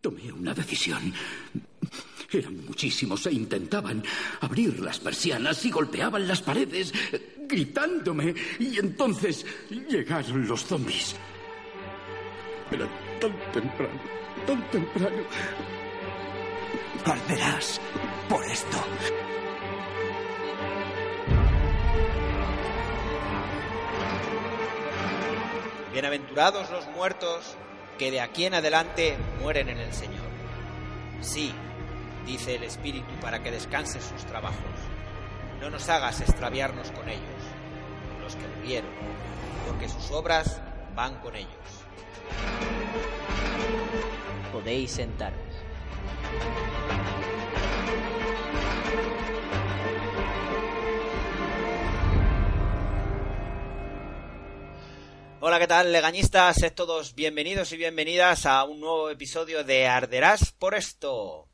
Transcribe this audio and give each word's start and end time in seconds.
Tomé 0.00 0.32
una 0.32 0.54
decisión. 0.54 1.12
Eran 2.32 2.64
muchísimos 2.64 3.26
e 3.26 3.32
intentaban 3.32 4.02
abrir 4.40 4.80
las 4.80 4.98
persianas 4.98 5.64
y 5.64 5.70
golpeaban 5.70 6.26
las 6.26 6.40
paredes, 6.40 6.92
gritándome. 7.46 8.34
Y 8.58 8.78
entonces 8.78 9.44
llegaron 9.68 10.46
los 10.46 10.64
zombies. 10.64 11.16
Era 12.70 12.88
tan 13.20 13.32
temprano, 13.52 14.00
tan 14.46 14.70
temprano. 14.70 15.22
Arderás 17.04 17.80
por 18.28 18.44
esto. 18.44 18.78
Bienaventurados 25.92 26.70
los 26.70 26.86
muertos 26.94 27.56
que 28.00 28.10
de 28.10 28.22
aquí 28.22 28.46
en 28.46 28.54
adelante 28.54 29.18
mueren 29.42 29.68
en 29.68 29.76
el 29.76 29.92
Señor. 29.92 30.24
Sí, 31.20 31.52
dice 32.24 32.54
el 32.54 32.62
Espíritu 32.62 33.12
para 33.20 33.42
que 33.42 33.50
descansen 33.50 34.00
sus 34.00 34.24
trabajos. 34.24 34.56
No 35.60 35.68
nos 35.68 35.86
hagas 35.90 36.22
extraviarnos 36.22 36.90
con 36.92 37.06
ellos, 37.10 37.42
los 38.22 38.36
que 38.36 38.48
murieron, 38.56 38.90
porque 39.68 39.86
sus 39.86 40.10
obras 40.12 40.62
van 40.96 41.16
con 41.16 41.36
ellos. 41.36 41.50
Podéis 44.50 44.92
sentaros. 44.92 45.38
Hola, 55.42 55.58
¿qué 55.58 55.66
tal, 55.66 55.90
legañistas? 55.90 56.56
Sed 56.56 56.74
todos 56.74 57.14
bienvenidos 57.14 57.72
y 57.72 57.78
bienvenidas 57.78 58.44
a 58.44 58.62
un 58.64 58.78
nuevo 58.78 59.08
episodio 59.08 59.64
de 59.64 59.86
Arderás 59.86 60.52
por 60.52 60.74
esto. 60.74 61.48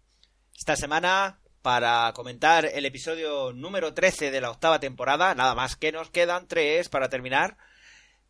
Esta 0.58 0.74
semana, 0.74 1.38
para 1.62 2.12
comentar 2.12 2.64
el 2.64 2.84
episodio 2.84 3.52
número 3.52 3.94
13 3.94 4.32
de 4.32 4.40
la 4.40 4.50
octava 4.50 4.80
temporada, 4.80 5.36
nada 5.36 5.54
más 5.54 5.76
que 5.76 5.92
nos 5.92 6.10
quedan 6.10 6.48
tres 6.48 6.88
para 6.88 7.08
terminar, 7.08 7.58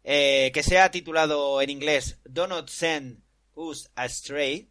eh, 0.04 0.50
que 0.52 0.62
se 0.62 0.78
ha 0.78 0.90
titulado 0.90 1.62
en 1.62 1.70
inglés 1.70 2.20
Do 2.26 2.46
Not 2.46 2.68
Send 2.68 3.22
Us 3.54 3.90
Astray, 3.94 4.68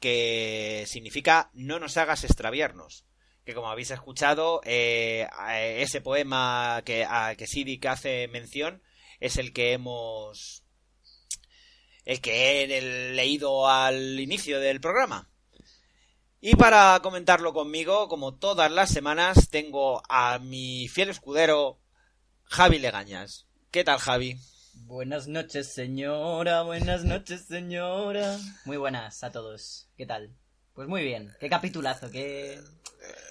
que 0.00 0.84
significa 0.86 1.50
No 1.52 1.78
nos 1.78 1.98
hagas 1.98 2.24
extraviarnos. 2.24 3.04
Que 3.44 3.52
como 3.52 3.68
habéis 3.68 3.90
escuchado, 3.90 4.62
eh, 4.64 5.28
ese 5.76 6.00
poema 6.00 6.80
que, 6.86 7.04
a 7.04 7.34
que 7.36 7.88
hace 7.90 8.26
mención 8.28 8.82
es 9.20 9.36
el 9.36 9.52
que 9.52 9.72
hemos 9.72 10.64
el 12.04 12.20
que 12.20 12.62
he 12.62 13.12
leído 13.14 13.68
al 13.68 14.20
inicio 14.20 14.60
del 14.60 14.80
programa. 14.80 15.30
Y 16.40 16.56
para 16.56 17.00
comentarlo 17.02 17.54
conmigo, 17.54 18.08
como 18.08 18.34
todas 18.34 18.70
las 18.70 18.90
semanas, 18.90 19.48
tengo 19.48 20.02
a 20.10 20.38
mi 20.38 20.88
fiel 20.88 21.08
escudero 21.08 21.80
Javi 22.42 22.78
Legañas. 22.78 23.46
¿Qué 23.70 23.82
tal, 23.82 23.98
Javi? 23.98 24.36
Buenas 24.74 25.26
noches, 25.26 25.72
señora. 25.72 26.60
Buenas 26.62 27.04
noches, 27.04 27.46
señora. 27.46 28.38
Muy 28.66 28.76
buenas 28.76 29.24
a 29.24 29.32
todos. 29.32 29.88
¿Qué 29.96 30.04
tal? 30.04 30.36
Pues 30.74 30.86
muy 30.86 31.02
bien. 31.02 31.34
Qué 31.40 31.48
capitulazo, 31.48 32.10
qué, 32.10 32.60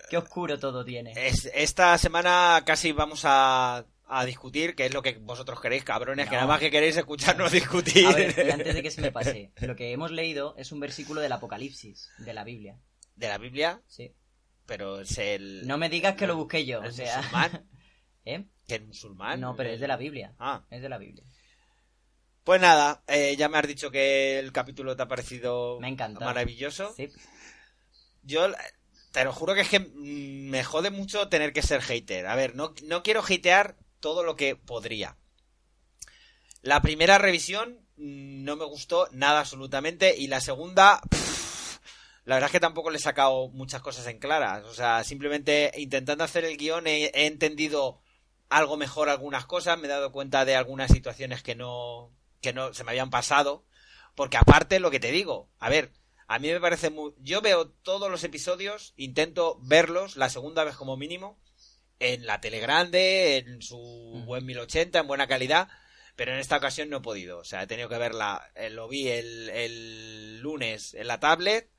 qué 0.09 0.17
oscuro 0.17 0.57
todo 0.57 0.83
tiene. 0.83 1.13
Es, 1.15 1.47
esta 1.53 1.95
semana 1.99 2.63
casi 2.65 2.91
vamos 2.93 3.21
a 3.25 3.85
a 4.19 4.25
discutir, 4.25 4.75
que 4.75 4.86
es 4.86 4.94
lo 4.94 5.02
que 5.02 5.14
vosotros 5.14 5.59
queréis, 5.59 5.83
cabrones, 5.83 6.30
que 6.30 6.36
nada 6.36 6.47
más 6.47 6.59
que 6.59 6.72
queréis 6.72 6.97
escucharnos 6.97 7.52
discutir. 7.52 8.06
A 8.08 8.11
ver, 8.14 8.47
y 8.47 8.52
antes 8.52 8.75
de 8.75 8.83
que 8.83 8.92
se 8.92 9.02
me 9.02 9.11
pase, 9.11 9.52
lo 9.61 9.75
que 9.75 9.92
hemos 9.92 10.11
leído 10.11 10.56
es 10.58 10.72
un 10.72 10.80
versículo 10.80 11.22
del 11.22 11.31
Apocalipsis, 11.31 12.11
de 12.17 12.34
la 12.34 12.44
Biblia. 12.44 12.80
¿De 13.16 13.28
la 13.28 13.38
Biblia? 13.38 13.81
Sí. 13.88 14.14
Pero 14.66 15.02
es 15.02 15.17
el... 15.17 15.67
No 15.67 15.78
me 15.78 15.89
digas 15.89 16.16
que 16.16 16.28
lo 16.28 16.36
busqué 16.36 16.66
yo, 16.66 16.81
¿El 16.81 16.89
o 16.89 16.91
sea... 16.91 17.17
musulmán? 17.17 17.69
¿Eh? 18.25 18.45
¿Que 18.67 18.75
el 18.75 18.86
musulmán? 18.86 19.41
No, 19.41 19.56
pero 19.56 19.69
es 19.69 19.79
de 19.79 19.88
la 19.88 19.97
Biblia. 19.97 20.34
Ah. 20.40 20.66
Es 20.69 20.81
de 20.81 20.90
la 20.90 20.97
Biblia. 20.97 21.23
Pues 22.44 22.59
nada, 22.59 23.03
eh, 23.07 23.35
ya 23.38 23.47
me 23.47 23.57
has 23.57 23.68
dicho 23.68 23.90
que 23.90 24.40
el 24.40 24.52
capítulo 24.52 24.96
te 24.96 25.03
ha 25.03 25.07
parecido 25.07 25.79
Me 25.79 25.96
maravilloso. 26.19 26.94
Sí. 26.96 27.09
Yo 28.22 28.47
eh, 28.47 28.53
te 29.12 29.23
lo 29.23 29.31
juro 29.31 29.53
que 29.53 29.62
es 29.62 29.69
que 29.69 29.79
mm, 29.79 30.50
me 30.50 30.63
jode 30.63 30.90
mucho 30.90 31.29
tener 31.29 31.53
que 31.53 31.62
ser 31.62 31.81
hater. 31.81 32.28
A 32.28 32.35
ver, 32.35 32.56
no, 32.56 32.73
no 32.84 33.03
quiero 33.03 33.22
hatear 33.22 33.78
todo 34.03 34.24
lo 34.24 34.36
que 34.36 34.58
podría. 34.58 35.16
La 36.62 36.81
primera 36.81 37.18
revisión 37.18 37.88
mm, 37.96 38.44
no 38.44 38.58
me 38.58 38.66
gustó 38.66 39.08
nada 39.14 39.40
absolutamente 39.40 40.14
y 40.18 40.28
la 40.28 40.41
segunda, 40.41 41.02
la 42.25 42.36
verdad 42.36 42.50
es 42.50 42.52
que 42.52 42.59
tampoco 42.59 42.91
le 42.91 42.97
he 42.97 43.02
sacado 43.02 43.47
muchas 43.47 43.81
cosas 43.81 44.06
en 44.08 44.19
claras. 44.19 44.66
O 44.66 44.74
sea, 44.74 45.06
simplemente 45.06 45.72
intentando 45.78 46.25
hacer 46.25 46.44
el 46.44 46.58
guion 46.58 46.86
he, 46.86 47.12
he 47.14 47.28
entendido 47.28 48.02
algo 48.50 48.75
mejor 48.75 49.08
algunas 49.08 49.46
cosas, 49.46 49.80
me 49.80 49.88
he 49.88 49.90
dado 49.90 50.12
cuenta 50.12 50.44
de 50.44 50.58
algunas 50.58 50.91
situaciones 50.91 51.41
que 51.41 51.56
no, 51.56 52.12
que 52.41 52.52
no 52.52 52.74
se 52.74 52.84
me 52.84 52.91
habían 52.91 53.09
pasado. 53.09 53.64
Porque 54.16 54.35
aparte, 54.35 54.81
lo 54.81 54.91
que 54.91 55.00
te 55.00 55.14
digo, 55.14 55.50
a 55.59 55.70
ver, 55.70 55.94
a 56.28 56.40
mí 56.40 56.50
me 56.50 56.59
parece 56.59 56.90
muy... 56.90 57.14
Yo 57.20 57.41
veo 57.41 57.70
todos 57.70 58.12
los 58.12 58.25
episodios, 58.25 58.94
intento 58.97 59.59
verlos 59.62 60.18
la 60.18 60.30
segunda 60.30 60.66
vez 60.66 60.75
como 60.75 60.97
mínimo, 60.97 61.40
en 62.03 62.25
la 62.25 62.41
tele 62.41 62.59
grande, 62.59 63.38
en 63.38 63.62
su 63.62 63.78
buen 64.25 64.46
1080, 64.46 65.00
en 65.00 65.08
buena 65.08 65.28
calidad, 65.28 65.69
pero 66.16 66.34
en 66.34 66.40
esta 66.40 66.58
ocasión 66.58 66.90
no 66.90 66.97
he 66.97 67.02
podido. 67.02 67.40
O 67.40 67.44
sea, 67.46 67.64
he 67.64 67.68
tenido 67.68 67.88
que 67.88 67.97
verla, 67.97 68.52
eh, 68.56 68.69
lo 68.69 68.90
vi 68.90 69.08
el, 69.08 69.50
el 69.50 70.40
lunes 70.41 70.94
en 70.94 71.08
la 71.08 71.19
tablet 71.19 71.69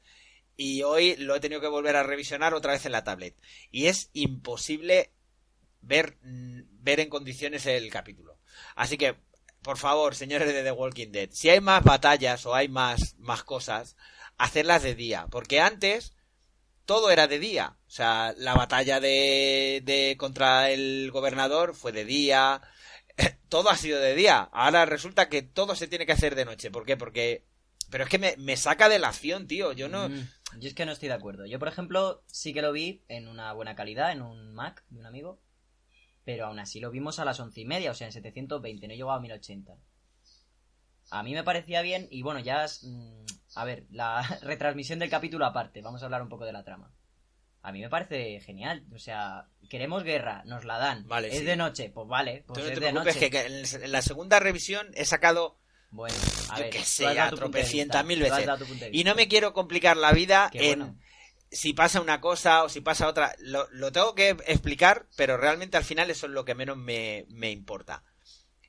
y 0.56 0.82
hoy 0.82 1.16
lo 1.16 1.34
he 1.34 1.40
tenido 1.40 1.60
que 1.60 1.68
volver 1.68 1.96
a 1.96 2.02
revisionar 2.02 2.54
otra 2.54 2.72
vez 2.72 2.86
en 2.86 2.92
la 2.92 3.04
tablet. 3.04 3.36
Y 3.70 3.86
es 3.86 4.10
imposible 4.14 5.12
ver, 5.82 6.16
mm, 6.22 6.62
ver 6.82 7.00
en 7.00 7.10
condiciones 7.10 7.66
el 7.66 7.90
capítulo. 7.90 8.38
Así 8.74 8.96
que, 8.96 9.16
por 9.62 9.76
favor, 9.76 10.14
señores 10.14 10.48
de 10.48 10.62
The 10.62 10.72
Walking 10.72 11.12
Dead, 11.12 11.30
si 11.32 11.50
hay 11.50 11.60
más 11.60 11.84
batallas 11.84 12.46
o 12.46 12.54
hay 12.54 12.68
más, 12.68 13.16
más 13.18 13.44
cosas, 13.44 13.96
hacerlas 14.38 14.82
de 14.82 14.94
día. 14.94 15.26
Porque 15.30 15.60
antes 15.60 16.13
todo 16.84 17.10
era 17.10 17.26
de 17.26 17.38
día. 17.38 17.76
O 17.86 17.90
sea, 17.90 18.34
la 18.36 18.54
batalla 18.54 19.00
de, 19.00 19.82
de 19.84 20.16
contra 20.18 20.70
el 20.70 21.10
gobernador 21.10 21.74
fue 21.74 21.92
de 21.92 22.04
día. 22.04 22.60
Todo 23.48 23.70
ha 23.70 23.76
sido 23.76 24.00
de 24.00 24.14
día. 24.14 24.48
Ahora 24.52 24.84
resulta 24.84 25.28
que 25.28 25.42
todo 25.42 25.76
se 25.76 25.86
tiene 25.86 26.06
que 26.06 26.12
hacer 26.12 26.34
de 26.34 26.44
noche. 26.44 26.70
¿Por 26.70 26.84
qué? 26.84 26.96
Porque... 26.96 27.44
Pero 27.90 28.04
es 28.04 28.10
que 28.10 28.18
me, 28.18 28.34
me 28.38 28.56
saca 28.56 28.88
de 28.88 28.98
la 28.98 29.08
acción, 29.08 29.46
tío. 29.46 29.72
Yo 29.72 29.88
no... 29.88 30.08
Mm, 30.08 30.28
Yo 30.58 30.68
es 30.68 30.74
que 30.74 30.84
no 30.84 30.90
estoy 30.90 31.08
de 31.08 31.14
acuerdo. 31.14 31.46
Yo, 31.46 31.60
por 31.60 31.68
ejemplo, 31.68 32.24
sí 32.26 32.52
que 32.52 32.62
lo 32.62 32.72
vi 32.72 33.04
en 33.06 33.28
una 33.28 33.52
buena 33.52 33.76
calidad, 33.76 34.10
en 34.10 34.22
un 34.22 34.52
Mac 34.52 34.84
de 34.88 34.98
un 34.98 35.06
amigo. 35.06 35.38
Pero 36.24 36.46
aún 36.46 36.58
así 36.58 36.80
lo 36.80 36.90
vimos 36.90 37.20
a 37.20 37.24
las 37.24 37.38
once 37.38 37.60
y 37.60 37.64
media, 37.66 37.90
o 37.90 37.94
sea, 37.94 38.06
en 38.08 38.12
720, 38.12 38.88
no 38.88 38.94
llegó 38.94 39.12
a 39.12 39.20
1080. 39.20 39.76
A 41.10 41.22
mí 41.22 41.32
me 41.34 41.44
parecía 41.44 41.82
bien 41.82 42.08
y 42.10 42.22
bueno, 42.22 42.40
ya... 42.40 42.64
es, 42.64 42.82
mm, 42.84 43.24
a 43.56 43.64
ver, 43.64 43.84
la 43.90 44.22
retransmisión 44.42 44.98
del 44.98 45.10
capítulo 45.10 45.46
aparte, 45.46 45.80
vamos 45.82 46.02
a 46.02 46.06
hablar 46.06 46.22
un 46.22 46.28
poco 46.28 46.44
de 46.44 46.52
la 46.52 46.64
trama. 46.64 46.90
A 47.62 47.72
mí 47.72 47.80
me 47.80 47.88
parece 47.88 48.40
genial, 48.40 48.84
o 48.94 48.98
sea, 48.98 49.46
queremos 49.70 50.02
guerra, 50.02 50.42
nos 50.44 50.64
la 50.66 50.76
dan. 50.78 51.06
Vale, 51.08 51.28
es 51.28 51.38
sí. 51.38 51.44
de 51.44 51.56
noche, 51.56 51.90
pues 51.94 52.06
vale, 52.06 52.44
pues 52.46 52.58
Tú 52.58 52.60
no 52.60 52.66
es 52.66 52.74
te 52.74 52.80
de 52.80 52.90
preocupes, 52.90 53.14
noche. 53.16 53.20
que, 53.20 53.30
que 53.30 53.84
en- 53.84 53.92
la 53.92 54.02
segunda 54.02 54.38
revisión 54.38 54.88
he 54.94 55.06
sacado, 55.06 55.56
Bueno, 55.90 56.14
a 56.50 56.58
ver, 56.58 56.68
que 56.70 56.84
sé, 56.84 57.06
de 57.06 57.30
tropecientas 57.34 58.04
mil 58.04 58.20
veces. 58.20 58.46
Y 58.92 59.04
no 59.04 59.14
me 59.14 59.28
quiero 59.28 59.54
complicar 59.54 59.96
la 59.96 60.12
vida 60.12 60.50
Qué 60.52 60.72
en 60.72 60.78
bueno. 60.80 60.98
si 61.50 61.72
pasa 61.72 62.02
una 62.02 62.20
cosa 62.20 62.64
o 62.64 62.68
si 62.68 62.82
pasa 62.82 63.08
otra. 63.08 63.34
Lo, 63.38 63.66
lo 63.70 63.92
tengo 63.92 64.14
que 64.14 64.30
explicar, 64.46 65.06
pero 65.16 65.38
realmente 65.38 65.78
al 65.78 65.84
final 65.84 66.10
eso 66.10 66.26
es 66.26 66.32
lo 66.32 66.44
que 66.44 66.54
menos 66.54 66.76
me, 66.76 67.24
me 67.30 67.50
importa. 67.50 68.02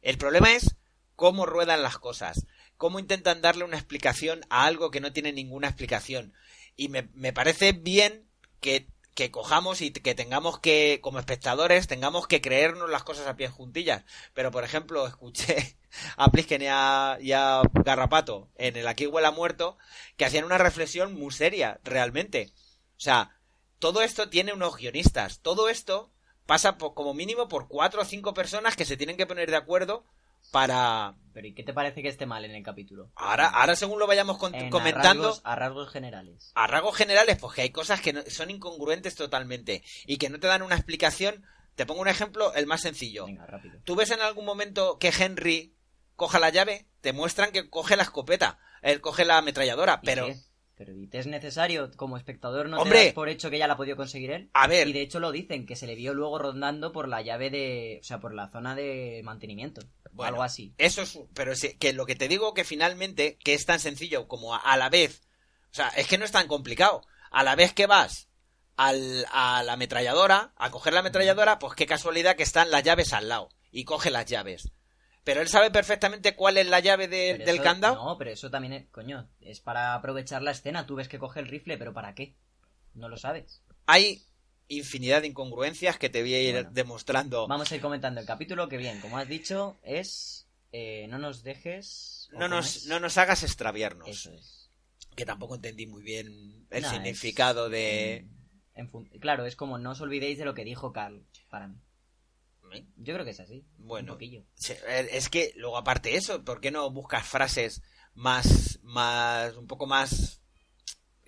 El 0.02 0.18
problema 0.18 0.54
es 0.54 0.74
cómo 1.16 1.46
ruedan 1.46 1.82
las 1.82 1.98
cosas, 1.98 2.46
cómo 2.78 3.00
intentan 3.00 3.42
darle 3.42 3.64
una 3.64 3.78
explicación 3.78 4.42
a 4.50 4.66
algo 4.66 4.92
que 4.92 5.02
no 5.02 5.14
tiene 5.14 5.34
ninguna 5.34 5.68
explicación. 5.68 6.34
Y 6.76 6.90
me, 6.90 7.10
me 7.14 7.34
parece 7.34 7.72
bien 7.72 8.28
que, 8.60 8.88
que 9.16 9.32
cojamos 9.32 9.82
y 9.82 9.92
que 9.92 10.14
tengamos 10.14 10.60
que, 10.60 11.00
como 11.02 11.20
espectadores, 11.20 11.88
tengamos 11.88 12.28
que 12.28 12.42
creernos 12.42 12.90
las 12.90 13.04
cosas 13.04 13.28
a 13.28 13.38
pies 13.38 13.52
juntillas. 13.52 14.04
Pero, 14.34 14.52
por 14.52 14.64
ejemplo, 14.64 15.08
escuché 15.08 15.78
a 16.18 16.30
Plisken 16.30 16.62
y 16.62 16.68
a, 16.68 17.62
Garrapato 17.74 18.50
en 18.56 18.76
el 18.76 18.88
Aquí 18.88 19.08
huele 19.08 19.28
a 19.28 19.32
muerto 19.32 19.78
que 20.18 20.26
hacían 20.26 20.44
una 20.44 20.58
reflexión 20.58 21.14
muy 21.14 21.32
seria, 21.32 21.80
realmente. 21.84 22.52
O 22.98 23.00
sea, 23.00 23.40
todo 23.80 24.02
esto 24.02 24.30
tiene 24.30 24.54
unos 24.54 24.76
guionistas. 24.76 25.40
Todo 25.40 25.70
esto 25.70 26.12
pasa 26.46 26.78
por, 26.78 26.94
como 26.94 27.14
mínimo 27.14 27.48
por 27.48 27.70
cuatro 27.70 28.02
o 28.02 28.06
cinco 28.06 28.34
personas 28.34 28.76
que 28.76 28.86
se 28.86 28.98
tienen 28.98 29.16
que 29.16 29.26
poner 29.26 29.50
de 29.50 29.58
acuerdo 29.58 30.06
para... 30.52 31.16
Pero 31.34 31.48
¿y 31.48 31.54
qué 31.54 31.64
te 31.64 31.74
parece 31.74 32.02
que 32.02 32.08
esté 32.08 32.26
mal 32.26 32.46
en 32.46 32.52
el 32.56 32.64
capítulo? 32.64 33.10
Ahora, 33.16 33.48
ahora 33.48 33.76
según 33.76 34.00
lo 34.00 34.08
vayamos 34.08 34.38
con- 34.38 34.54
comentando... 34.70 35.24
A 35.28 35.32
rasgos, 35.32 35.42
a 35.44 35.56
rasgos 35.56 35.90
generales. 35.92 36.52
a 36.56 36.68
rasgos 36.68 36.96
generales, 36.96 37.38
pues 37.40 37.54
que 37.56 37.62
hay 37.64 37.70
cosas 37.72 38.00
que 38.02 38.14
no- 38.14 38.24
son 38.28 38.50
incongruentes 38.50 39.16
totalmente 39.16 39.84
y 40.06 40.18
que 40.18 40.30
no 40.30 40.40
te 40.40 40.48
dan 40.48 40.62
una 40.62 40.76
explicación. 40.76 41.44
Te 41.76 41.86
pongo 41.86 42.02
un 42.02 42.08
ejemplo, 42.08 42.54
el 42.54 42.68
más 42.68 42.82
sencillo. 42.82 43.26
Venga, 43.26 43.46
rápido. 43.48 43.80
¿Tú 43.84 43.96
ves 43.96 44.12
en 44.12 44.22
algún 44.22 44.46
momento 44.46 44.98
que 44.98 45.10
Henry 45.18 45.76
coja 46.16 46.40
la 46.40 46.50
llave? 46.52 46.86
Te 47.02 47.12
muestran 47.12 47.52
que 47.52 47.70
coge 47.70 47.98
la 47.98 48.04
escopeta, 48.04 48.58
él 48.82 49.02
coge 49.02 49.26
la 49.26 49.38
ametralladora, 49.40 50.00
¿Y 50.02 50.06
pero 50.06 50.28
qué? 50.28 50.38
Pero 50.76 50.94
¿y 50.94 51.08
te 51.08 51.20
es 51.20 51.28
necesario? 51.28 51.90
Como 51.96 52.18
espectador 52.18 52.68
no 52.68 52.78
Hombre. 52.82 53.00
te 53.00 53.06
das 53.06 53.14
por 53.14 53.30
hecho 53.30 53.50
que 53.50 53.58
ya 53.58 53.68
la 53.68 53.74
ha 53.74 53.78
podido 53.78 53.96
conseguir 53.96 54.32
él. 54.32 54.50
A 54.54 54.68
ver. 54.68 54.88
Y 54.88 54.94
de 54.94 55.02
hecho 55.02 55.20
lo 55.20 55.32
dicen, 55.32 55.66
que 55.66 55.76
se 55.76 55.88
le 55.88 55.96
vio 55.96 56.14
luego 56.14 56.38
rondando 56.38 56.92
por 56.92 57.08
la 57.08 57.22
llave 57.22 57.50
de... 57.50 58.00
O 58.02 58.04
sea, 58.04 58.20
por 58.20 58.34
la 58.34 58.50
zona 58.50 58.76
de 58.76 59.22
mantenimiento. 59.24 59.82
Bueno, 60.12 60.30
algo 60.30 60.44
así. 60.44 60.74
Eso 60.78 61.02
es, 61.02 61.20
pero 61.34 61.56
sí, 61.56 61.76
que 61.78 61.94
lo 61.94 62.06
que 62.06 62.16
te 62.16 62.28
digo 62.28 62.54
que 62.54 62.64
finalmente, 62.64 63.38
que 63.44 63.54
es 63.54 63.66
tan 63.66 63.80
sencillo 63.80 64.28
como 64.28 64.54
a, 64.54 64.58
a 64.58 64.78
la 64.78 64.90
vez, 64.90 65.22
o 65.72 65.76
sea, 65.76 65.90
es 65.90 66.08
que 66.08 66.18
no 66.18 66.26
es 66.26 66.32
tan 66.32 66.48
complicado. 66.48 67.02
A 67.32 67.44
la 67.44 67.56
vez 67.56 67.74
que 67.74 67.86
vas 67.86 68.30
al, 68.78 69.26
a 69.32 69.64
la 69.64 69.74
ametralladora, 69.74 70.54
a 70.56 70.72
coger 70.72 70.94
la 70.94 71.02
ametralladora, 71.02 71.60
pues 71.60 71.76
qué 71.76 71.86
casualidad 71.86 72.36
que 72.36 72.44
están 72.44 72.72
las 72.72 72.84
llaves 72.84 73.14
al 73.14 73.28
lado 73.30 73.50
y 73.72 73.84
coge 73.84 74.10
las 74.10 74.26
llaves. 74.26 74.72
Pero 75.26 75.42
él 75.42 75.50
sabe 75.50 75.72
perfectamente 75.72 76.36
cuál 76.36 76.58
es 76.58 76.68
la 76.68 76.80
llave 76.80 77.10
de- 77.10 77.40
del 77.40 77.56
eso- 77.56 77.64
candado. 77.64 77.96
No, 77.96 78.18
pero 78.18 78.30
eso 78.32 78.50
también 78.50 78.72
es... 78.74 78.86
Coño, 78.92 79.28
es 79.42 79.60
para 79.60 79.94
aprovechar 79.96 80.42
la 80.42 80.52
escena. 80.52 80.86
Tú 80.86 80.96
ves 80.96 81.10
que 81.10 81.20
coge 81.20 81.42
el 81.42 81.48
rifle, 81.50 81.78
pero 81.78 81.94
¿para 81.94 82.16
qué? 82.16 82.36
No 82.94 83.10
lo 83.10 83.18
sabes. 83.18 83.62
Hay 83.88 84.24
infinidad 84.68 85.22
de 85.22 85.28
incongruencias 85.28 85.98
que 85.98 86.10
te 86.10 86.22
voy 86.22 86.34
a 86.36 86.42
ir 86.42 86.54
Bueno. 86.54 86.70
demostrando. 86.72 87.48
Vamos 87.48 87.72
a 87.72 87.76
ir 87.76 87.82
comentando 87.82 88.22
el 88.22 88.26
capítulo, 88.28 88.70
que 88.70 88.78
bien, 88.78 89.02
como 89.02 89.18
has 89.18 89.28
dicho, 89.28 89.78
es... 89.84 90.48
eh, 90.72 91.08
no 91.10 91.18
nos 91.18 91.44
dejes... 91.44 92.30
¿o 92.34 92.40
No 92.40 92.48
nos, 92.48 92.86
no 92.86 93.00
nos 93.00 93.18
hagas 93.18 93.44
extraviarnos. 93.44 94.08
Eso 94.08 94.32
es. 94.32 94.70
Que 95.16 95.26
tampoco 95.26 95.56
entendí 95.56 95.88
muy 95.88 96.04
bien 96.04 96.68
el 96.70 96.86
significado 96.86 97.66
es- 97.66 97.72
de... 97.72 98.28
en 98.76 98.88
Claro, 99.20 99.46
es 99.46 99.56
como 99.56 99.78
no 99.80 99.92
os 99.92 100.02
olvidéis 100.02 100.38
de 100.38 100.46
lo 100.46 100.54
que 100.54 100.64
dijo 100.66 100.94
Carl, 100.94 101.26
para 101.50 101.68
mí. 101.68 101.76
¿Eh? 102.76 102.86
Yo 102.98 103.14
creo 103.14 103.26
que 103.26 103.32
es 103.32 103.40
así. 103.40 103.66
Bueno. 103.78 104.14
Un 104.14 104.16
poquillo. 104.18 104.44
Sí, 104.56 104.74
Es 104.88 105.30
que 105.30 105.54
luego 105.56 105.78
aparte 105.78 106.10
de 106.10 106.18
eso, 106.18 106.44
¿por 106.44 106.62
qué 106.62 106.72
no 106.72 106.90
buscas 106.90 107.28
frases 107.28 107.82
más, 108.14 108.80
más, 108.84 109.56
un 109.56 109.68
poco 109.68 109.86
más 109.86 110.42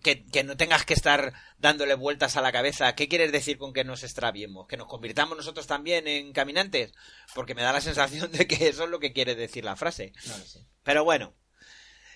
que, 0.01 0.25
que 0.25 0.43
no 0.43 0.55
tengas 0.55 0.85
que 0.85 0.93
estar 0.93 1.33
dándole 1.57 1.95
vueltas 1.95 2.37
a 2.37 2.41
la 2.41 2.51
cabeza? 2.51 2.95
¿Qué 2.95 3.07
quieres 3.07 3.31
decir 3.31 3.57
con 3.57 3.73
que 3.73 3.83
nos 3.83 4.03
extraviemos? 4.03 4.67
¿Que 4.67 4.77
nos 4.77 4.87
convirtamos 4.87 5.37
nosotros 5.37 5.67
también 5.67 6.07
en 6.07 6.33
caminantes? 6.33 6.93
Porque 7.35 7.55
me 7.55 7.61
da 7.63 7.73
la 7.73 7.81
sensación 7.81 8.31
de 8.31 8.47
que 8.47 8.67
eso 8.67 8.85
es 8.85 8.89
lo 8.89 8.99
que 8.99 9.13
quiere 9.13 9.35
decir 9.35 9.65
la 9.65 9.75
frase. 9.75 10.13
No 10.27 10.37
lo 10.37 10.45
sé. 10.45 10.65
Pero 10.83 11.03
bueno, 11.03 11.33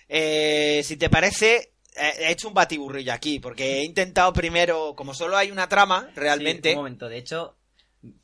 eh, 0.08 0.82
si 0.84 0.96
te 0.96 1.10
parece, 1.10 1.74
he 1.94 2.30
hecho 2.30 2.48
un 2.48 2.54
batiburrillo 2.54 3.12
aquí, 3.12 3.38
porque 3.38 3.78
he 3.78 3.84
intentado 3.84 4.32
primero, 4.32 4.94
como 4.96 5.14
solo 5.14 5.36
hay 5.36 5.50
una 5.50 5.68
trama, 5.68 6.06
Sí, 6.08 6.20
realmente, 6.20 6.70
un 6.70 6.76
momento, 6.76 7.08
de 7.08 7.18
hecho, 7.18 7.56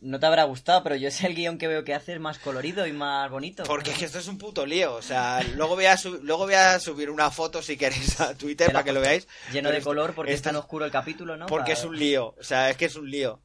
no 0.01 0.19
te 0.19 0.27
habrá 0.27 0.43
gustado, 0.45 0.83
pero 0.83 0.97
yo 0.97 1.09
sé 1.11 1.27
el 1.29 1.35
guion 1.37 1.57
que 1.57 1.69
veo 1.69 1.85
que 1.85 1.95
haces 1.95 2.19
más 2.19 2.39
colorido 2.39 2.87
y 2.87 2.93
más 2.93 3.31
bonito. 3.31 3.63
Porque 3.65 3.93
es 3.93 3.99
que 3.99 4.05
esto 4.07 4.19
es 4.19 4.27
un 4.27 4.37
puto 4.39 4.67
lío. 4.67 4.95
O 4.95 5.03
sea, 5.03 5.41
luego 5.55 5.77
voy 5.77 5.87
a, 5.87 5.97
luego 6.23 6.45
voy 6.47 6.55
a 6.55 6.81
subir 6.81 7.11
una 7.11 7.31
foto 7.31 7.63
si 7.63 7.77
queréis 7.77 8.21
a 8.21 8.35
Twitter 8.37 8.73
para 8.73 8.83
que 8.85 8.93
lo 8.93 9.01
veáis. 9.01 9.29
Lleno 9.53 9.69
Pero 9.69 9.79
de 9.79 9.85
color 9.85 10.15
porque 10.15 10.33
es 10.33 10.43
tan 10.43 10.55
es- 10.57 10.61
oscuro 10.61 10.85
el 10.85 10.91
capítulo, 10.91 11.37
¿no? 11.37 11.47
Porque 11.47 11.71
Para- 11.73 11.79
es 11.79 11.85
un 11.85 11.97
lío. 11.97 12.35
O 12.39 12.43
sea, 12.43 12.71
es 12.71 12.77
que 12.77 12.87
es 12.87 12.97
un 12.97 13.09
lío. 13.11 13.41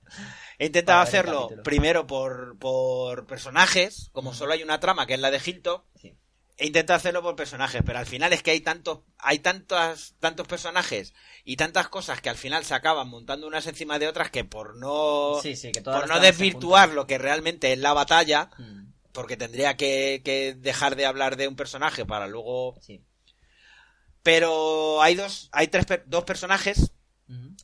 He 0.57 0.67
intentado 0.67 1.01
hacerlo 1.01 1.49
primero 1.63 2.07
por, 2.07 2.57
por 2.57 3.25
personajes, 3.27 4.09
como 4.11 4.33
solo 4.33 4.53
hay 4.53 4.63
una 4.63 4.79
trama 4.79 5.05
que 5.05 5.13
es 5.15 5.19
la 5.19 5.29
de 5.31 5.41
Hilton. 5.43 5.83
Sí. 6.01 6.15
He 6.57 6.67
intentado 6.67 6.97
hacerlo 6.97 7.23
por 7.23 7.35
personajes, 7.35 7.81
pero 7.85 7.97
al 7.99 8.05
final 8.05 8.31
es 8.31 8.43
que 8.43 8.51
hay 8.51 8.61
tantos, 8.61 8.99
hay 9.17 9.39
tantos, 9.39 10.15
tantos 10.19 10.47
personajes 10.47 11.13
y 11.43 11.55
tantas 11.55 11.89
cosas 11.89 12.21
que 12.21 12.29
al 12.29 12.37
final 12.37 12.63
se 12.63 12.75
acaban 12.75 13.09
montando 13.09 13.47
unas 13.47 13.65
encima 13.65 13.97
de 13.97 14.07
otras 14.07 14.29
que 14.29 14.45
por 14.45 14.75
no, 14.77 15.39
Sí, 15.41 15.55
sí, 15.55 15.71
que 15.71 15.81
por 15.81 16.07
no 16.07 16.19
desvirtuar 16.19 16.89
lo 16.89 17.07
que 17.07 17.17
realmente 17.17 17.73
es 17.73 17.79
la 17.79 17.93
batalla. 17.93 18.51
Mm, 18.59 18.93
porque 19.13 19.37
tendría 19.37 19.77
que, 19.77 20.21
que 20.23 20.53
dejar 20.55 20.95
de 20.95 21.05
hablar 21.05 21.37
de 21.37 21.47
un 21.47 21.55
personaje 21.55 22.05
para 22.05 22.27
luego 22.27 22.75
Sí. 22.81 23.03
pero 24.21 25.01
hay 25.01 25.15
dos 25.15 25.49
hay 25.51 25.67
tres 25.67 25.85
dos 26.05 26.23
personajes 26.23 26.91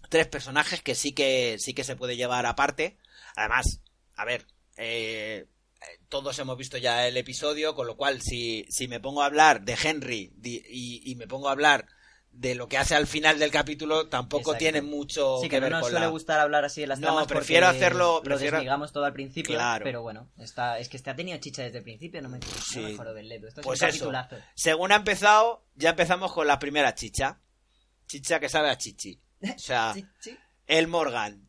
tres 0.09 0.27
personajes 0.27 0.81
que 0.81 0.95
sí 0.95 1.11
que 1.13 1.57
sí 1.59 1.73
que 1.73 1.83
se 1.83 1.95
puede 1.95 2.15
llevar 2.17 2.45
aparte 2.45 2.97
además 3.35 3.81
a 4.15 4.25
ver 4.25 4.45
eh, 4.77 5.47
todos 6.09 6.37
hemos 6.39 6.57
visto 6.57 6.77
ya 6.77 7.07
el 7.07 7.17
episodio 7.17 7.75
con 7.75 7.87
lo 7.87 7.95
cual 7.95 8.21
si, 8.21 8.65
si 8.69 8.87
me 8.87 8.99
pongo 8.99 9.21
a 9.21 9.25
hablar 9.27 9.61
de 9.61 9.77
Henry 9.81 10.31
di- 10.35 10.63
y, 10.69 11.11
y 11.11 11.15
me 11.15 11.27
pongo 11.27 11.47
a 11.49 11.51
hablar 11.51 11.87
de 12.31 12.53
lo 12.53 12.67
que 12.67 12.77
hace 12.77 12.93
al 12.95 13.07
final 13.07 13.39
del 13.39 13.49
capítulo 13.49 14.07
tampoco 14.07 14.51
Exacto. 14.51 14.59
tiene 14.59 14.81
mucho 14.83 15.37
Sí, 15.41 15.49
que, 15.49 15.55
que 15.55 15.61
no 15.61 15.65
ver 15.65 15.71
con 15.81 15.89
suele 15.89 16.05
la 16.05 16.11
gustar 16.11 16.39
hablar 16.39 16.63
así 16.63 16.81
de 16.81 16.87
las 16.87 16.99
No, 16.99 17.25
prefiero 17.25 17.67
hacerlo- 17.67 18.17
lo 18.17 18.21
prefiero- 18.21 18.57
desligamos 18.57 18.91
todo 18.91 19.05
al 19.05 19.13
principio, 19.13 19.55
Claro. 19.55 19.83
pero 19.83 20.01
bueno, 20.03 20.29
está, 20.37 20.77
es 20.79 20.89
que 20.89 20.97
este 20.97 21.09
ha 21.09 21.15
tenido 21.15 21.37
chicha 21.39 21.63
desde 21.63 21.79
el 21.79 21.83
principio, 21.83 22.21
no 22.21 22.29
me, 22.29 22.39
Sí. 22.63 22.81
no 22.81 22.89
me 22.89 22.95
joro 22.97 23.13
del 23.15 23.27
Ledo. 23.29 23.47
Esto 23.47 23.61
es 23.61 23.65
Pues 23.65 23.81
un 23.81 23.87
eso. 23.89 24.11
según 24.55 24.91
ha 24.91 24.95
empezado 24.97 25.65
ya 25.75 25.89
empezamos 25.91 26.31
con 26.33 26.45
la 26.45 26.59
primera 26.59 26.93
chicha 26.93 27.39
chicha 28.07 28.39
que 28.39 28.49
sabe 28.49 28.69
a 28.69 28.77
chichi 28.77 29.19
o 29.43 29.57
sea 29.59 29.93
el 30.67 30.87
Morgan 30.87 31.48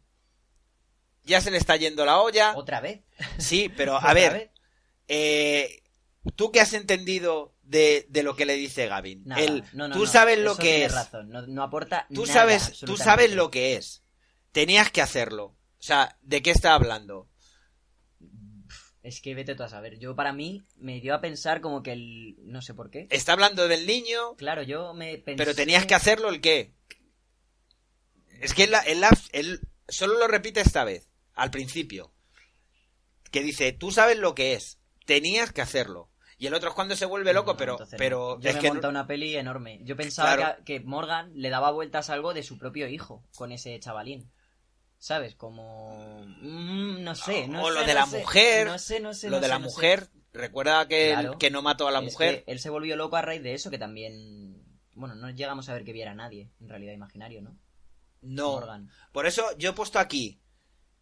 ya 1.31 1.41
se 1.41 1.51
le 1.51 1.57
está 1.57 1.77
yendo 1.77 2.05
la 2.05 2.21
olla 2.21 2.53
Otra 2.57 2.81
vez. 2.81 3.01
Sí, 3.39 3.71
pero 3.75 3.97
a 4.01 4.13
ver, 4.13 4.51
eh, 5.09 5.83
¿tú 6.37 6.53
qué 6.53 6.61
has 6.61 6.75
entendido 6.75 7.55
de, 7.63 8.07
de 8.11 8.23
lo 8.23 8.37
que 8.37 8.45
le 8.45 8.55
dice 8.55 8.87
Gavin? 8.87 9.23
Nada. 9.25 9.41
El- 9.43 9.65
No, 9.73 9.89
no, 9.89 9.95
tú 9.95 10.01
no. 10.05 10.07
sabes 10.07 10.39
lo 10.39 10.53
Eso 10.53 10.61
que 10.63 10.85
es. 10.85 10.93
razón. 10.93 11.31
No, 11.31 11.47
no 11.47 11.63
aporta 11.63 12.07
Tú 12.13 12.23
nada, 12.27 12.33
sabes, 12.35 12.81
tú 12.81 12.97
sabes 12.97 13.33
lo 13.35 13.51
que 13.51 13.77
es. 13.77 14.03
Tenías 14.53 14.91
que 14.91 15.01
hacerlo. 15.01 15.45
O 15.79 15.83
sea, 15.83 16.19
¿de 16.21 16.43
qué 16.43 16.51
está 16.51 16.75
hablando? 16.75 17.29
Es 19.03 19.23
que 19.23 19.35
vete 19.35 19.55
tú 19.55 19.63
a 19.63 19.69
saber. 19.69 19.99
Yo, 19.99 20.15
para 20.15 20.33
mí, 20.35 20.63
me 20.77 21.01
dio 21.01 21.15
a 21.15 21.23
pensar 21.23 21.63
como 21.63 21.83
que 21.83 21.93
el... 21.93 22.37
No 22.41 22.61
sé 22.61 22.75
por 22.75 22.91
qué. 22.91 23.07
Está 23.11 23.33
hablando 23.33 23.67
del 23.67 23.87
niño, 23.87 24.37
Claro, 24.37 24.63
yo 24.63 24.93
me 24.93 25.17
pensé... 25.17 25.39
pero 25.39 25.55
tenías 25.55 25.87
que 25.87 25.95
hacerlo 25.95 26.29
el 26.29 26.43
qué. 26.43 26.75
Es 28.43 28.53
que 28.53 28.65
él, 28.65 28.75
él, 28.87 29.03
él 29.33 29.61
solo 29.89 30.19
lo 30.19 30.27
repite 30.29 30.61
esta 30.61 30.85
vez, 30.85 31.09
al 31.41 31.51
principio. 31.51 32.13
Que 33.31 33.43
dice, 33.43 33.73
tú 33.73 33.91
sabes 33.91 34.19
lo 34.19 34.35
que 34.35 34.55
es. 34.55 34.79
Tenías 35.07 35.53
que 35.53 35.63
hacerlo. 35.63 36.11
Y 36.37 36.47
el 36.47 36.55
otro 36.55 36.71
es 36.71 36.75
cuando 36.75 36.97
se 36.97 37.05
vuelve 37.07 37.33
loco, 37.35 37.53
No, 37.53 37.57
pero, 37.57 37.79
pero 37.99 38.41
Yo 38.41 38.49
es 38.51 38.57
me 38.57 38.61
que 38.63 38.69
montado 38.69 38.91
una 38.91 39.07
peli 39.07 39.37
enorme. 39.37 39.81
Yo 39.83 39.97
pensaba 39.97 40.37
Claro. 40.37 40.65
que, 40.65 40.81
Morgan 40.81 41.33
le 41.35 41.51
daba 41.51 41.71
vueltas 41.71 42.09
a 42.11 42.15
algo 42.15 42.33
de 42.35 42.43
su 42.43 42.59
propio 42.59 42.89
hijo 42.89 43.23
con 43.37 43.53
ese 43.53 43.79
chavalín. 43.81 44.31
¿Sabes? 44.99 45.35
Como... 45.35 46.25
mm, 46.41 47.03
no 47.03 47.15
sé, 47.15 47.47
no 47.49 47.63
o 47.65 47.69
sé, 47.69 47.75
lo 47.75 47.81
de 47.81 47.87
no 47.89 47.95
la 48.01 48.07
sé. 48.07 48.19
mujer, 48.19 48.67
No 48.67 48.79
sé, 48.79 49.01
no 49.01 49.15
sé, 49.15 49.31
lo 49.31 49.37
no 49.37 49.41
de 49.41 49.47
sé, 49.47 49.49
la 49.49 49.57
sé. 49.59 49.63
mujer, 49.63 50.09
recuerda 50.33 50.89
que, 50.89 51.11
Claro. 51.13 51.39
que 51.39 51.51
no 51.51 51.63
mató 51.63 51.89
a 51.89 51.91
la 51.91 52.01
Es 52.01 52.05
mujer. 52.13 52.45
él 52.47 52.59
se 52.59 52.69
volvió 52.71 52.97
loco 52.97 53.17
a 53.17 53.23
raíz 53.23 53.43
de 53.43 53.55
eso, 53.55 53.71
que 53.71 53.79
también... 53.79 54.63
Bueno, 54.95 55.15
no 55.15 55.31
llegamos 55.31 55.69
a 55.71 55.73
ver 55.75 55.85
que 55.85 55.93
viera 55.95 56.11
a 56.11 56.15
nadie, 56.15 56.51
en 56.61 56.69
realidad 56.69 56.93
imaginario, 56.93 57.41
¿no? 57.41 57.57
No. 58.23 58.53
Morgan. 58.53 58.91
Por 59.13 59.27
eso 59.27 59.45
yo 59.57 59.71
he 59.71 59.73
puesto 59.73 59.99
aquí. 59.99 60.39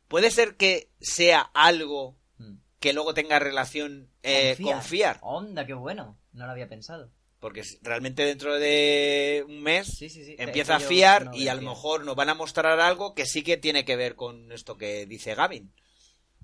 Puede 0.08 0.30
ser 0.30 0.56
que 0.56 0.90
sea 1.00 1.40
algo 1.54 2.16
Mm. 2.38 2.58
que 2.80 2.92
luego 2.92 3.14
tenga 3.14 3.38
relación 3.38 4.08
eh, 4.22 4.56
con 4.62 4.82
fiar. 4.82 5.18
Onda, 5.22 5.66
qué 5.66 5.74
bueno. 5.74 6.18
No 6.32 6.46
lo 6.46 6.52
había 6.52 6.68
pensado. 6.68 7.10
Porque 7.40 7.62
realmente 7.82 8.24
dentro 8.24 8.54
de 8.54 9.44
un 9.46 9.62
mes 9.62 9.86
Sí, 9.96 10.08
sí, 10.10 10.24
sí. 10.24 10.34
empieza 10.38 10.76
a 10.76 10.80
fiar 10.80 11.26
no 11.26 11.34
y 11.36 11.46
a 11.48 11.54
lo 11.54 11.62
mejor 11.62 12.04
nos 12.04 12.16
van 12.16 12.28
a 12.30 12.34
mostrar 12.34 12.80
algo 12.80 13.14
que 13.14 13.26
sí 13.26 13.42
que 13.42 13.56
tiene 13.56 13.84
que 13.84 13.94
ver 13.96 14.16
con 14.16 14.50
esto 14.52 14.76
que 14.76 15.06
dice 15.06 15.34
Gavin. 15.36 15.72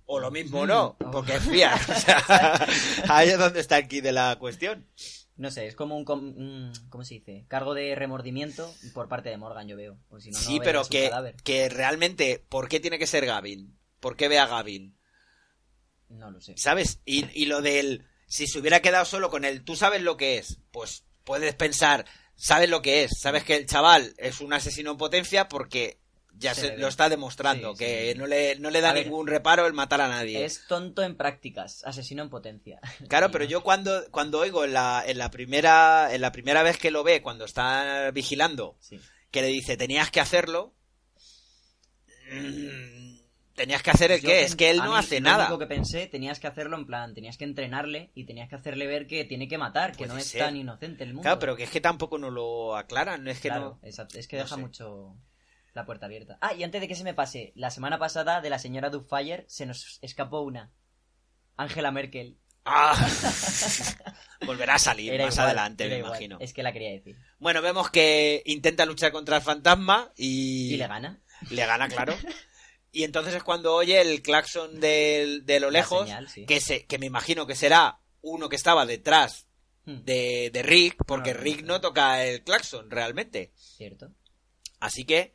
O 0.06 0.20
lo 0.20 0.30
mismo 0.30 0.64
Mm. 0.64 0.68
no, 0.68 0.96
porque 1.12 1.34
es 1.36 1.42
fiar. 1.48 1.78
O 1.90 1.94
sea, 2.00 2.66
ahí 3.08 3.28
es 3.30 3.38
donde 3.38 3.60
está 3.60 3.76
aquí 3.76 4.00
de 4.00 4.12
la 4.12 4.36
cuestión. 4.38 4.86
No 5.36 5.50
sé, 5.50 5.66
es 5.66 5.74
como 5.74 5.96
un, 5.96 6.04
com- 6.04 6.34
un- 6.36 6.72
¿Cómo 6.90 7.04
se 7.04 7.14
dice? 7.14 7.44
Cargo 7.48 7.74
de 7.74 7.94
remordimiento 7.96 8.72
por 8.92 9.08
parte 9.08 9.30
de 9.30 9.36
Morgan, 9.36 9.66
yo 9.66 9.76
veo. 9.76 9.98
Porque 10.08 10.24
si 10.24 10.30
no, 10.30 10.38
no 10.38 10.44
sí, 10.44 10.60
pero 10.62 10.84
que, 10.84 11.10
que 11.42 11.68
realmente, 11.68 12.44
¿por 12.48 12.68
qué 12.68 12.78
tiene 12.80 12.98
que 13.00 13.06
ser 13.08 13.26
Gavin? 13.26 13.76
¿Por 13.98 14.16
qué 14.16 14.28
ve 14.28 14.38
a 14.38 14.46
Gavin? 14.46 14.96
No 16.08 16.30
lo 16.30 16.40
sé. 16.40 16.54
¿Sabes? 16.56 17.00
Y, 17.04 17.26
y 17.34 17.46
lo 17.46 17.62
del. 17.62 18.06
Si 18.26 18.46
se 18.46 18.58
hubiera 18.58 18.80
quedado 18.80 19.04
solo 19.04 19.28
con 19.30 19.44
el 19.44 19.64
tú 19.64 19.76
sabes 19.76 20.02
lo 20.02 20.16
que 20.16 20.38
es, 20.38 20.58
pues 20.70 21.04
puedes 21.24 21.54
pensar, 21.54 22.06
sabes 22.36 22.68
lo 22.70 22.80
que 22.82 23.04
es, 23.04 23.18
sabes 23.18 23.44
que 23.44 23.56
el 23.56 23.66
chaval 23.66 24.14
es 24.18 24.40
un 24.40 24.52
asesino 24.52 24.92
en 24.92 24.96
potencia 24.98 25.48
porque 25.48 26.00
ya 26.36 26.54
Se 26.54 26.76
lo 26.76 26.88
está 26.88 27.08
demostrando, 27.08 27.72
Sí, 27.72 27.78
que 27.84 28.12
sí. 28.12 28.18
no 28.18 28.26
le, 28.26 28.58
no 28.58 28.70
le 28.70 28.80
da 28.80 28.90
A 28.90 28.92
ver, 28.92 29.04
ningún 29.06 29.26
reparo 29.26 29.66
el 29.66 29.72
matar 29.72 30.00
a 30.00 30.08
nadie. 30.08 30.44
Es 30.44 30.66
tonto 30.66 31.02
en 31.02 31.16
prácticas, 31.16 31.82
asesino 31.84 32.22
en 32.22 32.30
potencia. 32.30 32.80
Claro, 33.08 33.30
pero 33.30 33.44
yo 33.44 33.62
cuando, 33.62 34.04
cuando 34.10 34.40
oigo 34.40 34.64
en 34.64 34.72
la, 34.74 35.02
en 35.06 35.18
la 35.18 35.30
primera, 35.30 36.12
en 36.14 36.20
la 36.20 36.32
primera 36.32 36.62
vez 36.62 36.76
que 36.78 36.90
lo 36.90 37.04
ve, 37.04 37.22
cuando 37.22 37.44
está 37.44 38.10
vigilando, 38.12 38.76
Sí. 38.80 39.00
que 39.30 39.42
le 39.42 39.48
dice 39.48 39.76
tenías 39.76 40.10
que 40.10 40.20
hacerlo, 40.20 40.74
mm, 42.30 43.14
tenías 43.54 43.82
que 43.82 43.90
hacer 43.90 44.12
el 44.12 44.20
Yo 44.20 44.28
qué, 44.28 44.42
es 44.42 44.56
que 44.56 44.70
él 44.70 44.78
no 44.78 44.92
mí 44.92 44.98
hace 44.98 45.20
lo 45.20 45.30
nada. 45.30 45.44
único 45.46 45.58
que 45.58 45.66
pensé, 45.66 46.06
tenías 46.06 46.40
que 46.40 46.46
hacerlo 46.46 46.76
en 46.76 46.86
plan, 46.86 47.14
tenías 47.14 47.36
que 47.38 47.44
entrenarle 47.44 48.10
y 48.14 48.24
tenías 48.24 48.48
que 48.48 48.56
hacerle 48.56 48.86
ver 48.86 49.06
que 49.06 49.24
tiene 49.24 49.46
que 49.48 49.58
matar, 49.58 49.92
que 49.92 49.98
Puede 49.98 50.12
no 50.12 50.18
es 50.18 50.26
ser. 50.26 50.40
tan 50.40 50.56
inocente 50.56 51.04
el 51.04 51.10
mundo. 51.10 51.22
Claro, 51.22 51.38
pero 51.38 51.56
que 51.56 51.64
es 51.64 51.70
que 51.70 51.80
tampoco 51.80 52.18
nos 52.18 52.32
lo 52.32 52.76
aclaran, 52.76 53.22
no 53.22 53.30
es 53.30 53.40
que 53.40 53.48
Claro, 53.48 53.78
no. 53.80 53.88
exacto, 53.88 54.18
es 54.18 54.26
que 54.26 54.36
no 54.36 54.42
deja 54.42 54.56
sé. 54.56 54.60
mucho 54.60 55.16
la 55.74 55.84
puerta 55.84 56.06
abierta. 56.06 56.38
Ah, 56.40 56.54
y 56.54 56.62
antes 56.62 56.80
de 56.80 56.88
que 56.88 56.94
se 56.94 57.04
me 57.04 57.14
pase, 57.14 57.52
la 57.56 57.70
semana 57.70 57.98
pasada 57.98 58.40
de 58.40 58.48
la 58.50 58.58
señora 58.58 58.90
Dufire 58.90 59.44
se 59.48 59.66
nos 59.66 59.98
escapó 60.02 60.40
una. 60.40 60.72
Angela 61.56 61.90
Merkel. 61.90 62.38
Ah. 62.64 62.96
Volverá 64.46 64.74
a 64.76 64.78
salir 64.78 65.12
Era 65.12 65.26
más 65.26 65.34
igual, 65.34 65.46
adelante, 65.48 65.88
me 65.88 65.98
igual. 65.98 66.10
imagino. 66.12 66.38
Es 66.40 66.52
que 66.52 66.62
la 66.62 66.72
quería 66.72 66.90
decir. 66.92 67.16
Bueno, 67.38 67.60
vemos 67.62 67.90
que 67.90 68.42
intenta 68.46 68.86
luchar 68.86 69.12
contra 69.12 69.36
el 69.36 69.42
fantasma 69.42 70.12
y... 70.16 70.74
Y 70.74 70.76
le 70.76 70.86
gana. 70.86 71.20
Le 71.50 71.66
gana, 71.66 71.88
claro. 71.88 72.14
Y 72.92 73.04
entonces 73.04 73.34
es 73.34 73.42
cuando 73.42 73.74
oye 73.74 74.00
el 74.00 74.22
claxon 74.22 74.80
de, 74.80 75.40
de 75.42 75.60
lo 75.60 75.70
lejos, 75.70 76.02
señal, 76.06 76.28
sí. 76.28 76.46
que, 76.46 76.60
se, 76.60 76.86
que 76.86 76.98
me 76.98 77.06
imagino 77.06 77.46
que 77.46 77.56
será 77.56 77.98
uno 78.22 78.48
que 78.48 78.56
estaba 78.56 78.86
detrás 78.86 79.46
Hmm, 79.86 80.02
de, 80.04 80.48
de 80.50 80.62
Rick, 80.62 81.04
porque 81.06 81.32
No, 81.32 81.36
no, 81.36 81.42
Rick 81.44 81.60
no. 81.60 81.66
no 81.74 81.80
toca 81.82 82.24
el 82.24 82.42
claxon 82.42 82.90
realmente. 82.90 83.52
Cierto. 83.54 84.10
Así 84.80 85.04
que, 85.04 85.34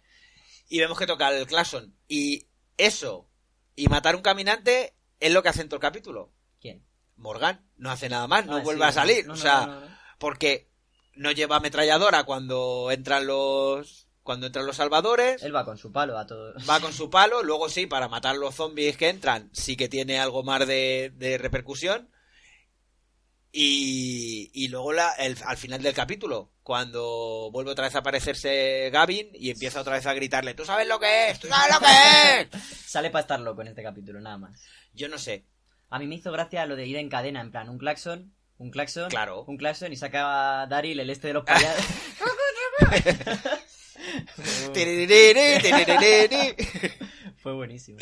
y 0.69 0.79
vemos 0.79 0.97
que 0.97 1.07
toca 1.07 1.29
el 1.35 1.45
claxon. 1.47 1.95
Y 2.07 2.47
eso, 2.77 3.27
y 3.75 3.88
matar 3.88 4.15
un 4.15 4.21
caminante, 4.21 4.95
es 5.19 5.33
lo 5.33 5.43
que 5.43 5.49
hace 5.49 5.61
en 5.61 5.69
todo 5.69 5.75
el 5.77 5.81
capítulo. 5.81 6.31
¿Quién? 6.61 6.85
Morgan 7.17 7.65
no 7.75 7.91
hace 7.91 8.07
nada 8.07 8.27
más, 8.27 8.45
no 8.45 8.57
Ah, 8.57 8.61
vuelve 8.61 8.83
sí, 8.85 8.89
a 8.89 8.91
salir. 8.93 9.27
no, 9.27 9.33
o 9.33 9.38
sea, 9.38 9.65
no. 9.65 9.81
porque 10.19 10.69
no 11.15 11.31
lleva 11.31 11.57
ametralladora 11.57 12.23
cuando 12.23 12.89
entran 12.91 13.27
los 13.27 14.05
cuando 14.23 14.45
entran 14.45 14.65
los 14.67 14.75
salvadores 14.77 15.41
Él 15.41 15.55
va 15.55 15.65
con 15.65 15.77
su 15.77 15.91
palo 15.91 16.17
a 16.17 16.27
todo. 16.27 16.53
va 16.69 16.79
con 16.79 16.93
su 16.93 17.09
palo 17.09 17.41
luego 17.43 17.67
sí 17.67 17.88
para 17.88 18.07
matar 18.07 18.35
los 18.38 18.53
zombies 18.55 18.95
que 18.95 19.09
entran 19.09 19.49
sí 19.53 19.75
que 19.75 19.89
tiene 19.89 20.19
algo 20.19 20.43
más 20.43 20.65
de, 20.67 21.11
de 21.15 21.38
repercusión 21.39 22.09
y, 23.51 24.51
y 24.53 24.67
luego 24.67 24.93
la- 24.93 25.13
el- 25.13 25.37
al 25.45 25.57
final 25.57 25.81
del 25.81 25.93
capítulo 25.93 26.51
cuando 26.63 27.49
vuelve 27.51 27.71
otra 27.71 27.85
vez 27.85 27.95
a 27.95 27.99
aparecerse 27.99 28.89
Gavin 28.93 29.29
y 29.33 29.49
empieza 29.49 29.81
otra 29.81 29.93
vez 29.95 30.05
a 30.05 30.13
gritarle 30.13 30.53
tú 30.53 30.65
sabes 30.65 30.87
lo 30.87 30.99
que 30.99 31.31
es 31.31 31.39
tú 31.39 31.47
sabes 31.47 31.73
lo 31.73 31.79
que 31.79 32.41
es 32.41 32.47
Sale 32.89 33.09
para 33.09 33.21
estar 33.21 33.39
loco 33.39 33.61
en 33.61 33.69
este 33.69 33.81
capítulo, 33.83 34.19
nada 34.21 34.37
más. 34.37 34.61
yo 34.93 35.09
no 35.09 35.17
sé 35.17 35.45
A 35.89 35.97
mí 35.99 36.05
me 36.07 36.15
hizo 36.15 36.31
gracia 36.31 36.65
lo 36.67 36.75
de 36.75 36.85
ir 36.85 36.97
en 36.97 37.09
cadena, 37.09 37.41
en 37.41 37.49
plan, 37.51 37.69
un 37.69 37.79
claxon, 37.79 38.33
un 38.59 38.69
claxon, 38.71 39.09
Claro. 39.09 39.43
un 39.47 39.57
claxon 39.57 39.91
y 39.91 39.95
saca 39.95 40.61
a 40.61 40.67
Daryl 40.67 40.99
el 40.99 41.09
este 41.09 41.27
de 41.29 41.33
los 41.33 41.43
payasos. 41.45 41.85
Fue 47.41 47.53
buenísimo. 47.53 47.99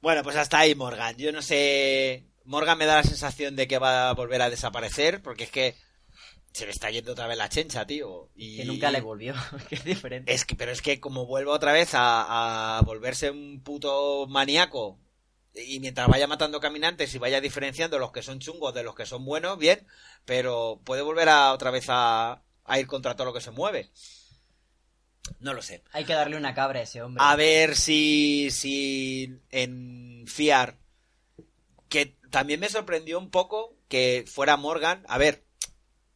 Bueno, 0.00 0.22
pues 0.22 0.36
hasta 0.36 0.60
ahí 0.60 0.74
Morgan. 0.74 1.16
Yo 1.16 1.32
no 1.32 1.42
sé. 1.42 2.24
Morgan 2.48 2.78
me 2.78 2.86
da 2.86 2.96
la 2.96 3.02
sensación 3.02 3.56
de 3.56 3.68
que 3.68 3.78
va 3.78 4.08
a 4.08 4.14
volver 4.14 4.40
a 4.40 4.48
desaparecer, 4.48 5.20
porque 5.22 5.44
es 5.44 5.50
que 5.50 5.76
se 6.52 6.64
le 6.64 6.72
está 6.72 6.90
yendo 6.90 7.12
otra 7.12 7.26
vez 7.26 7.36
la 7.36 7.50
chencha, 7.50 7.86
tío. 7.86 8.30
Y... 8.34 8.56
Que 8.56 8.64
nunca 8.64 8.90
le 8.90 9.02
volvió, 9.02 9.34
que 9.68 9.74
es 9.74 9.84
diferente. 9.84 10.32
Es 10.32 10.46
que, 10.46 10.56
pero 10.56 10.72
es 10.72 10.80
que 10.80 10.98
como 10.98 11.26
vuelva 11.26 11.52
otra 11.52 11.72
vez 11.72 11.90
a, 11.92 12.78
a 12.78 12.80
volverse 12.80 13.30
un 13.30 13.60
puto 13.62 14.26
maníaco, 14.28 14.98
y 15.54 15.78
mientras 15.80 16.08
vaya 16.08 16.26
matando 16.26 16.58
caminantes 16.58 17.14
y 17.14 17.18
vaya 17.18 17.42
diferenciando 17.42 17.98
los 17.98 18.12
que 18.12 18.22
son 18.22 18.38
chungos 18.38 18.72
de 18.72 18.82
los 18.82 18.94
que 18.94 19.04
son 19.04 19.26
buenos, 19.26 19.58
bien, 19.58 19.86
pero 20.24 20.80
puede 20.84 21.02
volver 21.02 21.28
a 21.28 21.52
otra 21.52 21.70
vez 21.70 21.84
a, 21.88 22.42
a 22.64 22.80
ir 22.80 22.86
contra 22.86 23.14
todo 23.14 23.26
lo 23.26 23.34
que 23.34 23.42
se 23.42 23.50
mueve. 23.50 23.90
No 25.38 25.52
lo 25.52 25.60
sé. 25.60 25.82
Hay 25.92 26.06
que 26.06 26.14
darle 26.14 26.38
una 26.38 26.54
cabra 26.54 26.80
a 26.80 26.84
ese 26.84 27.02
hombre. 27.02 27.22
A 27.22 27.36
ver 27.36 27.76
si, 27.76 28.50
si 28.50 29.38
en 29.50 30.24
Fiar, 30.26 30.78
que 31.90 32.17
también 32.30 32.60
me 32.60 32.68
sorprendió 32.68 33.18
un 33.18 33.30
poco 33.30 33.74
que 33.88 34.24
fuera 34.26 34.56
Morgan, 34.56 35.04
a 35.08 35.18
ver, 35.18 35.44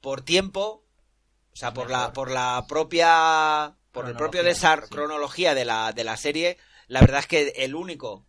por 0.00 0.22
tiempo, 0.22 0.84
o 1.52 1.56
sea, 1.56 1.72
por 1.72 1.90
la, 1.90 2.12
por 2.12 2.30
la 2.30 2.64
propia, 2.68 3.76
por 3.92 4.08
el 4.08 4.16
propio 4.16 4.42
desar 4.42 4.84
sí. 4.84 4.90
cronología 4.90 5.54
de 5.54 5.64
la, 5.64 5.92
de 5.92 6.04
la 6.04 6.16
serie, 6.16 6.58
la 6.88 7.00
verdad 7.00 7.20
es 7.20 7.26
que 7.26 7.48
el 7.56 7.74
único 7.74 8.26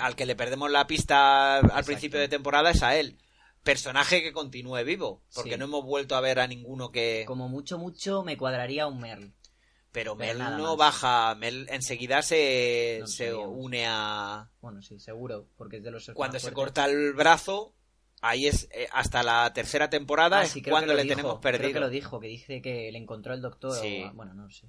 al 0.00 0.16
que 0.16 0.26
le 0.26 0.36
perdemos 0.36 0.70
la 0.70 0.86
pista 0.86 1.56
al 1.56 1.64
Exacto. 1.64 1.86
principio 1.86 2.20
de 2.20 2.28
temporada 2.28 2.70
es 2.70 2.82
a 2.82 2.96
él. 2.96 3.18
Personaje 3.62 4.22
que 4.22 4.32
continúe 4.32 4.84
vivo, 4.84 5.22
porque 5.34 5.52
Sí. 5.52 5.56
no 5.56 5.64
hemos 5.66 5.84
vuelto 5.84 6.16
a 6.16 6.20
ver 6.20 6.40
a 6.40 6.46
ninguno 6.46 6.90
que... 6.90 7.24
Como 7.26 7.48
mucho, 7.48 7.78
mucho 7.78 8.22
me 8.22 8.36
cuadraría 8.36 8.86
un 8.86 9.00
Merl. 9.00 9.32
Pero 9.92 10.14
Mel 10.16 10.38
no 10.38 10.76
más. 10.76 10.76
baja, 10.78 11.34
Mel 11.34 11.66
enseguida 11.70 12.22
se, 12.22 12.98
No 13.00 13.06
se 13.06 13.34
une 13.34 13.84
a... 13.86 14.50
Bueno, 14.62 14.80
sí, 14.80 14.98
seguro, 14.98 15.48
porque 15.56 15.76
es 15.76 15.82
de 15.84 15.90
los 15.90 16.10
Cuando 16.14 16.38
se 16.40 16.52
corta 16.52 16.86
el 16.86 17.12
brazo, 17.12 17.74
ahí 18.22 18.46
es 18.46 18.68
eh, 18.72 18.88
hasta 18.92 19.22
la 19.22 19.52
tercera 19.52 19.90
temporada 19.90 20.38
Ah, 20.38 20.42
es 20.44 20.52
sí, 20.52 20.62
cuando 20.62 20.94
le 20.94 21.02
dijo, 21.02 21.14
tenemos 21.16 21.40
Creo 21.40 21.52
que 21.52 21.58
perdido. 21.58 21.80
lo 21.80 21.90
dijo, 21.90 22.20
que 22.20 22.28
dice 22.28 22.62
que 22.62 22.90
le 22.90 22.96
encontró 22.98 23.34
el 23.34 23.42
doctor. 23.42 23.78
Sí. 23.78 24.02
o- 24.02 24.14
Bueno, 24.14 24.32
no 24.32 24.48
sé. 24.50 24.66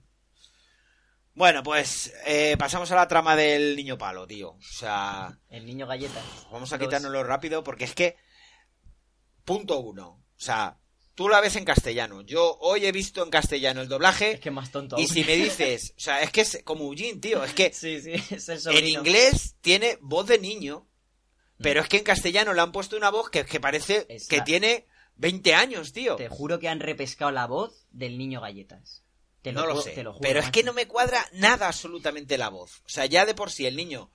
Bueno, 1.35 1.63
pues 1.63 2.13
eh, 2.27 2.55
pasamos 2.59 2.91
a 2.91 2.95
la 2.95 3.07
trama 3.07 3.35
del 3.35 3.75
niño 3.77 3.97
palo, 3.97 4.27
tío. 4.27 4.51
O 4.51 4.61
sea, 4.61 5.39
El 5.49 5.65
niño 5.65 5.87
galleta. 5.87 6.21
vamos 6.51 6.71
a 6.73 6.77
Dos. 6.77 6.85
quitárnoslo 6.85 7.23
rápido 7.23 7.63
porque 7.63 7.85
es 7.85 7.95
que... 7.95 8.17
Punto 9.45 9.79
uno. 9.79 10.07
O 10.09 10.39
sea, 10.39 10.77
tú 11.15 11.29
la 11.29 11.41
ves 11.41 11.55
en 11.55 11.65
castellano. 11.65 12.21
Yo 12.21 12.57
hoy 12.61 12.85
he 12.85 12.91
visto 12.91 13.23
en 13.23 13.29
castellano 13.29 13.81
el 13.81 13.87
doblaje 13.87 14.31
Es 14.33 14.39
que 14.39 14.51
más 14.51 14.71
tonto 14.71 14.97
y 14.97 15.01
aún. 15.03 15.09
si 15.13 15.23
me 15.23 15.35
dices... 15.37 15.93
O 15.97 15.99
sea, 15.99 16.21
es 16.21 16.31
que 16.31 16.41
es 16.41 16.61
como 16.63 16.85
Eugene, 16.85 17.19
tío. 17.19 17.43
Es 17.43 17.53
que 17.53 17.71
Sí, 17.73 18.01
sí, 18.01 18.11
es 18.35 18.49
el 18.49 18.77
en 18.77 18.87
inglés 18.87 19.55
tiene 19.61 19.97
voz 20.01 20.27
de 20.27 20.39
niño, 20.39 20.87
pero 21.59 21.81
es 21.81 21.87
que 21.87 21.97
en 21.97 22.03
castellano 22.03 22.53
le 22.53 22.61
han 22.61 22.71
puesto 22.71 22.97
una 22.97 23.09
voz 23.11 23.29
que, 23.29 23.45
que 23.45 23.59
parece 23.59 24.05
Es 24.09 24.27
que 24.27 24.37
la- 24.37 24.43
tiene 24.43 24.87
20 25.15 25.53
años, 25.53 25.93
tío. 25.93 26.15
Te 26.15 26.27
juro 26.29 26.57
que 26.59 26.67
han 26.69 26.79
repescado 26.79 27.31
la 27.31 27.45
voz 27.47 27.85
del 27.91 28.17
niño 28.17 28.41
galletas. 28.41 29.03
Te 29.43 29.51
no 29.51 29.65
lo 29.67 29.81
sé. 29.81 29.91
te 29.91 30.03
lo 30.03 30.13
juro, 30.13 30.21
pero 30.21 30.39
es 30.39 30.49
que 30.51 30.63
no 30.63 30.71
me 30.73 30.87
cuadra 30.87 31.27
nada 31.33 31.67
absolutamente 31.67 32.37
la 32.37 32.49
voz. 32.49 32.79
O 32.85 32.89
sea, 32.89 33.05
ya 33.05 33.25
de 33.25 33.35
por 33.35 33.51
sí 33.51 33.65
el 33.67 33.75
niño 33.75 34.09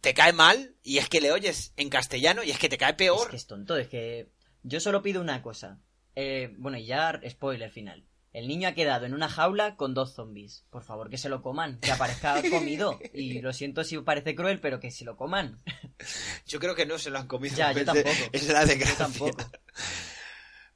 te 0.00 0.14
cae 0.14 0.32
mal 0.32 0.74
y 0.82 0.98
es 0.98 1.08
que 1.08 1.20
le 1.20 1.30
oyes 1.30 1.72
en 1.76 1.88
castellano 1.88 2.42
y 2.42 2.50
es 2.50 2.58
que 2.58 2.68
te 2.68 2.76
cae 2.76 2.90
Es 2.90 2.96
peor. 2.96 3.30
que 3.30 3.36
es 3.36 3.46
tonto, 3.46 3.76
es 3.76 3.86
que. 3.88 4.28
Yo 4.64 4.80
solo 4.80 5.00
pido 5.02 5.20
una 5.20 5.42
cosa. 5.42 5.80
Eh, 6.14 6.54
bueno, 6.58 6.78
y 6.78 6.86
ya 6.86 7.20
spoiler 7.28 7.70
final. 7.70 8.04
El 8.32 8.48
niño 8.48 8.66
ha 8.68 8.72
quedado 8.72 9.04
en 9.04 9.12
una 9.12 9.28
jaula 9.28 9.76
con 9.76 9.92
dos 9.92 10.14
zombies. 10.14 10.64
Por 10.70 10.82
favor, 10.82 11.10
que 11.10 11.18
se 11.18 11.28
lo 11.28 11.42
coman. 11.42 11.78
Que 11.80 11.92
aparezca 11.92 12.40
comido. 12.50 12.98
Y 13.12 13.40
lo 13.42 13.52
siento 13.52 13.84
si 13.84 13.98
parece 13.98 14.34
cruel, 14.34 14.58
pero 14.60 14.80
que 14.80 14.90
se 14.90 15.04
lo 15.04 15.16
coman. 15.16 15.62
Yo 16.46 16.58
creo 16.58 16.74
que 16.74 16.86
no 16.86 16.98
se 16.98 17.10
lo 17.10 17.18
han 17.18 17.26
comido. 17.26 17.54
Ya, 17.56 17.72
yo 17.72 17.84
tampoco. 17.84 18.08
Es 18.32 18.48
la 18.48 18.62
Yo 18.62 18.68
desgracia. 18.68 18.96
tampoco. 18.98 19.36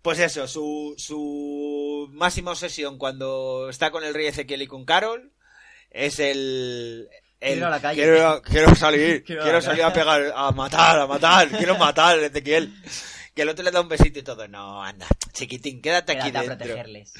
Pues 0.02 0.20
eso, 0.20 0.46
su, 0.46 0.94
su 0.96 2.08
máxima 2.12 2.52
obsesión 2.52 2.96
cuando 2.96 3.68
está 3.68 3.90
con 3.90 4.04
el 4.04 4.14
rey 4.14 4.26
Ezequiel 4.26 4.62
y 4.62 4.68
con 4.68 4.84
Carol 4.84 5.32
es 5.90 6.20
el... 6.20 7.08
el 7.40 7.54
Quiero 7.54 7.56
ir 7.56 7.64
a 7.64 7.70
la 7.70 7.80
calle. 7.80 8.02
Quiero, 8.02 8.42
quiero 8.42 8.74
salir, 8.76 9.24
Quiero 9.24 9.42
quiero, 9.42 9.44
ir 9.44 9.50
a 9.50 9.52
la 9.54 9.60
salir 9.62 9.82
a 9.82 9.92
pegar, 9.92 10.32
a 10.32 10.52
matar, 10.52 11.00
a 11.00 11.08
matar, 11.08 11.48
quiero 11.48 11.76
matar, 11.76 12.20
Ezequiel. 12.20 12.72
Que 13.36 13.42
el 13.42 13.48
otro 13.50 13.64
le 13.64 13.70
da 13.70 13.80
un 13.82 13.88
besito 13.88 14.18
y 14.18 14.22
todo. 14.22 14.48
No, 14.48 14.82
anda, 14.82 15.06
chiquitín, 15.32 15.80
quédate 15.82 16.12
aquí 16.12 16.30
a 16.30 16.40
dentro. 16.40 16.56
protegerles. 16.56 17.12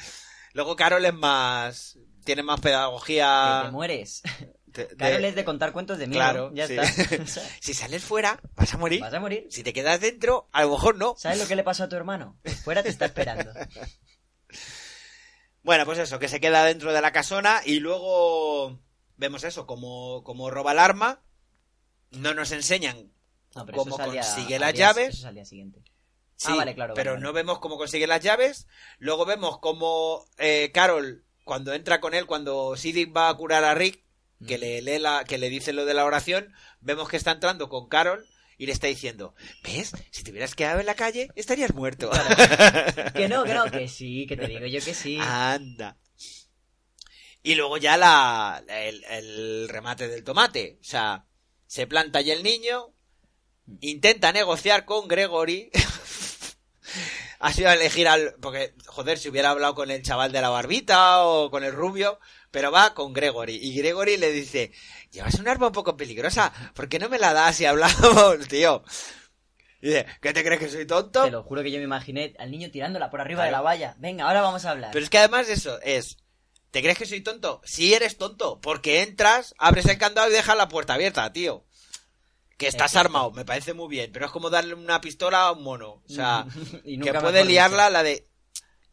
Luego 0.53 0.75
Carol 0.75 1.05
es 1.05 1.13
más... 1.13 1.97
Tiene 2.25 2.43
más 2.43 2.59
pedagogía... 2.59 3.59
Que 3.61 3.67
te 3.67 3.71
mueres. 3.71 4.23
de- 4.65 4.85
de- 4.87 4.95
Carol 4.97 5.23
es 5.23 5.35
de 5.35 5.45
contar 5.45 5.71
cuentos 5.71 5.97
de 5.99 6.07
miedo. 6.07 6.19
Claro, 6.19 6.51
ya 6.53 6.67
sí. 6.67 6.75
está. 6.77 7.41
Si 7.61 7.73
sales 7.73 8.03
fuera, 8.03 8.41
vas 8.55 8.73
a 8.73 8.77
morir. 8.77 8.99
Vas 8.99 9.13
a 9.13 9.19
morir. 9.19 9.47
Si 9.51 9.61
te 9.63 9.71
quedas 9.73 10.01
dentro, 10.01 10.49
a 10.51 10.63
lo 10.63 10.71
mejor 10.71 10.95
no. 10.97 11.15
¿Sabes 11.17 11.37
lo 11.39 11.47
que 11.47 11.55
le 11.55 11.63
pasó 11.63 11.83
a 11.83 11.89
tu 11.89 11.95
hermano? 11.95 12.37
Pues 12.41 12.61
fuera 12.63 12.81
te 12.83 12.89
está 12.89 13.05
esperando. 13.05 13.51
Bueno, 15.63 15.83
pues 15.85 15.99
eso, 15.99 16.17
que 16.17 16.29
se 16.29 16.39
queda 16.39 16.63
dentro 16.63 16.93
de 16.93 17.01
la 17.01 17.11
casona 17.11 17.61
y 17.65 17.79
luego 17.81 18.79
vemos 19.17 19.43
eso, 19.43 19.67
como, 19.67 20.23
como 20.23 20.49
roba 20.49 20.71
el 20.71 20.79
arma. 20.79 21.21
No 22.11 22.33
nos 22.33 22.51
enseñan 22.53 23.11
No, 23.53 23.65
cómo 23.75 23.97
consigue 23.97 24.59
las 24.59 24.73
llaves. 24.73 25.09
Eso 25.09 25.17
es 25.19 25.25
al 25.25 25.35
día 25.35 25.43
siguiente. 25.45 25.81
Sí, 26.37 26.47
Ah, 26.51 26.55
vale, 26.55 26.73
claro, 26.75 26.93
pero 26.93 27.11
vale, 27.13 27.23
no 27.23 27.33
vemos 27.33 27.59
cómo 27.59 27.77
consigue 27.77 28.07
las 28.07 28.21
llaves. 28.21 28.67
Luego 28.99 29.25
vemos 29.25 29.59
cómo 29.59 30.25
eh, 30.37 30.71
Carol, 30.73 31.25
cuando 31.43 31.73
entra 31.73 31.99
con 31.99 32.13
él, 32.13 32.25
cuando 32.27 32.75
Siddiq 32.77 33.15
va 33.15 33.27
a 33.29 33.35
curar 33.35 33.63
a 33.65 33.73
Rick, 33.75 34.03
que 34.47 34.57
Mm. 34.57 34.61
le 34.61 34.81
lee 34.83 34.99
la, 34.99 35.23
que 35.25 35.37
le 35.39 35.49
dice 35.49 35.73
lo 35.73 35.85
de 35.85 35.95
la 35.95 36.05
oración, 36.05 36.53
vemos 36.79 37.09
que 37.09 37.17
está 37.17 37.31
entrando 37.31 37.69
con 37.69 37.89
Carol 37.89 38.23
y 38.59 38.67
le 38.67 38.71
está 38.71 38.85
diciendo, 38.87 39.33
¿ves? 39.63 39.91
Si 40.11 40.23
te 40.23 40.29
hubieras 40.31 40.53
quedado 40.55 40.79
en 40.79 40.85
la 40.85 40.93
calle, 40.95 41.29
estarías 41.35 41.73
muerto. 41.73 42.09
Que 43.15 43.27
no, 43.27 43.43
que 43.43 43.53
no, 43.55 43.65
que 43.71 43.87
sí, 43.87 44.25
que 44.27 44.37
te 44.37 44.47
digo 44.47 44.65
yo 44.67 44.79
que 44.83 44.93
sí. 44.93 45.17
Anda. 45.19 45.97
Y 47.41 47.55
luego 47.55 47.77
ya 47.77 47.97
la, 47.97 48.63
el, 48.67 49.03
el 49.05 49.69
remate 49.69 50.07
del 50.07 50.23
tomate. 50.23 50.77
O 50.81 50.83
sea, 50.83 51.25
se 51.65 51.87
planta 51.87 52.21
ya 52.21 52.33
el 52.33 52.43
niño, 52.43 52.93
intenta 53.79 54.31
negociar 54.31 54.85
con 54.85 55.07
Gregory. 55.07 55.71
ha 57.39 57.53
sido 57.53 57.71
elegir 57.71 58.07
al... 58.07 58.35
Porque, 58.41 58.73
joder, 58.85 59.17
si 59.17 59.29
hubiera 59.29 59.51
hablado 59.51 59.75
con 59.75 59.91
el 59.91 60.01
chaval 60.01 60.31
de 60.31 60.41
la 60.41 60.49
barbita 60.49 61.23
o 61.25 61.51
con 61.51 61.63
el 61.63 61.73
rubio, 61.73 62.19
pero 62.51 62.71
va 62.71 62.93
con 62.93 63.13
Gregory. 63.13 63.55
Y 63.55 63.75
Gregory 63.75 64.17
le 64.17 64.31
dice, 64.31 64.71
llevas 65.11 65.35
un 65.35 65.47
arma 65.47 65.67
un 65.67 65.73
poco 65.73 65.97
peligrosa, 65.97 66.51
¿por 66.73 66.89
qué 66.89 66.99
no 66.99 67.09
me 67.09 67.19
la 67.19 67.33
das 67.33 67.59
y 67.61 67.65
hablamos, 67.65 68.39
tío? 68.49 68.83
Y 69.81 69.89
dice, 69.89 70.05
¿qué 70.21 70.33
te 70.33 70.43
crees 70.43 70.59
que 70.59 70.69
soy 70.69 70.87
tonto? 70.87 71.23
Te 71.23 71.31
lo 71.31 71.43
juro 71.43 71.61
que 71.61 71.71
yo 71.71 71.77
me 71.77 71.83
imaginé 71.83 72.33
al 72.39 72.49
niño 72.49 72.71
tirándola 72.71 73.09
por 73.09 73.21
arriba 73.21 73.45
de 73.45 73.51
la 73.51 73.61
valla. 73.61 73.95
Venga, 73.99 74.25
ahora 74.25 74.41
vamos 74.41 74.65
a 74.65 74.71
hablar. 74.71 74.89
Pero 74.91 75.03
es 75.03 75.09
que 75.09 75.19
además 75.19 75.49
eso 75.49 75.79
es. 75.81 76.17
¿Te 76.71 76.81
crees 76.81 76.97
que 76.97 77.05
soy 77.05 77.21
tonto? 77.21 77.61
Sí 77.63 77.93
eres 77.93 78.17
tonto, 78.17 78.59
porque 78.59 79.03
entras, 79.03 79.53
abres 79.57 79.85
el 79.85 79.97
candado 79.97 80.29
y 80.29 80.33
dejas 80.33 80.57
la 80.57 80.67
puerta 80.67 80.95
abierta, 80.95 81.31
tío. 81.31 81.66
Que 82.57 82.67
estás 82.67 82.95
armado, 82.95 83.31
me 83.31 83.45
parece 83.45 83.73
muy 83.73 83.87
bien, 83.87 84.11
pero 84.11 84.25
es 84.25 84.31
como 84.31 84.49
darle 84.49 84.73
una 84.73 84.99
pistola 84.99 85.43
a 85.43 85.51
un 85.51 85.63
mono. 85.63 86.01
O 86.03 86.09
sea, 86.09 86.45
Y 86.83 86.99
que 86.99 87.13
puede 87.13 87.45
liarla 87.45 87.89
la 87.89 88.03
de... 88.03 88.27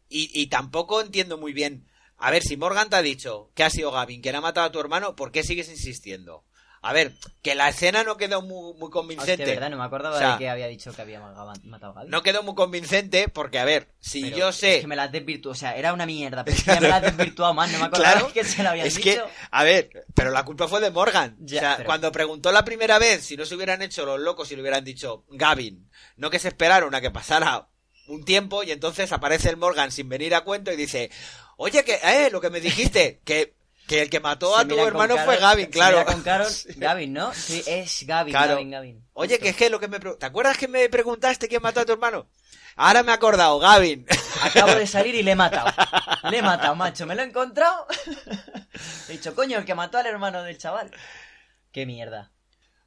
Y, 0.07 0.29
y 0.39 0.47
tampoco 0.47 1.01
entiendo 1.01 1.37
muy 1.37 1.51
bien. 1.51 1.87
A 2.17 2.31
ver, 2.31 2.43
si 2.43 2.57
Morgan 2.57 2.89
te 2.89 2.95
ha 2.95 3.01
dicho 3.01 3.51
que 3.55 3.63
ha 3.63 3.69
sido 3.69 3.91
Gavin 3.91 4.21
quien 4.21 4.35
ha 4.35 4.41
matado 4.41 4.67
a 4.67 4.71
tu 4.71 4.79
hermano, 4.79 5.15
¿por 5.15 5.31
qué 5.31 5.43
sigues 5.43 5.67
insistiendo? 5.69 6.44
A 6.87 6.93
ver, 6.93 7.13
que 7.41 7.55
la 7.55 7.69
escena 7.69 8.03
no 8.03 8.15
quedó 8.15 8.41
muy, 8.43 8.73
muy 8.73 8.83
Hostia, 8.83 8.89
convincente. 8.91 9.45
verdad, 9.45 9.69
no 9.71 9.77
me 9.77 9.83
acordaba 9.83 10.15
O 10.15 10.19
sea, 10.19 10.31
de 10.33 10.37
que 10.37 10.49
había 10.49 10.67
dicho 10.67 10.93
que 10.93 11.01
había 11.01 11.19
ma- 11.19 11.53
matado 11.63 11.91
a 11.93 11.95
Gaby. 11.95 12.09
No 12.11 12.21
quedó 12.21 12.43
muy 12.43 12.53
convincente 12.53 13.27
porque, 13.27 13.57
a 13.59 13.65
ver, 13.65 13.87
si 13.99 14.21
Pero 14.25 14.37
yo 14.37 14.51
sé... 14.51 14.75
Es 14.75 14.81
que 14.81 14.87
me 14.87 14.95
la 14.95 15.03
has 15.03 15.11
desvirtuado. 15.11 15.51
O 15.53 15.55
sea, 15.55 15.75
era 15.75 15.93
una 15.93 16.05
mierda, 16.05 16.43
pero 16.45 16.55
es 16.57 16.63
que 16.63 16.73
ya 16.75 16.79
me 16.81 16.87
la 16.89 16.97
has 16.97 17.01
desvirtuado 17.01 17.53
más. 17.55 17.71
No 17.71 17.79
me 17.79 17.85
acordaba 17.85 18.11
Claro, 18.13 18.31
que 18.33 18.43
se 18.43 18.61
la 18.61 18.69
habían 18.71 18.85
es 18.87 18.95
dicho. 18.95 19.09
que, 19.09 19.21
a 19.51 19.63
ver, 19.63 19.89
pero 20.13 20.29
la 20.31 20.45
culpa 20.45 20.67
fue 20.67 20.79
de 20.79 20.91
Morgan. 20.91 21.35
Ya, 21.39 21.57
o 21.57 21.61
sea, 21.61 21.77
pero- 21.77 21.87
cuando 21.87 22.11
preguntó 22.11 22.51
la 22.51 22.63
primera 22.63 22.99
vez 22.99 23.23
si 23.25 23.35
no 23.35 23.45
se 23.45 23.55
hubieran 23.55 23.81
hecho 23.81 24.05
los 24.05 24.19
locos 24.19 24.51
y 24.51 24.55
le 24.55 24.61
hubieran 24.61 24.83
dicho 24.85 25.25
Gavin, 25.29 25.89
no 26.17 26.29
que 26.29 26.37
se 26.39 26.49
esperaron 26.49 26.93
a 26.93 27.01
que 27.01 27.09
pasara 27.11 27.67
un 28.07 28.23
tiempo 28.23 28.61
y 28.61 28.69
entonces 28.71 29.11
aparece 29.11 29.49
el 29.49 29.57
Morgan 29.57 29.91
sin 29.91 30.07
venir 30.07 30.35
a 30.35 30.41
cuento 30.41 30.71
y 30.71 30.75
dice, 30.75 31.09
oye, 31.57 31.83
que, 31.83 31.95
eh, 32.03 32.29
lo 32.31 32.39
que 32.41 32.51
me 32.51 32.61
dijiste, 32.61 33.21
que, 33.25 33.55
que 33.87 34.01
el 34.01 34.09
que 34.09 34.19
mató 34.19 34.57
a 34.57 34.67
tu 34.67 34.77
hermano 34.79 35.17
fue 35.17 35.37
Gavin, 35.37 35.67
claro. 35.67 36.05
con 36.05 36.21
Carol, 36.21 36.51
Gavin, 36.77 37.13
¿no? 37.13 37.33
Sí, 37.33 37.63
es 37.65 38.03
Gavin, 38.05 38.33
Claro. 38.33 38.53
Gavin, 38.53 38.71
Gavin. 38.71 39.07
Oye, 39.13 39.39
que 39.39 39.49
es 39.49 39.55
que 39.55 39.69
lo 39.69 39.79
que 39.79 39.87
me... 39.87 39.99
¿Te 39.99 40.25
acuerdas 40.25 40.57
que 40.57 40.67
me 40.67 40.89
preguntaste 40.89 41.47
quién 41.47 41.61
mató 41.61 41.81
a 41.81 41.85
tu 41.85 41.93
hermano? 41.93 42.27
Ahora 42.77 43.03
me 43.03 43.11
he 43.11 43.15
acordado, 43.15 43.59
Gavin. 43.59 44.05
Acabo 44.41 44.73
de 44.75 44.87
salir 44.87 45.15
y 45.15 45.23
le 45.23 45.31
he 45.31 45.35
matado. 45.35 45.71
Le 46.29 46.39
he 46.39 46.41
matado, 46.41 46.75
macho. 46.75 47.05
Me 47.05 47.15
lo 47.15 47.21
he 47.21 47.25
encontrado. 47.25 47.87
He 49.07 49.13
dicho, 49.13 49.33
coño, 49.35 49.59
el 49.59 49.65
que 49.65 49.75
mató 49.75 49.97
al 49.97 50.07
hermano 50.07 50.43
del 50.43 50.57
chaval. 50.57 50.91
Qué 51.71 51.85
mierda. 51.85 52.31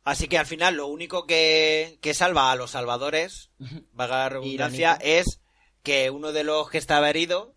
Así 0.05 0.29
que 0.29 0.39
al 0.39 0.47
final 0.47 0.75
lo 0.75 0.87
único 0.87 1.27
que, 1.27 1.99
que 2.03 2.13
salva 2.15 2.51
a 2.51 2.57
los 2.57 2.73
salvadores, 2.73 3.51
vaga 3.93 4.19
la 4.19 4.29
redundancia, 4.31 4.99
es 5.01 5.41
que 5.83 6.11
uno 6.11 6.33
de 6.33 6.45
los 6.45 6.71
que 6.71 6.79
estaba 6.79 7.09
herido 7.11 7.55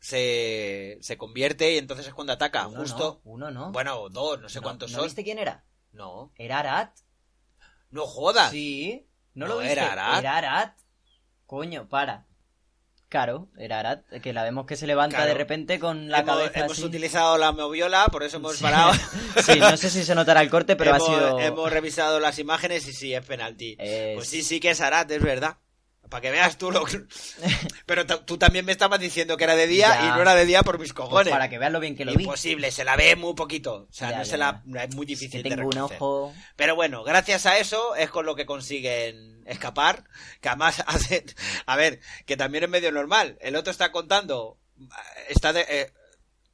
se, 0.00 0.98
se 1.00 1.16
convierte 1.18 1.72
y 1.74 1.78
entonces 1.78 2.06
es 2.08 2.14
cuando 2.14 2.32
ataca. 2.32 2.66
Uno 2.66 2.80
Justo. 2.80 3.20
no, 3.24 3.30
uno 3.32 3.50
no. 3.50 3.70
Bueno, 3.72 4.08
dos, 4.08 4.40
no 4.40 4.48
sé 4.48 4.58
No, 4.58 4.62
cuántos 4.64 4.90
¿no 4.90 4.96
son. 4.98 5.04
viste 5.06 5.22
quién 5.22 5.38
era? 5.38 5.64
No. 5.92 6.32
¿Era 6.36 6.58
Arat? 6.60 6.96
No 7.90 8.06
jodas. 8.06 8.50
Sí. 8.50 9.06
¿No, 9.34 9.46
lo 9.46 9.58
viste? 9.58 9.72
era 9.72 9.92
Arat. 9.92 10.18
Era 10.20 10.36
Arat. 10.38 10.78
Coño, 11.46 11.88
para. 11.88 12.26
Claro, 13.08 13.48
era 13.58 13.80
Arat, 13.80 14.06
que 14.22 14.32
la 14.32 14.44
vemos 14.44 14.66
que 14.66 14.76
se 14.76 14.86
levanta 14.86 15.16
Claro. 15.16 15.30
de 15.32 15.34
repente 15.34 15.80
con 15.80 16.08
la 16.08 16.20
hemos 16.20 16.36
cabeza 16.36 16.60
hemos 16.60 16.72
así. 16.78 16.84
utilizado 16.84 17.36
la 17.38 17.50
moviola, 17.50 18.06
por 18.06 18.22
eso 18.22 18.36
hemos 18.36 18.56
Sí. 18.56 18.62
parado. 18.62 18.92
Sí, 19.44 19.58
no 19.58 19.76
sé 19.76 19.90
si 19.90 20.04
se 20.04 20.14
notará 20.14 20.42
el 20.42 20.48
corte, 20.50 20.76
pero 20.76 20.94
hemos, 20.94 21.08
ha 21.08 21.12
sido... 21.12 21.40
hemos 21.40 21.72
revisado 21.72 22.20
las 22.20 22.38
imágenes 22.38 22.86
y 22.86 22.92
sí, 22.92 23.12
es 23.12 23.24
penalti. 23.26 23.74
Es- 23.80 24.14
Pues 24.16 24.28
sí, 24.28 24.42
sí 24.44 24.60
que 24.60 24.70
es 24.70 24.80
Arat, 24.80 25.10
es 25.10 25.20
verdad. 25.22 25.58
Para 26.10 26.20
que 26.20 26.30
veas 26.32 26.58
tú 26.58 26.70
lo 26.70 26.84
que... 26.84 27.00
Pero 27.86 28.04
tú 28.06 28.36
también 28.36 28.64
me 28.66 28.72
estabas 28.72 29.00
diciendo 29.00 29.36
que 29.36 29.44
era 29.44 29.54
de 29.56 29.66
día 29.66 29.88
Ya. 29.88 30.04
y 30.06 30.08
no 30.08 30.20
era 30.22 30.34
de 30.34 30.44
día 30.44 30.62
por 30.62 30.78
mis 30.78 30.92
Pues 30.92 31.08
cojones. 31.08 31.30
para 31.32 31.48
que 31.48 31.58
veas 31.58 31.72
lo 31.72 31.80
bien 31.80 31.96
que 31.96 32.04
lo 32.04 32.12
vi. 32.14 32.24
Imposible, 32.24 32.70
se 32.72 32.84
la 32.84 32.96
ve 32.96 33.16
muy 33.16 33.34
poquito. 33.34 33.86
O 33.88 33.92
sea, 33.92 34.10
Ya, 34.10 34.18
no 34.18 34.24
ya, 34.24 34.30
se 34.30 34.36
la, 34.36 34.62
es 34.82 34.94
muy 34.94 35.04
Es 35.04 35.08
difícil 35.08 35.42
que 35.42 35.48
de 35.48 35.56
tengo 35.56 35.68
un 35.68 35.78
ojo... 35.78 36.34
Pero 36.56 36.74
bueno, 36.74 37.02
gracias 37.04 37.46
a 37.46 37.58
eso 37.58 37.94
es 37.94 38.10
con 38.10 38.26
lo 38.26 38.34
que 38.36 38.44
consiguen 38.46 39.42
escapar. 39.46 40.04
Que 40.40 40.48
además 40.48 40.82
hacen. 40.86 41.24
A 41.66 41.76
ver, 41.76 42.00
que 42.26 42.36
también 42.36 42.64
es 42.64 42.70
medio 42.70 42.92
normal. 42.92 43.38
El 43.40 43.56
otro 43.56 43.70
está 43.70 43.92
contando. 43.92 44.58
Está 45.28 45.52
de. 45.52 45.64
eh, 45.68 45.92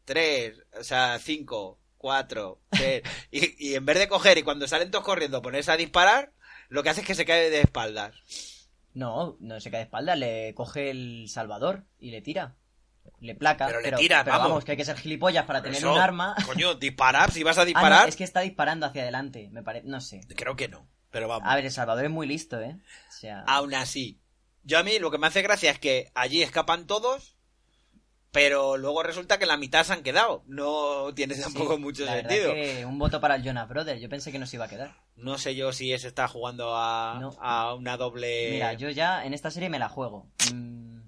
tres, 0.04 0.54
o 0.78 0.84
sea, 0.84 1.18
cinco, 1.18 1.80
cuatro, 1.96 2.60
tres. 2.70 3.02
Y, 3.30 3.70
y 3.70 3.74
en 3.74 3.84
vez 3.86 3.98
de 3.98 4.08
coger 4.08 4.38
y 4.38 4.42
cuando 4.42 4.68
salen 4.68 4.90
todos 4.90 5.04
corriendo 5.04 5.42
ponerse 5.42 5.72
a 5.72 5.76
disparar, 5.76 6.32
lo 6.68 6.82
que 6.82 6.90
hace 6.90 7.00
es 7.00 7.06
que 7.06 7.14
se 7.14 7.24
cae 7.24 7.50
de 7.50 7.60
espaldas. 7.62 8.14
No, 8.96 9.36
no 9.40 9.60
se 9.60 9.70
cae 9.70 9.80
de 9.80 9.84
espalda, 9.84 10.16
le 10.16 10.54
coge 10.54 10.90
el 10.90 11.26
salvador 11.28 11.84
y 11.98 12.10
le 12.10 12.22
tira. 12.22 12.56
Le 13.20 13.34
placa. 13.34 13.66
Pero 13.66 13.80
le 13.82 13.92
tira, 13.92 14.24
pero 14.24 14.38
vamos. 14.38 14.64
que 14.64 14.70
hay 14.72 14.76
que 14.76 14.84
ser 14.86 14.96
gilipollas 14.96 15.44
para 15.44 15.62
tener 15.62 15.76
eso, 15.78 15.92
un 15.92 15.98
arma. 16.00 16.34
Coño, 16.46 16.74
disparar, 16.74 17.30
si 17.30 17.42
vas 17.42 17.58
a 17.58 17.62
Ah, 17.62 17.64
disparar. 17.66 18.02
no, 18.02 18.08
es 18.08 18.16
que 18.16 18.24
está 18.24 18.40
disparando 18.40 18.86
hacia 18.86 19.02
adelante, 19.02 19.48
me 19.52 19.62
parece. 19.62 19.86
No 19.86 20.00
sé. 20.00 20.22
Creo 20.34 20.56
que 20.56 20.68
no. 20.68 20.88
Pero 21.10 21.28
vamos. 21.28 21.46
A 21.48 21.54
ver, 21.54 21.66
el 21.66 21.70
Salvador 21.70 22.04
es 22.06 22.10
muy 22.10 22.26
listo, 22.26 22.58
¿eh? 22.60 22.76
O 23.08 23.12
sea, 23.12 23.44
Aún 23.46 23.74
así, 23.74 24.20
yo 24.64 24.78
a 24.78 24.82
mí 24.82 24.98
lo 24.98 25.10
que 25.10 25.18
me 25.18 25.26
hace 25.26 25.42
gracia 25.42 25.70
es 25.70 25.78
que 25.78 26.10
allí 26.14 26.42
escapan 26.42 26.86
todos, 26.86 27.35
pero 28.36 28.76
luego 28.76 29.02
resulta 29.02 29.38
que 29.38 29.46
la 29.46 29.56
mitad 29.56 29.82
se 29.82 29.94
han 29.94 30.02
quedado. 30.02 30.42
No 30.46 31.14
tiene 31.14 31.34
sí, 31.34 31.40
tampoco 31.42 31.78
mucho 31.78 32.04
la 32.04 32.12
sentido. 32.16 32.52
que 32.52 32.84
un 32.84 32.98
voto 32.98 33.18
para 33.20 33.36
el 33.36 33.42
Jonas 33.42 33.66
Brothers. 33.66 34.00
Yo 34.00 34.10
pensé 34.10 34.30
que 34.30 34.38
no 34.38 34.46
se 34.46 34.56
iba 34.56 34.66
a 34.66 34.68
quedar. 34.68 34.94
No 35.16 35.38
sé 35.38 35.54
yo 35.54 35.72
si 35.72 35.92
ese 35.94 36.08
está 36.08 36.28
jugando 36.28 36.76
a, 36.76 37.16
No. 37.18 37.30
a 37.40 37.72
una 37.74 37.96
doble. 37.96 38.50
Mira, 38.50 38.74
yo 38.74 38.90
ya 38.90 39.24
en 39.24 39.32
esta 39.32 39.50
serie 39.50 39.70
me 39.70 39.78
la 39.78 39.88
juego. 39.88 40.28
Mm, 40.52 41.00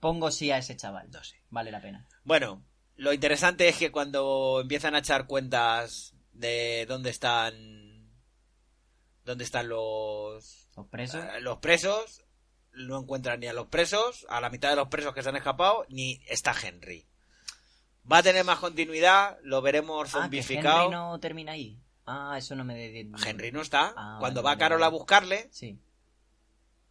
pongo 0.00 0.30
sí 0.32 0.50
a 0.50 0.58
ese 0.58 0.76
chaval. 0.76 1.08
No 1.12 1.22
sé. 1.22 1.36
Vale 1.50 1.70
la 1.70 1.80
pena. 1.80 2.08
Bueno, 2.24 2.64
lo 2.96 3.12
interesante 3.12 3.68
es 3.68 3.76
que 3.76 3.92
cuando 3.92 4.58
empiezan 4.60 4.96
a 4.96 4.98
echar 4.98 5.26
cuentas 5.28 6.14
de 6.32 6.84
dónde 6.88 7.10
están. 7.10 8.10
dónde 9.24 9.44
están 9.44 9.68
los. 9.68 10.68
Los 10.76 10.86
presos. 10.88 11.22
eh, 11.24 11.40
los 11.40 11.58
presos, 11.58 12.24
no 12.72 12.98
encuentran 13.00 13.40
ni 13.40 13.46
a 13.46 13.52
los 13.52 13.66
presos, 13.68 14.26
a 14.28 14.40
la 14.40 14.50
mitad 14.50 14.70
de 14.70 14.76
los 14.76 14.88
presos 14.88 15.14
que 15.14 15.22
se 15.22 15.28
han 15.28 15.36
escapado, 15.36 15.84
ni 15.88 16.20
está 16.28 16.54
Henry. 16.60 17.06
Va 18.10 18.18
a 18.18 18.22
tener 18.22 18.44
más 18.44 18.58
continuidad, 18.58 19.38
lo 19.42 19.60
veremos 19.62 20.08
Ah, 20.14 20.22
zombificado. 20.22 20.84
Henry 20.84 20.90
no 20.94 21.20
termina 21.20 21.52
ahí. 21.52 21.78
Ah, 22.06 22.34
eso 22.38 22.54
no 22.56 22.64
me... 22.64 22.74
de- 22.74 23.10
Henry 23.26 23.52
no 23.52 23.60
está. 23.60 23.92
Ah, 23.96 24.16
Cuando 24.20 24.42
vale, 24.42 24.54
va 24.56 24.58
Carol 24.58 24.82
a 24.82 24.88
buscarle. 24.88 25.48
Sí. 25.52 25.78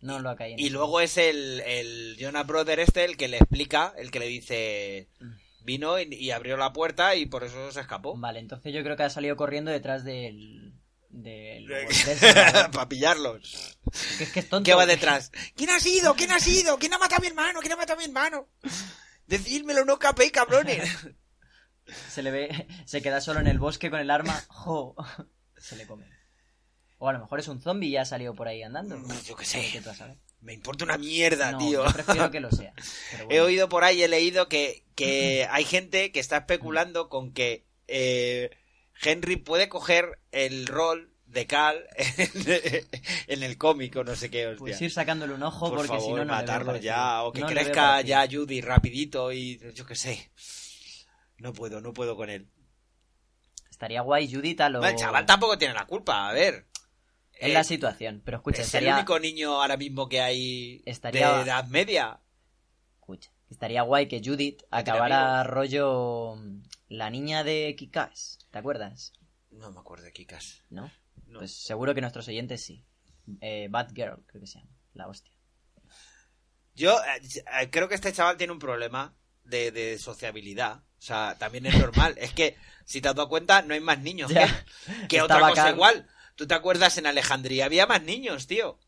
No 0.01 0.19
lo 0.19 0.29
ha 0.29 0.35
caído. 0.37 0.57
Y 0.59 0.69
luego 0.69 1.01
es 1.01 1.17
el, 1.17 1.59
el 1.61 2.15
Jonas 2.17 2.47
Brother 2.47 2.79
este 2.79 3.03
el 3.03 3.17
que 3.17 3.27
le 3.27 3.37
explica, 3.37 3.93
el 3.97 4.11
que 4.11 4.19
le 4.19 4.27
dice. 4.27 5.09
Mm. 5.19 5.31
Vino 5.65 5.99
y, 5.99 6.03
y 6.15 6.31
abrió 6.31 6.55
la 6.55 6.71
puerta 6.71 7.15
y 7.15 7.25
por 7.25 7.43
eso 7.43 7.71
se 7.71 7.81
escapó. 7.81 8.15
Vale, 8.17 8.39
entonces 8.39 8.73
yo 8.73 8.81
creo 8.81 8.95
que 8.95 9.03
ha 9.03 9.09
salido 9.09 9.35
corriendo 9.35 9.71
detrás 9.71 10.05
del... 10.05 10.73
del... 11.09 11.67
del 11.67 11.87
Para 12.71 12.87
pillarlos. 12.89 13.77
que 14.17 14.23
es 14.23 14.31
que 14.31 14.39
es 14.41 14.49
tonto. 14.49 14.65
¿Qué 14.65 14.73
va 14.73 14.85
detrás? 14.85 15.31
¿Quién 15.55 15.69
ha 15.71 15.79
sido? 15.79 16.15
¿Quién 16.15 16.31
ha 16.31 16.39
sido? 16.39 16.77
¿Quién 16.77 16.93
ha 16.93 16.97
matado 16.97 17.17
a 17.17 17.21
mi 17.21 17.27
hermano? 17.27 17.59
¿Quién 17.59 17.73
ha 17.73 17.77
matado 17.77 17.95
a 17.95 17.99
mi 17.99 18.05
hermano? 18.05 18.47
Decídmelo, 19.27 19.85
no 19.85 19.99
capéis, 19.99 20.31
cabrones. 20.31 20.89
Se 22.09 22.21
le 22.21 22.31
ve... 22.31 22.67
Se 22.85 23.01
queda 23.01 23.21
solo 23.21 23.39
en 23.39 23.47
el 23.47 23.59
bosque 23.59 23.89
con 23.89 23.99
el 23.99 24.11
arma. 24.11 24.43
¡Jo! 24.49 24.95
Se 25.57 25.75
le 25.75 25.85
come. 25.87 26.05
O 26.99 27.07
a 27.07 27.13
lo 27.13 27.19
mejor 27.19 27.39
es 27.39 27.47
un 27.47 27.61
zombie 27.61 27.87
y 27.87 27.91
ya 27.93 28.01
ha 28.01 28.05
salido 28.05 28.35
por 28.35 28.47
ahí 28.47 28.61
andando. 28.61 29.01
Yo 29.25 29.35
qué 29.35 29.45
sé. 29.45 29.69
¿Qué 29.71 29.81
tú 29.81 29.93
sabes? 29.95 30.17
Me 30.41 30.53
importa 30.53 30.85
una 30.85 30.97
mierda, 30.97 31.51
No, 31.53 31.57
tío. 31.57 31.85
yo 31.85 31.91
prefiero 31.93 32.31
que 32.31 32.39
lo 32.39 32.51
sea. 32.51 32.73
He 33.29 33.41
oído 33.41 33.67
por 33.69 33.83
ahí, 33.83 34.03
he 34.03 34.07
leído 34.07 34.47
que, 34.47 34.85
que 34.95 35.47
hay 35.49 35.63
gente 35.65 36.11
que 36.11 36.19
está 36.19 36.37
especulando 36.37 37.09
con 37.09 37.33
que 37.33 37.65
eh, 37.87 38.49
Henry 39.01 39.37
puede 39.37 39.69
coger 39.69 40.19
el 40.31 40.67
rol 40.67 41.13
de 41.25 41.45
Cal 41.45 41.85
en, 43.27 43.43
el 43.43 43.57
cómic 43.57 43.95
o 43.95 44.03
no 44.03 44.15
sé 44.15 44.29
qué, 44.29 44.47
hostia. 44.47 44.59
Pues 44.59 44.81
ir 44.81 44.91
sacándole 44.91 45.33
un 45.33 45.43
ojo 45.43 45.67
Por 45.69 45.77
porque 45.77 45.87
favor, 45.89 46.03
si 46.03 46.09
no, 46.13 46.25
no 46.25 46.33
matarlo 46.33 46.75
ya, 46.77 47.23
o 47.23 47.31
que 47.31 47.41
No 47.41 47.47
crezca 47.47 48.01
ya 48.01 48.27
Judy 48.29 48.61
rapidito 48.61 49.31
y 49.31 49.59
yo 49.73 49.85
qué 49.85 49.95
sé. 49.95 50.31
No 51.37 51.53
puedo, 51.53 51.81
no 51.81 51.93
puedo 51.93 52.15
con 52.17 52.29
él. 52.29 52.49
Estaría 53.69 54.01
guay 54.01 54.29
Judith 54.33 54.59
a 54.61 54.69
lo... 54.69 54.83
El 54.83 54.95
chaval 54.95 55.25
tampoco 55.25 55.57
tiene 55.57 55.73
la 55.73 55.85
culpa, 55.85 56.27
a 56.27 56.33
ver. 56.33 56.65
Es 57.33 57.49
Eh, 57.51 57.53
la 57.53 57.63
situación, 57.63 58.21
pero 58.25 58.37
escucha, 58.37 58.61
es 58.61 58.67
estaría... 58.67 58.89
el 58.89 58.95
único 58.95 59.19
niño 59.19 59.61
ahora 59.61 59.77
mismo 59.77 60.09
que 60.09 60.19
hay 60.19 60.81
Estaría- 60.85 61.37
de 61.37 61.43
edad 61.43 61.65
media. 61.67 62.19
Escucha, 62.99 63.31
estaría 63.49 63.81
guay 63.81 64.07
que 64.07 64.21
Judith 64.23 64.63
acabara 64.71 65.43
rollo... 65.43 66.35
mm, 66.35 66.61
La 66.89 67.09
niña 67.09 67.43
de 67.43 67.75
Kikas, 67.77 68.39
¿te 68.51 68.57
acuerdas? 68.57 69.13
No 69.51 69.71
me 69.71 69.79
acuerdo 69.79 70.05
de 70.05 70.13
Kikas. 70.13 70.63
¿No? 70.69 70.91
No. 71.27 71.39
Pues 71.39 71.53
seguro 71.53 71.93
que 71.93 72.01
nuestros 72.01 72.27
oyentes 72.27 72.63
sí. 72.63 72.85
Eh, 73.41 73.67
Bad 73.69 73.89
Girl, 73.93 74.23
creo 74.25 74.41
que 74.41 74.47
se 74.47 74.59
llama. 74.59 74.71
La 74.93 75.07
hostia. 75.07 75.31
Yo 76.75 76.97
eh, 76.97 77.21
eh, 77.61 77.69
creo 77.69 77.87
que 77.89 77.95
este 77.95 78.13
chaval 78.13 78.37
tiene 78.37 78.53
un 78.53 78.59
problema 78.59 79.15
de, 79.43 79.71
de 79.71 79.99
sociabilidad. 79.99 80.77
O 80.77 81.01
sea, 81.01 81.35
también 81.37 81.65
es 81.65 81.77
normal. 81.77 82.15
es 82.17 82.33
que, 82.33 82.57
si 82.85 83.01
te 83.01 83.09
has 83.09 83.15
dado 83.15 83.29
cuenta, 83.29 83.61
no 83.61 83.73
hay 83.73 83.79
más 83.79 83.99
niños. 83.99 84.31
Ya. 84.31 84.47
que 85.01 85.07
que 85.07 85.21
otra 85.21 85.39
cosa 85.39 85.69
igual. 85.69 86.07
¿Tú 86.35 86.47
te 86.47 86.53
acuerdas 86.53 86.97
en 86.97 87.05
Alejandría? 87.05 87.65
Había 87.65 87.85
más 87.85 88.01
niños, 88.03 88.47
tío. 88.47 88.79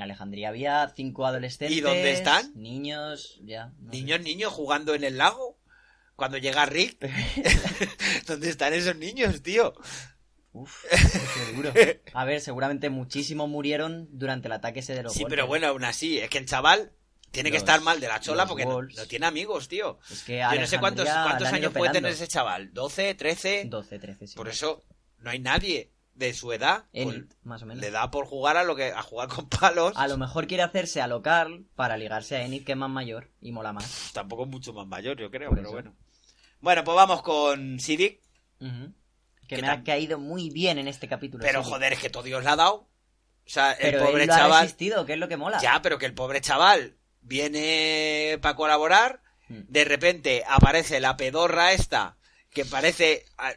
En 0.00 0.04
Alejandría 0.04 0.48
había 0.48 0.90
cinco 0.96 1.26
adolescentes. 1.26 1.76
¿Y 1.76 1.82
dónde 1.82 2.12
están? 2.12 2.52
Niños, 2.54 3.38
ya. 3.44 3.66
no 3.80 3.92
sé. 3.92 3.98
Niños, 3.98 4.20
niños 4.22 4.50
jugando 4.50 4.94
en 4.94 5.04
el 5.04 5.18
lago. 5.18 5.58
Cuando 6.16 6.38
llega 6.38 6.64
Rick. 6.64 6.96
¿Dónde 8.26 8.48
están 8.48 8.72
esos 8.72 8.96
niños, 8.96 9.42
tío? 9.42 9.74
Uf, 10.52 10.86
qué 10.90 11.52
duro. 11.52 11.72
A 12.14 12.24
ver, 12.24 12.40
seguramente 12.40 12.88
muchísimos 12.88 13.46
murieron 13.50 14.08
durante 14.12 14.48
el 14.48 14.52
ataque 14.52 14.80
ese 14.80 14.94
de 14.94 15.02
los 15.02 15.12
Sí, 15.12 15.18
Wolves. 15.20 15.32
pero 15.36 15.46
bueno, 15.46 15.66
aún 15.66 15.84
así, 15.84 16.18
es 16.18 16.30
que 16.30 16.38
el 16.38 16.46
chaval 16.46 16.92
tiene 17.30 17.50
que 17.50 17.58
estar 17.58 17.82
mal 17.82 18.00
de 18.00 18.08
la 18.08 18.20
chola 18.20 18.46
porque 18.46 18.64
no, 18.64 18.80
tiene 19.06 19.26
amigos, 19.26 19.68
tío. 19.68 19.98
Es 20.10 20.22
que 20.24 20.38
Yo 20.38 20.60
no 20.60 20.66
sé 20.66 20.78
cuántos, 20.78 21.06
cuántos 21.10 21.48
años 21.48 21.72
puede 21.72 21.90
pelando. 21.90 21.92
tener 21.92 22.12
ese 22.12 22.26
chaval. 22.26 22.72
¿12, 22.72 23.16
13? 23.18 23.64
12, 23.66 23.98
13, 23.98 24.26
sí. 24.28 24.34
Por 24.34 24.48
eso 24.48 24.82
no 25.18 25.28
hay 25.28 25.40
nadie. 25.40 25.92
De 26.20 26.32
su 26.34 26.52
edad, 26.52 26.84
pues, 26.92 27.06
Enid, 27.16 27.24
más 27.42 27.62
o 27.62 27.66
menos. 27.66 27.80
le 27.82 27.90
da 27.90 28.10
por 28.12 28.26
jugar 28.26 28.56
a 28.56 28.62
lo 28.62 28.76
que 28.76 28.92
a 28.92 29.02
jugar 29.02 29.28
con 29.28 29.48
palos. 29.48 29.92
A 29.96 30.06
lo 30.06 30.16
mejor 30.16 30.46
quiere 30.46 30.62
hacerse 30.62 31.00
a 31.00 31.08
local 31.08 31.64
para 31.74 31.96
ligarse 31.96 32.36
a 32.36 32.44
Enid, 32.44 32.64
que 32.64 32.72
es 32.72 32.78
más 32.78 32.90
mayor 32.90 33.28
y 33.40 33.50
mola 33.50 33.72
más. 33.72 34.10
Tampoco 34.12 34.44
es 34.44 34.48
mucho 34.50 34.72
más 34.72 34.86
mayor, 34.86 35.18
yo 35.18 35.30
creo, 35.30 35.48
Por 35.48 35.58
pero 35.58 35.68
eso. 35.68 35.72
bueno. 35.74 35.96
Bueno, 36.60 36.84
pues 36.84 36.94
vamos 36.94 37.22
con 37.22 37.80
Sidic. 37.80 38.20
Que 38.60 39.56
¿Qué 39.56 39.62
me 39.62 39.68
ha 39.68 39.82
caído 39.82 40.18
muy 40.20 40.50
bien 40.50 40.78
en 40.78 40.86
este 40.86 41.08
capítulo. 41.08 41.42
Pero 41.42 41.64
joder, 41.64 41.94
es 41.94 41.98
que 41.98 42.10
todo 42.10 42.22
Dios 42.22 42.44
le 42.44 42.50
ha 42.50 42.56
dado. 42.56 42.74
O 42.74 42.88
sea, 43.52 43.72
el 43.72 43.98
pobre 43.98 44.22
él 44.22 44.28
lo 44.28 44.34
ha 44.34 44.38
chaval. 44.38 44.62
resistido, 44.62 45.04
que 45.06 45.14
es 45.14 45.18
lo 45.18 45.26
que 45.26 45.36
mola. 45.36 45.58
Ya, 45.60 45.80
pero 45.82 45.98
que 45.98 46.06
el 46.06 46.14
pobre 46.14 46.40
chaval 46.40 46.96
viene 47.22 48.38
para 48.42 48.54
colaborar. 48.54 49.22
Mm. 49.48 49.60
De 49.68 49.84
repente 49.84 50.44
aparece 50.46 51.00
la 51.00 51.16
pedorra 51.16 51.72
esta. 51.72 52.16
Que 52.50 52.64
parece. 52.64 53.24
A, 53.38 53.52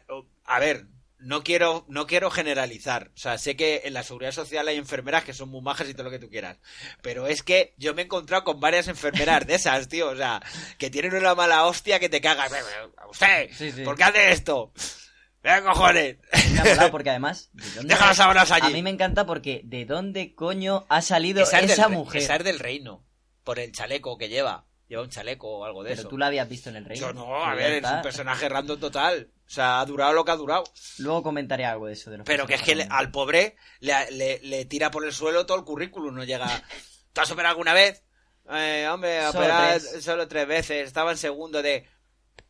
a 0.46 0.58
ver, 0.58 0.86
no 1.24 1.42
quiero, 1.42 1.84
no 1.88 2.06
quiero 2.06 2.30
generalizar. 2.30 3.10
O 3.14 3.18
sea, 3.18 3.38
sé 3.38 3.56
que 3.56 3.82
en 3.84 3.94
la 3.94 4.02
seguridad 4.02 4.32
social 4.32 4.68
hay 4.68 4.76
enfermeras 4.76 5.24
que 5.24 5.32
son 5.34 5.48
muy 5.48 5.60
majas 5.62 5.88
y 5.88 5.94
todo 5.94 6.04
lo 6.04 6.10
que 6.10 6.18
tú 6.18 6.28
quieras. 6.30 6.58
Pero 7.02 7.26
es 7.26 7.42
que 7.42 7.74
yo 7.78 7.94
me 7.94 8.02
he 8.02 8.04
encontrado 8.04 8.44
con 8.44 8.60
varias 8.60 8.88
enfermeras 8.88 9.46
de 9.46 9.54
esas, 9.54 9.88
tío. 9.88 10.08
O 10.10 10.16
sea, 10.16 10.40
que 10.78 10.90
tienen 10.90 11.14
una 11.14 11.34
mala 11.34 11.64
hostia 11.64 11.98
que 11.98 12.08
te 12.08 12.20
cagas. 12.20 12.52
¡Usted! 13.10 13.50
Sí, 13.52 13.72
sí. 13.72 13.82
¿Por 13.82 13.96
qué 13.96 14.04
hace 14.04 14.30
esto? 14.32 14.72
¡Venga, 15.42 15.62
cojones! 15.72 16.16
Me 16.78 16.88
porque 16.90 17.10
además... 17.10 17.50
¿de 17.52 17.70
dónde- 17.74 17.94
Deja 17.94 18.06
las 18.06 18.16
sábanas 18.16 18.50
allí. 18.50 18.66
A 18.68 18.70
mí 18.70 18.82
me 18.82 18.90
encanta 18.90 19.26
porque 19.26 19.60
¿de 19.64 19.84
dónde 19.84 20.34
coño 20.34 20.86
ha 20.88 21.02
salido 21.02 21.42
Esa 21.42 21.60
es, 21.60 21.72
esa 21.72 21.88
del, 21.88 21.98
mujer? 21.98 22.22
esa 22.22 22.36
es 22.36 22.44
del 22.44 22.58
reino. 22.58 23.04
Por 23.44 23.58
el 23.58 23.72
chaleco 23.72 24.16
que 24.16 24.30
lleva. 24.30 24.66
Lleva 24.88 25.02
un 25.02 25.08
chaleco 25.08 25.48
o 25.48 25.64
algo 25.64 25.82
de 25.82 25.90
Pero 25.90 26.00
eso. 26.02 26.08
tú 26.10 26.18
la 26.18 26.26
habías 26.26 26.48
visto 26.48 26.68
en 26.68 26.76
el 26.76 26.84
reino. 26.84 27.06
Yo 27.06 27.12
no, 27.14 27.42
a 27.44 27.54
ver, 27.54 27.82
es 27.84 27.90
un 27.90 28.02
personaje 28.02 28.48
random 28.48 28.78
total. 28.78 29.30
O 29.46 29.50
sea, 29.50 29.80
ha 29.80 29.86
durado 29.86 30.12
lo 30.12 30.24
que 30.24 30.30
ha 30.32 30.36
durado. 30.36 30.64
Luego 30.98 31.22
comentaré 31.22 31.64
algo 31.64 31.86
de 31.86 31.94
eso. 31.94 32.10
De 32.10 32.18
los 32.18 32.26
Pero 32.26 32.46
que 32.46 32.54
es 32.54 32.62
que 32.62 32.74
le- 32.74 32.86
al 32.90 33.10
pobre 33.10 33.56
le, 33.80 34.10
le- 34.10 34.40
le 34.42 34.64
tira 34.66 34.90
por 34.90 35.04
el 35.04 35.12
suelo 35.12 35.46
todo 35.46 35.58
el 35.58 35.64
currículum. 35.64 36.14
No 36.14 36.24
llega. 36.24 36.62
¿Tú 37.12 37.20
has 37.20 37.30
operado 37.30 37.52
alguna 37.52 37.72
vez? 37.72 38.02
Eh, 38.50 38.86
hombre, 38.92 39.26
operar 39.26 39.80
solo 39.80 40.28
tres 40.28 40.46
veces. 40.46 40.86
Estaba 40.86 41.12
en 41.12 41.16
segundo 41.18 41.62
de. 41.62 41.88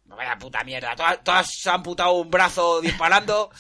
No 0.05 0.17
vaya 0.17 0.37
puta 0.37 0.63
mierda. 0.65 0.95
¿Tú 0.97 1.03
has, 1.05 1.23
tú 1.23 1.31
has 1.31 1.67
amputado 1.69 2.13
un 2.15 2.31
brazo 2.31 2.81
disparando? 2.81 3.51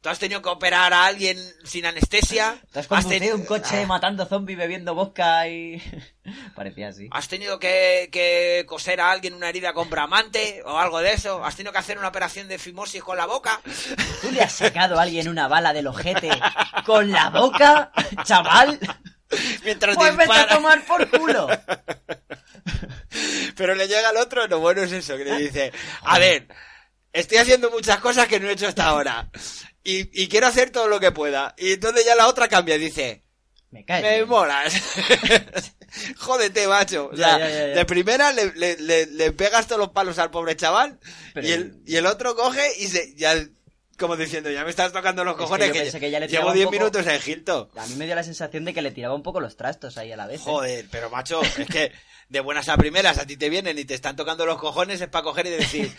¿Tú 0.00 0.08
has 0.08 0.18
tenido 0.18 0.40
que 0.40 0.48
operar 0.48 0.94
a 0.94 1.04
alguien 1.04 1.36
sin 1.62 1.84
anestesia? 1.84 2.56
Te 2.72 2.78
has 2.80 2.90
¿Has 2.90 3.04
conducido 3.04 3.36
un 3.36 3.44
coche 3.44 3.82
Ah. 3.82 3.86
matando 3.86 4.24
zombies 4.24 4.56
bebiendo 4.58 4.94
vodka 4.94 5.46
y... 5.48 5.82
Parecía 6.56 6.88
así. 6.88 7.08
¿Has 7.10 7.28
tenido 7.28 7.58
que, 7.58 8.08
que 8.10 8.64
coser 8.66 9.02
a 9.02 9.10
alguien 9.10 9.34
una 9.34 9.50
herida 9.50 9.74
con 9.74 9.90
bramante 9.90 10.62
o 10.64 10.78
algo 10.78 11.00
de 11.00 11.12
eso? 11.12 11.44
¿Has 11.44 11.56
tenido 11.56 11.72
que 11.72 11.78
hacer 11.80 11.98
una 11.98 12.08
operación 12.08 12.48
de 12.48 12.58
fimosis 12.58 13.02
con 13.02 13.18
la 13.18 13.26
boca? 13.26 13.60
¿Tú 14.22 14.30
le 14.32 14.40
has 14.40 14.52
sacado 14.52 14.98
a 14.98 15.02
alguien 15.02 15.28
una 15.28 15.48
bala 15.48 15.74
del 15.74 15.86
ojete 15.86 16.30
con 16.86 17.10
la 17.10 17.28
boca, 17.28 17.92
chaval? 18.24 18.80
Mientras 19.64 19.96
Pues 19.96 20.16
vete 20.16 20.32
a 20.32 20.48
tomar 20.48 20.82
por 20.86 21.10
culo. 21.10 21.46
Pero 23.56 23.74
le 23.74 23.86
llega 23.86 24.08
al 24.08 24.16
otro, 24.16 24.46
lo 24.46 24.60
bueno 24.60 24.82
es 24.82 24.92
eso, 24.92 25.16
que 25.18 25.24
le 25.24 25.36
dice, 25.38 25.72
a 26.02 26.18
ver, 26.18 26.46
estoy 27.12 27.38
haciendo 27.38 27.70
muchas 27.70 27.98
cosas 27.98 28.28
que 28.28 28.40
no 28.40 28.48
he 28.48 28.52
hecho 28.52 28.68
hasta 28.68 28.86
ahora. 28.86 29.30
Y, 29.82 30.22
y 30.22 30.28
quiero 30.28 30.46
hacer 30.46 30.70
todo 30.70 30.88
lo 30.88 31.00
que 31.00 31.12
pueda. 31.12 31.54
Y 31.58 31.72
entonces 31.72 32.04
ya 32.04 32.14
la 32.14 32.28
otra 32.28 32.48
cambia 32.48 32.76
y 32.76 32.80
dice, 32.80 33.22
Me 33.70 33.84
cae. 33.84 34.02
me 34.02 34.24
molas. 34.26 34.72
Jódete, 36.18 36.68
macho. 36.68 37.10
O 37.12 37.16
sea, 37.16 37.38
ya, 37.38 37.48
ya, 37.48 37.50
ya. 37.50 37.66
de 37.74 37.84
primera 37.84 38.32
le, 38.32 38.52
le, 38.54 38.76
le- 38.76 39.06
le 39.06 39.32
pegas 39.32 39.66
todos 39.66 39.80
los 39.80 39.90
palos 39.90 40.18
al 40.18 40.30
pobre 40.30 40.56
chaval 40.56 40.98
Pero- 41.34 41.46
y, 41.46 41.52
el, 41.52 41.82
y 41.86 41.96
el 41.96 42.06
otro 42.06 42.34
coge 42.36 42.64
y 42.78 42.86
se... 42.88 43.14
Ya, 43.14 43.34
como 44.00 44.16
diciendo, 44.16 44.50
ya 44.50 44.64
me 44.64 44.70
estás 44.70 44.92
tocando 44.92 45.22
los 45.22 45.34
Es 45.34 45.36
que 45.38 45.42
cojones 45.44 45.92
yo 45.92 46.00
que, 46.00 46.10
ya 46.10 46.18
le 46.18 46.26
llevo 46.26 46.30
tiraba 46.30 46.48
un 46.48 46.54
10 46.54 46.64
poco- 46.66 46.76
minutos 46.78 47.06
en 47.06 47.20
Gilto. 47.20 47.70
A 47.76 47.86
mí 47.86 47.94
me 47.94 48.06
dio 48.06 48.14
la 48.16 48.24
sensación 48.24 48.64
de 48.64 48.74
que 48.74 48.82
le 48.82 48.90
tiraba 48.90 49.14
un 49.14 49.22
poco 49.22 49.38
los 49.40 49.56
trastos 49.56 49.96
ahí 49.98 50.10
a 50.10 50.16
la 50.16 50.26
vez. 50.26 50.40
¿eh? 50.40 50.44
Joder, 50.44 50.86
pero 50.90 51.10
macho, 51.10 51.40
es 51.42 51.66
que 51.68 51.92
de 52.28 52.40
buenas 52.40 52.68
a 52.68 52.76
primeras 52.76 53.18
a 53.18 53.26
ti 53.26 53.36
te 53.36 53.48
vienen 53.50 53.78
y 53.78 53.84
te 53.84 53.94
están 53.94 54.16
tocando 54.16 54.46
los 54.46 54.58
cojones 54.58 55.00
es 55.00 55.08
para 55.08 55.22
coger 55.24 55.46
y 55.46 55.50
decir, 55.50 55.92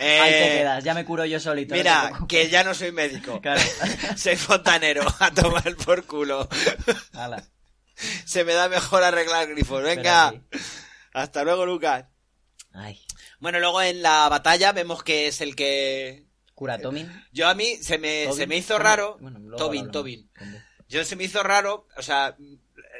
eh, 0.00 0.20
Ahí 0.22 0.32
te 0.32 0.58
quedas, 0.58 0.82
ya 0.84 0.94
me 0.94 1.04
curo 1.04 1.24
yo 1.24 1.38
solito. 1.38 1.74
mira, 1.74 2.02
preocupes. 2.08 2.28
que 2.44 2.50
ya 2.50 2.64
no 2.64 2.72
soy 2.74 2.90
médico, 2.92 3.40
Claro. 3.40 3.60
soy 4.16 4.36
fontanero, 4.36 5.04
a 5.20 5.30
tomar 5.30 5.76
por 5.76 6.04
culo. 6.06 6.48
Se 8.24 8.44
me 8.44 8.54
da 8.54 8.68
mejor 8.68 9.02
arreglar 9.04 9.46
grifos, 9.48 9.82
venga. 9.82 10.34
Hasta 11.12 11.44
luego, 11.44 11.66
Lucas. 11.66 12.06
Ay. 12.72 12.98
Bueno, 13.38 13.58
luego 13.60 13.82
en 13.82 14.02
la 14.02 14.28
batalla 14.28 14.72
vemos 14.72 15.02
que 15.02 15.26
es 15.26 15.40
el 15.40 15.54
que... 15.56 16.24
Cura 16.62 16.78
Tomin. 16.78 17.10
Yo 17.32 17.48
a 17.48 17.54
mí 17.54 17.78
se 17.82 17.98
me, 17.98 18.22
Tobin. 18.22 18.38
se 18.38 18.46
me 18.46 18.56
hizo 18.56 18.78
raro... 18.78 19.16
Bueno, 19.20 19.56
Tobin. 19.56 19.90
Tobin. 19.90 20.30
Yo 20.88 21.04
se 21.04 21.16
me 21.16 21.24
hizo 21.24 21.42
raro, 21.42 21.88
o 21.96 22.02
sea, 22.02 22.36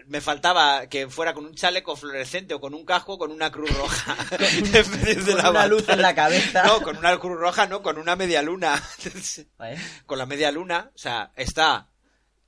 me 0.09 0.21
faltaba 0.21 0.89
que 0.89 1.09
fuera 1.09 1.33
con 1.33 1.47
un 1.47 1.55
chaleco 1.55 1.95
fluorescente 1.95 2.55
o 2.55 2.61
con 2.61 2.75
un 2.75 2.85
casco 2.85 3.19
con 3.19 3.31
una 3.31 3.53
cruz 3.53 3.71
roja. 3.79 4.17
Con 5.27 5.37
la 5.37 5.51
una 5.51 5.67
luz 5.69 5.89
en 5.89 6.03
la 6.03 6.13
cabeza. 6.13 6.65
No, 6.65 6.83
con 6.83 6.97
una 6.97 7.17
cruz 7.21 7.39
roja, 7.39 7.69
no, 7.69 7.83
con 7.83 7.99
una 7.99 8.17
media 8.17 8.43
luna. 8.43 8.83
¿Eh? 9.61 9.77
con 10.05 10.19
la 10.19 10.27
media 10.27 10.51
luna, 10.51 10.91
o 10.93 10.99
sea, 10.99 11.31
está 11.37 11.89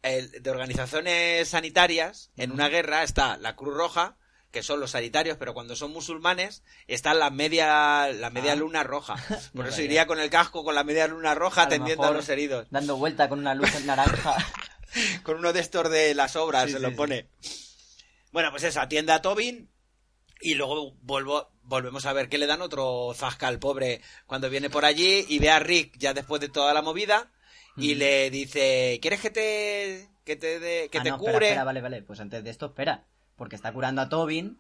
el, 0.03 0.43
de 0.43 0.51
organizaciones 0.51 1.49
sanitarias, 1.49 2.33
en 2.37 2.51
una 2.51 2.69
guerra 2.69 3.05
está 3.05 3.37
la 3.37 3.55
Cruz 3.55 3.77
Roja, 3.77 4.17
que 4.55 4.63
son 4.63 4.79
los 4.81 4.93
sanitarios, 4.93 5.37
pero 5.37 5.53
cuando 5.53 5.75
son 5.77 5.91
musulmanes, 5.93 6.63
está 6.87 7.13
la 7.13 7.29
media, 7.29 8.09
la 8.13 8.31
media 8.31 8.53
Ah. 8.53 8.57
luna 8.57 8.85
roja. 8.85 9.17
Por 9.53 9.65
No 9.65 9.71
eso 9.71 9.83
iría 9.83 10.07
con 10.07 10.21
el 10.21 10.31
casco 10.31 10.65
con 10.65 10.75
la 10.77 10.85
media 10.85 11.07
luna 11.09 11.35
roja 11.35 11.63
A 11.63 11.65
lo 11.65 11.67
atendiendo 11.69 12.05
a 12.07 12.13
los 12.13 12.29
heridos. 12.29 12.69
Dando 12.71 12.97
vuelta 12.97 13.29
con 13.29 13.41
una 13.41 13.55
luz 13.55 13.75
en 13.75 13.85
naranja. 13.87 14.37
Con 15.25 15.39
uno 15.39 15.53
de 15.53 15.59
estos 15.59 15.91
de 15.91 16.15
las 16.15 16.37
obras 16.37 16.67
Sí, 16.67 16.71
se 16.71 16.77
sí, 16.77 16.83
lo 16.83 16.91
sí. 16.91 16.95
pone. 16.95 17.27
Bueno, 18.31 18.51
pues 18.53 18.63
eso, 18.63 18.81
atiende 18.81 19.11
a 19.13 19.21
Tobin 19.23 19.69
y 20.41 20.55
luego 20.55 20.95
vuelvo, 21.03 21.51
volvemos 21.63 22.07
a 22.07 22.13
ver 22.13 22.29
que 22.29 22.39
le 22.39 22.47
dan 22.47 22.63
otro 22.63 23.13
zasca 23.13 23.49
al 23.49 23.59
pobre 23.59 24.01
cuando 24.27 24.49
viene 24.51 24.71
por 24.71 24.85
allí 24.85 25.25
y 25.29 25.41
ve 25.41 25.51
a 25.51 25.59
Rick 25.59 25.97
ya 25.99 26.15
después 26.15 26.41
de 26.41 26.49
toda 26.49 26.73
la 26.75 26.81
movida 26.83 27.33
y 27.77 27.97
le 27.97 28.31
dice, 28.31 29.01
¿quieres 29.03 29.21
que 29.21 29.31
te, 29.31 30.09
que 30.25 30.37
te, 30.37 30.89
que 30.91 30.99
Ah, 30.99 31.03
te 31.03 31.11
no, 31.11 31.19
cure? 31.19 31.33
Espera, 31.33 31.47
espera, 31.49 31.65
vale, 31.65 31.81
vale. 31.81 32.03
Pues 32.03 32.21
antes 32.21 32.45
de 32.45 32.51
esto, 32.51 32.67
espera. 32.67 33.05
Porque 33.37 33.57
está 33.57 33.73
curando 33.73 34.01
a 34.03 34.09
Tobin, 34.09 34.59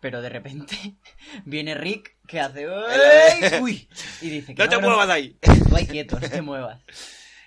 pero 0.00 0.20
de 0.22 0.28
repente 0.28 0.76
viene 1.44 1.74
Rick 1.74 2.16
que 2.26 2.40
hace... 2.40 2.64
¡Ey! 2.64 3.58
¡Uy! 3.60 3.88
Y 4.20 4.30
dice 4.30 4.54
que 4.54 4.62
no 4.62 4.68
te 4.68 4.78
muevas 4.78 5.06
de 5.08 5.12
ahí. 5.14 5.38
Tú 5.68 5.76
ahí 5.76 5.86
quieto, 5.86 6.18
no 6.20 6.28
te 6.28 6.42
muevas. 6.42 6.80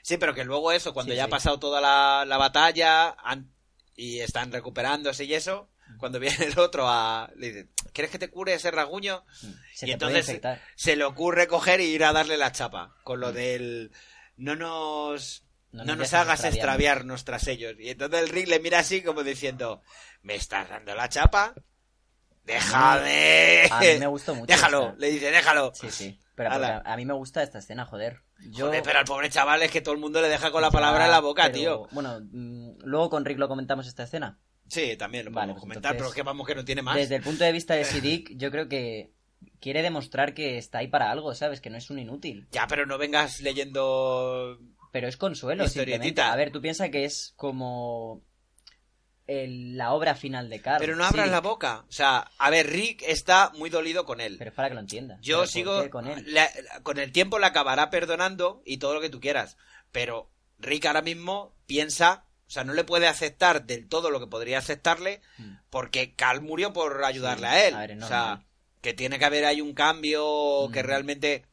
Sí, 0.01 0.17
pero 0.17 0.33
que 0.35 0.43
luego 0.43 0.71
eso, 0.71 0.93
cuando 0.93 1.13
Sí, 1.13 1.17
ya 1.17 1.23
sí. 1.23 1.27
ha 1.27 1.29
pasado 1.29 1.57
toda 1.59 1.81
la, 1.81 2.25
la 2.27 2.37
batalla 2.37 3.09
han- 3.23 3.51
y 3.95 4.19
están 4.19 4.51
recuperándose 4.51 5.23
y 5.23 5.33
eso, 5.33 5.69
cuando 5.97 6.19
viene 6.19 6.45
el 6.45 6.59
otro 6.59 6.87
a... 6.87 7.31
Le 7.37 7.47
dice, 7.47 7.69
¿quieres 7.93 8.11
que 8.11 8.19
te 8.19 8.29
cure 8.29 8.53
ese 8.53 8.69
rasguño? 8.71 9.23
Se 9.73 9.87
y 9.87 9.91
entonces 9.91 10.41
se 10.75 10.95
le 10.97 11.03
ocurre 11.05 11.47
coger 11.47 11.79
y 11.79 11.85
ir 11.85 12.03
a 12.03 12.11
darle 12.11 12.35
la 12.37 12.51
chapa 12.51 12.93
con 13.03 13.19
lo 13.21 13.31
del 13.31 13.91
no 14.37 14.55
nos 14.57 15.44
No 15.75 15.85
no, 15.85 15.95
nos 15.95 16.13
hagas 16.13 16.43
extraviarnos". 16.43 17.25
tras 17.25 17.47
ellos 17.47 17.75
y 17.79 17.89
entonces 17.89 18.21
el 18.21 18.29
Rick 18.29 18.47
le 18.47 18.59
mira 18.59 18.79
así 18.79 19.01
como 19.01 19.23
diciendo 19.23 19.81
me 20.21 20.35
estás 20.35 20.69
dando 20.69 20.95
la 20.95 21.09
chapa 21.09 21.53
déjame 22.43 23.67
A 23.69 23.79
mí 23.79 23.99
me 23.99 24.07
gustó 24.07 24.35
mucho 24.35 24.47
déjalo 24.47 24.87
esta. 24.87 24.99
le 24.99 25.09
dice 25.09 25.31
déjalo 25.31 25.71
Sí, 25.73 25.91
sí. 25.91 26.19
Pero 26.35 26.51
a, 26.51 26.97
mí 26.97 27.05
me 27.05 27.13
gusta 27.13 27.41
esta 27.43 27.59
escena, 27.59 27.85
joder. 27.85 28.19
Yo... 28.49 28.65
Joder, 28.65 28.83
pero 28.83 28.99
al 28.99 29.05
pobre 29.05 29.29
chaval 29.29 29.63
es 29.63 29.71
que 29.71 29.79
todo 29.79 29.93
el 29.93 30.01
mundo 30.01 30.21
le 30.21 30.27
deja 30.27 30.51
con 30.51 30.61
la 30.61 30.69
palabra 30.69 31.05
en 31.05 31.11
la 31.11 31.21
boca 31.21 31.43
pero, 31.43 31.55
tío 31.55 31.87
Bueno, 31.91 32.19
mm, 32.19 32.79
luego 32.83 33.09
con 33.09 33.23
Rick 33.23 33.37
lo 33.39 33.47
comentamos 33.47 33.87
esta 33.87 34.03
escena. 34.03 34.37
sí 34.67 34.97
también 34.97 35.25
lo 35.25 35.31
Vale, 35.31 35.53
podemos 35.53 35.55
pues 35.55 35.61
comentar 35.61 35.93
entonces, 35.93 35.97
pero 35.97 36.09
es 36.09 36.15
que 36.15 36.23
vamos 36.23 36.45
que 36.45 36.55
no 36.55 36.65
tiene 36.65 36.81
más 36.81 36.97
Desde 36.97 37.15
el 37.15 37.23
punto 37.23 37.45
de 37.45 37.53
vista 37.53 37.75
de 37.75 37.85
Siddiq, 37.85 38.31
yo 38.35 38.51
creo 38.51 38.67
que 38.67 39.13
quiere 39.61 39.81
demostrar 39.81 40.33
que 40.33 40.57
está 40.57 40.79
ahí 40.79 40.87
para 40.89 41.09
algo, 41.09 41.33
¿sabes? 41.35 41.61
Que 41.61 41.69
no 41.69 41.77
es 41.77 41.89
un 41.89 41.99
inútil. 41.99 42.47
ya 42.51 42.67
pero 42.67 42.85
no 42.85 42.97
vengas 42.97 43.39
leyendo 43.39 44.59
Pero 44.95 45.09
es 45.09 45.17
consuelo, 45.17 45.67
simplemente. 45.67 46.21
A 46.21 46.33
ver, 46.37 46.51
tú 46.51 46.61
piensas 46.61 46.89
que 46.89 47.03
es 47.03 47.33
como 47.35 48.21
el- 49.27 49.75
la 49.75 49.91
obra 49.91 50.15
final 50.15 50.49
de 50.49 50.61
Carl. 50.61 50.79
pero 50.79 50.95
no 50.95 51.03
abras 51.03 51.25
Sí, 51.25 51.31
la 51.31 51.41
boca 51.41 51.83
o 51.89 51.91
sea 51.91 52.31
a 52.37 52.49
ver 52.49 52.67
Rick 52.67 53.03
está 53.07 53.51
muy 53.57 53.69
dolido 53.69 54.05
con 54.05 54.21
él 54.21 54.35
Pero 54.37 54.51
es 54.51 54.55
para 54.55 54.69
que 54.69 54.75
lo 54.75 54.79
entiendas. 54.79 55.19
Yo 55.21 55.37
Pero 55.37 55.39
¿por 55.41 55.47
sigo. 55.49 55.89
con 55.89 56.07
él. 56.07 56.23
la- 56.33 56.49
con 56.83 56.97
el 56.97 57.11
tiempo 57.11 57.39
la 57.39 57.47
acabará 57.47 57.89
perdonando 57.89 58.61
y 58.65 58.77
todo 58.77 58.93
lo 58.93 59.01
que 59.01 59.09
tú 59.09 59.19
quieras. 59.19 59.57
Pero 59.91 60.29
Rick 60.59 60.85
ahora 60.85 61.01
mismo 61.01 61.53
piensa. 61.65 62.23
O 62.47 62.51
sea, 62.51 62.63
no 62.63 62.73
le 62.73 62.83
puede 62.85 63.07
aceptar 63.07 63.65
del 63.65 63.89
todo 63.89 64.11
lo 64.11 64.19
que 64.21 64.27
podría 64.27 64.59
aceptarle 64.59 65.19
Mm. 65.39 65.55
porque 65.71 66.13
Cal 66.13 66.39
murió 66.41 66.71
por 66.71 67.03
ayudarle 67.03 67.47
Sí, 67.49 67.53
a 67.53 67.67
él. 67.67 67.73
a 67.75 67.79
ver, 67.79 68.03
o 68.03 68.07
sea, 68.07 68.43
que 68.81 68.93
tiene 68.93 69.17
que 69.19 69.25
haber 69.25 69.43
ahí 69.45 69.59
un 69.59 69.73
cambio 69.73 70.69
que 70.71 70.83
Mm. 70.83 70.85
realmente. 70.85 71.45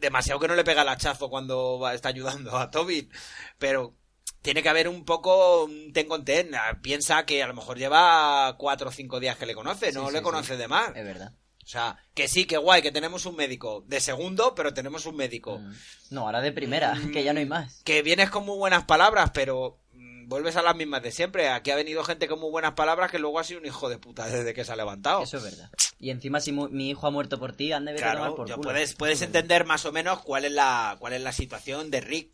Demasiado 0.00 0.40
que 0.40 0.48
no 0.48 0.54
le 0.54 0.64
pega 0.64 0.82
el 0.82 0.88
hachazo 0.88 1.28
cuando 1.30 1.78
va- 1.78 1.94
está 1.94 2.08
ayudando 2.10 2.56
a 2.56 2.70
Tobin. 2.70 3.10
Pero 3.58 3.94
tiene 4.42 4.62
que 4.62 4.68
haber 4.68 4.88
un 4.88 5.04
poco 5.04 5.64
un 5.64 5.92
ten 5.92 6.06
con 6.08 6.24
ten. 6.24 6.50
Piensa 6.82 7.24
que 7.26 7.42
a 7.42 7.46
lo 7.48 7.54
mejor 7.54 7.78
lleva 7.78 8.56
cuatro 8.58 8.88
o 8.88 8.92
cinco 8.92 9.20
días 9.20 9.36
que 9.36 9.46
le 9.46 9.54
conoce, 9.54 9.92
no 9.92 10.06
sí, 10.06 10.12
le 10.12 10.18
sí. 10.18 10.24
conoce 10.24 10.56
de 10.56 10.68
más. 10.68 10.88
Es 10.96 11.04
verdad. 11.04 11.32
O 11.64 11.70
sea, 11.70 11.98
que 12.14 12.28
sí, 12.28 12.46
que 12.46 12.56
guay, 12.56 12.80
que 12.80 12.92
tenemos 12.92 13.26
un 13.26 13.36
médico. 13.36 13.84
De 13.86 14.00
segundo, 14.00 14.54
pero 14.54 14.72
tenemos 14.72 15.04
un 15.04 15.16
médico. 15.16 15.58
Mm. 15.58 15.72
No, 16.10 16.20
ahora 16.22 16.40
de 16.40 16.50
primera, 16.52 16.96
que 17.12 17.22
ya 17.22 17.34
no 17.34 17.40
hay 17.40 17.46
más. 17.46 17.82
Que 17.84 18.00
vienes 18.02 18.30
con 18.30 18.46
muy 18.46 18.56
buenas 18.56 18.84
palabras, 18.84 19.32
pero 19.34 19.78
mm, 19.87 19.87
vuelves 20.28 20.56
a 20.56 20.62
las 20.62 20.76
mismas 20.76 21.02
de 21.02 21.10
siempre. 21.10 21.48
Aquí 21.48 21.70
ha 21.70 21.76
venido 21.76 22.04
gente 22.04 22.28
con 22.28 22.38
muy 22.38 22.50
buenas 22.50 22.74
palabras 22.74 23.10
que 23.10 23.18
luego 23.18 23.38
ha 23.40 23.44
sido 23.44 23.60
un 23.60 23.66
hijo 23.66 23.88
de 23.88 23.98
puta 23.98 24.26
desde 24.26 24.52
que 24.54 24.64
se 24.64 24.72
ha 24.72 24.76
levantado. 24.76 25.22
Eso 25.22 25.38
es 25.38 25.42
verdad. 25.42 25.70
Y 25.98 26.10
encima 26.10 26.40
si 26.40 26.52
mu- 26.52 26.68
mi 26.68 26.90
hijo 26.90 27.06
ha 27.06 27.10
muerto 27.10 27.38
por 27.38 27.52
ti, 27.54 27.72
han 27.72 27.84
de 27.86 27.94
tomar 27.96 28.16
Claro, 28.16 28.34
por 28.36 28.46
ya 28.48 28.54
culo. 28.56 28.68
puedes, 28.68 28.94
puedes 28.94 29.22
entender 29.22 29.64
más 29.64 29.84
o 29.86 29.92
menos 29.92 30.20
cuál 30.22 30.44
es 30.44 30.52
la, 30.52 30.96
cuál 31.00 31.14
es 31.14 31.22
la 31.22 31.32
situación 31.32 31.90
de 31.90 32.00
Rick. 32.02 32.32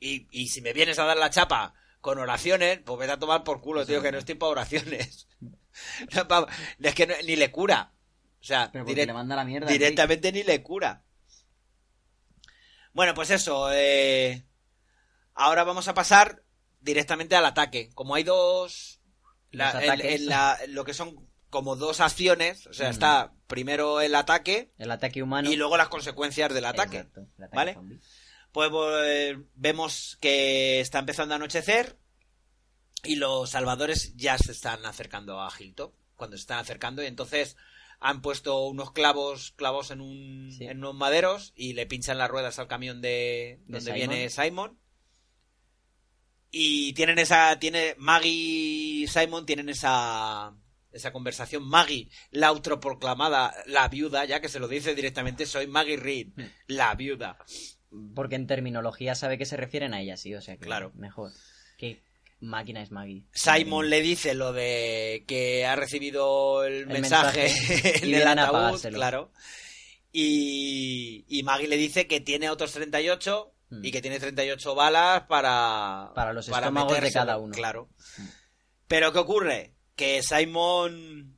Y, 0.00 0.26
y 0.30 0.48
si 0.48 0.60
me 0.60 0.72
vienes 0.72 0.98
a 0.98 1.04
dar 1.04 1.16
la 1.18 1.30
chapa 1.30 1.74
con 2.00 2.18
oraciones, 2.18 2.80
pues 2.84 2.98
vete 2.98 3.12
a 3.12 3.18
tomar 3.18 3.44
por 3.44 3.60
culo, 3.60 3.82
Eso 3.82 3.88
tío, 3.88 3.96
es 3.98 4.02
que 4.02 4.08
no 4.10 4.16
verdad. 4.16 4.18
estoy 4.20 4.34
para 4.34 4.50
oraciones. 4.50 5.28
Es 6.80 6.94
que 6.94 7.06
no- 7.06 7.14
ni 7.24 7.36
le 7.36 7.52
cura. 7.52 7.92
O 8.40 8.44
sea, 8.44 8.72
direct- 8.72 9.06
le 9.06 9.12
manda 9.12 9.36
la 9.36 9.44
mierda. 9.44 9.68
directamente 9.68 10.32
ni 10.32 10.42
le 10.42 10.60
cura. 10.62 11.04
Bueno, 12.92 13.14
pues 13.14 13.30
eso. 13.30 13.70
eh, 13.72 14.44
Ahora 15.34 15.62
vamos 15.62 15.86
a 15.86 15.94
pasar 15.94 16.42
directamente 16.80 17.36
al 17.36 17.44
ataque. 17.46 17.90
Como 17.94 18.14
hay 18.14 18.22
dos... 18.24 19.00
la- 19.50 20.58
lo 20.68 20.84
que 20.84 20.94
son 20.94 21.28
como 21.50 21.76
dos 21.76 22.00
acciones. 22.00 22.66
O 22.66 22.72
sea, 22.72 22.88
Mm. 22.88 22.92
está 22.92 23.32
primero 23.46 24.00
el 24.00 24.14
ataque 24.14 24.72
El 24.78 24.90
ataque 24.90 25.22
humano. 25.22 25.50
y 25.50 25.56
luego 25.56 25.76
las 25.76 25.88
consecuencias 25.88 26.52
del 26.52 26.66
ataque. 26.66 26.98
Exacto, 26.98 27.20
el 27.38 27.44
ataque 27.44 27.56
¿Vale? 27.56 27.74
zombie. 27.74 28.00
Pues 28.52 28.70
eh, 29.04 29.38
vemos 29.54 30.18
que 30.20 30.80
está 30.80 30.98
empezando 30.98 31.34
a 31.34 31.36
anochecer 31.36 31.98
y 33.04 33.16
los 33.16 33.50
salvadores 33.50 34.14
ya 34.16 34.36
se 34.38 34.52
están 34.52 34.84
acercando 34.84 35.40
a 35.40 35.50
Hilltop. 35.56 35.94
Cuando 36.16 36.36
se 36.36 36.42
están 36.42 36.58
acercando 36.58 37.02
y 37.02 37.06
entonces 37.06 37.56
han 38.00 38.20
puesto 38.22 38.66
unos 38.66 38.92
clavos 38.92 39.52
clavos 39.56 39.90
en, 39.90 40.00
un, 40.00 40.52
Sí. 40.52 40.64
en 40.64 40.78
unos 40.78 40.94
maderos 40.94 41.52
y 41.56 41.72
le 41.74 41.86
pinchan 41.86 42.18
las 42.18 42.30
ruedas 42.30 42.58
al 42.58 42.68
camión 42.68 43.00
de, 43.00 43.58
De 43.66 43.72
donde 43.78 43.80
Simon. 43.80 43.94
viene 43.96 44.30
Simon. 44.30 44.78
Y 46.50 46.92
tienen 46.94 47.18
esa, 47.18 47.58
tiene 47.58 47.94
Maggie 47.98 48.30
y 48.30 49.06
Simon 49.06 49.44
tienen 49.46 49.68
esa 49.68 50.54
esa 50.90 51.12
conversación. 51.12 51.62
Maggie, 51.68 52.08
la 52.30 52.46
autoproclamada, 52.48 53.54
la 53.66 53.88
viuda, 53.88 54.24
ya 54.24 54.40
que 54.40 54.48
se 54.48 54.58
lo 54.58 54.66
dice 54.68 54.94
directamente, 54.94 55.44
soy 55.46 55.66
Maggie 55.66 55.96
Reed, 55.98 56.28
Hmm. 56.34 56.44
la 56.66 56.94
viuda. 56.94 57.38
Porque 58.14 58.34
en 58.36 58.46
terminología 58.46 59.14
sabe 59.14 59.36
que 59.38 59.44
se 59.46 59.56
refieren 59.56 59.92
a 59.94 60.00
ella, 60.00 60.16
sí, 60.16 60.34
o 60.34 60.40
sea 60.40 60.56
que 60.56 60.64
Claro. 60.64 60.90
mejor. 60.94 61.30
¿Qué 61.76 62.02
máquina 62.40 62.82
es 62.82 62.90
Maggie? 62.90 63.24
Simon 63.32 63.90
le 63.90 64.00
dice 64.00 64.34
lo 64.34 64.52
de 64.52 65.24
que 65.28 65.66
ha 65.66 65.76
recibido 65.76 66.64
el, 66.64 66.74
El 66.82 66.86
mensaje, 66.88 67.42
mensaje. 67.44 68.00
Y 68.06 68.14
en 68.14 68.20
el 68.22 68.26
ataúd, 68.28 68.80
claro. 68.92 69.30
Y, 70.12 71.24
y 71.28 71.42
Maggie 71.42 71.68
le 71.68 71.76
dice 71.76 72.06
que 72.06 72.20
tiene 72.20 72.48
otros 72.50 72.72
38 72.72 73.52
Hmm. 73.70 73.84
y 73.84 73.90
que 73.90 74.00
tiene 74.00 74.18
38 74.18 74.74
balas 74.74 75.22
para... 75.28 76.12
Para 76.14 76.32
los 76.32 76.48
estómagos 76.48 77.00
de 77.00 77.12
cada 77.12 77.36
uno. 77.38 77.52
Claro. 77.54 77.88
Hmm. 78.16 78.26
Pero 78.86 79.12
¿qué 79.12 79.18
ocurre? 79.18 79.74
Que 79.94 80.22
Simon... 80.22 81.36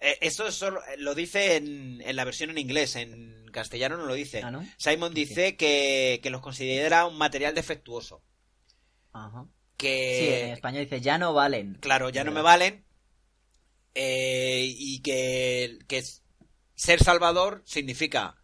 eh, 0.00 0.18
Eso 0.20 0.50
solo- 0.52 0.82
lo 0.98 1.14
dice 1.14 1.56
en, 1.56 2.02
en 2.02 2.16
la 2.16 2.24
versión 2.24 2.50
en 2.50 2.58
inglés, 2.58 2.96
en 2.96 3.46
castellano 3.52 3.96
no 3.96 4.04
lo 4.06 4.14
dice. 4.14 4.42
Ah, 4.44 4.50
¿no? 4.50 4.66
Simon 4.76 5.14
dice 5.14 5.56
que, 5.56 6.20
que 6.22 6.30
los 6.30 6.40
considera 6.42 7.06
un 7.06 7.16
material 7.16 7.54
defectuoso. 7.54 8.22
Ajá. 9.12 9.46
Que... 9.76 10.18
Sí, 10.20 10.44
en 10.44 10.50
español 10.50 10.84
dice, 10.84 11.00
ya 11.00 11.16
no 11.16 11.32
valen. 11.32 11.74
Claro, 11.80 12.10
ya 12.10 12.22
no 12.24 12.30
me 12.32 12.42
valen. 12.42 12.84
Eh, 13.94 14.66
y 14.68 15.00
que, 15.02 15.78
que 15.88 16.02
ser 16.74 17.02
salvador 17.02 17.62
significa 17.66 18.39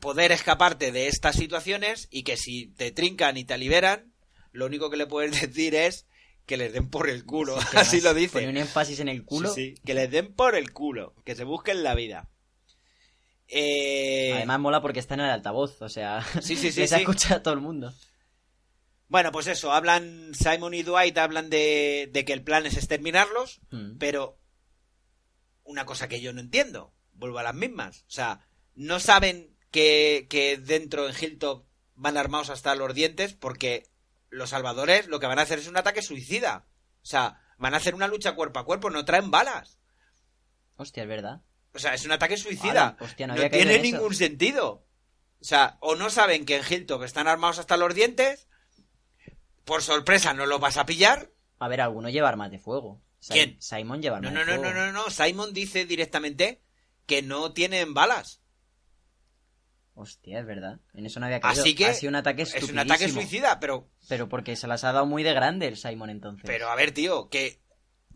poder 0.00 0.32
escaparte 0.32 0.92
de 0.92 1.08
estas 1.08 1.36
situaciones 1.36 2.08
y 2.10 2.22
que 2.22 2.36
si 2.36 2.68
te 2.68 2.90
trincan 2.92 3.36
y 3.36 3.44
te 3.44 3.56
liberan, 3.58 4.12
lo 4.52 4.66
único 4.66 4.90
que 4.90 4.96
le 4.96 5.06
puedes 5.06 5.40
decir 5.40 5.74
es 5.74 6.06
que 6.46 6.56
les 6.56 6.72
den 6.72 6.88
por 6.90 7.08
el 7.10 7.24
culo. 7.24 7.56
Así 7.74 8.00
lo 8.00 8.10
Pone 8.10 8.20
dice. 8.20 8.48
un 8.48 8.56
énfasis 8.56 9.00
en 9.00 9.08
el 9.08 9.24
culo. 9.24 9.52
Sí, 9.52 9.74
sí, 9.76 9.82
que 9.84 9.94
les 9.94 10.10
den 10.10 10.32
por 10.34 10.54
el 10.54 10.72
culo, 10.72 11.14
que 11.24 11.34
se 11.34 11.44
busquen 11.44 11.82
la 11.82 11.94
vida. 11.94 12.28
Eh, 13.48 14.32
Además 14.34 14.58
mola 14.60 14.80
porque 14.82 14.98
está 15.00 15.14
en 15.14 15.20
el 15.20 15.30
altavoz, 15.30 15.80
o 15.82 15.88
sea, 15.88 16.24
Sí, 16.42 16.56
sí, 16.56 16.56
sí, 16.72 16.86
sí. 16.86 16.94
escucha 16.94 17.36
a 17.36 17.42
todo 17.42 17.54
el 17.54 17.60
mundo. 17.60 17.92
Bueno, 19.08 19.30
pues 19.30 19.46
eso, 19.46 19.72
hablan, 19.72 20.32
Simon 20.34 20.74
y 20.74 20.82
Dwight 20.82 21.16
hablan 21.18 21.48
de, 21.48 22.10
de 22.12 22.24
que 22.24 22.32
el 22.32 22.42
plan 22.42 22.66
es 22.66 22.76
exterminarlos, 22.76 23.60
Mm. 23.70 23.98
Pero 23.98 24.38
una 25.62 25.84
cosa 25.84 26.08
que 26.08 26.20
yo 26.20 26.32
no 26.32 26.40
entiendo, 26.40 26.92
vuelvo 27.12 27.38
a 27.38 27.42
las 27.44 27.54
mismas. 27.54 28.02
O 28.02 28.10
sea, 28.10 28.40
no 28.74 28.98
saben 29.00 29.55
que, 29.70 30.26
que 30.30 30.56
dentro 30.56 31.08
en 31.08 31.14
Hilltop 31.18 31.64
van 31.94 32.16
armados 32.16 32.50
hasta 32.50 32.74
los 32.74 32.94
dientes 32.94 33.34
porque 33.34 33.88
los 34.30 34.50
salvadores 34.50 35.06
lo 35.08 35.20
que 35.20 35.26
van 35.26 35.38
a 35.38 35.42
hacer 35.42 35.58
es 35.58 35.68
un 35.68 35.76
ataque 35.76 36.02
suicida. 36.02 36.66
O 37.02 37.06
sea, 37.06 37.40
van 37.58 37.74
a 37.74 37.78
hacer 37.78 37.94
una 37.94 38.08
lucha 38.08 38.34
cuerpo 38.34 38.58
a 38.60 38.64
cuerpo, 38.64 38.90
no 38.90 39.04
traen 39.04 39.30
balas. 39.30 39.78
Hostia, 40.76 41.04
es 41.04 41.08
verdad. 41.08 41.40
O 41.72 41.78
sea, 41.78 41.94
es 41.94 42.04
un 42.04 42.12
ataque 42.12 42.36
suicida. 42.36 42.96
Hostia, 43.00 43.26
no 43.26 43.34
no 43.34 43.50
tiene 43.50 43.74
eso. 43.74 43.82
ningún 43.82 44.14
sentido. 44.14 44.86
O 45.40 45.44
sea, 45.44 45.76
o 45.80 45.94
no 45.94 46.10
saben 46.10 46.44
que 46.46 46.56
en 46.56 46.64
Hilltop 46.68 47.02
están 47.02 47.28
armados 47.28 47.58
hasta 47.58 47.76
los 47.76 47.94
dientes, 47.94 48.48
por 49.64 49.82
sorpresa 49.82 50.32
no 50.32 50.46
los 50.46 50.60
vas 50.60 50.76
a 50.78 50.86
pillar, 50.86 51.30
A 51.58 51.68
ver, 51.68 51.80
alguno 51.80 52.08
lleva 52.08 52.28
armas 52.28 52.50
de 52.50 52.58
fuego. 52.58 53.00
¿Quién? 53.28 53.60
Simon 53.60 54.00
lleva 54.02 54.20
No, 54.20 54.28
armas 54.28 54.46
no, 54.46 54.52
de 54.52 54.58
no, 54.58 54.64
no, 54.64 54.70
fuego. 54.72 54.86
no, 54.86 54.92
no. 55.04 55.10
Simon 55.10 55.52
dice 55.52 55.84
directamente 55.86 56.62
que 57.06 57.22
no 57.22 57.52
tienen 57.52 57.92
balas. 57.94 58.40
Hostia, 59.98 60.40
es 60.40 60.46
verdad. 60.46 60.78
En 60.92 61.06
eso 61.06 61.18
no 61.20 61.26
había 61.26 61.40
caído. 61.40 61.62
Así 61.62 61.74
que 61.74 61.86
Ha 61.86 61.94
sido 61.94 62.10
un 62.10 62.16
ataque 62.16 62.42
es 62.42 62.62
un 62.70 62.78
ataque 62.78 63.08
suicida, 63.08 63.58
pero, 63.58 63.88
Pero 64.08 64.28
porque 64.28 64.54
se 64.54 64.66
las 64.66 64.84
ha 64.84 64.92
dado 64.92 65.06
muy 65.06 65.22
de 65.22 65.32
grande 65.32 65.66
el 65.68 65.76
Simon 65.78 66.10
entonces. 66.10 66.44
pero 66.46 66.68
a 66.68 66.76
ver, 66.76 66.92
tío, 66.92 67.28
que 67.30 67.60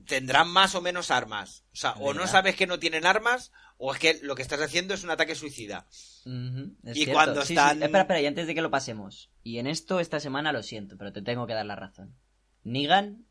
tendrán 0.07 0.49
más 0.49 0.75
o 0.75 0.83
menos 0.83 1.11
armas. 1.11 1.65
O 1.73 1.77
sea, 1.77 1.93
o 1.93 2.13
no 2.13 2.27
sabes 2.27 2.55
que 2.55 2.67
no 2.67 2.79
tienen 2.79 3.07
armas, 3.07 3.51
o 3.79 3.95
es 3.95 3.99
que 3.99 4.19
lo 4.23 4.35
que 4.35 4.43
estás 4.43 4.61
haciendo 4.61 4.93
es 4.93 5.05
un 5.05 5.11
ataque 5.11 5.35
suicida. 5.35 5.87
Es 5.89 6.27
Y 6.27 7.05
cierto. 7.05 7.13
cuando 7.15 7.41
Sí, 7.43 7.49
sí. 7.49 7.53
están- 7.55 7.83
Espera, 7.83 8.01
espera, 8.03 8.21
y 8.21 8.27
antes 8.27 8.47
de 8.47 8.55
que 8.55 8.61
lo 8.63 8.71
pasemos. 8.71 9.31
Y 9.43 9.59
en 9.59 9.67
esto, 9.67 10.01
esta 10.01 10.21
semana 10.21 10.53
lo 10.53 10.63
siento, 10.63 10.97
pero 10.99 11.13
te 11.13 11.23
tengo 11.23 11.47
que 11.47 11.55
dar 11.55 11.65
la 11.67 11.77
razón. 11.77 12.15
Negan 12.63 13.25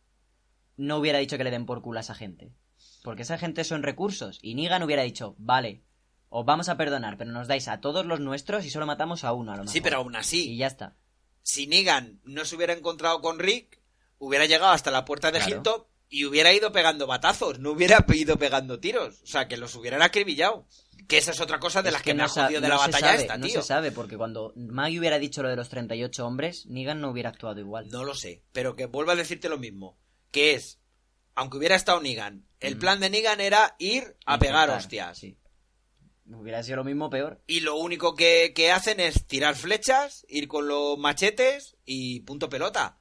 no 0.75 0.97
hubiera 0.97 1.19
dicho 1.19 1.37
que 1.37 1.43
le 1.43 1.51
den 1.51 1.65
por 1.67 1.81
culo 1.83 1.99
a 1.99 2.01
esa 2.01 2.15
gente. 2.15 2.51
Porque 3.03 3.21
esa 3.23 3.37
gente 3.37 3.63
son 3.63 3.83
recursos. 3.83 4.39
Y 4.41 4.55
Negan 4.55 4.81
hubiera 4.83 5.03
dicho, 5.03 5.35
vale, 5.37 5.83
os 6.29 6.45
vamos 6.45 6.69
a 6.69 6.77
perdonar, 6.77 7.17
pero 7.17 7.31
nos 7.31 7.47
dais 7.47 7.67
a 7.67 7.81
todos 7.81 8.05
los 8.05 8.19
nuestros 8.19 8.63
y 8.65 8.69
solo 8.69 8.85
matamos 8.85 9.23
a 9.23 9.33
uno 9.33 9.51
a 9.51 9.55
lo 9.55 9.63
mejor. 9.63 9.73
Sí, 9.73 9.81
pero 9.81 9.97
aún 9.97 10.15
así, 10.15 10.51
Y 10.51 10.57
ya 10.57 10.67
está. 10.67 10.95
si 11.41 11.67
Negan 11.67 12.19
no 12.23 12.45
se 12.45 12.55
hubiera 12.55 12.73
encontrado 12.73 13.21
con 13.21 13.39
Rick, 13.39 13.79
hubiera 14.19 14.45
llegado 14.45 14.71
hasta 14.71 14.91
la 14.91 15.05
puerta 15.05 15.31
de 15.31 15.39
Claro. 15.39 15.87
Y 16.11 16.25
hubiera 16.25 16.51
ido 16.53 16.71
pegando 16.71 17.05
batazos, 17.05 17.59
no 17.59 17.71
hubiera 17.71 18.03
ido 18.15 18.37
pegando 18.39 18.79
tiros. 18.79 19.21
O 19.21 19.27
sea, 19.27 19.47
que 19.47 19.57
los 19.57 19.75
hubieran 19.75 20.01
acribillado. 20.01 20.65
Que 21.07 21.17
esa 21.19 21.31
es 21.31 21.39
otra 21.39 21.59
cosa 21.59 21.81
de 21.81 21.89
Es 21.89 21.93
las 21.93 22.01
que, 22.03 22.13
me 22.13 22.19
no 22.19 22.23
ha 22.25 22.27
sa- 22.29 22.45
jodido 22.45 22.61
de 22.61 22.67
no 22.67 22.73
la 22.75 22.79
batalla 22.81 23.07
sabe, 23.07 23.21
esta, 23.21 23.37
No 23.37 23.45
tío. 23.47 23.61
se 23.61 23.67
sabe, 23.67 23.91
porque 23.91 24.17
cuando 24.17 24.53
Maggie 24.55 24.99
hubiera 24.99 25.17
dicho 25.19 25.41
lo 25.43 25.49
de 25.49 25.55
los 25.55 25.69
38 25.69 26.25
hombres, 26.25 26.65
Negan 26.67 26.99
no 27.01 27.09
hubiera 27.09 27.29
actuado 27.29 27.59
igual. 27.59 27.89
No 27.89 28.03
lo 28.03 28.13
sé, 28.15 28.43
pero 28.51 28.75
que 28.75 28.85
vuelvo 28.87 29.11
a 29.11 29.15
decirte 29.15 29.49
lo 29.49 29.57
mismo. 29.57 29.97
Que 30.31 30.53
es, 30.55 30.79
aunque 31.35 31.57
hubiera 31.57 31.75
estado 31.75 31.99
Negan, 32.01 32.45
el 32.59 32.75
Mm. 32.75 32.79
plan 32.79 32.99
de 32.99 33.09
Negan 33.09 33.39
era 33.41 33.75
ir 33.79 34.15
a 34.25 34.37
pegar 34.37 34.69
hostias. 34.69 35.17
Sí. 35.17 35.37
Hubiera 36.31 36.61
sido 36.63 36.77
lo 36.77 36.83
mismo 36.83 37.09
peor. 37.09 37.41
Y 37.47 37.61
lo 37.61 37.75
único 37.77 38.15
que, 38.15 38.53
que 38.55 38.71
hacen 38.71 38.99
es 38.99 39.25
tirar 39.25 39.55
flechas, 39.55 40.25
ir 40.29 40.47
con 40.47 40.67
los 40.67 40.97
machetes 40.97 41.77
y 41.85 42.21
punto 42.21 42.49
pelota. 42.49 42.99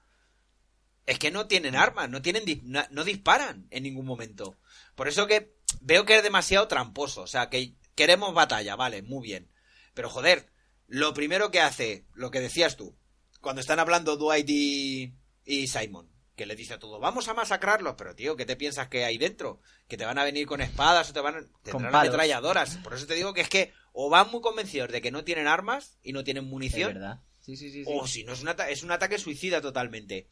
Es 1.05 1.19
que 1.19 1.31
no 1.31 1.47
tienen 1.47 1.77
armas, 1.77 2.09
no 2.09 2.23
tienen 2.23 2.45
no 2.63 3.05
disparan 3.05 3.67
en 3.71 3.83
ningún 3.83 4.07
momento. 4.07 4.59
Por 4.95 5.09
eso 5.09 5.27
que 5.27 5.55
veo 5.81 6.05
que 6.05 6.17
es 6.17 6.23
demasiado 6.23 6.69
tramposo. 6.69 7.23
O 7.23 7.27
sea, 7.27 7.51
que 7.51 7.75
queremos 7.95 8.35
batalla, 8.35 8.77
vale, 8.77 9.03
muy 9.03 9.23
bien. 9.27 9.51
Pero 9.95 10.11
joder, 10.11 10.51
lo 10.87 11.13
primero 11.15 11.51
que 11.51 11.61
hace, 11.61 12.07
lo 12.15 12.31
que 12.31 12.41
decías 12.41 12.77
tú, 12.77 12.97
cuando 13.41 13.61
están 13.61 13.79
hablando 13.79 14.17
Dwight 14.17 14.49
y, 14.49 15.15
y 15.45 15.67
Simon, 15.67 16.11
que 16.39 16.47
le 16.47 16.57
dice 16.57 16.75
a 16.75 16.79
todo, 16.79 17.01
vamos 17.01 17.29
a 17.29 17.35
masacrarlos, 17.35 17.97
pero 17.99 18.15
tío, 18.15 18.37
¿qué 18.37 18.47
te 18.47 18.57
piensas 18.57 18.89
que 18.89 19.05
hay 19.05 19.19
dentro? 19.19 19.61
Que 19.89 19.99
te 19.99 20.07
van 20.07 20.19
a 20.19 20.25
venir 20.25 20.47
con 20.47 20.63
espadas 20.63 21.11
o 21.11 21.13
te 21.13 21.21
van 21.21 21.35
a... 21.35 21.41
tendrán 21.63 21.93
palos. 21.93 22.15
ametralladoras. 22.15 22.77
Por 22.79 22.95
eso 22.95 23.07
te 23.07 23.15
digo 23.15 23.35
que 23.35 23.43
es 23.43 23.49
que 23.49 23.75
o 23.93 24.09
van 24.09 24.31
muy 24.31 24.41
convencidos 24.41 24.91
de 24.91 25.03
que 25.03 25.11
no 25.11 25.25
tienen 25.25 25.49
armas 25.49 25.99
y 26.03 26.13
no 26.13 26.25
tienen 26.25 26.45
Es 26.45 26.51
munición, 26.51 26.95
verdad. 26.95 27.21
Sí, 27.41 27.57
sí, 27.57 27.71
sí. 27.71 27.83
o 27.87 28.07
si 28.07 28.25
no 28.25 28.33
es 28.33 28.43
un, 28.43 28.49
es 28.49 28.83
un 28.83 28.93
ataque 28.93 29.19
suicida 29.19 29.61
totalmente. 29.61 30.29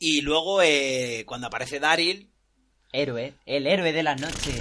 Y 0.00 0.22
luego, 0.22 0.62
eh, 0.62 1.24
cuando 1.26 1.46
aparece 1.46 1.78
Daryl, 1.78 2.32
Héroe, 2.90 3.34
el 3.44 3.66
héroe 3.66 3.92
de 3.92 4.02
la 4.02 4.14
noche. 4.14 4.52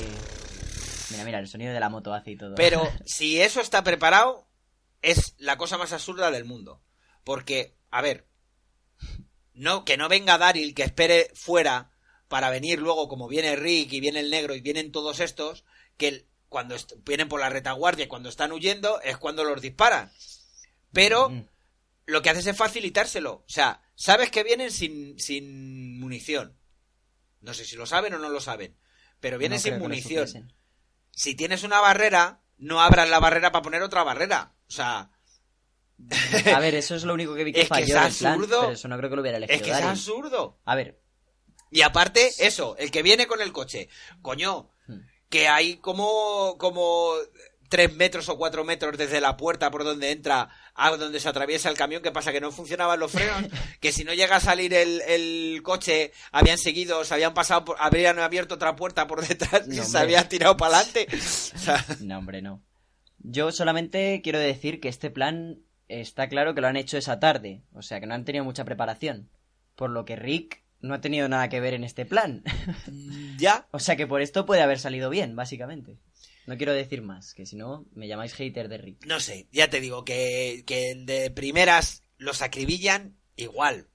Mira, 1.12 1.24
mira, 1.24 1.40
el 1.40 1.48
sonido 1.48 1.72
de 1.72 1.80
la 1.80 1.90
moto 1.90 2.14
hace 2.14 2.32
y 2.32 2.36
todo. 2.36 2.56
Pero 2.56 2.82
si 3.06 3.40
eso 3.40 3.62
está 3.62 3.84
preparado, 3.84 4.48
es 5.02 5.36
la 5.38 5.58
cosa 5.58 5.78
más 5.78 5.94
absurda 5.94 6.32
del 6.32 6.44
mundo. 6.44 6.82
Porque, 7.24 7.78
a 7.92 8.02
ver, 8.02 8.28
no, 9.54 9.86
que 9.86 9.98
no 9.98 10.10
venga 10.10 10.38
Daryl, 10.38 10.74
que 10.74 10.84
espere 10.84 11.32
fuera 11.36 11.92
para 12.28 12.50
venir 12.50 12.80
luego, 12.80 13.08
como 13.08 13.28
viene 13.28 13.56
Rick 13.56 13.94
y 13.94 14.00
viene 14.00 14.20
el 14.20 14.30
negro 14.32 14.56
y 14.56 14.62
vienen 14.62 14.92
todos 14.92 15.20
estos, 15.20 15.63
que 15.98 16.26
cuando 16.50 16.76
vienen 17.06 17.30
por 17.30 17.39
la 17.39 17.50
retaguardia 17.50 18.06
y 18.06 18.08
cuando 18.08 18.30
están 18.30 18.52
huyendo 18.52 19.02
es 19.02 19.18
cuando 19.18 19.44
los 19.44 19.62
disparan. 19.62 20.12
Pero 20.92 21.30
Mm. 21.30 21.48
lo 22.06 22.22
que 22.22 22.30
haces 22.30 22.46
es 22.48 22.58
facilitárselo. 22.58 23.34
O 23.34 23.44
sea, 23.50 23.82
sabes 23.96 24.30
que 24.32 24.44
vienen 24.44 24.72
sin, 24.72 25.20
sin 25.20 26.00
munición. 26.00 26.58
No 27.42 27.54
sé 27.54 27.66
si 27.66 27.76
lo 27.76 27.86
saben 27.86 28.13
o 28.13 28.20
no 28.20 28.30
lo 28.30 28.39
saben. 28.42 28.76
Pero 29.20 29.38
vienen 29.38 29.58
No 29.58 29.62
sin 29.63 29.80
munición. 29.80 30.54
Si 31.12 31.36
tienes 31.36 31.63
una 31.63 31.80
barrera, 31.80 32.42
no 32.58 32.82
abras 32.82 33.10
la 33.10 33.20
barrera 33.20 33.52
para 33.52 33.62
poner 33.63 33.82
otra 33.82 34.04
barrera. 34.04 34.54
O 34.68 34.72
sea, 34.72 35.12
A 36.54 36.60
ver, 36.60 36.76
eso 36.76 36.96
es 36.96 37.04
lo 37.04 37.13
único 37.13 37.34
que 37.36 37.44
vi 37.44 37.54
que 37.54 37.62
Es 37.63 37.68
que 37.68 37.70
falló 37.70 37.86
es 37.86 37.89
del 38.04 38.13
plan, 38.20 38.34
absurdo. 38.34 38.60
pero 38.62 38.74
eso 38.74 38.88
no 38.88 38.98
creo 38.98 39.10
que 39.10 39.16
lo 39.16 39.22
hubiera 39.22 39.38
elegido 39.38 39.56
es 39.58 39.62
que 39.63 39.72
es 39.72 39.82
absurdo. 39.84 40.60
A 40.66 40.76
ver, 40.76 41.00
Y 41.72 41.82
aparte, 41.82 42.32
eso, 42.39 42.76
el 42.78 42.92
que 42.92 43.02
viene 43.04 43.26
con 43.28 43.42
el 43.42 43.52
coche. 43.52 43.89
Coño, 44.22 44.70
Hmm. 44.88 45.00
que 45.30 45.48
hay 45.48 45.78
como, 45.78 46.58
como 46.60 47.13
tres 47.70 47.96
metros 47.96 48.28
o 48.30 48.38
cuatro 48.38 48.63
metros 48.66 48.98
desde 48.98 49.20
la 49.22 49.36
puerta 49.38 49.72
por 49.72 49.84
donde 49.86 50.12
entra 50.12 50.50
a 50.76 50.92
donde 50.96 51.20
se 51.20 51.30
atraviesa 51.30 51.70
el 51.70 51.78
camión. 51.78 52.04
que 52.04 52.12
pasa? 52.12 52.32
Que 52.34 52.42
no 52.42 52.52
funcionaban 52.52 53.00
los 53.00 53.12
frenos. 53.12 53.44
que 53.80 53.92
si 53.94 54.04
no 54.04 54.13
llega 54.13 54.36
a 54.36 54.39
salir 54.42 54.74
el, 54.74 55.02
el 55.08 55.62
coche, 55.63 56.12
habían 56.32 56.58
seguido, 56.58 57.04
se 57.06 57.13
habían 57.16 57.34
pasado, 57.34 57.63
por- 57.66 57.78
habrían 57.80 58.20
abierto 58.20 58.56
otra 58.56 58.76
puerta 58.76 59.08
por 59.08 59.26
detrás 59.28 59.68
y 59.68 59.78
se 59.78 59.98
habían 59.98 60.28
tirado 60.30 60.56
para 60.58 60.78
adelante. 60.80 61.08
O 61.56 61.58
sea, 61.58 61.84
no, 62.02 62.18
hombre, 62.20 62.42
no. 62.42 62.62
Yo 63.20 63.52
solamente 63.54 64.20
quiero 64.22 64.38
decir 64.39 64.80
que 64.82 64.89
este 64.89 65.10
plan 65.10 65.60
está 66.02 66.28
claro 66.30 66.54
que 66.54 66.62
lo 66.62 66.68
han 66.68 66.78
hecho 66.78 66.98
esa 66.98 67.20
tarde, 67.20 67.62
o 67.74 67.82
sea 67.82 68.00
que 68.00 68.06
no 68.06 68.14
han 68.14 68.26
tenido 68.26 68.46
mucha 68.46 68.66
preparación. 68.66 69.30
Por 69.76 69.90
lo 69.90 70.06
que 70.06 70.16
Rick 70.16 70.64
no 70.80 70.94
ha 70.94 71.02
tenido 71.02 71.28
nada 71.30 71.50
que 71.50 71.60
ver 71.60 71.74
en 71.74 71.84
este 71.84 72.06
plan. 72.06 72.44
ya. 73.38 73.68
o 73.72 73.80
sea 73.80 73.96
que 73.96 74.08
por 74.08 74.22
esto 74.22 74.46
puede 74.46 74.62
haber 74.62 74.80
salido 74.80 75.10
bien, 75.10 75.36
básicamente. 75.36 75.98
No 76.46 76.58
quiero 76.58 76.74
decir 76.74 77.02
más, 77.02 77.34
que 77.34 77.46
si 77.46 77.56
no 77.56 77.86
me 77.94 78.08
llamáis 78.08 78.34
hater 78.34 78.68
de 78.68 78.78
Rick. 78.78 79.06
No 79.06 79.20
sé, 79.20 79.48
ya 79.52 79.70
te 79.70 79.80
digo 79.80 80.04
que, 80.04 80.64
que 80.66 80.94
de 80.96 81.32
primeras 81.32 82.04
los 82.18 82.42
acribillan 82.42 83.18
igual. 83.38 83.88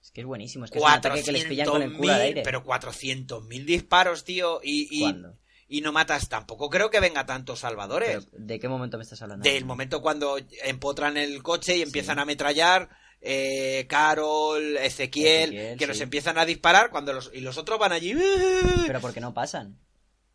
Es 0.00 0.10
que 0.10 0.22
es 0.22 0.26
buenísimo, 0.26 0.64
es 0.64 0.70
que 0.70 0.78
es 0.78 0.84
un 0.84 0.90
ataque 0.90 1.22
que 1.22 1.32
les 1.32 1.44
pillan 1.44 1.68
con 1.68 1.82
el 1.82 1.92
culo 1.92 2.12
al 2.12 2.18
400.000, 2.18 2.22
aire. 2.22 2.42
Pero 2.42 2.64
400.000 2.64 3.64
disparos, 3.64 4.24
tío, 4.24 4.60
y, 4.62 4.88
y, 4.90 5.00
¿Cuándo? 5.02 5.38
Y 5.72 5.80
no 5.80 5.90
matas 5.92 6.28
tampoco. 6.28 6.68
Creo 6.70 6.90
que 6.90 7.00
venga 7.00 7.24
tantos 7.26 7.60
salvadores. 7.60 8.28
¿De 8.32 8.60
qué 8.60 8.68
momento 8.68 8.98
me 8.98 9.02
estás 9.04 9.22
hablando? 9.22 9.42
Del 9.44 9.64
momento 9.64 10.02
cuando 10.02 10.36
empotran 10.64 11.16
el 11.16 11.42
coche 11.42 11.76
y 11.76 11.82
empiezan 11.82 12.18
a 12.18 12.22
ametrallar. 12.22 12.90
Eh, 13.20 13.86
Carol, 13.88 14.76
Ezequiel, 14.78 15.50
Ezequiel, 15.54 15.78
que 15.78 15.84
sí. 15.84 15.88
los 15.88 16.00
empiezan 16.00 16.38
a 16.38 16.44
disparar 16.44 16.90
cuando 16.90 17.12
los, 17.12 17.30
y 17.32 17.40
los 17.40 17.56
otros 17.56 17.78
van 17.78 17.92
allí. 17.92 18.14
Pero 18.86 19.00
porque 19.00 19.20
no 19.20 19.32
pasan. 19.32 19.78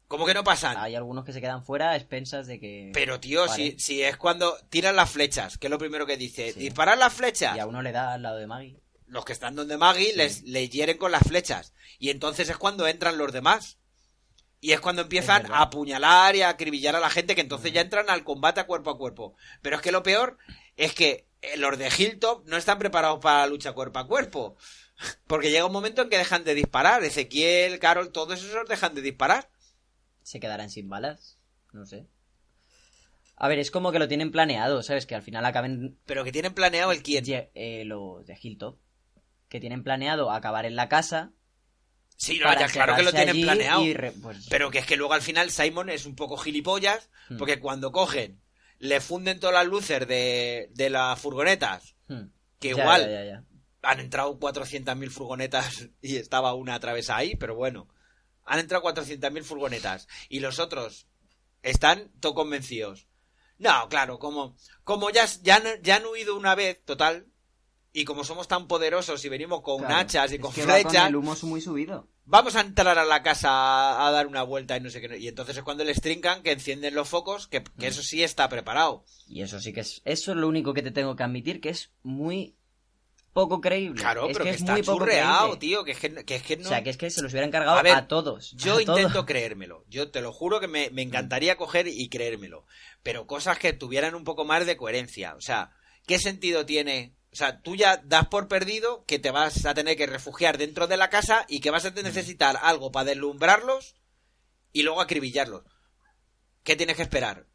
¿Cómo 0.08 0.26
que 0.26 0.34
no 0.34 0.44
pasan? 0.46 0.78
Hay 0.78 0.96
algunos 0.96 1.26
que 1.26 1.34
se 1.34 1.42
quedan 1.42 1.66
fuera 1.66 1.92
a 1.92 1.98
expensas 1.98 2.48
de 2.48 2.62
que... 2.62 2.92
Pero 2.94 3.20
tío, 3.20 3.46
Vale. 3.46 3.72
si, 3.74 3.78
si 3.80 4.02
es 4.02 4.16
cuando 4.16 4.58
tiran 4.70 4.96
las 4.96 5.10
flechas, 5.12 5.58
que 5.58 5.68
es 5.68 5.72
lo 5.72 5.78
primero 5.78 6.06
que 6.06 6.16
dice, 6.16 6.54
Sí. 6.54 6.62
disparar 6.62 6.98
las 6.98 7.14
flechas. 7.14 7.58
Y 7.58 7.60
a 7.60 7.66
uno 7.68 7.82
le 7.82 7.92
da 7.92 8.14
al 8.14 8.22
lado 8.22 8.38
de 8.38 8.48
Maggie. 8.48 8.80
los 9.08 9.26
que 9.26 9.34
están 9.34 9.56
donde 9.56 9.78
Maggie 9.78 10.14
les, 10.16 10.44
les 10.44 10.70
hieren 10.70 10.98
con 10.98 11.12
las 11.12 11.24
flechas. 11.24 11.74
Y 12.00 12.10
entonces 12.10 12.48
es 12.50 12.56
cuando 12.58 12.88
entran 12.88 13.18
los 13.18 13.34
demás. 13.34 13.78
Y 14.68 14.74
es 14.74 14.82
cuando 14.82 15.04
empiezan 15.04 15.50
a 15.50 15.62
apuñalar 15.62 16.36
y 16.36 16.42
a 16.42 16.50
acribillar 16.50 16.94
a 16.94 17.00
la 17.00 17.10
gente, 17.10 17.36
que 17.36 17.40
entonces 17.40 17.72
ya 17.72 17.80
entran 17.80 18.10
al 18.10 18.26
combate 18.26 18.60
a 18.60 18.68
cuerpo 18.68 18.90
a 18.90 18.98
cuerpo. 18.98 19.34
Pero 19.62 19.78
es 19.78 19.82
que 19.82 19.94
lo 19.94 20.04
peor 20.04 20.38
es 20.76 20.94
que 20.94 21.26
eh, 21.42 21.56
los 21.56 21.78
de 21.78 21.88
Hilltop 21.88 22.46
no 22.50 22.58
están 22.58 22.78
preparados 22.78 23.22
para 23.22 23.40
la 23.40 23.48
lucha 23.48 23.72
cuerpo 23.72 24.00
a 24.00 24.08
cuerpo. 24.08 24.58
Porque 25.26 25.52
llega 25.52 25.66
un 25.66 25.72
momento 25.72 26.02
en 26.02 26.10
que 26.10 26.18
dejan 26.18 26.44
de 26.44 26.54
disparar. 26.54 27.02
Ezequiel, 27.02 27.80
Carol, 27.80 28.12
todos 28.12 28.44
esos 28.44 28.68
dejan 28.68 28.94
de 28.94 29.02
disparar. 29.02 29.50
Se 30.22 30.42
quedarán 30.42 30.70
sin 30.70 30.90
balas. 30.90 31.40
No 31.72 31.86
sé. 31.86 32.06
A 33.38 33.48
ver, 33.48 33.60
es 33.60 33.72
como 33.72 33.94
que 33.94 34.00
lo 34.00 34.10
tienen 34.10 34.34
planeado, 34.34 34.84
¿sabes? 34.84 35.06
Que 35.06 35.16
al 35.16 35.22
final 35.22 35.46
acaben 35.46 35.98
Pero 36.06 36.26
que 36.26 36.34
tienen 36.34 36.54
planeado 36.54 36.92
el 36.92 37.04
quién. 37.04 37.24
Eh, 37.54 37.86
los 37.86 38.26
de 38.26 38.38
Hilltop. 38.38 38.78
Que 39.48 39.62
tienen 39.62 39.86
planeado 39.86 40.30
acabar 40.30 40.66
en 40.66 40.76
la 40.76 40.90
casa. 40.90 41.32
Sí, 42.20 42.40
no, 42.40 42.46
para 42.46 42.62
ya 42.62 42.68
claro 42.68 42.96
que 42.96 43.04
lo 43.04 43.14
tienen 43.14 43.40
planeado. 43.42 43.84
re- 43.94 44.12
pues, 44.12 44.48
Pero 44.50 44.70
que 44.72 44.80
es 44.80 44.86
que 44.86 44.98
luego 44.98 45.14
al 45.14 45.22
final 45.22 45.52
Simon 45.52 45.90
es 45.90 46.06
un 46.06 46.16
poco 46.16 46.36
gilipollas, 46.38 47.10
Hmm. 47.30 47.38
porque 47.38 47.60
cuando 47.60 47.92
cogen, 47.92 48.42
le 48.80 49.00
funden 49.02 49.40
todas 49.40 49.54
las 49.54 49.68
luces 49.68 50.08
de, 50.08 50.70
de 50.74 50.90
las 50.90 51.20
furgonetas, 51.20 51.96
hmm. 52.08 52.24
que 52.60 52.70
Ya, 52.74 52.82
igual 52.82 53.02
ya, 53.02 53.10
ya, 53.12 53.26
ya. 53.26 53.44
han 53.84 54.00
entrado 54.00 54.40
400.000 54.40 55.10
furgonetas 55.12 55.90
y 56.02 56.16
estaba 56.18 56.54
una 56.54 56.76
atravesada 56.76 57.20
ahí, 57.20 57.36
pero 57.36 57.56
bueno, 57.56 57.88
han 58.46 58.60
entrado 58.60 58.82
400.000 58.84 59.44
furgonetas 59.44 60.08
y 60.30 60.40
los 60.40 60.58
otros 60.60 61.06
están 61.64 62.10
todo 62.20 62.34
convencidos. 62.34 63.08
No, 63.60 63.90
claro, 63.90 64.20
como, 64.20 64.56
como 64.84 65.10
ya, 65.10 65.26
ya, 65.42 65.62
ya 65.82 65.98
han 65.98 66.06
huido 66.06 66.36
una 66.38 66.56
vez, 66.56 66.84
total, 66.86 67.28
y 67.98 68.06
como 68.06 68.24
somos 68.24 68.48
tan 68.48 68.68
poderosos 68.68 69.26
y 69.26 69.30
venimos 69.30 69.62
con 69.62 69.80
Claro, 69.80 69.96
hachas 69.96 70.32
y 70.32 70.38
con 70.38 70.54
flechas, 70.54 70.84
Con 70.84 71.08
el 71.08 71.16
humo 71.16 71.36
muy 71.42 71.62
subido. 71.62 72.08
vamos 72.26 72.56
a 72.56 72.62
entrar 72.62 72.96
a 73.00 73.06
la 73.06 73.24
casa 73.24 74.06
a, 74.06 74.12
dar 74.12 74.28
una 74.28 74.44
vuelta 74.44 74.78
y 74.78 74.82
no 74.82 74.92
sé 74.92 75.02
qué. 75.02 75.18
Y 75.18 75.28
entonces 75.28 75.58
es 75.58 75.64
cuando 75.64 75.84
les 75.84 76.00
trincan 76.00 76.44
que 76.44 76.52
encienden 76.52 76.94
los 76.94 77.10
focos, 77.10 77.48
que, 77.48 77.64
que 77.64 77.88
eso 77.88 78.04
sí 78.04 78.22
está 78.22 78.50
preparado. 78.50 79.04
Y 79.28 79.42
eso 79.42 79.60
sí 79.60 79.74
que 79.74 79.80
es. 79.80 80.04
Eso 80.06 80.30
es 80.30 80.38
lo 80.38 80.48
único 80.48 80.76
que 80.76 80.84
te 80.84 80.92
tengo 80.92 81.16
que 81.16 81.24
admitir, 81.24 81.60
que 81.60 81.70
es 81.70 81.92
muy 82.04 82.56
poco 83.34 83.62
creíble. 83.62 84.00
Claro, 84.00 84.28
es 84.28 84.34
pero 84.34 84.46
que, 84.46 84.52
que, 84.52 84.56
es 84.56 84.62
está 84.62 84.74
muy 84.74 84.84
churreado, 84.84 85.58
tío, 85.58 85.84
que 85.84 85.94
es 85.94 86.00
que, 86.00 86.24
que 86.24 86.36
es 86.36 86.44
que 86.44 86.58
no... 86.58 86.66
O 86.66 86.70
sea, 86.70 86.84
que 86.84 86.92
es 86.92 86.98
que 86.98 87.10
se 87.10 87.24
los 87.24 87.32
hubieran 87.32 87.50
cargado 87.50 87.80
A 87.80 88.08
todos. 88.08 88.52
Yo 88.52 88.74
a 88.74 88.84
todos. 88.84 89.00
intento 89.00 89.26
creérmelo. 89.26 89.86
Yo 89.90 90.12
te 90.12 90.22
lo 90.22 90.32
juro 90.32 90.60
que 90.60 90.68
me, 90.68 90.92
me 90.92 91.02
encantaría 91.02 91.58
coger 91.58 91.88
y 91.88 92.10
creérmelo. 92.10 92.68
Pero 93.02 93.26
cosas 93.26 93.58
que 93.58 93.74
tuvieran 93.74 94.14
un 94.14 94.24
poco 94.24 94.46
más 94.46 94.68
de 94.68 94.78
coherencia. 94.78 95.34
O 95.36 95.42
sea, 95.42 95.72
¿qué 96.06 96.20
sentido 96.20 96.64
tiene? 96.68 97.17
O 97.32 97.36
sea, 97.36 97.62
tú 97.62 97.76
ya 97.76 97.98
das 97.98 98.28
por 98.28 98.48
perdido 98.48 99.04
que 99.06 99.20
te 99.20 99.32
vas 99.32 99.66
a 99.66 99.74
tener 99.74 99.98
que 99.98 100.08
refugiar 100.08 100.58
dentro 100.58 100.88
de 100.88 100.98
la 100.98 101.10
casa 101.10 101.46
y 101.48 101.60
que 101.60 101.72
vas 101.72 101.86
a 101.86 101.92
necesitar 101.92 102.58
algo 102.62 102.92
para 102.92 103.06
deslumbrarlos 103.06 103.96
y 104.72 104.84
luego 104.84 105.02
acribillarlos. 105.02 105.64
¿Qué 106.64 106.76
tienes 106.76 106.96
que 106.96 107.04
esperar? 107.04 107.46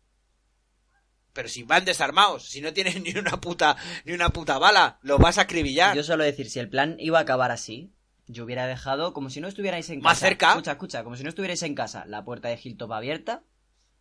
Pero 1.32 1.48
si 1.48 1.62
van 1.62 1.84
desarmados, 1.84 2.48
si 2.48 2.60
no 2.60 2.72
tienen 2.72 3.02
ni 3.04 3.16
una 3.16 3.40
puta, 3.40 3.76
ni 4.04 4.12
una 4.12 4.30
puta 4.30 4.58
bala, 4.58 4.98
los 5.02 5.18
vas 5.18 5.38
a 5.38 5.42
acribillar. 5.42 5.96
Yo 5.96 6.02
suelo 6.02 6.24
decir, 6.24 6.50
si 6.50 6.58
el 6.58 6.68
plan 6.68 6.96
iba 6.98 7.18
a 7.18 7.22
acabar 7.22 7.50
así, 7.50 7.92
yo 8.26 8.44
hubiera 8.44 8.66
dejado 8.66 9.12
como 9.12 9.30
si 9.30 9.40
no 9.40 9.48
estuvierais 9.48 9.88
en 9.90 10.00
casa. 10.00 10.08
Más 10.08 10.18
cerca. 10.18 10.50
Escucha, 10.50 10.72
escucha, 10.72 11.04
como 11.04 11.16
si 11.16 11.22
no 11.22 11.28
estuvierais 11.30 11.62
en 11.62 11.74
casa. 11.74 12.04
La 12.06 12.24
puerta 12.24 12.48
de 12.48 12.60
Hilltop 12.62 12.92
abierta, 12.92 13.42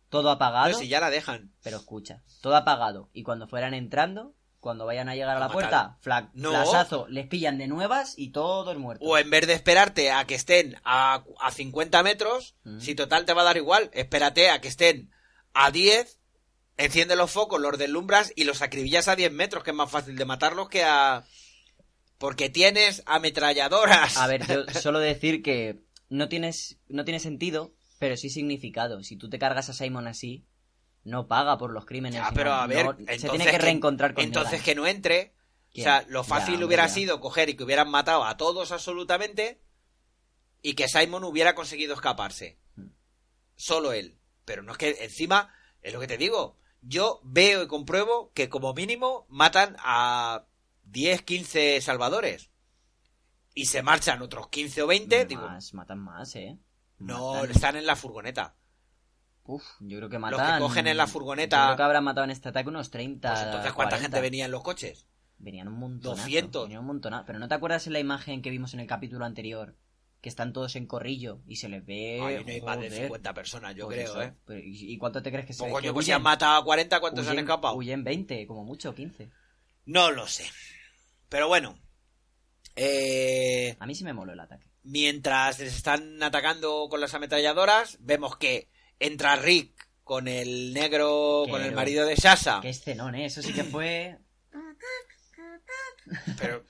todo 0.08 0.30
apagado. 0.30 0.66
Pero 0.66 0.78
si 0.78 0.88
ya 0.88 1.00
la 1.00 1.10
dejan. 1.10 1.52
Pero 1.62 1.78
escucha, 1.78 2.22
todo 2.40 2.56
apagado. 2.56 3.10
Y 3.12 3.22
cuando 3.22 3.48
fueran 3.48 3.74
entrando, 3.74 4.34
cuando 4.62 4.86
vayan 4.86 5.08
a 5.08 5.14
llegar 5.16 5.36
a 5.36 5.40
la 5.40 5.48
puerta, 5.50 5.98
fla- 6.00 6.30
No. 6.34 6.50
flasazo, 6.50 7.06
les 7.08 7.26
pillan 7.26 7.58
de 7.58 7.66
nuevas 7.66 8.14
y 8.16 8.30
todos 8.30 8.78
muertos. 8.78 9.06
O 9.10 9.18
en 9.18 9.28
vez 9.28 9.46
de 9.46 9.54
esperarte 9.54 10.10
a 10.12 10.24
que 10.24 10.36
estén 10.36 10.76
a, 10.84 11.24
a 11.40 11.50
50 11.50 12.02
metros, 12.04 12.54
Mm. 12.64 12.78
si 12.78 12.94
total 12.94 13.24
te 13.26 13.34
va 13.34 13.42
a 13.42 13.46
dar 13.46 13.56
igual, 13.56 13.90
espérate 13.92 14.50
a 14.50 14.60
que 14.60 14.68
estén 14.68 15.10
a 15.52 15.72
10, 15.72 16.18
enciende 16.76 17.16
los 17.16 17.30
focos, 17.30 17.60
los 17.60 17.76
deslumbras 17.76 18.32
y 18.36 18.44
los 18.44 18.62
acribillas 18.62 19.08
a 19.08 19.16
10 19.16 19.32
metros, 19.32 19.64
que 19.64 19.70
es 19.72 19.76
más 19.76 19.90
fácil 19.90 20.16
de 20.16 20.24
matarlos 20.24 20.68
que 20.68 20.84
a... 20.84 21.24
Porque 22.18 22.48
tienes 22.48 23.02
ametralladoras. 23.06 24.16
A 24.16 24.28
ver, 24.28 24.46
yo 24.46 24.64
solo 24.80 25.00
decir 25.00 25.42
que 25.42 25.82
no 26.08 26.28
tienes, 26.28 26.78
no 26.88 27.04
tiene 27.04 27.18
sentido, 27.18 27.74
pero 27.98 28.16
sí 28.16 28.30
significado. 28.30 29.02
Si 29.02 29.16
tú 29.16 29.28
te 29.28 29.40
cargas 29.40 29.68
a 29.68 29.72
Simon 29.72 30.06
así, 30.06 30.44
no 31.04 31.26
paga 31.26 31.58
por 31.58 31.72
los 31.72 31.84
crímenes. 31.84 32.20
Ya, 32.20 32.30
pero 32.34 32.52
a 32.52 32.66
ver, 32.66 32.84
no- 32.86 32.90
entonces 32.92 33.20
se 33.22 33.28
tiene 33.28 33.46
que 33.50 33.58
reencontrar 33.58 34.14
con 34.14 34.24
Entonces 34.24 34.62
que 34.62 34.74
no 34.74 34.86
entre. 34.86 35.34
O 35.76 35.80
sea, 35.82 36.04
lo 36.08 36.22
Ya, 36.22 36.28
fácil 36.28 36.54
hombre, 36.54 36.66
hubiera 36.66 36.86
ya. 36.86 36.92
sido 36.94 37.20
coger 37.20 37.48
y 37.48 37.54
que 37.54 37.64
hubieran 37.64 37.90
matado 37.90 38.24
a 38.24 38.36
todos 38.36 38.72
absolutamente 38.72 39.62
y 40.60 40.74
que 40.74 40.86
Simon 40.86 41.24
hubiera 41.24 41.54
conseguido 41.54 41.94
escaparse. 41.94 42.58
Hmm. 42.76 42.88
Solo 43.56 43.92
él. 43.92 44.18
Pero 44.44 44.62
no 44.62 44.72
es 44.72 44.78
que 44.78 44.90
encima, 45.02 45.52
es 45.80 45.92
lo 45.94 46.00
que 46.00 46.06
te 46.06 46.18
digo, 46.18 46.58
yo 46.82 47.20
veo 47.24 47.62
y 47.62 47.68
compruebo 47.68 48.32
que 48.34 48.48
como 48.48 48.74
mínimo 48.74 49.24
matan 49.30 49.76
a 49.78 50.44
10, 50.84 51.22
15 51.22 51.80
salvadores. 51.80 52.50
Y 53.54 53.66
se 53.66 53.82
marchan 53.82 54.20
otros 54.22 54.48
15 54.48 54.82
o 54.82 54.86
20, 54.86 55.24
digo, 55.26 55.42
Más, 55.42 55.72
matan 55.74 55.98
más, 56.00 56.34
¿eh? 56.36 56.58
no, 56.98 57.34
Matan- 57.34 57.50
están 57.50 57.76
en 57.76 57.86
la 57.86 57.96
furgoneta. 57.96 58.56
Uf, 59.44 59.64
yo 59.80 59.96
creo 59.98 60.08
que 60.08 60.18
Los 60.18 60.30
matan... 60.30 60.54
que 60.54 60.60
cogen 60.60 60.86
en 60.86 60.96
la 60.96 61.06
furgoneta- 61.06 61.58
Yo 61.60 61.66
creo 61.68 61.76
que 61.76 61.82
habrán 61.82 62.04
matado 62.04 62.24
en 62.24 62.30
este 62.30 62.48
ataque 62.50 62.68
unos 62.68 62.90
30, 62.90 63.28
Pues 63.30 63.42
entonces, 63.42 63.72
¿cuánta 63.72 63.96
40. 63.96 63.98
gente 63.98 64.20
venía 64.20 64.44
en 64.44 64.50
los 64.52 64.62
coches? 64.62 65.06
Venían 65.38 65.66
un 65.68 65.74
montón. 65.78 66.16
200. 66.16 66.64
Venían 66.64 66.80
un 66.80 66.86
montón. 66.86 67.14
Pero 67.26 67.38
¿no 67.40 67.48
te 67.48 67.54
acuerdas 67.54 67.86
en 67.88 67.92
la 67.94 67.98
imagen 67.98 68.42
que 68.42 68.50
vimos 68.50 68.72
en 68.74 68.80
el 68.80 68.86
capítulo 68.86 69.24
anterior? 69.24 69.76
Que 70.20 70.28
están 70.28 70.52
todos 70.52 70.76
en 70.76 70.86
corrillo 70.86 71.40
y 71.48 71.56
se 71.56 71.68
les 71.68 71.84
ve... 71.84 72.20
Ay, 72.22 72.44
no 72.44 72.50
hay 72.52 72.60
más 72.60 72.78
de 72.78 72.88
joder. 72.90 73.02
50 73.06 73.34
personas, 73.34 73.74
yo 73.74 73.86
Pues 73.86 73.96
creo, 73.98 74.10
eso. 74.12 74.22
¿eh? 74.22 74.34
Pero, 74.46 74.60
¿Y 74.62 74.96
cuánto 74.98 75.20
te 75.20 75.32
crees 75.32 75.46
que 75.46 75.52
se 75.52 75.58
Pues 75.64 75.72
coño, 75.72 75.92
pues 75.92 76.06
si 76.06 76.12
han 76.12 76.22
matado 76.22 76.60
a 76.60 76.64
40, 76.64 77.00
¿cuántos 77.00 77.26
han 77.26 77.34
Huyen- 77.34 77.40
escapado? 77.40 77.74
Huyen 77.74 78.04
20, 78.04 78.46
como 78.46 78.62
mucho, 78.64 78.94
15. 78.94 79.30
No 79.86 80.12
lo 80.12 80.28
sé. 80.28 80.44
Pero 81.28 81.48
bueno. 81.48 81.76
Eh, 82.76 83.76
A 83.80 83.86
mí 83.86 83.94
sí 83.94 84.04
me 84.04 84.12
moló 84.12 84.32
el 84.32 84.40
ataque. 84.40 84.70
mientras 84.84 85.58
les 85.58 85.74
están 85.74 86.22
atacando 86.22 86.86
con 86.88 87.00
las 87.00 87.14
ametralladoras, 87.14 87.98
vemos 88.00 88.36
que 88.36 88.70
entra 89.06 89.36
Rick 89.36 89.72
con 90.04 90.28
el 90.28 90.72
negro, 90.74 91.44
con 91.48 91.62
el 91.62 91.72
marido 91.72 92.04
de 92.06 92.16
Sasha. 92.16 92.60
Qué 92.60 92.70
escenón, 92.70 93.14
¿eh? 93.14 93.26
Eso 93.26 93.42
sí 93.42 93.52
que 93.52 93.64
fue... 93.64 94.18
Pero 96.38 96.64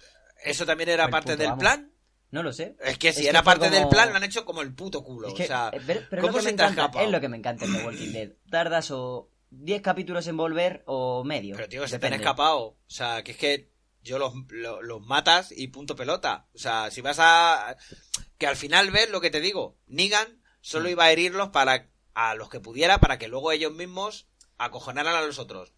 eso 0.45 0.67
también 0.67 0.89
era 0.91 1.09
parte 1.09 1.33
puto 1.33 1.43
del 1.49 1.57
plan. 1.57 1.93
No 2.31 2.43
lo 2.43 2.53
sé. 2.53 2.77
Es 2.81 2.99
que 2.99 3.13
si 3.13 3.21
Es 3.21 3.25
que 3.25 3.31
era 3.31 3.43
parte 3.43 3.69
del 3.71 3.89
plan, 3.89 4.11
lo 4.11 4.17
han 4.17 4.25
hecho 4.25 4.45
como 4.45 4.63
el 4.63 4.75
puto 4.75 5.05
culo. 5.05 5.29
Es 5.29 5.35
que, 5.35 5.45
o 5.45 5.47
sea, 5.47 5.71
eh, 5.73 5.81
pero, 5.87 6.01
pero 6.09 6.23
¿cómo 6.23 6.35
que 6.35 6.41
se 6.43 6.51
me 6.53 6.57
te 6.57 6.63
ha 6.63 6.67
encanta, 6.67 6.83
escapado? 6.83 7.05
es 7.07 7.13
lo 7.13 7.21
que 7.21 7.29
me 7.29 7.37
encanta 7.37 7.65
en 7.67 7.73
The 7.77 7.85
Walking 7.85 8.13
Dead. 8.13 8.31
Tardas 8.51 8.91
o 8.91 9.31
10 9.51 9.83
capítulos 9.83 10.27
en 10.29 10.37
volver 10.37 10.83
o 10.87 11.25
medio. 11.25 11.57
Pero 11.57 11.69
tío, 11.69 11.87
se 11.89 11.99
te 11.99 12.07
han 12.07 12.15
escapado. 12.15 12.59
O 12.63 12.79
sea, 12.87 13.23
que 13.23 13.33
es 13.33 13.37
que 13.37 13.71
yo 14.03 14.19
los, 14.19 14.33
lo- 14.49 14.81
los 14.83 15.01
matas 15.03 15.53
y 15.55 15.69
punto 15.69 15.95
pelota. 15.95 16.49
O 16.55 16.59
sea, 16.59 16.91
si 16.91 17.01
vas 17.03 17.19
a... 17.21 17.77
Que 18.39 18.47
al 18.47 18.57
final 18.57 18.91
ves 18.91 19.11
lo 19.11 19.21
que 19.21 19.31
te 19.31 19.41
digo. 19.41 19.79
Negan 19.87 20.43
solo 20.63 20.89
Mm. 20.89 20.93
iba 20.93 21.05
a 21.05 21.13
herirlos 21.13 21.49
para 21.51 21.91
a 22.15 22.35
los 22.35 22.49
que 22.49 22.61
pudiera 22.61 22.99
para 22.99 23.19
que 23.19 23.29
luego 23.29 23.53
ellos 23.53 23.73
mismos 23.73 24.27
acojonaran 24.59 25.17
a 25.17 25.23
los 25.23 25.41
otros. 25.41 25.73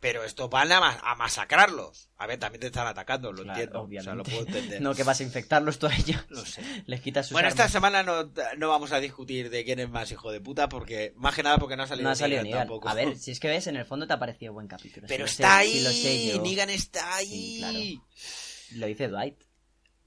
Pero 0.00 0.24
estos 0.24 0.48
van 0.48 0.72
a, 0.72 0.80
ma- 0.80 0.98
a 1.04 1.14
masacrarlos. 1.16 2.08
A 2.16 2.26
ver, 2.26 2.38
también 2.38 2.60
te 2.60 2.68
están 2.68 2.86
atacando, 2.86 3.30
lo 3.30 3.42
Claro, 3.42 3.58
entiendo. 3.60 3.80
obviamente. 3.82 4.00
O 4.00 4.04
sea, 4.04 4.14
lo 4.14 4.22
puedo 4.24 4.56
entender. 4.56 4.80
No 4.82 4.94
que 4.94 5.02
vas 5.02 5.20
a 5.20 5.22
infectarlos 5.22 5.78
tú 5.78 5.86
a 5.86 5.94
ellos. 5.94 6.24
No 6.30 6.42
sé. 6.46 6.62
Les 6.86 7.02
quitas 7.02 7.26
sus 7.26 7.32
Bueno, 7.34 7.48
esta 7.48 7.68
semana 7.68 8.02
no, 8.02 8.32
no 8.56 8.68
vamos 8.70 8.92
a 8.92 9.00
discutir 9.00 9.50
de 9.50 9.64
quién 9.64 9.80
es 9.80 9.90
más 9.90 10.10
hijo 10.12 10.32
de 10.32 10.40
puta, 10.40 10.68
porque 10.70 11.12
más 11.16 11.34
que 11.34 11.42
nada 11.42 11.58
porque 11.58 11.76
no 11.76 11.82
ha 11.82 11.86
salido, 11.86 12.04
No 12.08 12.12
ha 12.12 12.16
salido 12.16 12.42
Negan 12.42 12.52
Negan. 12.52 12.68
tampoco. 12.68 12.88
A 12.88 12.94
ver, 12.94 13.18
si 13.18 13.32
es 13.32 13.40
que 13.40 13.48
ves, 13.48 13.66
en 13.66 13.76
el 13.76 13.84
fondo 13.84 14.06
te 14.06 14.14
ha 14.14 14.18
parecido 14.18 14.54
buen 14.54 14.68
capítulo. 14.68 15.06
Pero 15.08 15.26
Si 15.26 15.32
está 15.32 15.48
sé- 15.48 15.54
ahí, 15.54 16.30
si. 16.32 16.38
Negan 16.38 16.70
está 16.70 17.16
ahí. 17.16 17.26
Sí, 17.26 17.58
claro. 17.58 18.80
Lo 18.80 18.86
dice 18.86 19.08
Dwight. 19.08 19.42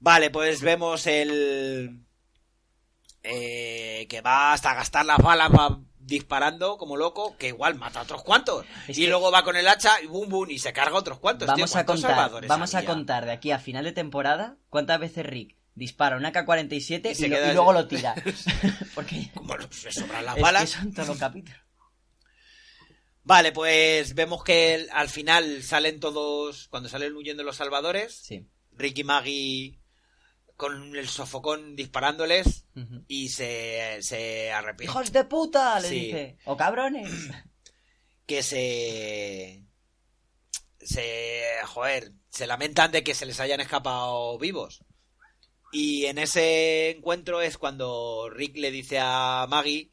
Vale, 0.00 0.30
pues 0.30 0.62
vemos 0.62 1.06
el... 1.06 2.05
eh, 3.28 4.06
que 4.08 4.20
va 4.20 4.52
hasta 4.52 4.74
gastar 4.74 5.04
las 5.06 5.18
balas, 5.18 5.50
va 5.50 5.80
disparando 5.98 6.78
como 6.78 6.96
loco, 6.96 7.36
que 7.36 7.48
igual 7.48 7.74
mata 7.74 7.98
a 8.00 8.02
otros 8.04 8.22
cuantos. 8.22 8.64
Es 8.86 8.96
y 8.96 9.06
luego 9.08 9.30
va 9.32 9.42
con 9.42 9.56
el 9.56 9.66
hacha 9.66 10.00
y 10.02 10.06
bum 10.06 10.28
bum 10.28 10.48
y 10.50 10.58
se 10.58 10.72
carga 10.72 10.94
a 10.96 11.00
otros 11.00 11.18
cuantos. 11.18 11.48
Vamos 11.48 11.70
tío, 11.72 11.80
a 11.80 11.84
¿cuántos 11.84 12.02
contar, 12.04 12.46
vamos 12.46 12.74
a 12.74 12.84
contar 12.84 13.24
de 13.26 13.32
aquí 13.32 13.50
a 13.50 13.58
final 13.58 13.84
de 13.84 13.92
temporada 13.92 14.56
cuántas 14.70 15.00
veces 15.00 15.26
Rick 15.26 15.56
dispara 15.74 16.16
una 16.16 16.32
K-47 16.32 17.18
Y 17.20 17.24
y, 17.24 17.28
lo- 17.28 17.50
y 17.50 17.54
luego 17.54 17.72
lo 17.72 17.86
tira. 17.88 18.14
Porque 18.94 19.30
Como 19.34 19.54
se 19.70 19.90
sobran 19.92 20.24
las 20.24 20.36
es 20.36 20.42
balas. 20.42 20.62
que 20.62 20.66
son 20.80 20.92
todos 20.94 21.08
los 21.08 21.18
capítulos. 21.18 21.60
Vale, 23.24 23.50
pues 23.50 24.14
vemos 24.14 24.44
que 24.44 24.86
al 24.92 25.08
final 25.08 25.62
salen 25.64 25.98
todos, 25.98 26.68
cuando 26.68 26.88
salen 26.88 27.16
huyendo 27.16 27.42
los 27.42 27.56
salvadores, 27.56 28.14
Sí. 28.14 28.46
Rick 28.78 28.98
y 28.98 29.04
Maggie 29.04 29.78
con 30.56 30.96
el 30.96 31.08
sofocón 31.08 31.76
disparándoles 31.76 32.64
y 33.08 33.28
se, 33.28 33.98
se 34.02 34.50
arrepienten. 34.52 34.90
¡Hijos 34.96 35.12
de 35.12 35.24
puta! 35.24 35.78
Le 35.80 35.88
Sí. 35.88 36.00
dice. 36.06 36.36
¡O 36.44 36.56
cabrones! 36.56 37.10
que 38.26 38.42
se 38.42 39.62
se 40.80 41.44
joder 41.64 42.12
se 42.30 42.46
lamentan 42.46 42.92
de 42.92 43.02
que 43.02 43.14
se 43.14 43.26
les 43.26 43.40
hayan 43.40 43.60
escapado 43.60 44.38
vivos 44.38 44.84
y 45.72 46.06
en 46.06 46.18
ese 46.18 46.90
encuentro 46.90 47.40
es 47.42 47.58
cuando 47.58 48.28
Rick 48.30 48.56
le 48.56 48.70
dice 48.70 48.98
a 49.00 49.46
Maggie 49.48 49.90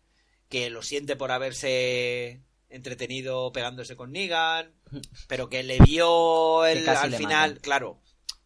que 0.50 0.70
lo 0.70 0.82
siente 0.84 1.16
por 1.16 1.32
haberse 1.32 2.44
entretenido 2.70 3.52
pegándose 3.52 3.96
con 3.96 4.12
Negan 4.12 4.74
pero 5.28 5.50
que 5.50 5.64
le 5.64 5.80
vio 5.80 6.66
el, 6.66 6.88
al 6.88 7.12
le 7.12 7.18
final 7.18 7.50
mata. 7.52 7.62
claro 7.62 8.02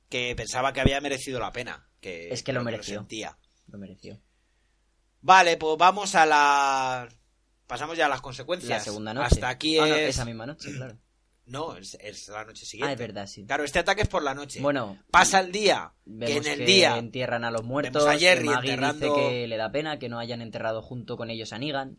que 0.09 0.35
pensaba 0.35 0.71
que 0.71 0.79
había 0.81 1.01
merecido 1.01 1.39
la 1.39 1.51
pena 1.51 1.89
que 2.07 2.33
Es 2.33 2.43
que 2.43 2.53
lo 2.53 2.63
mereció. 2.63 2.99
sentía 2.99 3.37
Lo 3.67 3.77
mereció. 3.77 4.19
vale 5.21 5.57
pues 5.57 5.77
vamos 5.77 6.15
a 6.15 6.25
la 6.25 7.07
pasamos 7.67 7.97
ya 7.97 8.05
a 8.05 8.09
las 8.09 8.21
consecuencias 8.21 8.69
La 8.69 8.79
segunda 8.79 9.13
noche. 9.13 9.27
hasta 9.35 9.49
aquí 9.49 9.77
Ah, 9.77 9.87
no, 9.87 9.95
es 9.95 10.09
esa 10.09 10.25
misma 10.25 10.45
noche, 10.45 10.71
claro. 10.73 10.97
no, 11.47 11.75
es, 11.77 11.95
es 12.01 12.27
la 12.29 12.43
noche 12.45 12.65
siguiente. 12.65 12.89
Ah, 12.89 12.93
es 12.93 12.99
verdad, 12.99 13.27
sí. 13.27 13.45
Claro, 13.45 13.63
este 13.63 13.79
ataque 13.79 14.01
es 14.01 14.07
por 14.09 14.21
la 14.23 14.33
noche. 14.33 14.59
Bueno, 14.61 14.97
Pasa 15.11 15.39
el 15.39 15.51
día, 15.51 15.93
que 16.05 16.37
en 16.37 16.45
el 16.47 16.57
que 16.59 16.65
día... 16.65 16.97
entierran 16.97 17.43
a 17.45 17.51
los 17.51 17.63
muertos. 17.63 18.05
a 18.05 18.17
Jerry 18.17 18.47
que 18.47 18.53
Maggie 18.53 18.73
enterrando- 18.73 19.15
dice 19.15 19.29
que 19.29 19.47
le 19.47 19.57
da 19.57 19.71
pena 19.71 19.97
que 19.99 20.09
no 20.09 20.19
hayan 20.19 20.41
enterrado 20.41 20.81
junto 20.81 21.15
con 21.17 21.29
ellos 21.29 21.51
a 21.53 21.57
Negan. 21.59 21.97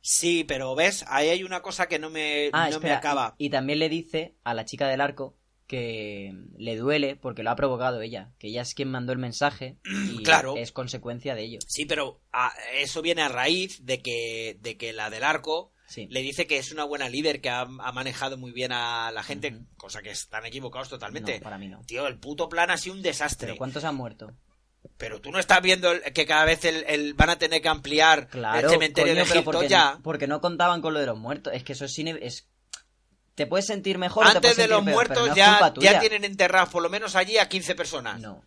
Sí, 0.00 0.44
pero 0.44 0.74
ves, 0.76 1.04
ahí 1.08 1.28
hay 1.30 1.42
una 1.42 1.62
cosa 1.62 1.86
que 1.88 1.98
no 1.98 2.10
me, 2.10 2.50
Ah, 2.52 2.68
no 2.70 2.78
me 2.80 2.92
acaba. 2.92 3.34
Y, 3.38 3.46
y 3.46 3.50
también 3.50 3.78
le 3.80 3.88
dice 3.88 4.36
a 4.44 4.54
la 4.54 4.64
chica 4.64 4.86
del 4.88 5.00
arco 5.00 5.36
que 5.66 6.32
le 6.56 6.76
duele 6.76 7.16
porque 7.16 7.42
lo 7.42 7.50
ha 7.50 7.56
provocado 7.56 8.00
ella. 8.00 8.30
Que 8.38 8.48
ella 8.48 8.62
es 8.62 8.74
quien 8.74 8.90
mandó 8.90 9.12
el 9.12 9.18
mensaje 9.18 9.76
y 10.12 10.22
Claro. 10.22 10.56
es 10.56 10.72
consecuencia 10.72 11.34
de 11.34 11.42
ello. 11.44 11.58
Sí, 11.66 11.84
pero 11.86 12.20
ah, 12.32 12.52
eso 12.74 13.02
viene 13.02 13.22
a 13.22 13.28
raíz 13.28 13.84
de 13.84 14.00
que, 14.00 14.58
de 14.60 14.76
que 14.76 14.92
la 14.92 15.10
del 15.10 15.24
arco 15.24 15.72
Sí. 15.88 16.08
le 16.10 16.20
dice 16.20 16.48
que 16.48 16.58
es 16.58 16.72
una 16.72 16.82
buena 16.82 17.08
líder, 17.08 17.40
que 17.40 17.48
ha, 17.48 17.60
ha 17.60 17.92
manejado 17.92 18.36
muy 18.36 18.50
bien 18.50 18.72
a 18.72 19.12
la 19.12 19.22
gente, 19.22 19.56
cosa 19.76 20.02
que 20.02 20.10
están 20.10 20.44
equivocados 20.44 20.88
totalmente. 20.88 21.38
No, 21.38 21.44
para 21.44 21.58
mí 21.58 21.68
no. 21.68 21.80
Tío, 21.84 22.08
el 22.08 22.18
puto 22.18 22.48
plan 22.48 22.70
ha 22.72 22.76
sido 22.76 22.96
un 22.96 23.02
desastre. 23.02 23.46
Pero 23.46 23.56
¿cuántos 23.58 23.84
han 23.84 23.94
muerto? 23.94 24.32
Pero 24.98 25.20
tú 25.20 25.30
no 25.30 25.38
estás 25.38 25.62
viendo 25.62 25.88
que 26.12 26.26
cada 26.26 26.44
vez 26.44 26.64
el, 26.64 26.84
el- 26.88 27.14
van 27.14 27.30
a 27.30 27.38
tener 27.38 27.62
que 27.62 27.68
ampliar 27.68 28.26
Claro, 28.28 28.66
el 28.66 28.70
cementerio 28.72 29.12
coño, 29.12 29.24
de 29.24 29.30
Egipto 29.30 29.44
porque, 29.52 29.68
ya. 29.68 30.00
porque 30.02 30.26
no 30.26 30.40
contaban 30.40 30.80
con 30.82 30.92
lo 30.92 30.98
de 30.98 31.06
los 31.06 31.18
muertos. 31.18 31.52
Es 31.54 31.62
que 31.62 31.74
eso 31.74 31.84
es 31.84 31.92
cine... 31.92 32.18
Es... 32.20 32.48
Te 33.36 33.46
puedes 33.46 33.66
sentir 33.66 33.98
mejor 33.98 34.24
o 34.26 34.30
te 34.30 34.36
Antes 34.38 34.40
puedes 34.40 34.56
de 34.56 34.62
sentir 34.64 34.76
los 34.76 34.84
peor, 34.84 34.94
muertos 34.94 35.28
no 35.28 35.36
ya, 35.36 35.72
ya 35.78 36.00
tienen 36.00 36.24
enterrados 36.24 36.70
por 36.70 36.82
lo 36.82 36.90
menos 36.90 37.14
allí 37.14 37.38
a 37.38 37.48
15 37.48 37.74
personas. 37.76 38.20
No. 38.20 38.42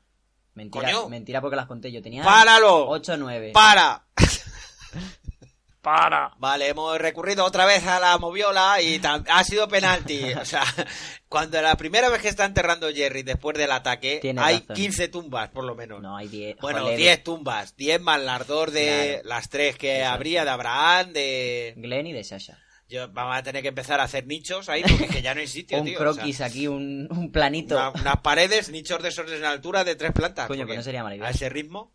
Mentira, 0.55 0.91
Coño. 0.91 1.07
mentira 1.09 1.39
porque 1.39 1.55
las 1.55 1.67
conté 1.67 1.91
yo. 1.91 2.01
Tenía 2.01 2.23
¡Páralo! 2.23 2.89
8 2.89 3.13
o 3.13 3.17
9. 3.17 3.51
¡Para! 3.53 4.03
¡Para! 5.81 6.33
Vale, 6.39 6.67
hemos 6.67 6.97
recurrido 6.97 7.45
otra 7.45 7.65
vez 7.65 7.87
a 7.87 8.01
la 8.01 8.17
moviola 8.17 8.81
y 8.81 8.99
ha 9.03 9.43
sido 9.45 9.69
penalti. 9.69 10.33
O 10.33 10.43
sea, 10.43 10.63
cuando 11.29 11.61
la 11.61 11.75
primera 11.77 12.09
vez 12.09 12.21
que 12.21 12.27
está 12.27 12.43
enterrando 12.43 12.89
Jerry 12.91 13.23
después 13.23 13.57
del 13.57 13.71
ataque, 13.71 14.19
Tiene 14.21 14.41
hay 14.41 14.57
razón. 14.59 14.75
15 14.75 15.07
tumbas 15.07 15.49
por 15.49 15.63
lo 15.63 15.75
menos. 15.75 16.01
No, 16.01 16.17
hay 16.17 16.27
10. 16.27 16.57
bueno, 16.59 16.81
Joder, 16.81 16.97
10 16.97 17.23
tumbas. 17.23 17.77
10 17.77 18.01
más 18.01 18.19
las 18.19 18.45
dos 18.45 18.73
de 18.73 19.19
Claro. 19.21 19.29
las 19.29 19.49
tres 19.49 19.77
que 19.77 19.97
Exacto. 19.99 20.15
habría 20.15 20.43
de 20.43 20.49
Abraham, 20.49 21.13
de... 21.13 21.73
Glenn 21.77 22.07
y 22.07 22.13
de 22.13 22.23
Sasha. 22.25 22.57
Yo, 22.89 23.07
vamos 23.09 23.37
a 23.37 23.43
tener 23.43 23.61
que 23.61 23.67
empezar 23.69 23.99
a 23.99 24.03
hacer 24.03 24.25
nichos 24.25 24.67
ahí 24.67 24.81
porque 24.81 25.05
es 25.05 25.11
que 25.11 25.21
ya 25.21 25.33
no 25.35 25.41
hay 25.41 25.47
sitio, 25.47 25.77
un 25.81 25.85
tío. 25.85 25.99
o 25.99 26.01
sea, 26.13 26.13
croquis 26.23 26.41
aquí, 26.41 26.67
un, 26.67 27.07
un 27.11 27.31
planito. 27.31 27.75
una- 27.77 27.91
unas 27.91 28.17
paredes, 28.21 28.69
nichos 28.69 29.01
de 29.03 29.09
esos 29.09 29.31
en 29.31 29.45
altura 29.45 29.83
de 29.83 29.95
tres 29.95 30.11
plantas. 30.11 30.47
Coño, 30.47 30.65
pues 30.65 30.77
no 30.77 30.83
sería 30.83 31.03
idea. 31.15 31.27
A 31.27 31.29
ese 31.29 31.49
ritmo. 31.49 31.93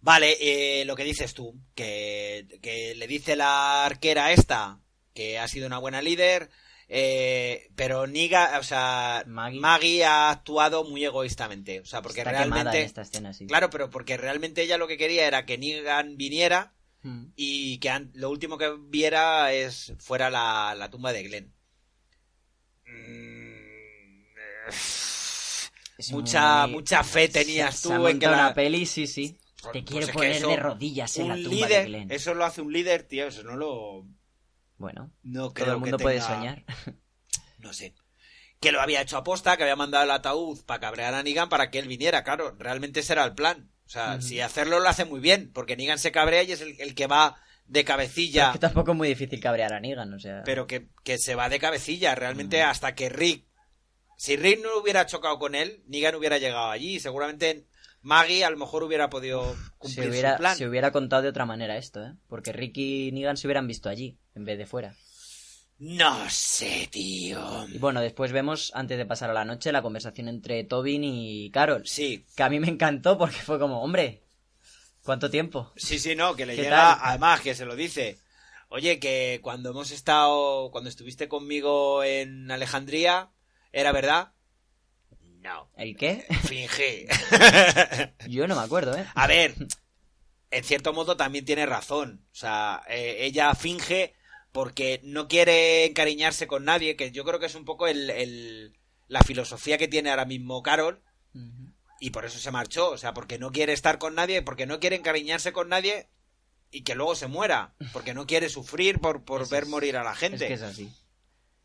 Vale, 0.00 0.36
eh, 0.40 0.84
lo 0.84 0.96
que 0.96 1.04
dices 1.04 1.32
tú, 1.32 1.58
que, 1.74 2.58
que 2.60 2.94
le 2.94 3.06
dice 3.06 3.36
la 3.36 3.84
arquera 3.86 4.32
esta 4.32 4.80
que 5.14 5.38
ha 5.38 5.48
sido 5.48 5.66
una 5.66 5.78
buena 5.78 6.02
líder, 6.02 6.50
eh, 6.88 7.70
pero 7.76 8.06
Niga, 8.06 8.58
o 8.58 8.62
sea, 8.62 9.22
Maggie. 9.26 9.60
Maggie. 9.60 10.04
ha 10.04 10.30
actuado 10.30 10.84
muy 10.84 11.04
egoístamente, 11.04 11.80
o 11.80 11.84
sea, 11.86 12.02
porque 12.02 12.20
Está 12.20 12.32
realmente, 12.32 12.80
en 12.80 12.84
esta 12.84 13.02
escena, 13.02 13.32
sí. 13.32 13.46
claro, 13.46 13.70
pero 13.70 13.88
porque 13.90 14.16
realmente 14.18 14.62
ella 14.62 14.76
lo 14.76 14.88
que 14.88 14.98
quería 14.98 15.26
era 15.26 15.46
que 15.46 15.56
Negan 15.56 16.16
viniera 16.18 16.74
Mm. 17.04 17.26
y 17.36 17.78
que 17.78 18.08
lo 18.14 18.30
último 18.30 18.56
que 18.58 18.74
viera 18.88 19.52
es 19.52 19.92
fuera 19.98 20.30
la, 20.30 20.74
la 20.76 20.90
tumba 20.90 21.12
de 21.12 21.22
Glenn. 21.22 21.54
Mm, 22.86 24.24
mucha, 26.12 26.66
muy- 26.66 26.76
mucha 26.76 27.04
fe 27.04 27.28
tenías 27.28 27.76
se, 27.76 27.88
tú 27.88 28.04
se 28.04 28.10
en 28.10 28.18
que 28.18 28.26
la, 28.26 28.54
peli, 28.54 28.86
sí, 28.86 29.06
sí. 29.06 29.38
Pues- 29.62 29.72
Te 29.72 29.80
pues 29.82 29.84
quiero 29.84 30.00
es 30.00 30.06
que 30.08 30.12
poner 30.14 30.32
eso- 30.32 30.48
de 30.48 30.56
rodillas 30.56 31.16
en 31.18 31.28
la 31.28 31.34
tumba 31.34 31.48
líder, 31.50 31.82
de 31.82 31.88
Glenn. 31.88 32.10
eso 32.10 32.34
lo 32.34 32.44
hace 32.44 32.60
un 32.62 32.72
líder, 32.72 33.02
tío, 33.04 33.26
eso 33.28 33.42
no 33.42 33.56
lo 33.56 34.06
Bueno, 34.76 35.12
no 35.22 35.50
todo 35.52 35.72
el 35.74 35.78
mundo 35.80 35.98
puede 35.98 36.20
soñar. 36.20 36.64
No 37.58 37.72
sé. 37.72 37.94
Que 38.60 38.72
lo 38.72 38.80
había 38.80 39.00
hecho 39.02 39.16
aposta, 39.18 39.56
que 39.56 39.62
había 39.62 39.76
mandado 39.76 40.04
el 40.04 40.10
ataúd 40.10 40.64
para 40.64 40.80
cabrear 40.80 41.14
a 41.14 41.22
Negan 41.22 41.48
para 41.48 41.70
que 41.70 41.78
él 41.78 41.88
viniera, 41.88 42.24
claro, 42.24 42.54
realmente 42.58 43.00
ese 43.00 43.12
era 43.14 43.24
el 43.24 43.34
plan. 43.34 43.70
O 43.86 43.88
sea, 43.88 44.20
si 44.20 44.40
hacerlo 44.40 44.80
lo 44.80 44.88
hace 44.88 45.04
muy 45.04 45.20
bien, 45.20 45.50
porque 45.52 45.76
Negan 45.76 45.98
se 45.98 46.10
cabrea 46.12 46.42
y 46.42 46.52
es 46.52 46.60
el, 46.60 46.80
el 46.80 46.94
que 46.94 47.06
va 47.06 47.36
de 47.66 47.84
cabecilla, 47.84 48.46
es 48.46 48.52
que 48.54 48.58
tampoco 48.58 48.92
es 48.92 48.96
muy 48.96 49.08
difícil 49.08 49.40
cabrear 49.40 49.72
a 49.72 49.80
Negan, 49.80 50.12
o 50.12 50.18
sea... 50.18 50.42
pero 50.44 50.66
que, 50.66 50.88
que 51.02 51.18
se 51.18 51.34
va 51.34 51.48
de 51.48 51.58
cabecilla, 51.58 52.14
realmente 52.14 52.62
hasta 52.62 52.94
que 52.94 53.08
Rick, 53.08 53.46
si 54.16 54.36
Rick 54.36 54.62
no 54.62 54.78
hubiera 54.80 55.06
chocado 55.06 55.38
con 55.38 55.54
él, 55.54 55.82
Negan 55.86 56.14
hubiera 56.14 56.38
llegado 56.38 56.70
allí 56.70 57.00
seguramente 57.00 57.66
Maggie 58.04 58.44
a 58.44 58.50
lo 58.50 58.58
mejor 58.58 58.82
hubiera 58.82 59.08
podido 59.08 59.56
cumplir 59.78 60.04
se 60.04 60.10
hubiera, 60.10 60.32
su 60.32 60.38
plan. 60.38 60.56
se 60.56 60.68
hubiera 60.68 60.92
contado 60.92 61.22
de 61.22 61.28
otra 61.30 61.46
manera 61.46 61.78
esto, 61.78 62.04
¿eh? 62.04 62.12
Porque 62.28 62.52
Ricky 62.52 63.08
y 63.08 63.12
Negan 63.12 63.38
se 63.38 63.46
hubieran 63.46 63.66
visto 63.66 63.88
allí, 63.88 64.18
en 64.34 64.44
vez 64.44 64.58
de 64.58 64.66
fuera. 64.66 64.94
No 65.78 66.30
sé, 66.30 66.88
tío. 66.90 67.66
Y 67.68 67.78
bueno, 67.78 68.00
después 68.00 68.32
vemos, 68.32 68.70
antes 68.74 68.96
de 68.96 69.06
pasar 69.06 69.30
a 69.30 69.34
la 69.34 69.44
noche, 69.44 69.72
la 69.72 69.82
conversación 69.82 70.28
entre 70.28 70.64
Tobin 70.64 71.02
y 71.04 71.50
Carol. 71.50 71.86
Sí, 71.86 72.24
Que 72.36 72.42
a 72.42 72.48
mí 72.48 72.60
me 72.60 72.68
encantó 72.68 73.18
porque 73.18 73.36
fue 73.36 73.58
como, 73.58 73.82
hombre, 73.82 74.22
¿cuánto 75.02 75.30
tiempo? 75.30 75.72
Sí, 75.76 75.98
sí, 75.98 76.14
no, 76.14 76.36
que 76.36 76.46
le 76.46 76.54
¿Qué 76.56 76.62
llega, 76.62 76.76
tal? 76.96 76.98
además 77.02 77.40
que 77.40 77.54
se 77.54 77.66
lo 77.66 77.74
dice. 77.76 78.18
Oye, 78.68 78.98
que 78.98 79.40
cuando 79.42 79.70
hemos 79.70 79.90
estado, 79.90 80.70
cuando 80.70 80.88
estuviste 80.90 81.28
conmigo 81.28 82.02
en 82.04 82.50
Alejandría, 82.50 83.30
¿era 83.72 83.92
verdad? 83.92 84.32
No, 85.40 85.70
¿El 85.76 85.96
qué? 85.96 86.24
fingí. 86.44 87.06
Yo 88.28 88.46
no 88.48 88.56
me 88.56 88.62
acuerdo, 88.62 88.96
¿eh? 88.96 89.04
A 89.14 89.26
ver, 89.26 89.54
en 90.50 90.64
cierto 90.64 90.92
modo 90.92 91.16
también 91.16 91.44
tiene 91.44 91.66
razón. 91.66 92.24
O 92.32 92.34
sea, 92.34 92.82
eh, 92.88 93.18
ella 93.20 93.54
finge 93.54 94.14
porque 94.54 95.00
no 95.02 95.26
quiere 95.26 95.84
encariñarse 95.84 96.46
con 96.46 96.64
nadie, 96.64 96.94
que 96.94 97.10
yo 97.10 97.24
creo 97.24 97.40
que 97.40 97.46
es 97.46 97.56
un 97.56 97.64
poco 97.64 97.88
el, 97.88 98.08
el- 98.10 98.78
la 99.08 99.20
filosofía 99.22 99.78
que 99.78 99.88
tiene 99.88 100.10
ahora 100.10 100.26
mismo 100.26 100.62
Carol, 100.62 101.02
y 101.98 102.10
por 102.10 102.24
eso 102.24 102.38
se 102.38 102.52
marchó. 102.52 102.90
O 102.92 102.96
sea, 102.96 103.14
porque 103.14 103.36
no 103.40 103.50
quiere 103.50 103.72
estar 103.72 103.98
con 103.98 104.14
nadie, 104.14 104.42
porque 104.42 104.64
no 104.66 104.78
quiere 104.78 104.94
encariñarse 104.94 105.52
con 105.52 105.68
nadie 105.68 106.06
y 106.70 106.82
que 106.82 106.94
luego 106.94 107.16
se 107.16 107.26
muera, 107.26 107.74
porque 107.92 108.14
no 108.14 108.28
quiere 108.28 108.48
sufrir 108.48 109.00
por, 109.00 109.24
por 109.24 109.48
ver 109.48 109.64
es- 109.64 109.68
morir 109.68 109.96
a 109.96 110.04
la 110.04 110.12
Es 110.12 110.18
gente. 110.18 110.46
que 110.46 110.54
es 110.54 110.62
así. 110.62 110.88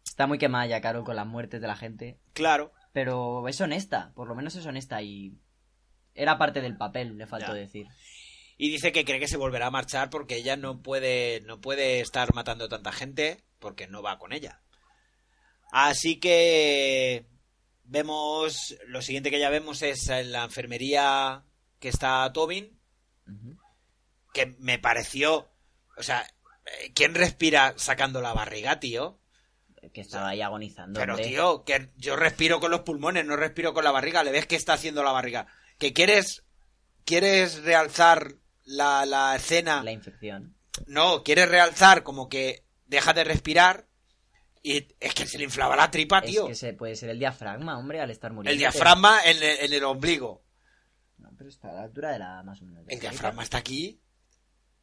Está 0.03 0.25
muy 0.25 0.39
quemada 0.39 0.65
ya, 0.65 0.81
Carol, 0.81 1.03
con 1.05 1.15
las 1.15 1.27
muertes 1.27 1.61
de 1.61 1.67
la 1.67 1.75
gente. 1.75 2.17
Claro. 2.33 2.73
Pero 2.91 3.47
es 3.47 3.61
honesta, 3.61 4.11
por 4.15 4.27
lo 4.27 4.33
menos 4.33 4.55
es 4.55 4.65
honesta 4.65 4.99
y. 5.03 5.37
Era 6.15 6.39
parte 6.39 6.59
del 6.61 6.75
papel, 6.75 7.15
le 7.19 7.27
faltó 7.27 7.49
Ya. 7.49 7.53
decir. 7.53 7.85
Y 8.62 8.70
dice 8.70 8.91
que 8.91 9.05
cree 9.05 9.22
que 9.22 9.30
se 9.30 9.38
volverá 9.38 9.68
a 9.68 9.72
marchar 9.72 10.10
porque 10.10 10.36
ella 10.36 10.57
no 10.57 10.82
puede, 10.82 11.39
no 11.45 11.62
puede 11.62 12.01
estar 12.01 12.36
matando 12.36 12.68
tanta 12.68 12.91
gente 12.91 13.41
porque 13.57 13.88
no 13.88 14.01
va 14.01 14.20
con 14.20 14.34
ella. 14.34 14.62
Así 15.72 16.20
que 16.20 17.26
vemos, 17.86 18.76
lo 18.86 19.01
siguiente 19.01 19.32
que 19.32 19.39
ya 19.39 19.49
vemos 19.49 19.82
es 19.82 20.10
en 20.10 20.34
la 20.34 20.43
enfermería 20.43 21.45
que 21.80 21.88
está 21.88 22.30
Tobin, 22.34 22.78
que 24.34 24.57
me 24.60 24.78
pareció, 24.78 25.49
o 25.95 26.03
sea, 26.03 26.28
eh, 26.66 26.91
¿quién 26.93 27.16
respira 27.16 27.76
sacando 27.78 28.20
la 28.22 28.34
barriga, 28.34 28.82
tío? 28.82 29.22
Que 29.93 30.01
estaba 30.01 30.28
ahí 30.28 30.41
agonizando. 30.41 30.99
Pero 30.99 31.14
hombre. 31.14 31.30
tío, 31.30 31.64
que 31.64 31.93
yo 31.95 32.18
respiro 32.18 32.60
con 32.60 32.72
los 32.72 32.82
pulmones, 32.82 33.26
no 33.26 33.38
respiro 33.38 33.74
con 33.74 33.86
la 33.86 33.91
barriga, 33.91 34.22
le 34.22 34.32
ves 34.32 34.47
que 34.47 34.57
está 34.57 34.74
haciendo 34.74 35.01
la 35.01 35.14
barriga. 35.14 35.47
Que 35.78 35.93
quieres, 35.93 36.43
quieres 37.05 37.64
realzar 37.64 38.36
la, 38.70 39.05
la 39.05 39.36
escena 39.36 39.84
La 39.84 39.91
infección. 39.91 40.55
No, 40.88 41.24
quiere 41.24 41.45
realzar 41.45 42.03
como 42.03 42.30
que 42.30 42.63
deja 42.86 43.13
de 43.13 43.24
respirar 43.24 43.88
y 44.61 44.88
es 44.99 45.13
que 45.13 45.26
se 45.26 45.38
le 45.38 45.45
inflaba 45.45 45.76
la 45.76 45.89
tripa, 45.89 46.20
Es 46.20 46.32
tío. 46.32 46.47
que 46.47 46.55
se, 46.55 46.74
puede 46.74 46.95
ser 46.95 47.09
el 47.09 47.20
diafragma, 47.20 47.78
hombre, 47.78 48.01
al 48.01 48.11
estar 48.11 48.32
muriendo. 48.32 48.51
El 48.51 48.57
diafragma 48.59 49.22
en 49.26 49.38
el, 49.38 49.43
en 49.43 49.74
el 49.74 49.84
ombligo. 49.84 50.43
No, 51.17 51.30
pero 51.38 51.49
está 51.49 51.70
a 51.70 51.74
la 51.74 51.84
altura 51.84 52.11
de 52.11 52.20
la 52.20 52.43
más 52.43 52.61
o 52.61 52.65
menos. 52.65 52.84
El 52.88 52.99
diafragma 52.99 53.43
está 53.43 53.57
aquí. 53.57 53.99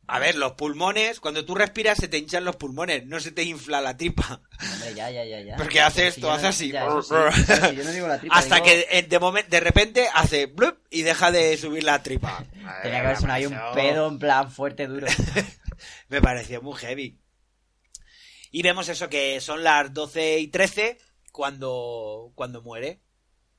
A 0.09 0.19
ver, 0.21 0.37
los 0.37 0.53
pulmones, 0.53 1.19
cuando 1.19 1.45
tú 1.45 1.57
respiras 1.57 1.99
se 1.99 2.07
te 2.07 2.19
hinchan 2.19 2.45
los 2.45 2.55
pulmones, 2.57 3.05
no 3.07 3.19
se 3.19 3.33
te 3.33 3.43
infla 3.43 3.81
la 3.81 3.97
tripa. 3.97 4.41
Hombre, 4.73 4.95
ya, 4.95 5.11
ya, 5.11 5.25
ya, 5.25 5.41
ya. 5.41 5.57
Porque 5.57 5.81
hace 5.81 6.03
Pero 6.03 6.09
esto, 6.11 6.31
hace 6.33 6.43
no- 6.45 6.49
así. 6.49 6.71
ya, 6.71 6.87
eso 6.87 7.03
sí. 7.03 7.09
Claro, 7.09 7.33
si 7.71 7.77
yo 7.77 7.85
no 7.85 7.91
digo 7.93 8.07
la 8.07 8.19
tripa, 8.21 8.37
Hasta 8.37 8.55
digo- 8.57 8.67
que 8.67 9.03
de, 9.03 9.21
momen- 9.21 9.47
de 9.49 9.61
repente 9.61 10.07
hace 10.15 10.47
blup 10.47 10.79
y 10.91 11.03
deja 11.03 11.33
de 11.33 11.57
subir 11.57 11.83
la 11.83 12.03
tripa. 12.05 12.45
Tenía 12.83 13.01
que 13.01 13.07
haber 13.07 13.17
sonado 13.17 13.35
ahí 13.37 13.47
un 13.47 13.59
pedo 13.75 14.09
en 14.09 14.19
plan 14.21 14.51
fuerte, 14.53 14.87
duro. 14.87 15.09
Me 16.09 16.23
pareció 16.23 16.63
muy 16.63 16.75
heavy. 16.79 17.19
Y 18.53 18.63
vemos 18.63 18.89
eso 18.89 19.09
que 19.09 19.41
son 19.41 19.65
las 19.65 19.93
12 19.93 20.39
y 20.39 20.47
13 20.49 20.99
cuando, 21.33 22.31
cuando 22.37 22.63
muere. 22.63 23.01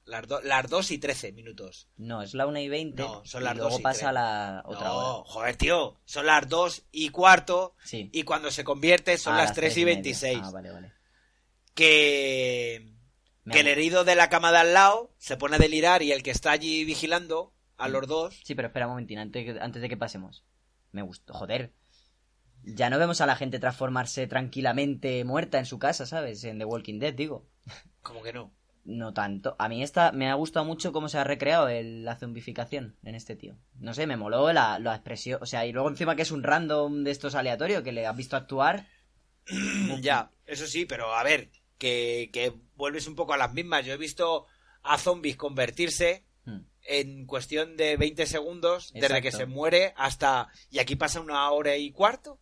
Las, 0.07 0.25
do- 0.27 0.41
las 0.41 0.69
2 0.69 0.91
y 0.91 0.97
13 0.99 1.33
minutos. 1.33 1.89
No, 1.97 2.21
es 2.21 2.33
la 2.33 2.47
1 2.47 2.59
y 2.59 2.69
20. 2.69 3.03
No, 3.03 3.25
son 3.25 3.43
las 3.43 3.53
y 3.53 3.57
luego 3.57 3.71
dos 3.71 3.79
y 3.79 3.83
pasa 3.83 3.99
tres. 3.99 4.13
la 4.13 4.63
otra 4.65 4.87
no, 4.87 4.95
hora. 5.19 5.29
joder, 5.29 5.55
tío. 5.57 5.99
Son 6.05 6.25
las 6.25 6.47
2 6.47 6.83
y 6.93 7.09
cuarto. 7.09 7.75
Sí. 7.83 8.09
Y 8.13 8.23
cuando 8.23 8.49
se 8.49 8.63
convierte 8.63 9.17
son 9.17 9.33
Ah, 9.35 9.39
las 9.39 9.53
3 9.53 9.75
y 9.77 9.79
media. 9.81 9.93
26. 9.95 10.39
Ah, 10.43 10.51
vale, 10.51 10.71
vale. 10.71 10.93
Que, 11.75 12.93
Me 13.43 13.53
que 13.53 13.59
el 13.59 13.67
hago- 13.67 13.71
herido 13.73 14.03
de 14.03 14.15
la 14.15 14.29
cama 14.29 14.51
de 14.51 14.57
al 14.59 14.73
lado 14.73 15.13
se 15.17 15.37
pone 15.37 15.57
a 15.57 15.59
delirar 15.59 16.01
y 16.01 16.11
el 16.11 16.23
que 16.23 16.31
está 16.31 16.51
allí 16.51 16.85
vigilando 16.85 17.53
a 17.77 17.87
los 17.89 18.07
dos. 18.07 18.39
Sí, 18.43 18.55
pero 18.55 18.69
espera 18.69 18.87
un 18.87 18.93
momentín, 18.93 19.19
antes, 19.19 19.59
antes 19.61 19.81
de 19.81 19.89
que 19.89 19.97
pasemos. 19.97 20.43
Me 20.91 21.01
gustó, 21.03 21.33
joder. 21.33 21.73
Ya 22.63 22.89
no 22.89 22.97
vemos 22.97 23.21
a 23.21 23.25
la 23.25 23.35
gente 23.35 23.59
transformarse 23.59 24.25
tranquilamente 24.27 25.23
muerta 25.23 25.59
en 25.59 25.65
su 25.65 25.77
casa, 25.79 26.05
¿sabes? 26.05 26.43
En 26.43 26.57
The 26.59 26.65
Walking 26.65 26.97
Dead, 26.99 27.13
digo. 27.13 27.47
Como 28.01 28.23
que 28.23 28.33
no. 28.33 28.51
No 28.89 29.13
tanto. 29.13 29.57
A 29.59 29.67
mí 29.67 29.83
esta 29.83 30.13
me 30.13 30.29
ha 30.29 30.33
gustado 30.35 30.65
mucho 30.65 30.93
cómo 30.93 31.09
se 31.09 31.17
ha 31.17 31.25
recreado 31.25 31.67
el- 31.67 32.05
la 32.05 32.15
zombificación 32.15 32.95
en 33.03 33.15
este 33.15 33.35
tío. 33.35 33.57
No 33.79 33.93
sé, 33.93 34.07
me 34.07 34.15
moló 34.15 34.53
la, 34.53 34.79
la 34.79 34.95
expresión. 34.95 35.39
O 35.41 35.45
sea, 35.45 35.65
y 35.65 35.73
luego 35.73 35.89
encima 35.89 36.15
que 36.15 36.21
es 36.21 36.31
un 36.31 36.41
random 36.41 37.03
de 37.03 37.11
estos 37.11 37.35
aleatorios 37.35 37.83
que 37.83 37.91
le 37.91 38.07
has 38.07 38.15
visto 38.15 38.37
actuar. 38.37 38.87
Ya, 40.01 40.31
eso 40.45 40.67
sí, 40.67 40.85
pero 40.85 41.13
a 41.13 41.23
ver, 41.23 41.51
que, 41.77 42.29
que 42.31 42.53
vuelves 42.75 43.07
un 43.07 43.15
poco 43.15 43.33
a 43.33 43.37
las 43.37 43.53
mismas. 43.53 43.85
Yo 43.85 43.93
he 43.93 43.97
visto 43.97 44.45
a 44.83 44.97
zombies 44.97 45.35
convertirse 45.37 46.23
Hmm. 46.45 46.61
en 46.83 47.25
cuestión 47.25 47.75
de 47.75 47.97
20 47.97 48.25
segundos, 48.25 48.93
desde 48.93 49.21
que 49.21 49.33
se 49.33 49.45
muere 49.45 49.93
hasta... 49.97 50.47
Y 50.71 50.79
aquí 50.79 50.95
pasa 50.95 51.19
una 51.19 51.51
hora 51.51 51.75
y 51.75 51.91
cuarto. 51.91 52.39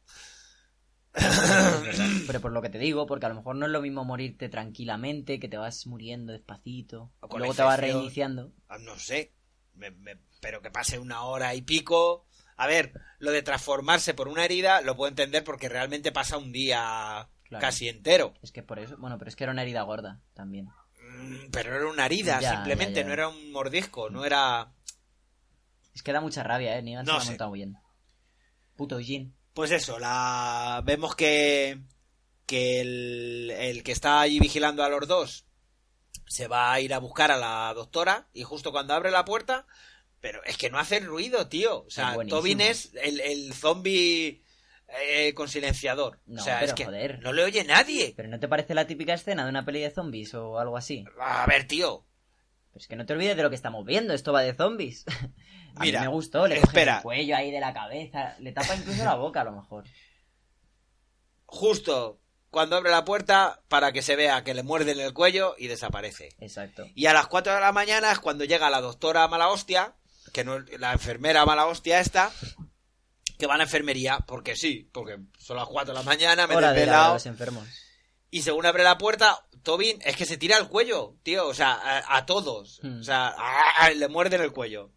Pero 2.28 2.41
por 2.41 2.51
lo 2.51 2.61
que 2.61 2.70
te 2.70 2.78
digo, 2.78 3.05
porque 3.05 3.26
a 3.26 3.30
lo 3.30 3.36
mejor 3.36 3.55
no 3.55 3.66
es 3.66 3.72
lo 3.72 3.82
mismo 3.82 4.03
morirte 4.03 4.49
tranquilamente, 4.49 5.39
que 5.39 5.47
te 5.47 5.57
vas 5.57 5.88
muriendo 5.88 6.34
despacito, 6.34 7.11
O 7.22 7.38
luego 7.38 7.53
te 7.53 7.63
vas 7.63 7.80
reiniciando. 7.80 8.51
Ah, 8.68 8.78
No 8.78 8.97
sé, 8.99 9.34
me- 9.76 9.91
me- 9.91 10.18
pero 10.41 10.61
que 10.61 10.72
pase 10.72 10.99
una 10.99 11.24
hora 11.24 11.55
y 11.55 11.61
pico. 11.61 12.26
A 12.57 12.68
ver, 12.68 12.93
lo 13.20 13.32
de 13.32 13.41
transformarse 13.43 14.13
por 14.13 14.28
una 14.28 14.45
herida 14.45 14.82
lo 14.82 14.95
puedo 14.95 15.09
entender 15.09 15.43
porque 15.43 15.70
realmente 15.70 16.11
pasa 16.11 16.38
un 16.38 16.51
día 16.51 17.28
Claro. 17.43 17.61
casi 17.61 17.88
entero. 17.89 18.34
Es 18.41 18.51
que 18.51 18.63
por 18.63 18.80
eso, 18.80 18.97
bueno, 18.97 19.18
pero 19.18 19.30
es 19.30 19.36
que 19.36 19.43
era 19.43 19.51
una 19.53 19.61
herida 19.63 19.82
gorda 19.84 20.22
también. 20.34 20.68
Mm, 21.01 21.49
Pero 21.51 21.76
era 21.76 21.88
una 21.88 22.05
herida, 22.07 22.39
Ya, 22.41 22.51
simplemente, 22.55 22.95
ya, 22.95 23.01
ya. 23.01 23.07
no 23.07 23.13
era 23.13 23.28
un 23.30 23.51
mordisco, 23.51 24.09
no 24.09 24.26
era... 24.26 24.72
Es 25.93 26.01
que 26.03 26.11
da 26.11 26.20
mucha 26.22 26.43
rabia, 26.43 26.78
eh, 26.78 26.82
Negan 26.82 27.05
No 27.05 27.13
se 27.13 27.18
lo 27.18 27.22
ha 27.22 27.26
montado 27.26 27.51
bien. 27.51 27.78
Puto 28.76 28.99
Jin. 28.99 29.34
Pues 29.56 29.72
eso, 29.72 29.97
la 29.99 30.82
vemos 30.84 31.16
que, 31.16 31.80
que 32.45 32.82
el, 32.82 33.51
el 33.58 33.84
que 33.84 33.93
está 33.93 34.20
allí 34.20 34.38
vigilando 34.39 34.84
a 34.84 34.89
los 34.89 35.08
dos 35.08 35.45
se 36.28 36.49
va 36.49 36.74
a 36.74 36.82
ir 36.82 36.93
a 36.93 36.99
buscar 36.99 37.32
a 37.32 37.38
la 37.38 37.74
doctora 37.74 38.28
y 38.34 38.43
justo 38.43 38.74
cuando 38.74 38.93
abre 38.93 39.12
la 39.12 39.24
puerta, 39.24 39.66
pero 40.20 40.43
es 40.43 40.58
que 40.58 40.70
no 40.70 40.78
hace 40.78 40.99
ruido, 40.99 41.47
tío. 41.47 41.86
O 41.86 41.89
sea, 41.89 42.16
Es. 42.16 42.28
Tobin 42.28 42.60
es 42.60 42.91
el, 43.01 43.22
el 43.22 43.53
zombie 43.53 44.43
eh, 44.89 45.34
con 45.34 45.47
silenciador. 45.47 46.20
No, 46.26 46.41
o 46.41 46.43
sea, 46.43 46.60
pero 46.60 46.72
es 46.72 46.76
que 46.76 46.86
joder. 46.86 47.20
no 47.22 47.32
le 47.32 47.43
oye 47.45 47.64
nadie. 47.64 48.14
¿Pero 48.14 48.28
no 48.28 48.41
te 48.41 48.49
parece 48.49 48.74
la 48.74 48.88
típica 48.88 49.14
escena 49.14 49.45
de 49.45 49.49
una 49.51 49.64
peli 49.64 49.80
de 49.80 49.91
zombies 49.91 50.34
o 50.34 50.60
algo 50.60 50.76
así? 50.76 51.06
A 51.18 51.45
ver, 51.45 51.66
tío. 51.66 52.06
Pero 52.76 52.82
es 52.84 52.88
que 52.90 52.98
no 52.98 53.06
te 53.06 53.14
olvides 53.14 53.38
de 53.38 53.44
lo 53.44 53.50
que 53.50 53.56
estamos 53.56 53.86
viendo, 53.86 54.14
esto 54.14 54.34
va 54.34 54.42
de 54.42 54.54
zombies. 54.54 55.06
a 55.78 55.80
Mira, 55.80 56.02
mí 56.02 56.08
me 56.08 56.12
gustó, 56.12 56.46
le 56.46 56.56
coge 56.56 56.68
espera. 56.68 56.98
el 56.98 57.04
cuello 57.04 57.38
ahí 57.38 57.50
de 57.50 57.62
la 57.62 57.74
cabeza, 57.74 58.36
le 58.40 58.52
tapa 58.52 58.76
incluso 58.76 59.02
la 59.06 59.16
boca 59.16 59.40
a 59.40 59.44
lo 59.46 59.54
mejor. 59.54 59.86
Justo 61.46 62.20
cuando 62.50 62.76
abre 62.76 62.92
la 62.92 63.06
puerta 63.06 63.62
para 63.70 63.94
que 63.94 64.02
se 64.02 64.18
vea 64.18 64.44
que 64.44 64.54
le 64.54 64.62
muerden 64.64 65.00
el 65.00 65.14
cuello 65.14 65.56
y 65.58 65.68
desaparece. 65.68 66.36
Exacto. 66.40 66.86
Y 66.96 67.06
a 67.06 67.14
las 67.14 67.28
4 67.28 67.54
de 67.54 67.62
la 67.62 67.72
mañana 67.72 68.12
es 68.12 68.20
cuando 68.20 68.44
llega 68.44 68.70
la 68.70 68.82
doctora 68.82 69.26
mala 69.30 69.48
hostia, 69.48 69.96
que 70.34 70.44
no 70.44 70.60
la 70.60 70.92
enfermera 70.92 71.46
mala 71.46 71.68
hostia 71.68 72.02
esta, 72.02 72.30
que 73.40 73.48
va 73.48 73.54
a 73.54 73.58
la 73.58 73.64
enfermería, 73.64 74.18
porque 74.28 74.58
sí, 74.58 74.90
porque 74.92 75.18
son 75.38 75.56
las 75.56 75.68
4 75.68 75.94
de 75.94 76.00
la 76.00 76.04
mañana, 76.04 76.46
me 76.46 76.56
he 76.56 76.74
de 76.74 76.88
los 76.88 77.26
enfermos. 77.26 77.70
Y 78.32 78.42
según 78.42 78.66
abre 78.66 78.84
la 78.84 78.98
puerta, 78.98 79.46
Tobin 79.66 79.99
es 80.05 80.16
que 80.16 80.26
se 80.26 80.38
tira 80.38 80.57
el 80.57 80.70
cuello, 80.70 81.18
tío, 81.24 81.45
o 81.47 81.53
sea, 81.53 81.74
a, 81.74 82.18
a 82.18 82.26
todos. 82.26 82.80
Hmm. 82.82 83.01
O 83.01 83.03
sea, 83.03 83.36
¡ah! 83.38 83.89
le 83.89 84.07
muerden 84.07 84.41
el 84.41 84.53
cuello. 84.53 84.91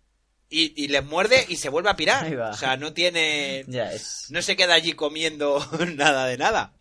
Y, 0.48 0.72
y 0.82 0.88
les 0.88 1.04
muerde 1.04 1.44
y 1.48 1.56
se 1.56 1.68
vuelve 1.68 1.90
a 1.90 1.96
pirar. 1.96 2.32
O 2.52 2.56
sea, 2.56 2.76
no 2.76 2.92
tiene... 2.92 3.64
Ya 3.68 3.92
es. 3.92 4.26
No 4.30 4.40
se 4.40 4.56
queda 4.56 4.74
allí 4.74 4.92
comiendo 4.92 5.58
nada 5.96 6.26
de 6.26 6.38
nada. 6.38 6.74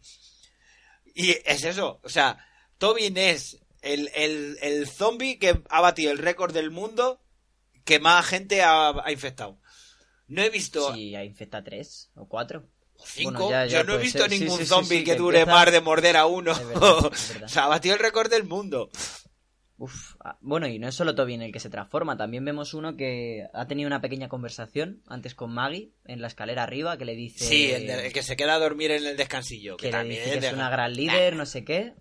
Y 1.15 1.31
es 1.31 1.63
eso, 1.63 1.99
o 2.03 2.09
sea, 2.09 2.45
Tobin 2.77 3.17
es 3.17 3.57
el, 3.81 4.11
el, 4.13 4.57
el 4.61 4.88
zombie 4.88 5.39
que 5.39 5.63
ha 5.69 5.81
batido 5.81 6.11
el 6.11 6.19
récord 6.19 6.53
del 6.53 6.69
mundo 6.69 7.19
que 7.85 7.99
más 7.99 8.25
gente 8.27 8.61
ha, 8.61 8.89
ha 8.89 9.11
infectado. 9.11 9.59
No 10.27 10.43
he 10.43 10.49
visto 10.49 10.93
Sí, 10.93 11.15
hay 11.15 11.27
infecta 11.27 11.63
tres 11.63 12.11
o 12.15 12.27
cuatro. 12.27 12.67
Cinco, 13.04 13.32
Bueno, 13.45 13.50
ya- 13.50 13.66
ya 13.66 13.78
yo 13.80 13.84
no 13.84 13.93
he 13.93 13.95
puede 13.95 14.04
visto 14.04 14.20
ser. 14.20 14.30
Ningún 14.32 14.58
sí, 14.58 14.64
sí, 14.64 14.70
zombie 14.70 14.98
sí, 15.00 15.04
que, 15.04 15.12
que 15.12 15.18
dure 15.18 15.39
empieza- 15.41 15.60
más 15.66 15.72
de 15.72 15.82
morder 15.82 16.18
a 16.18 16.26
uno. 16.26 16.52
Es 16.52 16.68
verdad, 16.68 17.12
es 17.14 17.30
verdad. 17.30 17.43
o 17.45 17.50
sea, 17.50 17.64
ha 17.66 17.68
batido 17.68 17.95
el 17.95 18.02
récord 18.02 18.30
del 18.30 18.43
mundo. 18.45 18.89
Uf, 19.80 20.16
ah, 20.26 20.38
bueno, 20.41 20.68
y 20.68 20.80
no 20.80 20.88
es 20.88 20.95
solo 20.95 21.14
Tobin 21.14 21.43
el 21.43 21.52
que 21.52 21.60
se 21.60 21.70
transforma, 21.70 22.18
también 22.18 22.43
vemos 22.43 22.74
uno 22.74 22.98
que 22.98 23.45
ha 23.54 23.68
tenido 23.68 23.86
una 23.86 24.02
pequeña 24.02 24.28
conversación 24.28 25.04
antes 25.08 25.36
con 25.36 25.54
Maggie 25.54 25.91
en 26.06 26.20
la 26.20 26.28
escalera 26.28 26.64
arriba 26.64 26.98
que 26.98 27.06
le 27.06 27.16
dice 27.16 27.45
Sí, 27.45 27.70
el, 27.72 27.86
de- 27.86 28.08
el 28.08 28.12
que 28.14 28.24
se 28.24 28.36
queda 28.36 28.56
a 28.56 28.60
dormir 28.60 28.89
en 28.89 29.06
el 29.06 29.16
descansillo. 29.18 29.78
Que, 29.78 29.82
que 29.84 29.88
le 29.89 29.91
también 29.91 30.24
dice 30.26 30.39
que 30.39 30.48
es 30.48 30.54
una 30.54 30.72
gran 30.72 30.93
líder, 30.95 31.36
no 31.36 31.45
sé 31.45 31.64
qué, 31.64 31.93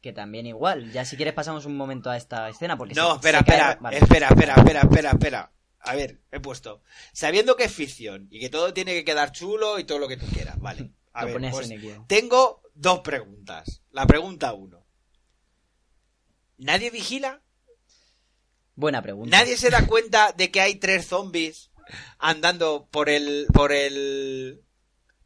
que 0.00 0.14
también 0.14 0.46
igual. 0.46 0.92
Ya 0.92 1.04
si 1.04 1.16
quieres 1.16 1.34
pasamos 1.34 1.66
un 1.66 1.76
momento 1.76 2.08
a 2.08 2.16
esta 2.16 2.48
escena 2.48 2.78
porque 2.78 2.94
No, 2.94 3.10
se- 3.10 3.16
espera, 3.16 3.38
se 3.40 3.44
cae- 3.44 3.54
espera, 3.58 3.78
vale. 3.82 3.98
espera, 3.98 4.28
espera, 4.28 4.54
espera, 4.54 4.80
espera, 4.80 5.10
espera. 5.10 5.52
A 5.82 5.94
ver, 5.94 6.20
he 6.30 6.40
puesto. 6.40 6.82
Sabiendo 7.12 7.56
que 7.56 7.64
es 7.64 7.72
ficción 7.72 8.28
y 8.30 8.38
que 8.40 8.50
todo 8.50 8.72
tiene 8.74 8.92
que 8.92 9.04
quedar 9.04 9.32
chulo 9.32 9.78
y 9.78 9.84
todo 9.84 9.98
lo 9.98 10.08
que 10.08 10.16
tú 10.16 10.26
quieras, 10.26 10.58
vale. 10.60 10.90
A 11.12 11.24
ver, 11.24 11.40
pues, 11.50 11.68
tengo 12.06 12.62
dos 12.74 13.00
preguntas. 13.00 13.82
La 13.90 14.06
pregunta 14.06 14.52
uno. 14.52 14.86
¿Nadie 16.58 16.90
vigila? 16.90 17.40
Buena 18.74 19.02
pregunta. 19.02 19.36
¿Nadie 19.36 19.56
se 19.56 19.70
da 19.70 19.86
cuenta 19.86 20.32
de 20.36 20.50
que 20.50 20.60
hay 20.60 20.76
tres 20.76 21.06
zombies 21.08 21.70
andando 22.18 22.86
por 22.90 23.08
el, 23.08 23.46
por 23.52 23.72
el, 23.72 24.62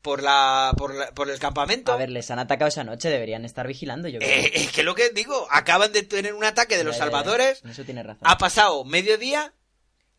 por 0.00 0.22
la, 0.22 0.72
por 0.76 0.94
la- 0.94 1.10
por 1.12 1.28
el 1.30 1.38
campamento. 1.38 1.92
A 1.92 1.96
ver, 1.96 2.10
les 2.10 2.30
han 2.30 2.38
atacado 2.38 2.68
esa 2.70 2.84
noche, 2.84 3.10
deberían 3.10 3.44
estar 3.44 3.66
vigilando, 3.66 4.08
yo 4.08 4.18
creo. 4.20 4.30
Eh, 4.30 4.50
es 4.54 4.72
que 4.72 4.82
lo 4.82 4.94
que 4.94 5.10
digo, 5.10 5.46
acaban 5.50 5.92
de 5.92 6.02
tener 6.02 6.32
un 6.34 6.44
ataque 6.44 6.74
de 6.76 6.80
Ya, 6.82 6.84
los 6.88 6.96
ya, 6.96 7.04
salvadores, 7.04 7.62
eso 7.64 7.84
tienes 7.84 8.06
razón. 8.06 8.22
ha 8.26 8.38
pasado 8.38 8.84
mediodía 8.84 9.52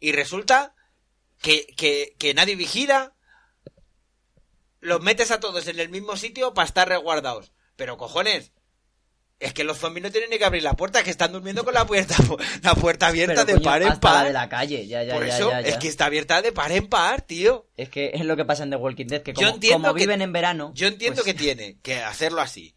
y 0.08 0.12
resulta 0.12 0.76
que, 1.42 1.66
que, 1.76 2.16
que 2.20 2.36
nadie 2.36 2.56
vigila, 2.56 3.16
los 4.82 5.02
metes 5.02 5.32
a 5.32 5.40
todos 5.40 5.68
en 5.68 5.80
el 5.80 5.90
mismo 5.90 6.16
sitio 6.16 6.54
para 6.54 6.68
estar 6.68 6.88
resguardados. 6.88 7.52
Pero 7.76 7.98
cojones, 7.98 8.52
es 9.40 9.52
que 9.54 9.64
los 9.64 9.80
zombies 9.80 10.04
no 10.04 10.12
tienen 10.12 10.30
ni 10.30 10.38
que 10.38 10.46
abrir 10.46 10.62
la 10.62 10.76
puerta, 10.76 11.00
es 11.00 11.06
que 11.06 11.10
están 11.12 11.32
durmiendo 11.34 11.64
con 11.66 11.74
la 11.74 11.86
puerta, 11.88 12.16
la 12.62 12.76
puerta 12.76 13.08
abierta 13.08 13.46
Pero, 13.46 13.46
de 13.46 13.54
coño, 13.54 13.64
par 13.64 13.82
en 13.82 13.90
la 13.90 14.00
par. 14.00 14.28
de 14.28 14.34
la 14.34 14.48
calle, 14.48 14.86
ya, 14.88 15.04
ya, 15.04 15.16
Por 15.16 15.26
ya, 15.26 15.36
eso 15.36 15.50
ya, 15.50 15.62
ya. 15.62 15.68
es 15.70 15.78
que 15.78 15.88
está 15.88 16.06
abierta 16.06 16.42
de 16.44 16.52
par 16.52 16.72
en 16.72 16.88
par, 16.88 17.24
tío. 17.24 17.68
Es 17.76 17.90
que 17.90 18.12
es 18.14 18.24
lo 18.26 18.36
que 18.38 18.46
pasa 18.46 18.62
en 18.62 18.70
The 18.70 18.76
Walking 18.76 19.08
Dead, 19.08 19.24
que 19.24 19.34
Yo 19.34 19.40
como, 19.42 19.56
entiendo 19.56 19.88
como 19.88 19.94
que- 19.96 20.02
viven 20.02 20.22
en 20.22 20.32
verano... 20.34 20.72
Yo 20.76 20.88
entiendo 20.88 21.24
pues, 21.24 21.34
que 21.34 21.40
tiene 21.40 21.80
que 21.82 21.98
hacerlo 21.98 22.42
así. 22.42 22.76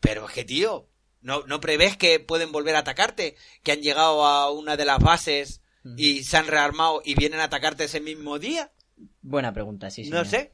Pero 0.00 0.28
es 0.28 0.34
que, 0.34 0.44
tío, 0.44 0.90
¿no, 1.22 1.44
¿no 1.46 1.60
prevés 1.60 1.96
que 1.96 2.20
pueden 2.20 2.52
volver 2.52 2.76
a 2.76 2.80
atacarte? 2.80 3.36
Que 3.62 3.72
han 3.72 3.80
llegado 3.80 4.26
a 4.26 4.50
una 4.50 4.76
de 4.76 4.84
las 4.84 4.98
bases 4.98 5.61
y 5.96 6.24
se 6.24 6.36
han 6.36 6.46
rearmado 6.46 7.02
y 7.04 7.14
vienen 7.14 7.40
a 7.40 7.44
atacarte 7.44 7.84
ese 7.84 8.00
mismo 8.00 8.38
día. 8.38 8.72
Buena 9.20 9.52
pregunta, 9.52 9.90
sí, 9.90 10.02
no 10.04 10.24
señor. 10.24 10.26
sé. 10.26 10.52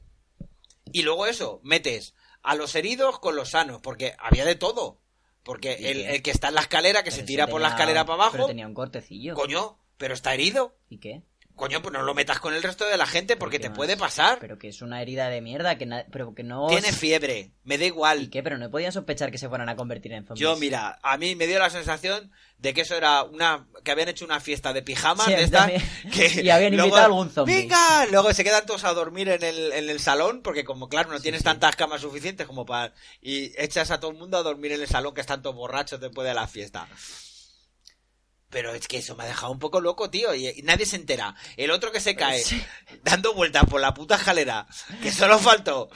Y 0.92 1.02
luego 1.02 1.26
eso, 1.26 1.60
metes 1.62 2.14
a 2.42 2.54
los 2.54 2.74
heridos 2.74 3.18
con 3.18 3.36
los 3.36 3.50
sanos, 3.50 3.80
porque 3.82 4.14
había 4.18 4.44
de 4.44 4.54
todo. 4.54 5.00
Porque 5.42 5.76
¿Y 5.78 5.86
el, 5.86 6.00
el 6.02 6.22
que 6.22 6.30
está 6.30 6.48
en 6.48 6.54
la 6.54 6.60
escalera, 6.62 7.02
que 7.02 7.10
Pero 7.10 7.20
se 7.20 7.26
tira 7.26 7.46
por 7.46 7.60
la 7.60 7.68
escalera 7.68 8.04
para 8.04 8.16
Pero 8.18 8.30
abajo, 8.34 8.46
tenía 8.48 8.66
un 8.66 8.74
cortecillo. 8.74 9.34
coño, 9.34 9.78
pero 9.96 10.14
está 10.14 10.34
herido. 10.34 10.76
¿Y 10.88 10.98
qué? 10.98 11.22
Coño, 11.58 11.82
pues 11.82 11.92
no 11.92 12.02
lo 12.02 12.14
metas 12.14 12.38
con 12.38 12.54
el 12.54 12.62
resto 12.62 12.86
de 12.86 12.96
la 12.96 13.04
gente 13.06 13.36
porque 13.36 13.58
¿Qué 13.58 13.68
te 13.68 13.74
puede 13.74 13.96
pasar. 13.96 14.38
Pero 14.38 14.58
que 14.58 14.68
es 14.68 14.80
una 14.80 15.02
herida 15.02 15.28
de 15.28 15.40
mierda, 15.40 15.76
que 15.76 15.88
pero 16.12 16.32
que 16.32 16.44
no... 16.44 16.68
Tiene 16.68 16.92
fiebre, 16.92 17.50
me 17.64 17.76
da 17.78 17.84
igual. 17.84 18.22
¿Y 18.22 18.28
qué? 18.28 18.44
Pero 18.44 18.58
no 18.58 18.70
podían 18.70 18.92
sospechar 18.92 19.32
que 19.32 19.38
se 19.38 19.48
fueran 19.48 19.68
a 19.68 19.74
convertir 19.74 20.12
en 20.12 20.24
zombies. 20.24 20.40
Yo, 20.40 20.56
mira, 20.56 21.00
a 21.02 21.18
mí 21.18 21.34
me 21.34 21.48
dio 21.48 21.58
la 21.58 21.68
sensación 21.68 22.30
de 22.58 22.74
que 22.74 22.82
eso 22.82 22.94
era 22.94 23.24
una. 23.24 23.66
que 23.82 23.90
habían 23.90 24.08
hecho 24.08 24.24
una 24.24 24.38
fiesta 24.38 24.72
de 24.72 24.82
pijamas 24.82 25.26
Sí, 25.26 25.32
de 25.34 25.42
estas. 25.42 25.70
Que 26.12 26.42
Y 26.42 26.50
habían 26.50 26.72
luego, 26.72 26.86
invitado 26.86 26.96
a 27.02 27.04
algún 27.06 27.30
zombie. 27.30 27.54
¡Venga! 27.56 28.06
Luego 28.06 28.32
se 28.32 28.44
quedan 28.44 28.64
todos 28.64 28.84
a 28.84 28.92
dormir 28.92 29.28
en 29.28 29.42
el, 29.42 29.72
en 29.72 29.90
el 29.90 29.98
salón, 29.98 30.42
porque 30.42 30.64
como, 30.64 30.88
claro, 30.88 31.10
no 31.10 31.18
tienes 31.20 31.42
tantas 31.42 31.74
camas 31.74 32.00
suficientes 32.02 32.46
como 32.46 32.64
para. 32.66 32.94
y 33.20 33.52
echas 33.60 33.90
a 33.90 33.98
todo 33.98 34.12
el 34.12 34.16
mundo 34.16 34.38
a 34.38 34.44
dormir 34.44 34.70
en 34.72 34.80
el 34.80 34.86
salón 34.86 35.12
que 35.12 35.20
están 35.22 35.42
todos 35.42 35.56
borrachos 35.56 36.00
después 36.00 36.26
de 36.26 36.34
la 36.34 36.46
fiesta. 36.46 36.86
Pero 38.50 38.72
es 38.74 38.88
que 38.88 38.98
eso 38.98 39.14
me 39.14 39.24
ha 39.24 39.26
dejado 39.26 39.52
un 39.52 39.58
poco 39.58 39.80
loco, 39.80 40.08
tío, 40.10 40.34
y, 40.34 40.48
y 40.48 40.62
nadie 40.62 40.86
se 40.86 40.96
entera. 40.96 41.34
El 41.56 41.70
otro 41.70 41.92
que 41.92 42.00
se 42.00 42.16
cae, 42.16 42.42
Sí. 42.42 42.62
dando 43.04 43.34
vueltas 43.34 43.64
por 43.66 43.80
la 43.80 43.92
puta 43.94 44.16
escalera, 44.16 44.66
que 45.02 45.12
solo 45.12 45.38
faltó. 45.38 45.90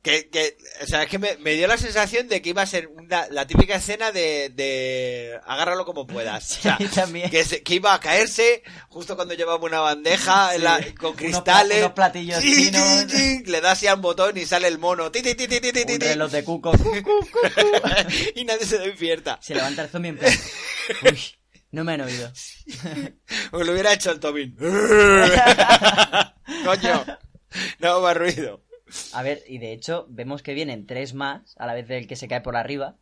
Que, 0.00 0.30
que, 0.30 0.56
o 0.82 0.86
sea, 0.86 1.02
es 1.02 1.08
que 1.10 1.18
me, 1.18 1.36
me 1.38 1.52
dio 1.54 1.66
la 1.66 1.76
sensación 1.76 2.28
de 2.28 2.40
que 2.40 2.50
iba 2.50 2.62
a 2.62 2.66
ser 2.66 2.86
una, 2.86 3.26
la 3.30 3.46
típica 3.48 3.74
escena 3.74 4.12
de, 4.12 4.48
de 4.48 5.38
agárralo 5.44 5.84
como 5.84 6.06
puedas. 6.06 6.52
O 6.52 6.62
sea, 6.62 6.78
Sí, 6.78 6.86
también. 6.86 7.28
que, 7.30 7.44
se- 7.44 7.62
que 7.64 7.74
iba 7.74 7.92
a 7.92 8.00
caerse 8.00 8.62
justo 8.88 9.16
cuando 9.16 9.34
llevaba 9.34 9.62
una 9.62 9.80
bandeja 9.80 10.54
en 10.54 10.64
la- 10.64 10.78
con 10.98 11.08
Unos 11.10 11.16
cristales. 11.16 11.76
pla- 11.78 11.86
unos 11.86 11.92
platillos 11.94 12.40
Sí, 12.40 12.54
sí, 12.54 12.64
chinos. 12.70 13.04
sí, 13.12 13.42
le 13.46 13.60
das 13.60 13.72
así 13.72 13.86
al 13.88 13.96
botón 14.00 14.38
y 14.38 14.46
sale 14.46 14.68
el 14.68 14.78
mono. 14.78 15.10
Ti, 15.10 15.20
ti, 15.20 15.34
ti, 15.34 15.44
Un 15.92 16.00
reloj 16.00 16.30
de 16.30 16.44
cuco. 16.44 16.70
cu, 16.70 16.78
cu, 16.84 17.02
cu, 17.02 17.28
cu. 17.30 17.38
y 18.36 18.44
nadie 18.44 18.64
se 18.66 18.78
despierta. 18.78 19.38
Se 19.42 19.54
levanta 19.54 19.82
el 19.82 19.90
zombie 19.90 20.10
en 20.10 20.18
plan... 20.18 20.32
Uy, 21.02 21.20
no 21.70 21.84
me 21.84 21.92
han 21.92 22.00
oído. 22.02 22.30
O 23.52 23.62
lo 23.62 23.72
hubiera 23.72 23.92
hecho 23.92 24.10
el 24.10 24.20
Tobin. 24.20 24.56
Coño. 26.64 27.04
No 27.80 28.00
más 28.00 28.16
ruido. 28.16 28.64
A 29.12 29.22
ver, 29.22 29.42
y 29.46 29.58
de 29.58 29.72
hecho, 29.72 30.06
vemos 30.08 30.42
que 30.42 30.54
vienen 30.54 30.86
tres 30.86 31.14
más 31.14 31.54
a 31.58 31.66
la 31.66 31.74
vez 31.74 31.88
del 31.88 32.06
que 32.06 32.16
se 32.16 32.28
cae 32.28 32.40
por 32.40 32.56
arriba. 32.56 32.96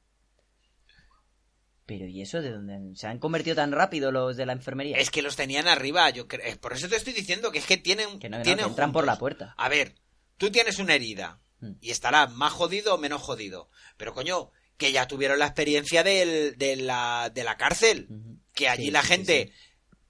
Pero 1.87 2.07
¿y 2.07 2.23
eso 2.23 2.43
de 2.43 2.51
dónde? 2.51 2.97
¿Se 2.97 3.07
han 3.07 3.21
convertido 3.21 3.55
tan 3.55 3.71
rápido 3.71 4.11
los 4.11 4.37
de 4.37 4.47
la 4.47 4.53
enfermería? 4.53 4.97
Es 4.97 5.11
que 5.11 5.23
los 5.23 5.37
tenían 5.37 5.69
arriba, 5.69 6.11
yo 6.11 6.27
creo. 6.27 6.45
eh, 6.45 6.57
Por 6.57 6.73
eso 6.73 6.89
te 6.89 6.97
estoy 6.97 7.13
diciendo 7.13 7.53
que 7.53 7.59
es 7.61 7.67
que 7.67 7.77
tienen. 7.77 8.19
Que 8.19 8.29
no, 8.29 8.39
no, 8.39 8.43
tienen 8.43 8.65
que 8.65 8.71
entran 8.71 8.93
por 8.93 9.07
la 9.07 9.19
puerta. 9.19 9.55
A 9.57 9.69
ver, 9.69 9.95
tú 10.37 10.51
tienes 10.51 10.79
una 10.81 10.95
herida. 10.95 11.41
Mm. 11.61 11.73
Y 11.81 11.91
estará 11.91 12.27
más 12.27 12.53
jodido 12.53 12.95
o 12.95 12.99
menos 12.99 13.23
jodido. 13.23 13.71
Pero 13.97 14.15
coño, 14.15 14.51
que 14.77 14.91
ya 14.91 15.07
tuvieron 15.07 15.39
la 15.39 15.47
experiencia 15.47 16.03
del- 16.03 16.57
de, 16.59 16.75
la, 16.77 17.31
de 17.33 17.45
la 17.45 17.57
cárcel. 17.57 18.09
Que 18.57 18.69
allí 18.69 18.87
Sí, 18.87 18.91
la 18.91 19.03
sí, 19.03 19.09
gente, 19.09 19.53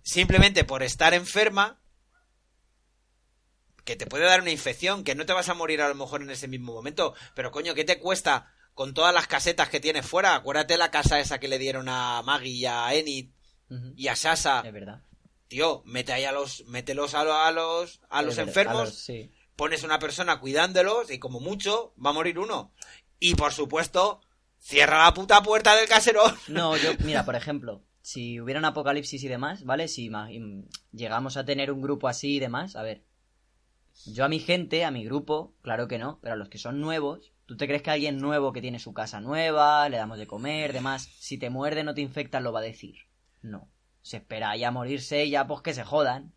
simplemente 0.02 0.64
por 0.64 0.82
estar 0.82 1.12
enferma, 1.12 1.78
que 3.84 3.96
te 3.96 4.06
puede 4.06 4.24
dar 4.24 4.40
una 4.40 4.50
infección, 4.50 5.04
que 5.04 5.14
no 5.14 5.26
te 5.26 5.32
vas 5.32 5.48
a 5.48 5.54
morir 5.54 5.80
a 5.80 5.88
lo 5.88 5.94
mejor 5.94 6.22
en 6.22 6.30
ese 6.30 6.48
mismo 6.48 6.72
momento. 6.72 7.14
Pero 7.34 7.50
coño, 7.52 7.74
¿qué 7.74 7.84
te 7.84 7.98
cuesta 8.00 8.52
con 8.74 8.94
todas 8.94 9.14
las 9.14 9.26
casetas 9.28 9.68
que 9.68 9.80
tienes 9.80 10.04
fuera? 10.06 10.34
Acuérdate 10.34 10.76
la 10.76 10.90
casa 10.90 11.20
esa 11.20 11.38
que 11.38 11.48
le 11.48 11.58
dieron 11.58 11.88
a 11.88 12.22
Maggie 12.22 12.50
y 12.52 12.66
a 12.66 12.92
Enid 12.94 13.30
y 13.96 14.08
a 14.08 14.16
Sasa. 14.16 14.62
Es 14.64 14.72
verdad. 14.72 15.02
Tío, 15.48 15.82
mete 15.86 16.12
ahí 16.12 16.24
a 16.24 16.32
los, 16.32 16.64
mételos 16.66 17.14
a, 17.14 17.22
lo- 17.24 17.34
a 17.36 17.52
los, 17.52 18.00
a 18.08 18.22
los 18.22 18.34
verdad, 18.36 18.48
enfermos, 18.48 18.80
a 18.80 18.84
los- 18.86 18.94
sí. 18.98 19.32
pones 19.54 19.84
una 19.84 19.98
persona 20.00 20.40
cuidándolos 20.40 21.10
y 21.12 21.20
como 21.20 21.38
mucho 21.38 21.94
va 22.04 22.10
a 22.10 22.14
morir 22.14 22.38
uno. 22.40 22.72
Y 23.20 23.36
por 23.36 23.52
supuesto, 23.52 24.20
cierra 24.58 25.04
la 25.04 25.14
puta 25.14 25.42
puerta 25.44 25.76
del 25.76 25.88
caserón. 25.88 26.36
No, 26.48 26.76
yo, 26.76 26.90
mira, 27.04 27.24
por 27.24 27.36
ejemplo, 27.36 27.84
si 28.06 28.40
hubiera 28.40 28.60
un 28.60 28.64
apocalipsis 28.66 29.24
y 29.24 29.26
demás, 29.26 29.64
¿vale? 29.64 29.88
Si 29.88 30.08
llegamos 30.92 31.36
a 31.36 31.44
tener 31.44 31.72
un 31.72 31.82
grupo 31.82 32.06
así 32.06 32.36
y 32.36 32.38
demás, 32.38 32.76
a 32.76 32.82
ver. 32.84 33.02
Yo 34.06 34.24
a 34.24 34.28
mi 34.28 34.38
gente, 34.38 34.84
a 34.84 34.92
mi 34.92 35.04
grupo, 35.04 35.54
claro 35.60 35.88
que 35.88 35.98
no, 35.98 36.20
pero 36.22 36.34
a 36.34 36.36
los 36.36 36.48
que 36.48 36.58
son 36.58 36.80
nuevos, 36.80 37.32
¿tú 37.46 37.56
te 37.56 37.66
crees 37.66 37.82
que 37.82 37.90
alguien 37.90 38.18
nuevo 38.18 38.52
que 38.52 38.60
tiene 38.60 38.78
su 38.78 38.92
casa 38.94 39.20
nueva, 39.20 39.88
le 39.88 39.96
damos 39.96 40.18
de 40.18 40.28
comer, 40.28 40.72
demás, 40.72 41.08
si 41.18 41.36
te 41.36 41.50
muerde 41.50 41.82
no 41.82 41.94
te 41.94 42.00
infectan, 42.00 42.44
lo 42.44 42.52
va 42.52 42.60
a 42.60 42.62
decir? 42.62 42.94
No. 43.42 43.68
Se 44.02 44.18
espera 44.18 44.56
ya 44.56 44.68
a 44.68 44.70
morirse 44.70 45.24
y 45.24 45.30
ya 45.30 45.48
pues 45.48 45.62
que 45.62 45.74
se 45.74 45.82
jodan. 45.82 46.32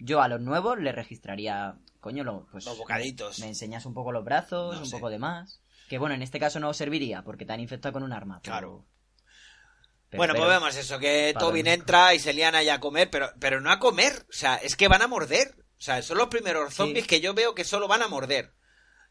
Yo 0.00 0.20
a 0.20 0.26
los 0.26 0.40
nuevos 0.40 0.80
les 0.80 0.96
registraría, 0.96 1.78
coño, 2.00 2.24
lo, 2.24 2.48
pues 2.50 2.64
Los 2.66 2.76
bocaditos. 2.76 3.38
me 3.38 3.46
enseñas 3.46 3.86
un 3.86 3.94
poco 3.94 4.10
los 4.10 4.24
brazos, 4.24 4.74
No 4.74 4.80
un 4.80 4.86
sé. 4.86 4.96
poco 4.96 5.10
de 5.10 5.20
más. 5.20 5.62
Que 5.88 5.98
bueno, 5.98 6.16
en 6.16 6.22
este 6.22 6.40
caso 6.40 6.58
no 6.58 6.74
serviría 6.74 7.22
porque 7.22 7.44
te 7.46 7.52
han 7.52 7.60
infectado 7.60 7.92
con 7.92 8.02
un 8.02 8.12
arma. 8.12 8.40
pero- 8.42 8.52
Claro. 8.52 8.84
Pero- 10.10 10.18
bueno, 10.18 10.34
pues 10.34 10.48
vemos 10.48 10.76
eso, 10.76 10.98
que 10.98 11.34
Tobin 11.38 11.66
entra 11.66 12.14
y 12.14 12.18
se 12.18 12.32
lían 12.32 12.54
ahí 12.54 12.68
a 12.68 12.80
comer, 12.80 13.10
pero, 13.10 13.30
pero 13.40 13.60
no 13.60 13.70
a 13.70 13.78
comer. 13.78 14.26
O 14.28 14.32
sea, 14.32 14.56
es 14.56 14.76
que 14.76 14.88
van 14.88 15.02
a 15.02 15.06
morder. 15.06 15.54
O 15.78 15.80
sea, 15.80 16.02
son 16.02 16.18
los 16.18 16.28
primeros 16.28 16.74
zombies 16.74 17.06
que 17.06 17.20
yo 17.20 17.34
veo 17.34 17.54
que 17.54 17.64
solo 17.64 17.86
van 17.88 18.02
a 18.02 18.08
morder. 18.08 18.52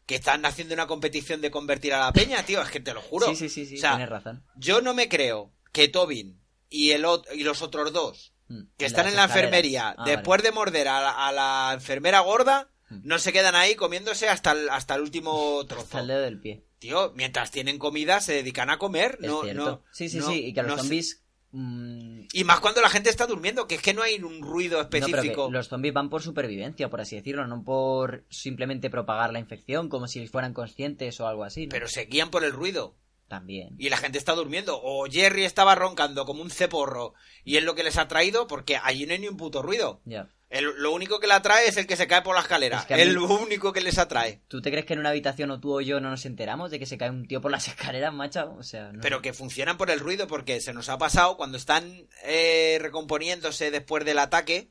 Que 0.06 0.14
están 0.16 0.44
haciendo 0.46 0.74
una 0.74 0.86
competición 0.86 1.40
de 1.40 1.50
convertir 1.50 1.92
a 1.94 2.00
la 2.00 2.12
peña, 2.12 2.42
tío, 2.44 2.62
es 2.62 2.70
que 2.70 2.80
te 2.80 2.94
lo 2.94 3.00
juro. 3.02 3.26
Sí, 3.28 3.36
sí, 3.36 3.48
sí, 3.48 3.66
sí, 3.66 3.76
O 3.76 3.80
sea, 3.80 3.90
tienes 3.92 4.08
razón. 4.08 4.44
Yo 4.56 4.80
no 4.80 4.94
me 4.94 5.08
creo 5.08 5.52
que 5.72 5.88
Tobin 5.88 6.40
y, 6.70 6.90
el, 6.92 7.04
ot- 7.04 7.26
y 7.34 7.42
los 7.44 7.62
otros 7.62 7.92
dos 7.92 8.32
Mm, 8.50 8.62
que 8.78 8.86
están 8.86 9.06
en 9.06 9.14
la 9.14 9.24
escaleras. 9.24 9.44
enfermería, 9.44 9.94
Ah, 9.98 10.04
después 10.06 10.42
de 10.42 10.52
morder 10.52 10.88
a 10.88 11.00
la, 11.02 11.10
a 11.28 11.32
la 11.32 11.70
enfermera 11.74 12.20
gorda. 12.20 12.70
No 12.90 13.18
se 13.18 13.32
quedan 13.32 13.54
ahí 13.54 13.74
comiéndose 13.74 14.28
hasta 14.28 14.52
el, 14.52 14.68
hasta 14.70 14.94
el 14.94 15.02
último 15.02 15.64
trozo. 15.66 15.82
Hasta 15.84 16.00
el 16.00 16.06
dedo 16.08 16.20
del 16.22 16.40
pie. 16.40 16.64
Tío, 16.78 17.12
mientras 17.16 17.50
tienen 17.50 17.78
comida 17.78 18.20
se 18.20 18.34
dedican 18.34 18.70
a 18.70 18.78
comer. 18.78 19.18
Es 19.20 19.28
no, 19.28 19.42
cierto. 19.42 19.64
no, 19.64 19.82
sí, 19.92 20.08
sí, 20.08 20.18
no- 20.18 20.28
sí. 20.28 20.46
Y 20.46 20.52
que 20.54 20.62
los 20.62 20.70
no 20.70 20.76
sé. 20.76 20.82
zombies. 20.82 21.24
mm, 21.52 22.20
Y 22.32 22.44
más 22.44 22.60
cuando 22.60 22.80
la 22.80 22.88
gente 22.88 23.10
está 23.10 23.26
durmiendo, 23.26 23.66
que 23.66 23.74
es 23.76 23.82
que 23.82 23.94
no 23.94 24.02
hay 24.02 24.22
un 24.22 24.42
ruido 24.42 24.76
no, 24.78 24.82
específico. 24.82 25.50
los 25.50 25.68
zombies 25.68 25.92
van 25.94 26.08
por 26.10 26.22
supervivencia, 26.22 26.88
por 26.88 27.00
así 27.00 27.16
decirlo, 27.16 27.46
no 27.46 27.64
por 27.64 28.24
simplemente 28.30 28.90
propagar 28.90 29.32
la 29.32 29.38
infección, 29.40 29.88
como 29.88 30.06
si 30.06 30.26
fueran 30.28 30.54
conscientes 30.54 31.18
o 31.20 31.26
algo 31.26 31.44
así. 31.44 31.66
¿no? 31.66 31.70
Pero 31.70 31.88
se 31.88 32.04
guían 32.04 32.30
por 32.30 32.44
el 32.44 32.52
ruido. 32.52 32.96
También. 33.26 33.74
Y 33.78 33.90
la 33.90 33.98
gente 33.98 34.16
está 34.16 34.34
durmiendo. 34.34 34.80
O 34.82 35.04
Jerry 35.04 35.44
estaba 35.44 35.74
roncando 35.74 36.24
como 36.24 36.40
un 36.42 36.50
ceporro. 36.50 37.12
Y 37.44 37.56
es 37.58 37.62
lo 37.64 37.74
que 37.74 37.82
les 37.82 37.98
ha 37.98 38.08
traído 38.08 38.46
porque 38.46 38.78
allí 38.82 39.04
no 39.04 39.12
hay 39.12 39.18
ni 39.18 39.28
un 39.28 39.36
puto 39.36 39.60
ruido. 39.60 40.00
Ya. 40.06 40.30
El- 40.50 40.74
lo 40.78 40.92
único 40.92 41.20
que 41.20 41.26
le 41.26 41.34
atrae 41.34 41.68
es 41.68 41.76
el 41.76 41.86
que 41.86 41.96
se 41.96 42.06
cae 42.06 42.22
por 42.22 42.34
la 42.34 42.40
escalera. 42.40 42.78
Es 42.80 42.86
que 42.86 42.96
mí- 42.96 43.04
lo 43.04 43.24
único 43.26 43.72
que 43.72 43.82
les 43.82 43.98
atrae. 43.98 44.40
¿Tú 44.48 44.62
te 44.62 44.70
crees 44.70 44.86
que 44.86 44.94
en 44.94 45.00
una 45.00 45.10
habitación 45.10 45.50
o 45.50 45.60
tú 45.60 45.74
o 45.76 45.80
yo 45.82 46.00
no 46.00 46.08
nos 46.10 46.24
enteramos 46.24 46.70
de 46.70 46.78
que 46.78 46.86
se 46.86 46.96
cae 46.96 47.10
un 47.10 47.26
tío 47.26 47.40
por 47.42 47.50
las 47.50 47.68
escaleras, 47.68 48.14
macho? 48.14 48.54
O 48.58 48.62
sea, 48.62 48.90
no. 48.92 49.00
Pero 49.02 49.20
que 49.20 49.32
funcionan 49.34 49.76
por 49.76 49.90
el 49.90 50.00
ruido 50.00 50.26
porque 50.26 50.60
se 50.62 50.72
nos 50.72 50.88
ha 50.88 50.96
pasado 50.96 51.36
cuando 51.36 51.58
están 51.58 52.06
eh, 52.24 52.78
recomponiéndose 52.80 53.70
después 53.70 54.04
del 54.06 54.18
ataque. 54.18 54.70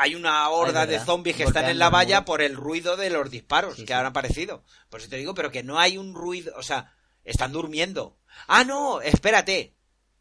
Hay 0.00 0.14
una 0.14 0.48
horda 0.50 0.86
de 0.86 1.00
zombies 1.00 1.34
que 1.36 1.42
están 1.42 1.68
en 1.68 1.78
la 1.78 1.86
el 1.86 1.92
valla 1.92 2.24
por 2.24 2.40
el 2.40 2.54
ruido 2.54 2.96
de 2.96 3.10
los 3.10 3.30
disparos 3.30 3.74
Sí, 3.76 3.82
que 3.82 3.88
sí. 3.88 3.92
han 3.94 4.06
aparecido. 4.06 4.64
Por 4.90 5.00
eso 5.00 5.08
te 5.08 5.16
digo, 5.16 5.34
pero 5.34 5.50
que 5.50 5.64
no 5.64 5.78
hay 5.80 5.98
un 5.98 6.14
ruido, 6.14 6.52
o 6.56 6.62
sea, 6.62 6.94
están 7.24 7.52
durmiendo. 7.52 8.16
Ah, 8.46 8.62
no, 8.62 9.00
espérate. 9.02 9.74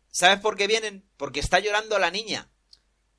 ¿Sabes 0.10 0.40
por 0.40 0.58
qué 0.58 0.66
vienen? 0.66 1.08
Porque 1.16 1.40
está 1.40 1.60
llorando 1.60 2.00
la 2.00 2.10
niña. 2.10 2.50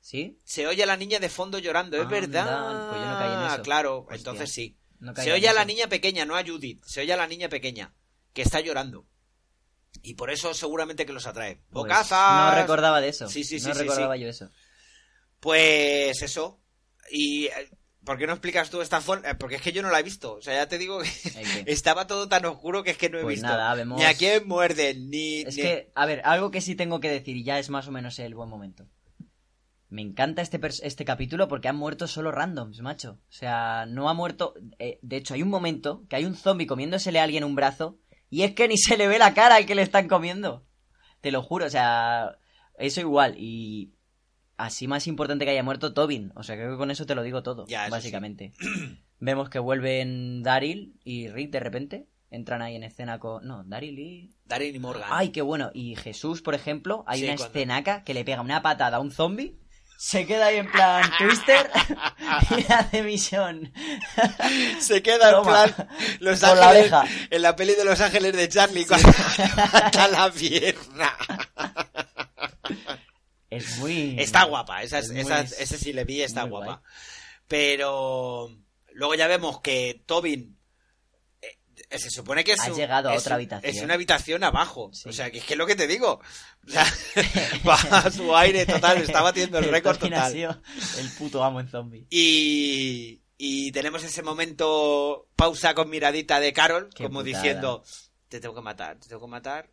¿Sí? 0.01 0.39
Se 0.43 0.65
oye 0.67 0.83
a 0.83 0.85
la 0.85 0.97
niña 0.97 1.19
de 1.19 1.29
fondo 1.29 1.59
llorando, 1.59 1.97
es 1.97 2.03
Anda, 2.03 2.19
verdad. 2.19 2.89
pues 2.89 3.01
yo 3.01 3.07
no 3.07 3.17
caí 3.19 3.33
en 3.45 3.53
eso. 3.53 3.61
Claro, 3.63 3.97
Hostia. 3.99 4.15
entonces 4.17 4.51
sí. 4.51 4.77
No 4.99 5.15
Se 5.15 5.31
oye 5.31 5.47
a 5.47 5.53
la 5.53 5.65
niña 5.65 5.87
pequeña, 5.87 6.25
no 6.25 6.35
a 6.35 6.43
Judith. 6.43 6.83
Se 6.85 7.01
oye 7.01 7.13
a 7.13 7.17
la 7.17 7.27
niña 7.27 7.47
pequeña 7.49 7.93
que 8.33 8.41
está 8.41 8.59
llorando. 8.59 9.05
Y 10.01 10.13
por 10.15 10.29
eso 10.31 10.53
seguramente 10.53 11.05
que 11.05 11.13
los 11.13 11.25
atrae. 11.27 11.55
Pues, 11.55 11.69
¡Bocazas! 11.71 12.53
No 12.55 12.61
recordaba 12.61 13.01
de 13.01 13.09
eso. 13.09 13.27
Sí, 13.29 13.43
sí, 13.43 13.59
sí, 13.59 13.67
No 13.67 13.73
sí, 13.73 13.79
recordaba 13.81 14.15
sí. 14.15 14.21
yo 14.21 14.27
eso. 14.29 14.49
Pues 15.39 16.21
eso. 16.21 16.59
y 17.11 17.45
eh, 17.47 17.69
¿por 18.05 18.17
qué 18.17 18.27
no 18.27 18.33
explicas 18.33 18.69
tú 18.69 18.81
esta 18.81 19.01
forma? 19.01 19.37
Porque 19.37 19.55
es 19.55 19.61
que 19.61 19.71
yo 19.71 19.81
no 19.81 19.89
la 19.89 19.99
he 19.99 20.03
visto. 20.03 20.35
O 20.35 20.41
sea, 20.41 20.53
ya 20.53 20.67
te 20.67 20.77
digo 20.77 20.99
que 21.01 21.09
estaba 21.65 22.07
todo 22.07 22.27
tan 22.27 22.45
oscuro 22.45 22.83
que 22.83 22.91
es 22.91 22.97
que 22.97 23.09
no 23.09 23.19
he 23.19 23.23
Pues 23.23 23.35
visto. 23.35 23.47
nada, 23.47 23.73
vemos- 23.75 23.99
Ni 23.99 24.05
a 24.05 24.13
quién 24.15 24.47
muerden, 24.47 25.09
ni... 25.09 25.41
Es 25.41 25.55
ni- 25.55 25.61
que, 25.61 25.91
a 25.95 26.05
ver, 26.05 26.21
algo 26.25 26.51
que 26.51 26.61
sí 26.61 26.75
tengo 26.75 26.99
que 26.99 27.09
decir, 27.09 27.35
y 27.37 27.43
ya 27.43 27.57
es 27.59 27.69
más 27.69 27.87
o 27.87 27.91
menos 27.91 28.17
el 28.19 28.35
buen 28.35 28.49
momento. 28.49 28.85
Me 29.89 30.01
encanta 30.03 30.41
este, 30.43 30.59
este 30.83 31.03
capítulo 31.05 31.47
porque 31.47 31.67
han 31.67 31.75
muerto 31.75 32.07
solo 32.07 32.31
randoms, 32.31 32.79
macho. 32.81 33.19
O 33.27 33.31
sea, 33.31 33.85
no 33.87 34.07
ha 34.09 34.13
muerto. 34.13 34.53
eh, 34.77 34.99
de 35.01 35.17
hecho, 35.17 35.33
hay 35.33 35.41
un 35.41 35.49
momento 35.49 36.03
que 36.09 36.15
hay 36.15 36.25
un 36.25 36.35
zombie 36.35 36.67
comiéndosele 36.67 37.19
a 37.19 37.23
alguien 37.23 37.43
un 37.43 37.55
brazo 37.55 37.97
y 38.29 38.43
es 38.43 38.53
que 38.53 38.67
ni 38.67 38.77
se 38.77 38.97
le 38.97 39.07
ve 39.07 39.17
la 39.17 39.33
cara 39.33 39.55
al 39.55 39.65
que 39.65 39.73
le 39.75 39.81
están 39.81 40.07
comiendo. 40.07 40.65
Te 41.21 41.31
lo 41.31 41.41
juro, 41.41 41.65
o 41.65 41.69
sea, 41.69 42.37
eso 42.77 43.01
igual. 43.01 43.33
Y 43.37 43.93
así 44.57 44.87
más 44.87 45.07
importante 45.07 45.43
que 45.45 45.51
haya 45.51 45.63
muerto 45.63 45.93
Tobin. 45.93 46.31
O 46.35 46.43
sea, 46.43 46.55
creo 46.55 46.71
que 46.71 46.77
con 46.77 46.91
eso 46.91 47.05
te 47.07 47.15
lo 47.15 47.23
digo 47.23 47.41
todo, 47.41 47.65
Ya, 47.67 47.89
básicamente. 47.89 48.53
Vemos 49.19 49.49
que 49.49 49.59
vuelven 49.59 50.43
Daryl 50.43 50.93
y 51.03 51.27
Rick 51.29 51.49
de 51.51 51.59
repente. 51.59 52.07
Entran 52.31 52.61
ahí 52.61 52.75
en 52.75 52.83
escena 52.83 53.17
con. 53.17 53.45
No, 53.47 53.63
Daryl 53.63 53.97
y. 53.97 54.35
Daryl 54.45 54.75
y 54.75 54.79
Morgan. 54.79 55.09
Ay, 55.11 55.29
qué 55.29 55.41
bueno. 55.41 55.71
Y 55.73 55.95
Jesús, 55.95 56.43
por 56.43 56.53
ejemplo, 56.53 57.03
hay 57.07 57.21
Sí, 57.21 57.25
una 57.25 57.35
cuando- 57.37 57.57
escenaca 57.57 58.03
que 58.03 58.13
le 58.13 58.23
pega 58.23 58.41
una 58.41 58.61
patada 58.61 58.97
a 58.97 58.99
un 58.99 59.09
zombie, 59.11 59.57
se 60.01 60.25
queda 60.25 60.45
ahí 60.45 60.55
en 60.57 60.71
plan 60.71 61.03
twister 61.17 61.69
y 62.57 62.71
hace 62.71 63.01
misión. 63.03 63.73
Se 64.79 65.03
queda 65.03 65.37
en 65.37 65.43
plan 65.43 65.75
Los 66.21 66.39
Por 66.39 66.55
la 66.57 66.69
Ángeles, 66.69 66.93
oreja. 66.93 67.03
en 67.29 67.41
la 67.41 67.55
peli 67.57 67.75
de 67.75 67.83
Los 67.83 67.99
Ángeles 67.99 68.33
de 68.33 68.47
Charlie 68.47 68.85
cuando 68.85 69.09
mata 69.73 70.07
la 70.07 70.31
pierna. 70.31 71.13
Es 73.49 73.77
muy. 73.77 74.15
Está 74.19 74.43
guapa, 74.45 74.83
esa, 74.83 74.99
Es 74.99 75.09
esa- 75.09 75.43
muy- 75.43 75.51
ese 75.59 75.77
sí 75.77 75.91
le 75.91 76.03
vi, 76.05 76.21
está 76.21 76.43
guapa. 76.43 76.65
guay. 76.65 76.77
Pero 77.47 78.55
luego 78.93 79.15
ya 79.15 79.27
vemos 79.27 79.59
que 79.61 80.01
Tobin 80.05 80.58
se 81.97 82.09
supone 82.11 82.43
que 82.43 82.51
es 82.51 82.59
Ha 82.59 82.71
un- 82.71 82.75
llegado 82.77 83.09
a 83.09 83.15
es 83.15 83.21
otra 83.21 83.35
habitación. 83.35 83.75
Es 83.75 83.81
una 83.81 83.95
habitación 83.95 84.43
abajo. 84.43 84.91
Sí. 84.93 85.09
O 85.09 85.13
sea, 85.13 85.31
que 85.31 85.39
es 85.39 85.43
que 85.45 85.53
es 85.53 85.57
lo 85.57 85.65
que 85.65 85.75
te 85.75 85.87
digo. 85.87 86.19
O 86.67 86.69
sea, 86.69 86.85
va 87.67 87.75
a 87.75 88.11
su 88.11 88.35
aire 88.35 88.65
total, 88.65 88.97
está 89.01 89.21
batiendo 89.21 89.57
el 89.57 89.65
récord 89.65 89.97
total. 89.97 90.35
el 90.35 91.09
puto 91.17 91.43
amo 91.43 91.59
en 91.59 91.67
zombie. 91.69 92.05
Y, 92.09 93.21
y 93.37 93.71
tenemos 93.71 94.03
ese 94.03 94.21
momento 94.21 95.27
pausa 95.35 95.73
con 95.73 95.89
miradita 95.89 96.39
de 96.39 96.53
Carol, 96.53 96.89
Qué 96.93 97.05
como 97.05 97.19
putada. 97.21 97.41
diciendo, 97.41 97.83
te 98.27 98.39
tengo 98.39 98.53
que 98.53 98.61
matar, 98.61 98.99
te 98.99 99.07
tengo 99.09 99.21
que 99.21 99.31
matar. 99.31 99.69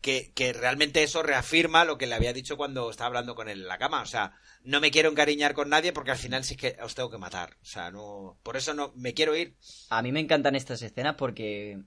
Que, 0.00 0.32
que 0.32 0.52
realmente 0.52 1.02
eso 1.02 1.22
reafirma 1.24 1.84
lo 1.84 1.98
que 1.98 2.06
le 2.06 2.14
había 2.14 2.32
dicho 2.32 2.56
cuando 2.56 2.88
estaba 2.88 3.08
hablando 3.08 3.34
con 3.34 3.48
él 3.48 3.62
en 3.62 3.68
la 3.68 3.78
cama. 3.78 4.00
O 4.02 4.06
sea, 4.06 4.32
no 4.62 4.80
me 4.80 4.92
quiero 4.92 5.10
encariñar 5.10 5.54
con 5.54 5.68
nadie 5.68 5.92
porque 5.92 6.12
al 6.12 6.16
final 6.18 6.44
sí 6.44 6.56
que 6.56 6.76
os 6.82 6.94
tengo 6.94 7.10
que 7.10 7.18
matar. 7.18 7.56
O 7.62 7.64
sea, 7.64 7.90
no. 7.90 8.38
Por 8.44 8.56
eso 8.56 8.74
no 8.74 8.92
me 8.94 9.12
quiero 9.12 9.34
ir. 9.36 9.56
A 9.90 10.00
mí 10.02 10.12
me 10.12 10.20
encantan 10.20 10.54
estas 10.54 10.82
escenas 10.82 11.16
porque. 11.16 11.80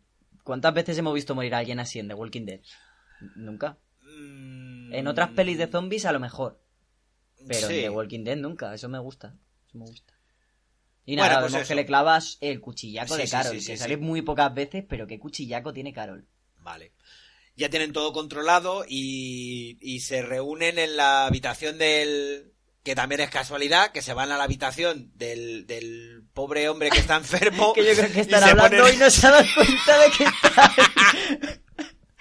¿Cuántas 0.43 0.73
veces 0.73 0.97
hemos 0.97 1.13
visto 1.13 1.35
morir 1.35 1.53
a 1.55 1.59
alguien 1.59 1.79
así 1.79 1.99
en 1.99 2.07
The 2.09 2.13
Walking 2.15 2.45
Dead? 2.45 2.59
Nunca. 3.35 3.77
Mm, 4.01 4.93
En 4.93 5.07
otras 5.07 5.29
pelis 5.29 5.57
de 5.57 5.67
zombies 5.67 6.05
a 6.05 6.11
lo 6.11 6.19
mejor. 6.19 6.59
Pero 7.47 7.67
sí. 7.67 7.75
en 7.75 7.81
The 7.83 7.89
Walking 7.91 8.23
Dead 8.25 8.35
nunca. 8.37 8.73
Eso 8.73 8.89
me 8.89 8.99
gusta. 8.99 9.35
Eso 9.67 9.77
me 9.77 9.85
gusta. 9.85 10.13
Y 11.05 11.15
Bueno, 11.15 11.29
nada, 11.29 11.41
pues 11.41 11.53
vemos 11.53 11.67
que 11.67 11.75
le 11.75 11.85
clavas 11.85 12.37
el 12.41 12.59
cuchillaco 12.59 13.15
Sí, 13.15 13.21
de 13.21 13.29
Carol. 13.29 13.59
sí, 13.59 13.65
que 13.71 13.77
sale 13.77 13.97
muy 13.97 14.21
pocas 14.21 14.53
veces, 14.53 14.83
pero 14.87 15.07
qué 15.07 15.17
cuchillaco 15.19 15.71
tiene 15.73 15.93
Carol. 15.93 16.27
Vale. 16.59 16.93
Ya 17.55 17.69
tienen 17.69 17.93
todo 17.93 18.13
controlado 18.13 18.85
y, 18.87 19.77
y 19.81 19.99
se 19.99 20.21
reúnen 20.21 20.79
en 20.79 20.95
la 20.97 21.25
habitación 21.25 21.77
del... 21.77 22.47
Que 22.83 22.95
también 22.95 23.21
es 23.21 23.29
casualidad, 23.29 23.91
que 23.91 24.01
se 24.01 24.15
van 24.15 24.31
a 24.31 24.37
la 24.37 24.45
habitación 24.45 25.11
del, 25.15 25.67
del 25.67 26.23
pobre 26.33 26.67
hombre 26.67 26.89
que 26.89 26.97
está 26.99 27.15
enfermo. 27.17 27.73
que 27.75 27.85
yo 27.85 27.93
creo 27.93 28.11
que 28.11 28.21
están 28.21 28.43
hablando 28.43 28.83
ponen- 28.87 28.95
y 28.95 28.97
no 28.97 29.09
se 29.11 29.27
dan 29.29 29.45
cuenta 29.53 29.99
de 29.99 30.09
que 30.11 30.23
está 30.23 30.73
ahí. 30.75 31.59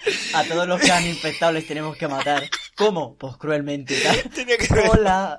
A 0.33 0.43
todos 0.43 0.67
los 0.67 0.79
que 0.81 0.91
han 0.91 1.05
infectado 1.07 1.51
les 1.51 1.65
tenemos 1.67 1.95
que 1.95 2.07
matar. 2.07 2.47
¿Cómo? 2.75 3.15
Pues 3.17 3.37
cruelmente. 3.37 3.95
que 4.35 4.57
Hola. 4.89 5.37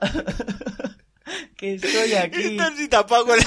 que 1.57 1.75
estoy 1.75 2.15
aquí. 2.15 2.43
Está 2.43 2.67
así 2.69 2.89
tapado 2.89 3.27
con 3.27 3.39
la... 3.39 3.45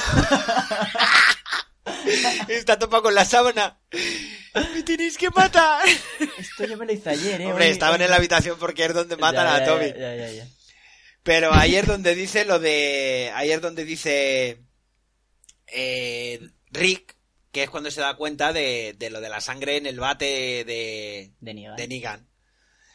Está 2.50 2.78
tapado 2.80 3.04
con 3.04 3.16
la 3.16 3.26
sábana. 3.26 3.80
Me 4.74 4.84
tenéis 4.84 5.18
que 5.18 5.30
matar. 5.32 5.86
Esto 6.38 6.66
yo 6.66 6.78
me 6.78 6.86
lo 6.86 6.94
hice 6.94 7.10
ayer, 7.10 7.42
eh. 7.42 7.46
Hombre, 7.48 7.66
Hoy- 7.66 7.72
estaban 7.72 8.02
en 8.02 8.10
la 8.10 8.16
habitación 8.16 8.58
porque 8.60 8.86
es 8.86 8.94
donde 8.94 9.18
matan 9.18 9.46
Ya, 9.46 9.56
a 9.56 9.66
Toby. 9.66 9.88
Ya, 10.00 10.16
ya, 10.16 10.32
ya. 10.32 10.48
Pero 11.24 11.54
ayer 11.54 11.86
donde 11.86 12.16
dice 12.16 12.46
lo 12.46 12.60
de. 12.60 13.32
Ayer 13.36 13.60
donde 13.62 13.84
dice. 13.86 14.60
eh, 15.68 16.40
Rick, 16.72 17.16
que 17.52 17.64
es 17.64 17.70
cuando 17.70 17.90
se 17.92 18.02
da 18.02 18.16
cuenta 18.16 18.54
de, 18.54 18.96
de 18.98 19.10
lo 19.10 19.22
de 19.22 19.30
la 19.30 19.42
sangre 19.42 19.78
en 19.78 19.86
el 19.86 20.00
bate 20.00 20.64
de. 20.66 21.32
De 21.40 21.54
Negan. 21.54 21.76
de 21.76 21.88
Negan. 21.88 22.30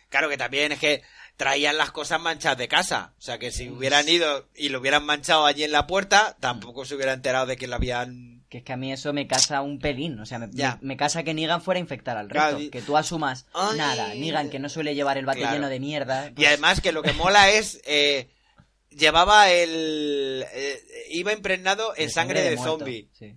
Claro 0.09 0.29
que 0.29 0.37
también 0.37 0.73
es 0.73 0.79
que 0.79 1.03
traían 1.37 1.77
las 1.79 1.91
cosas 1.93 2.21
manchadas 2.21 2.59
de 2.59 2.69
casa. 2.69 3.15
O 3.19 3.23
sea 3.23 3.39
que 3.39 3.51
si 3.51 3.69
hubieran 3.69 4.09
ido 4.09 4.49
y 4.55 4.69
lo 4.69 4.81
hubieran 4.81 5.05
manchado 5.05 5.47
allí 5.47 5.65
en 5.65 5.73
la 5.73 5.87
puerta, 5.87 6.37
tampoco 6.41 6.85
se 6.85 6.95
hubiera 6.97 7.13
enterado 7.13 7.47
de 7.47 7.57
que 7.57 7.67
lo 7.69 7.77
habían. 7.77 8.40
Que 8.51 8.59
es 8.59 8.65
que 8.65 8.73
a 8.73 8.77
mí 8.77 8.93
eso 8.93 9.13
me 9.15 9.27
casa 9.27 9.63
un 9.63 9.79
pelín. 9.79 10.19
O 10.21 10.27
sea, 10.27 10.39
me, 10.41 10.49
me- 10.49 10.77
me 10.83 10.97
casa 10.97 11.23
que 11.23 11.33
Negan 11.33 11.63
fuera 11.63 11.79
a 11.79 11.81
infectar 11.81 12.17
al 12.19 12.29
Claro, 12.29 12.59
resto. 12.59 12.63
y- 12.65 12.71
Que 12.71 12.83
tú 12.83 12.97
asumas 12.97 13.47
Ay. 13.55 13.79
nada. 13.79 14.13
Negan, 14.15 14.51
que 14.51 14.59
no 14.59 14.69
suele 14.69 14.95
llevar 14.95 15.17
el 15.19 15.25
bate 15.25 15.39
Claro. 15.39 15.55
lleno 15.55 15.69
de 15.69 15.81
mierda. 15.81 16.27
Y 16.29 16.33
pues, 16.33 16.49
además 16.49 16.81
que 16.83 16.93
lo 16.93 17.03
que 17.03 17.13
mola 17.15 17.49
es. 17.49 17.81
eh, 17.85 18.29
llevaba 18.91 19.51
el. 19.51 20.45
eh, 20.53 20.83
iba 21.11 21.33
impregnado 21.33 21.95
en 21.97 22.07
de 22.09 22.13
sangre 22.13 22.43
de, 22.43 22.57
zombie. 22.59 23.09
Sí. 23.17 23.37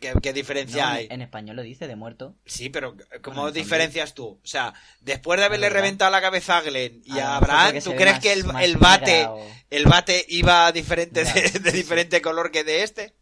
¿Qué, 0.00 0.12
qué 0.22 0.34
diferencia 0.34 0.84
No, 0.84 0.92
hay? 0.92 1.06
en 1.10 1.22
español 1.22 1.56
lo 1.56 1.62
dice, 1.62 1.88
de 1.88 1.96
muerto. 1.96 2.36
Sí, 2.44 2.68
pero 2.68 2.94
¿cómo 3.22 3.40
Bueno, 3.40 3.52
diferencias 3.52 4.12
tú? 4.12 4.38
O 4.44 4.46
sea, 4.46 4.74
después 5.00 5.40
de 5.40 5.46
haberle 5.46 5.70
reventado 5.70 6.10
la 6.10 6.20
cabeza 6.20 6.58
a 6.58 6.60
Glenn 6.60 7.00
y 7.06 7.18
A 7.18 7.36
Abraham, 7.36 7.80
¿tú 7.82 7.94
crees 7.96 8.12
más- 8.16 8.20
que 8.22 8.32
el, 8.34 8.44
el 8.60 8.76
bate 8.76 9.24
o- 9.24 9.40
el 9.70 9.86
bate 9.86 10.26
iba 10.28 10.70
diferente 10.72 11.24
de, 11.24 11.50
de 11.60 11.72
diferente 11.72 12.20
color 12.20 12.50
que 12.50 12.64
de 12.64 12.82
este? 12.82 13.14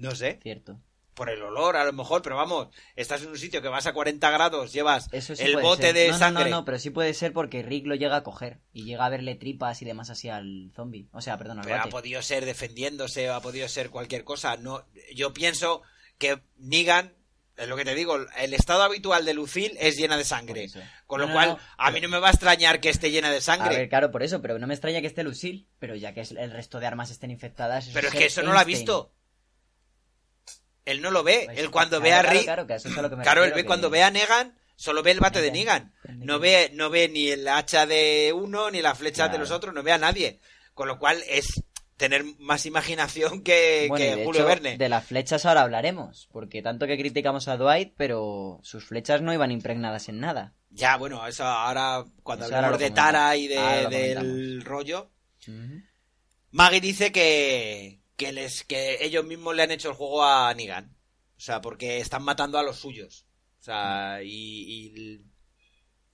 No 0.00 0.14
sé, 0.14 0.38
Cierto. 0.42 0.80
por 1.14 1.28
el 1.28 1.42
olor 1.42 1.76
a 1.76 1.84
lo 1.84 1.92
mejor, 1.92 2.22
pero 2.22 2.36
vamos, 2.36 2.68
estás 2.96 3.20
en 3.22 3.28
un 3.28 3.36
sitio 3.38 3.60
que 3.60 3.68
vas 3.68 3.86
a 3.86 3.92
40 3.92 4.30
grados, 4.30 4.72
llevas 4.72 5.08
Eso 5.12 5.36
sí 5.36 5.42
el 5.42 5.56
bote 5.58 5.88
ser. 5.88 5.94
de 5.94 6.06
no, 6.06 6.12
no, 6.14 6.18
sangre. 6.18 6.44
No, 6.44 6.50
no, 6.58 6.64
pero 6.64 6.78
sí 6.78 6.88
puede 6.90 7.12
ser 7.12 7.32
porque 7.34 7.62
Rick 7.62 7.86
lo 7.86 7.94
llega 7.94 8.16
a 8.16 8.22
coger 8.22 8.58
y 8.72 8.84
llega 8.84 9.04
a 9.04 9.10
verle 9.10 9.34
tripas 9.34 9.82
y 9.82 9.84
demás 9.84 10.08
así 10.08 10.28
al 10.30 10.72
zombie. 10.74 11.08
O 11.12 11.20
sea, 11.20 11.36
perdón, 11.36 11.58
al 11.58 11.64
Pero 11.66 11.82
ha 11.82 11.86
podido 11.88 12.22
ser 12.22 12.46
defendiéndose, 12.46 13.28
o 13.28 13.34
ha 13.34 13.42
podido 13.42 13.68
ser 13.68 13.90
cualquier 13.90 14.24
cosa. 14.24 14.56
No, 14.56 14.86
yo 15.14 15.34
pienso 15.34 15.82
que 16.16 16.40
Negan, 16.56 17.12
es 17.58 17.68
lo 17.68 17.76
que 17.76 17.84
te 17.84 17.94
digo, 17.94 18.16
el 18.38 18.54
estado 18.54 18.82
habitual 18.84 19.26
de 19.26 19.34
Lucille 19.34 19.76
es 19.78 19.98
llena 19.98 20.16
de 20.16 20.24
sangre. 20.24 20.68
Con 21.06 21.20
lo 21.20 21.26
No, 21.26 21.34
cual, 21.34 21.48
no, 21.50 21.58
a 21.76 21.90
mí 21.90 22.00
no 22.00 22.08
me 22.08 22.18
va 22.18 22.28
a 22.28 22.30
extrañar 22.30 22.80
que 22.80 22.88
esté 22.88 23.10
llena 23.10 23.30
de 23.30 23.36
A 23.38 23.40
sangre. 23.42 23.76
ver, 23.76 23.88
claro, 23.90 24.10
por 24.10 24.22
eso, 24.22 24.40
pero 24.40 24.58
no 24.58 24.66
me 24.66 24.72
extraña 24.72 25.02
que 25.02 25.06
esté 25.08 25.22
Lucille, 25.22 25.66
pero 25.78 25.94
ya 25.96 26.14
que 26.14 26.22
el 26.22 26.50
resto 26.52 26.80
de 26.80 26.86
armas 26.86 27.10
estén 27.10 27.30
infectadas. 27.30 27.90
Pero 27.92 28.08
es 28.08 28.14
que 28.14 28.24
eso 28.26 28.42
no 28.42 28.54
lo 28.54 28.58
ha 28.58 28.64
visto. 28.64 29.12
Él 30.84 31.02
no 31.02 31.10
lo 31.10 31.22
ve. 31.22 31.42
Pues, 31.46 31.58
él 31.58 31.70
cuando 31.70 32.00
claro, 32.00 32.02
ve 32.02 32.12
a 32.28 32.32
Rick. 32.32 32.44
Claro, 32.44 32.66
es 32.74 32.84
él 33.48 33.52
ve 33.54 33.62
que- 33.62 33.66
cuando 33.66 33.90
ve 33.90 34.02
a 34.02 34.10
Negan, 34.10 34.56
solo 34.76 35.02
ve 35.02 35.10
el 35.12 35.20
bate 35.20 35.40
de 35.42 35.50
Negan. 35.52 35.92
No 36.16 36.38
ve, 36.38 36.70
no 36.74 36.90
ve 36.90 37.08
ni 37.08 37.28
el 37.28 37.46
hacha 37.48 37.86
de 37.86 38.32
uno, 38.34 38.70
ni 38.70 38.80
las 38.82 38.98
flechas 38.98 39.30
de 39.30 39.38
los 39.38 39.50
otros, 39.50 39.74
no 39.74 39.82
ve 39.82 39.92
a 39.92 39.98
nadie. 39.98 40.40
Con 40.74 40.88
lo 40.88 40.98
cual 40.98 41.22
es 41.28 41.62
tener 41.96 42.24
más 42.38 42.64
imaginación 42.64 43.42
que, 43.42 43.84
Bueno, 43.90 44.02
que 44.02 44.16
de 44.16 44.24
Julio 44.24 44.40
hecho, 44.40 44.48
Verne. 44.48 44.78
de 44.78 44.88
las 44.88 45.04
flechas 45.04 45.44
ahora 45.44 45.60
hablaremos, 45.60 46.28
porque 46.32 46.62
tanto 46.62 46.86
que 46.86 46.96
criticamos 46.96 47.46
a 47.48 47.58
Dwight, 47.58 47.92
pero 47.98 48.58
sus 48.62 48.86
flechas 48.86 49.20
no 49.20 49.34
iban 49.34 49.50
impregnadas 49.52 50.08
en 50.08 50.18
nada. 50.18 50.54
Ya, 50.70 50.96
bueno, 50.96 51.26
eso 51.26 51.44
ahora, 51.44 52.04
cuando 52.22 52.46
Eso 52.46 52.56
hablamos 52.56 52.78
de 52.78 52.90
Tara 52.90 53.36
y 53.36 53.48
de, 53.48 53.86
del 53.90 54.64
rollo. 54.64 55.10
Maggie 56.52 56.80
dice 56.80 57.12
que, 57.12 57.99
que, 58.20 58.32
les, 58.32 58.64
que 58.64 58.98
ellos 59.04 59.24
mismos 59.24 59.54
le 59.56 59.62
han 59.62 59.70
hecho 59.70 59.88
el 59.88 59.94
juego 59.94 60.24
a 60.24 60.52
Negan. 60.54 60.94
O 61.36 61.40
sea, 61.40 61.60
porque 61.60 61.98
están 61.98 62.22
matando 62.22 62.58
a 62.58 62.62
los 62.62 62.78
suyos. 62.78 63.26
O 63.60 63.62
sea, 63.62 64.20
y, 64.22 64.28
y, 64.94 65.24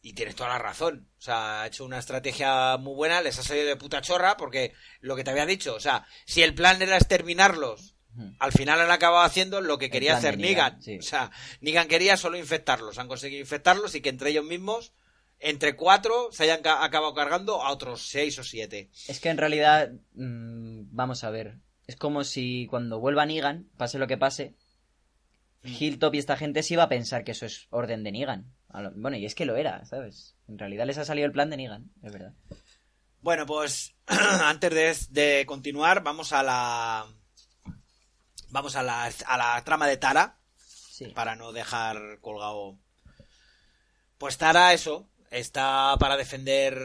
y 0.03 0.13
tienes 0.13 0.37
toda 0.37 0.51
la 0.51 0.59
razón. 0.59 1.09
O 1.19 1.21
sea, 1.21 1.63
ha 1.63 1.67
hecho 1.67 1.85
una 1.85 1.99
estrategia 1.99 2.77
muy 2.77 2.95
buena, 2.95 3.21
les 3.23 3.39
ha 3.39 3.43
salido 3.43 3.67
de 3.67 3.77
puta 3.77 4.01
chorra, 4.03 4.37
porque 4.37 4.73
lo 5.01 5.17
que 5.17 5.25
te 5.25 5.31
había 5.31 5.47
dicho, 5.47 5.75
o 5.75 5.81
sea, 5.81 6.07
si 6.27 6.43
el 6.43 6.55
plan 6.55 6.81
era 6.81 6.97
exterminarlos, 6.97 7.95
al 8.39 8.53
final 8.53 8.81
han 8.81 8.91
acabado 8.91 9.25
haciendo 9.25 9.61
lo 9.61 9.77
que 9.79 9.91
quería 9.91 10.17
hacer 10.17 10.39
Negan, 10.39 10.75
Negan. 10.79 10.83
sí. 10.83 10.99
O 10.99 11.03
sea, 11.03 11.31
Negan 11.61 11.87
quería 11.89 12.17
solo 12.17 12.39
infectarlos, 12.39 12.99
han 12.99 13.09
conseguido 13.09 13.41
infectarlos 13.43 13.95
y 13.95 14.01
que 14.01 14.09
entre 14.09 14.31
ellos 14.31 14.45
mismos, 14.45 14.93
entre 15.39 15.77
cuatro, 15.77 16.31
se 16.33 16.45
hayan 16.45 16.63
ca- 16.63 16.83
acabado 16.83 17.13
cargando 17.15 17.63
a 17.63 17.71
otros 17.73 18.09
seis 18.09 18.39
o 18.39 18.45
siete. 18.45 18.91
Es 19.09 19.21
que 19.21 19.29
en 19.29 19.37
realidad, 19.37 19.91
mm, 20.15 20.85
vamos 20.97 21.25
a 21.25 21.31
ver, 21.31 21.59
es 21.87 21.97
como 21.97 22.25
si 22.25 22.67
cuando 22.69 22.99
vuelva 23.01 23.27
Negan, 23.27 23.69
pase 23.77 23.99
lo 23.99 24.07
que 24.07 24.17
pase, 24.19 24.55
Mm. 25.63 25.69
Hilltop 25.81 26.15
y 26.15 26.19
esta 26.19 26.37
gente 26.37 26.63
sí 26.63 26.75
iba 26.75 26.85
a 26.85 26.89
pensar 26.89 27.25
que 27.25 27.33
eso 27.33 27.45
es 27.47 27.67
orden 27.71 28.05
de 28.05 28.13
Negan. 28.13 28.55
Bueno, 28.95 29.17
y 29.17 29.25
es 29.25 29.35
que 29.35 29.47
lo 29.47 29.57
era, 29.57 29.85
¿sabes? 29.87 30.37
En 30.47 30.59
realidad 30.59 30.87
les 30.87 30.99
ha 30.99 31.05
salido 31.05 31.27
el 31.27 31.33
plan 31.33 31.51
de 31.51 31.57
Negan, 31.57 31.91
es 32.03 32.13
verdad. 32.13 32.35
Bueno, 33.21 33.47
pues 33.47 33.95
antes 34.07 34.71
de, 35.11 35.39
de 35.39 35.47
continuar, 35.47 36.03
vamos 36.05 36.33
a 36.33 36.43
la. 36.45 37.07
Vamos 38.51 38.77
a 38.77 38.83
la, 38.85 39.05
a 39.27 39.37
la 39.39 39.65
trama 39.65 39.89
de 39.89 39.97
Tara, 39.97 40.39
Sí. 40.57 41.07
para 41.07 41.35
no 41.35 41.53
dejar 41.53 42.21
colgado. 42.21 42.79
Pues 44.19 44.39
Tara, 44.39 44.73
eso, 44.73 45.09
está 45.31 45.97
para 45.99 46.17
defender. 46.17 46.79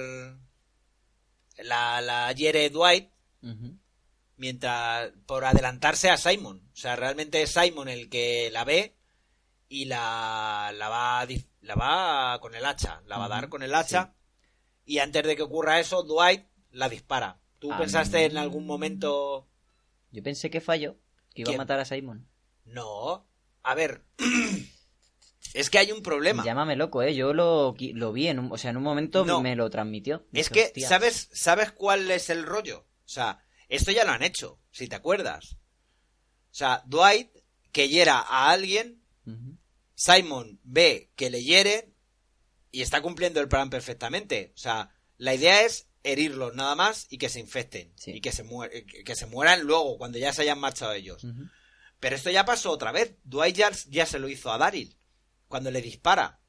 La, 1.57 2.01
la 2.01 2.31
hiere 2.31 2.69
Dwight. 2.71 3.09
Mientras 4.41 5.11
por 5.27 5.45
adelantarse 5.45 6.09
a 6.09 6.17
Simon. 6.17 6.67
O 6.73 6.75
sea, 6.75 6.95
realmente 6.95 7.43
es 7.43 7.51
Simon 7.53 7.87
el 7.87 8.09
que 8.09 8.49
la 8.51 8.63
ve 8.65 8.97
y 9.69 9.85
la, 9.85 10.73
la 10.75 10.89
va 10.89 11.27
la 11.61 11.75
va 11.75 12.39
con 12.41 12.55
el 12.55 12.65
hacha, 12.65 13.03
la 13.05 13.19
va 13.19 13.25
a 13.25 13.29
dar 13.29 13.49
con 13.49 13.61
el 13.61 13.75
hacha 13.75 14.15
y 14.83 14.97
antes 14.97 15.23
de 15.23 15.35
que 15.35 15.43
ocurra 15.43 15.79
eso, 15.79 16.01
Dwight 16.01 16.47
la 16.71 16.89
dispara. 16.89 17.39
¿Tú 17.59 17.71
Ah, 17.71 17.77
pensaste 17.77 18.25
en 18.25 18.37
algún 18.37 18.65
momento 18.65 19.47
Yo 20.11 20.23
pensé 20.23 20.49
que 20.49 20.59
falló, 20.59 20.97
que 21.35 21.41
iba 21.43 21.49
¿Quién? 21.49 21.59
a 21.61 21.63
matar 21.63 21.79
a 21.79 21.85
Simon. 21.85 22.27
no? 22.65 23.27
A 23.61 23.75
ver, 23.75 24.03
es 25.53 25.69
que 25.69 25.77
hay 25.77 25.91
un 25.91 26.01
problema. 26.01 26.43
Llámame 26.43 26.75
loco, 26.75 27.03
¿eh? 27.03 27.13
Yo 27.13 27.31
lo, 27.33 27.75
lo 27.93 28.11
vi 28.11 28.27
en 28.27 28.39
un, 28.39 28.51
o 28.51 28.57
sea, 28.57 28.71
en 28.71 28.77
un 28.77 28.83
momento 28.83 29.23
No. 29.23 29.39
me 29.39 29.55
lo 29.55 29.69
transmitió. 29.69 30.25
Es 30.33 30.49
que 30.49 30.73
sabes 30.87 31.29
sabes 31.31 31.71
cuál 31.71 32.09
es 32.09 32.31
el 32.31 32.43
rollo. 32.43 32.87
O 33.05 33.09
sea, 33.13 33.43
esto 33.71 33.91
ya 33.91 34.05
lo 34.05 34.11
han 34.11 34.23
hecho, 34.23 34.59
si 34.71 34.87
te 34.87 34.95
acuerdas. 34.95 35.53
O 36.51 36.53
sea, 36.53 36.83
Dwight 36.85 37.31
que 37.71 37.87
hiera 37.89 38.19
a 38.19 38.51
alguien. 38.51 39.01
Simon 39.95 40.59
ve 40.63 41.11
que 41.15 41.29
le 41.29 41.43
hieren 41.43 41.93
y 42.71 42.81
está 42.81 43.01
cumpliendo 43.01 43.39
el 43.39 43.47
plan 43.47 43.69
perfectamente. 43.69 44.51
O 44.55 44.57
sea, 44.57 44.89
la 45.17 45.33
idea 45.35 45.61
es 45.63 45.87
herirlos 46.03 46.55
nada 46.55 46.75
más 46.75 47.05
y 47.09 47.17
que 47.17 47.29
se 47.29 47.39
infecten. 47.39 47.93
Sí. 47.97 48.11
Y 48.11 48.21
que 48.21 48.31
se, 48.31 48.43
muer- 48.43 49.03
que 49.03 49.15
se 49.15 49.27
mueran 49.27 49.61
luego, 49.61 49.97
cuando 49.97 50.17
ya 50.17 50.33
se 50.33 50.41
hayan 50.41 50.59
marchado 50.59 50.93
ellos. 50.93 51.25
Pero 51.99 52.15
esto 52.15 52.31
ya 52.31 52.45
pasó 52.45 52.71
otra 52.71 52.91
vez. 52.91 53.15
Dwight 53.23 53.55
ya, 53.55 53.71
ya 53.89 54.05
se 54.07 54.17
lo 54.19 54.27
hizo 54.27 54.51
a 54.51 54.57
Daryl. 54.57 54.97
Cuando 55.47 55.69
le 55.69 55.81
dispara. 55.81 56.39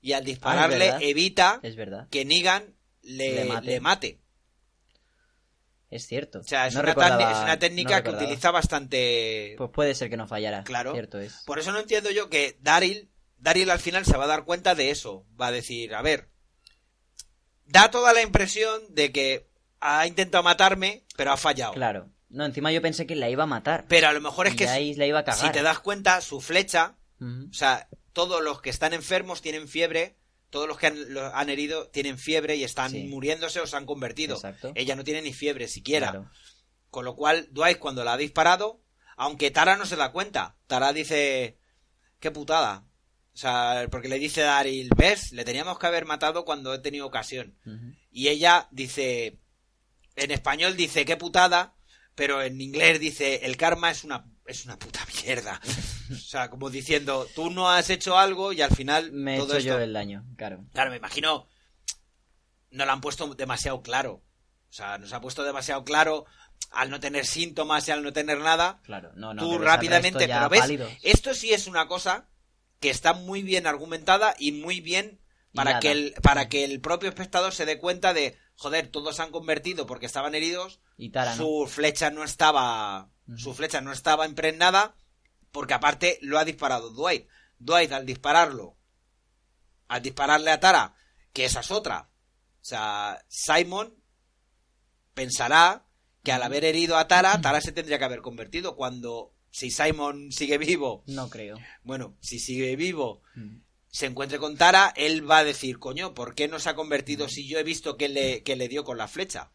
Y 0.00 0.12
al 0.12 0.24
dispararle 0.24 0.90
Ah, 0.90 0.98
evita 1.00 1.58
Es 1.64 1.74
verdad, 1.74 2.08
que 2.08 2.24
Negan 2.24 2.76
le, 3.02 3.34
Le 3.34 3.44
mate. 3.46 3.66
le 3.66 3.80
mate. 3.80 4.20
Es 5.90 6.06
cierto. 6.06 6.40
O 6.40 6.42
sea, 6.44 6.66
es, 6.66 6.74
No 6.74 6.80
una, 6.80 6.92
recordaba- 6.94 7.32
es 7.32 7.38
una 7.38 7.58
técnica 7.58 7.98
no 7.98 8.04
que 8.04 8.10
utiliza 8.10 8.50
bastante... 8.50 9.54
Pues 9.56 9.70
puede 9.70 9.94
ser 9.94 10.10
que 10.10 10.16
no 10.16 10.26
fallara. 10.26 10.64
Claro. 10.64 10.92
Cierto 10.92 11.18
es. 11.18 11.42
Por 11.46 11.58
eso 11.58 11.72
no 11.72 11.78
entiendo 11.80 12.10
yo 12.10 12.28
que 12.28 12.58
Daryl, 12.60 13.10
Daryl 13.38 13.70
al 13.70 13.78
final 13.80 14.04
se 14.04 14.16
va 14.16 14.24
a 14.24 14.28
dar 14.28 14.44
cuenta 14.44 14.74
de 14.74 14.90
eso. 14.90 15.26
Va 15.40 15.46
a 15.48 15.52
decir, 15.52 15.94
a 15.94 16.02
ver, 16.02 16.28
da 17.66 17.90
toda 17.90 18.12
la 18.12 18.22
impresión 18.22 18.82
de 18.90 19.12
que 19.12 19.48
ha 19.80 20.06
intentado 20.06 20.42
matarme, 20.42 21.04
pero 21.16 21.32
ha 21.32 21.36
fallado. 21.36 21.72
Claro. 21.72 22.08
No, 22.30 22.44
encima 22.44 22.70
yo 22.72 22.82
pensé 22.82 23.06
que 23.06 23.16
la 23.16 23.30
iba 23.30 23.44
a 23.44 23.46
matar. 23.46 23.86
Pero 23.88 24.08
a 24.08 24.12
lo 24.12 24.20
mejor 24.20 24.46
es 24.46 24.54
que 24.54 24.68
ahí 24.68 24.94
la 24.94 25.06
iba 25.06 25.20
a 25.20 25.24
cagar. 25.24 25.40
si 25.46 25.50
te 25.52 25.62
das 25.62 25.78
cuenta, 25.78 26.20
su 26.20 26.40
flecha, 26.40 26.96
o 27.20 27.52
sea, 27.54 27.88
todos 28.12 28.42
los 28.42 28.60
que 28.60 28.68
están 28.70 28.92
enfermos 28.92 29.40
tienen 29.40 29.66
fiebre, 29.68 30.16
todos 30.50 30.66
los 30.68 30.78
que 30.78 30.86
han, 30.88 31.12
los 31.12 31.32
han 31.34 31.50
herido 31.50 31.88
tienen 31.88 32.18
fiebre 32.18 32.56
y 32.56 32.64
están 32.64 32.90
Sí. 32.90 33.04
muriéndose 33.04 33.60
o 33.60 33.66
se 33.66 33.76
han 33.76 33.86
convertido. 33.86 34.36
Exacto. 34.36 34.72
Ella 34.74 34.96
no 34.96 35.04
tiene 35.04 35.22
ni 35.22 35.32
fiebre 35.32 35.68
siquiera. 35.68 36.10
Claro. 36.10 36.30
Con 36.90 37.04
lo 37.04 37.14
cual, 37.16 37.48
Dwight 37.50 37.78
cuando 37.78 38.02
la 38.04 38.14
ha 38.14 38.16
disparado, 38.16 38.80
aunque 39.16 39.50
Tara 39.50 39.76
no 39.76 39.84
se 39.86 39.96
da 39.96 40.10
cuenta, 40.12 40.56
Tara 40.66 40.92
dice, 40.92 41.58
qué 42.20 42.30
putada. 42.30 42.84
O 43.34 43.36
sea, 43.40 43.86
porque 43.90 44.08
le 44.08 44.18
dice 44.18 44.42
a 44.42 44.46
Daryl, 44.46 44.88
ves, 44.96 45.32
le 45.32 45.44
teníamos 45.44 45.78
que 45.78 45.86
haber 45.86 46.06
matado 46.06 46.44
cuando 46.44 46.72
he 46.74 46.78
tenido 46.80 47.06
ocasión. 47.06 47.56
Y 48.10 48.28
ella 48.28 48.68
dice, 48.72 49.38
en 50.16 50.30
español 50.30 50.76
dice, 50.76 51.04
qué 51.04 51.16
putada, 51.16 51.76
pero 52.14 52.42
en 52.42 52.60
inglés 52.60 52.98
dice, 52.98 53.44
el 53.44 53.56
karma 53.56 53.90
es 53.92 54.02
una, 54.02 54.24
es 54.48 54.64
una 54.64 54.78
puta 54.78 55.06
mierda. 55.22 55.60
o 56.10 56.14
sea, 56.16 56.50
como 56.50 56.70
diciendo, 56.70 57.26
tú 57.34 57.50
no 57.50 57.70
has 57.70 57.90
hecho 57.90 58.18
algo 58.18 58.52
y 58.52 58.62
al 58.62 58.74
final 58.74 59.12
Me 59.12 59.34
he 59.34 59.36
hecho 59.36 59.56
esto... 59.56 59.58
yo 59.58 59.78
el 59.78 59.92
daño, 59.92 60.24
claro. 60.36 60.64
Claro, 60.72 60.90
me 60.90 60.96
imagino. 60.96 61.46
No 62.70 62.84
lo 62.84 62.92
han 62.92 63.00
puesto 63.00 63.34
demasiado 63.34 63.82
claro. 63.82 64.22
O 64.70 64.72
sea, 64.72 64.98
nos 64.98 65.12
ha 65.12 65.20
puesto 65.20 65.44
demasiado 65.44 65.84
claro 65.84 66.26
al 66.70 66.90
no 66.90 67.00
tener 67.00 67.26
síntomas 67.26 67.86
y 67.88 67.92
al 67.92 68.02
no 68.02 68.12
tener 68.12 68.38
nada. 68.38 68.80
Claro, 68.82 69.12
no, 69.14 69.32
no. 69.32 69.42
tú 69.42 69.58
rápidamente, 69.58 70.26
pero 70.26 70.48
ves, 70.48 70.60
pálidos. 70.60 70.92
esto 71.02 71.32
sí 71.34 71.52
es 71.52 71.66
una 71.66 71.86
cosa 71.86 72.28
que 72.80 72.90
está 72.90 73.12
muy 73.12 73.42
bien 73.42 73.66
argumentada 73.66 74.34
y 74.38 74.52
muy 74.52 74.80
bien 74.80 75.20
para 75.54 75.80
que 75.80 75.90
el 75.90 76.14
para 76.22 76.48
que 76.48 76.64
el 76.64 76.80
propio 76.80 77.08
espectador 77.08 77.54
se 77.54 77.64
dé 77.64 77.78
cuenta 77.78 78.12
de, 78.12 78.36
joder, 78.56 78.88
todos 78.88 79.16
se 79.16 79.22
han 79.22 79.30
convertido 79.30 79.86
porque 79.86 80.06
estaban 80.06 80.34
heridos, 80.34 80.80
Y 80.96 81.10
Tara, 81.10 81.34
¿no? 81.34 81.42
su 81.42 81.66
flecha 81.66 82.10
no 82.10 82.22
estaba 82.22 83.08
Su 83.36 83.52
flecha 83.54 83.80
no 83.80 83.92
estaba 83.92 84.26
impregnada 84.26 84.96
porque 85.52 85.74
aparte 85.74 86.18
lo 86.22 86.38
ha 86.38 86.44
disparado 86.44 86.90
Dwight. 86.90 87.28
Dwight 87.58 87.92
al 87.92 88.06
dispararlo 88.06 88.76
al 89.88 90.02
dispararle 90.02 90.50
a 90.50 90.60
Tara, 90.60 90.94
que 91.32 91.46
esa 91.46 91.60
es 91.60 91.70
otra. 91.70 92.10
O 92.60 92.64
sea, 92.64 93.24
Simon 93.28 93.94
pensará 95.14 95.86
que 96.22 96.32
al 96.32 96.42
haber 96.42 96.64
herido 96.64 96.96
a 96.98 97.08
Tara, 97.08 97.40
Tara 97.40 97.60
se 97.60 97.72
tendría 97.72 97.98
que 97.98 98.04
haber 98.04 98.20
convertido 98.20 98.76
cuando 98.76 99.34
si 99.50 99.70
Simon 99.70 100.30
sigue 100.32 100.58
vivo, 100.58 101.04
No 101.06 101.30
creo. 101.30 101.56
bueno, 101.82 102.16
si 102.20 102.38
sigue 102.38 102.76
vivo, 102.76 103.22
Mm. 103.34 103.60
se 103.90 104.06
encuentre 104.06 104.38
con 104.38 104.56
Tara, 104.56 104.92
él 104.96 105.28
va 105.28 105.38
a 105.38 105.44
decir, 105.44 105.78
coño, 105.78 106.12
¿por 106.12 106.34
qué 106.34 106.48
no 106.48 106.58
se 106.58 106.68
ha 106.68 106.74
convertido 106.74 107.28
si 107.28 107.48
yo 107.48 107.58
he 107.58 107.62
visto 107.64 107.96
que 107.96 108.08
le, 108.08 108.42
que 108.42 108.56
le 108.56 108.68
dio 108.68 108.84
con 108.84 108.98
la 108.98 109.08
flecha? 109.08 109.52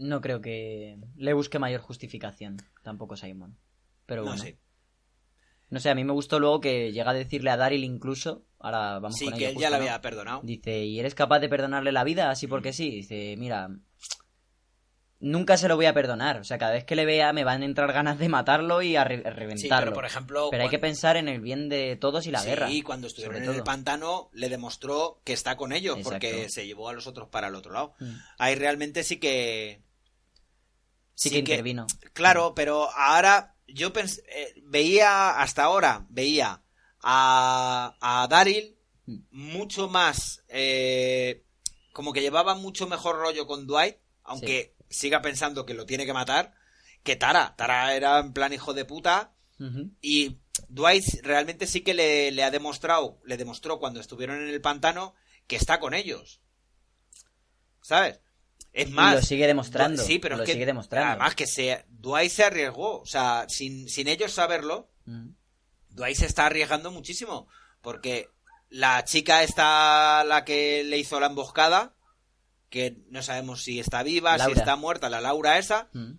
No 0.00 0.20
creo 0.20 0.40
que 0.40 0.96
le 1.16 1.32
busque 1.34 1.58
mayor 1.58 1.80
justificación. 1.82 2.56
Tampoco 2.82 3.16
Simon. 3.16 3.58
Pero 4.06 4.22
no 4.22 4.28
bueno. 4.28 4.42
sé. 4.42 4.58
No 5.68 5.78
sé, 5.78 5.90
a 5.90 5.94
mí 5.94 6.02
me 6.04 6.12
gustó 6.12 6.40
luego 6.40 6.60
que 6.60 6.90
llega 6.90 7.10
a 7.10 7.14
decirle 7.14 7.50
a 7.50 7.56
Daryl 7.56 7.84
incluso. 7.84 8.44
Ahora 8.58 8.98
vamos 8.98 9.16
Sí, 9.18 9.26
con 9.26 9.38
que 9.38 9.48
él 9.50 9.56
ya 9.56 9.70
la 9.70 9.76
¿no? 9.76 9.82
había 9.82 10.00
perdonado. 10.00 10.40
Dice, 10.42 10.84
¿y 10.84 10.98
eres 10.98 11.14
capaz 11.14 11.38
de 11.40 11.48
perdonarle 11.48 11.92
la 11.92 12.02
vida 12.02 12.30
así 12.30 12.46
Mm. 12.46 12.50
porque 12.50 12.72
sí? 12.72 12.90
Dice, 12.90 13.36
mira, 13.38 13.68
nunca 15.20 15.56
se 15.58 15.68
lo 15.68 15.76
voy 15.76 15.86
a 15.86 15.92
perdonar. 15.94 16.38
O 16.40 16.44
sea, 16.44 16.58
cada 16.58 16.72
vez 16.72 16.84
que 16.84 16.96
le 16.96 17.04
vea 17.04 17.32
me 17.32 17.44
van 17.44 17.62
a 17.62 17.66
entrar 17.66 17.92
ganas 17.92 18.18
de 18.18 18.28
matarlo 18.28 18.80
y 18.82 18.96
a, 18.96 19.04
re- 19.04 19.22
a 19.24 19.30
reventarlo. 19.30 19.58
Sí, 19.58 19.68
pero 19.68 19.92
por 19.92 20.06
ejemplo, 20.06 20.48
Pero 20.50 20.62
hay 20.62 20.68
que 20.70 20.78
pensar 20.78 21.16
en 21.16 21.28
el 21.28 21.40
bien 21.40 21.68
de 21.68 21.96
todos 21.96 22.26
y 22.26 22.30
la 22.30 22.40
sí, 22.40 22.48
guerra. 22.48 22.70
y 22.70 22.82
cuando 22.82 23.06
estuvieron 23.06 23.36
en 23.42 23.50
el 23.50 23.62
pantano 23.62 24.30
le 24.32 24.48
demostró 24.48 25.20
que 25.24 25.34
está 25.34 25.56
con 25.56 25.72
ellos 25.72 25.98
Exacto. 25.98 26.10
porque 26.26 26.48
se 26.48 26.66
llevó 26.66 26.88
a 26.88 26.94
los 26.94 27.06
otros 27.06 27.28
para 27.28 27.48
el 27.48 27.54
otro 27.54 27.72
lado. 27.72 27.94
Mm. 28.00 28.12
Ahí 28.38 28.54
realmente 28.54 29.04
sí 29.04 29.18
que 29.18 29.82
Sí, 31.28 31.30
que 31.30 31.38
intervino. 31.38 31.86
Claro, 32.12 32.54
pero 32.54 32.90
ahora 32.90 33.54
yo 33.66 33.92
eh, 33.94 34.54
veía 34.64 35.40
hasta 35.40 35.64
ahora 35.64 36.06
veía 36.08 36.62
a, 37.02 37.96
a 38.00 38.26
Daryl 38.28 38.76
Mm. 39.10 39.18
mucho 39.30 39.88
más 39.88 40.44
eh, 40.48 41.42
como 41.92 42.12
que 42.12 42.20
llevaba 42.20 42.54
mucho 42.54 42.86
mejor 42.86 43.16
rollo 43.16 43.46
con 43.46 43.66
Dwight, 43.66 43.96
aunque 44.22 44.76
siga 44.88 45.20
pensando 45.20 45.66
que 45.66 45.74
lo 45.74 45.86
tiene 45.86 46.06
que 46.06 46.12
matar, 46.12 46.54
que 47.02 47.16
Tara. 47.16 47.54
Tara 47.56 47.94
era 47.94 48.20
en 48.20 48.32
plan 48.32 48.52
hijo 48.52 48.72
de 48.74 48.84
puta 48.84 49.32
y 50.00 50.38
Dwight 50.68 51.04
realmente 51.22 51.66
sí 51.66 51.82
que 51.82 51.92
le, 51.92 52.30
le 52.30 52.44
ha 52.44 52.50
demostrado, 52.50 53.20
le 53.24 53.36
demostró 53.36 53.78
cuando 53.78 54.00
estuvieron 54.00 54.40
en 54.40 54.48
el 54.48 54.60
pantano 54.60 55.14
que 55.46 55.56
está 55.56 55.80
con 55.80 55.92
ellos. 55.92 56.40
¿Sabes? 57.82 58.20
Es 58.72 58.88
Y 58.88 58.92
más. 58.92 59.14
lo 59.16 59.22
sigue 59.22 59.46
demostrando. 59.46 60.02
Sí, 60.02 60.18
pero 60.18 60.36
lo 60.36 60.42
es 60.44 60.46
que 60.46 60.52
sigue 60.52 60.66
demostrando. 60.66 61.10
además 61.10 61.34
que 61.34 61.46
se, 61.46 61.84
Dwight 61.88 62.30
se 62.30 62.44
arriesgó. 62.44 63.00
O 63.00 63.06
sea, 63.06 63.46
sin, 63.48 63.88
sin 63.88 64.08
ellos 64.08 64.32
saberlo, 64.32 64.88
Mm. 65.06 65.30
Dwight 65.90 66.16
se 66.16 66.26
está 66.26 66.46
arriesgando 66.46 66.90
muchísimo. 66.92 67.48
Porque 67.80 68.28
la 68.68 69.04
chica 69.04 69.42
está 69.42 70.22
la 70.24 70.44
que 70.44 70.84
le 70.84 70.98
hizo 70.98 71.18
la 71.18 71.26
emboscada, 71.26 71.94
que 72.68 72.98
no 73.10 73.22
sabemos 73.22 73.64
si 73.64 73.80
está 73.80 74.02
viva, 74.04 74.36
Laura. 74.36 74.54
si 74.54 74.60
está 74.60 74.76
muerta, 74.76 75.10
la 75.10 75.20
Laura 75.20 75.58
esa, 75.58 75.88
Mm. 75.92 76.12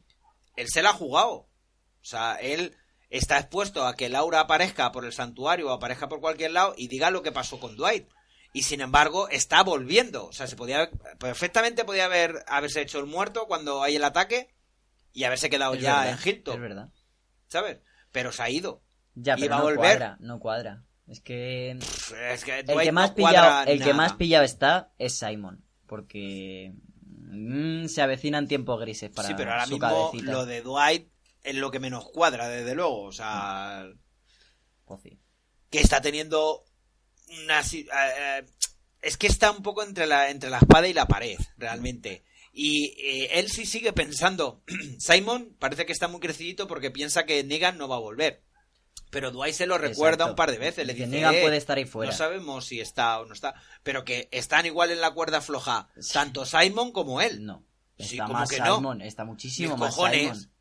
él 0.57 0.67
se 0.69 0.81
la 0.81 0.89
ha 0.89 0.93
jugado. 0.93 1.31
O 1.31 2.03
sea, 2.03 2.35
él 2.41 2.75
está 3.09 3.37
expuesto 3.37 3.85
a 3.85 3.95
que 3.95 4.09
Laura 4.09 4.41
aparezca 4.41 4.91
por 4.91 5.05
el 5.05 5.13
santuario 5.13 5.67
o 5.67 5.71
aparezca 5.71 6.09
por 6.09 6.19
cualquier 6.19 6.51
lado 6.51 6.73
y 6.75 6.87
diga 6.89 7.11
lo 7.11 7.21
que 7.21 7.31
pasó 7.31 7.59
con 7.59 7.77
Dwight. 7.77 8.09
Y 8.53 8.63
sin 8.63 8.81
embargo, 8.81 9.29
está 9.29 9.63
volviendo. 9.63 10.27
O 10.27 10.33
sea, 10.33 10.45
se 10.47 10.55
podía 10.55 10.89
perfectamente 11.19 11.85
podía 11.85 12.05
haber 12.05 12.43
haberse 12.47 12.81
hecho 12.81 12.99
el 12.99 13.05
muerto 13.05 13.47
cuando 13.47 13.81
hay 13.83 13.95
el 13.95 14.03
ataque 14.03 14.53
y 15.13 15.23
haberse 15.23 15.49
quedado 15.49 15.73
Es 15.75 15.81
ya 15.81 16.01
verdad, 16.01 16.19
en 16.21 16.29
Hilton, 16.29 16.55
Es 16.55 16.61
verdad. 16.61 16.89
¿sabes? 17.47 17.79
Pero 18.11 18.31
se 18.31 18.43
ha 18.43 18.49
ido. 18.49 18.81
Ya, 19.15 19.35
Y 19.37 19.41
pero 19.41 19.51
va 19.51 19.57
a 19.57 19.63
volver. 19.63 19.77
cuadra, 19.77 20.17
no 20.19 20.39
cuadra. 20.39 20.83
Es 21.07 21.19
que 21.21 21.75
Pff, 21.79 22.13
Es 22.13 22.43
que 22.45 22.59
el 22.59 22.65
que 22.79 22.91
más 22.91 23.09
no 23.11 23.15
pillado, 23.15 23.69
el 23.71 23.83
que 23.83 23.93
más 23.93 24.13
pillado 24.13 24.43
está 24.45 24.93
es 24.97 25.17
Simon, 25.17 25.65
porque 25.85 26.73
mm, 27.07 27.87
se 27.87 28.01
avecinan 28.01 28.47
tiempos 28.47 28.79
grises 28.79 29.09
para 29.09 29.27
Sí, 29.27 29.33
pero 29.35 29.51
ahora 29.51 29.65
su 29.65 29.71
mismo 29.73 29.87
cabecita. 29.87 30.31
lo 30.31 30.45
de 30.45 30.61
Dwight 30.61 31.09
es 31.43 31.55
lo 31.55 31.71
que 31.71 31.79
menos 31.79 32.05
cuadra, 32.09 32.47
desde 32.47 32.75
luego. 32.75 33.03
O 33.03 33.11
sea, 33.11 33.85
Pues 34.85 35.01
sí. 35.01 35.19
que 35.69 35.79
está 35.81 35.99
teniendo 36.01 36.63
una 37.43 37.61
eh, 37.61 37.85
eh, 38.17 38.43
es 39.01 39.17
que 39.17 39.27
está 39.27 39.51
un 39.51 39.63
poco 39.63 39.83
entre 39.83 40.05
la 40.07 40.29
entre 40.29 40.49
la 40.49 40.57
espada 40.57 40.87
y 40.87 40.93
la 40.93 41.07
pared 41.07 41.37
realmente 41.57 42.23
Y 42.53 42.93
eh, 42.99 43.39
él 43.39 43.49
sí 43.49 43.65
sigue 43.65 43.93
pensando. 43.93 44.61
Simon 44.99 45.55
parece 45.59 45.85
que 45.85 45.93
está 45.93 46.07
muy 46.07 46.19
crecidito 46.19 46.67
porque 46.67 46.91
piensa 46.91 47.25
que 47.25 47.43
Negan 47.43 47.77
no 47.77 47.87
va 47.87 47.95
a 47.95 47.99
volver. 47.99 48.43
Pero 49.09 49.31
Dwight 49.31 49.53
se 49.55 49.65
lo 49.65 49.77
recuerda 49.77 50.23
Exacto. 50.25 50.31
un 50.31 50.35
par 50.37 50.51
de 50.51 50.57
veces. 50.57 50.87
Le 50.87 50.93
Dice, 50.93 51.07
"Negan 51.07 51.35
"Eh, 51.35 51.41
puede 51.41 51.57
estar 51.57 51.77
ahí 51.77 51.85
fuera". 51.85 52.11
No 52.11 52.17
sabemos 52.17 52.65
si 52.65 52.79
está 52.79 53.19
o 53.19 53.25
no 53.25 53.33
está. 53.33 53.55
Pero 53.83 54.05
que 54.05 54.29
están 54.31 54.65
igual 54.65 54.91
en 54.91 55.01
la 55.01 55.11
cuerda 55.11 55.41
floja. 55.41 55.89
Tanto 56.13 56.45
Simon 56.45 56.91
como 56.93 57.19
él. 57.21 57.45
No. 57.45 57.65
Sí, 57.99 58.15
Está 58.15 58.23
como 58.25 58.39
más 58.39 58.49
que 58.49 58.59
no. 58.59 58.77
Simon, 58.77 59.01
está 59.01 59.25
muchísimo 59.25 59.71
Mis 59.75 59.79
más 59.79 59.95
cojones. 59.95 60.21
Simon. 60.21 60.51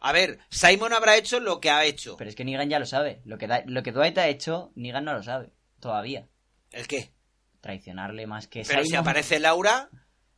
A 0.00 0.12
ver, 0.12 0.38
Simon 0.50 0.92
habrá 0.92 1.16
hecho 1.16 1.40
lo 1.40 1.60
que 1.60 1.70
ha 1.70 1.84
hecho. 1.86 2.16
Pero 2.18 2.28
es 2.28 2.36
que 2.36 2.44
Negan 2.44 2.68
ya 2.68 2.78
lo 2.78 2.84
sabe. 2.84 3.22
Lo 3.24 3.38
que, 3.38 3.48
lo 3.66 3.82
que 3.82 3.90
Dwight 3.92 4.18
ha 4.18 4.28
hecho, 4.28 4.70
Negan 4.74 5.06
no 5.06 5.14
lo 5.14 5.22
sabe. 5.22 5.53
Todavía. 5.84 6.26
¿El 6.70 6.86
qué? 6.88 7.12
Traicionarle 7.60 8.26
más 8.26 8.48
que 8.48 8.62
Pero 8.66 8.82
si 8.86 8.96
aparece 8.96 9.38
Laura. 9.38 9.90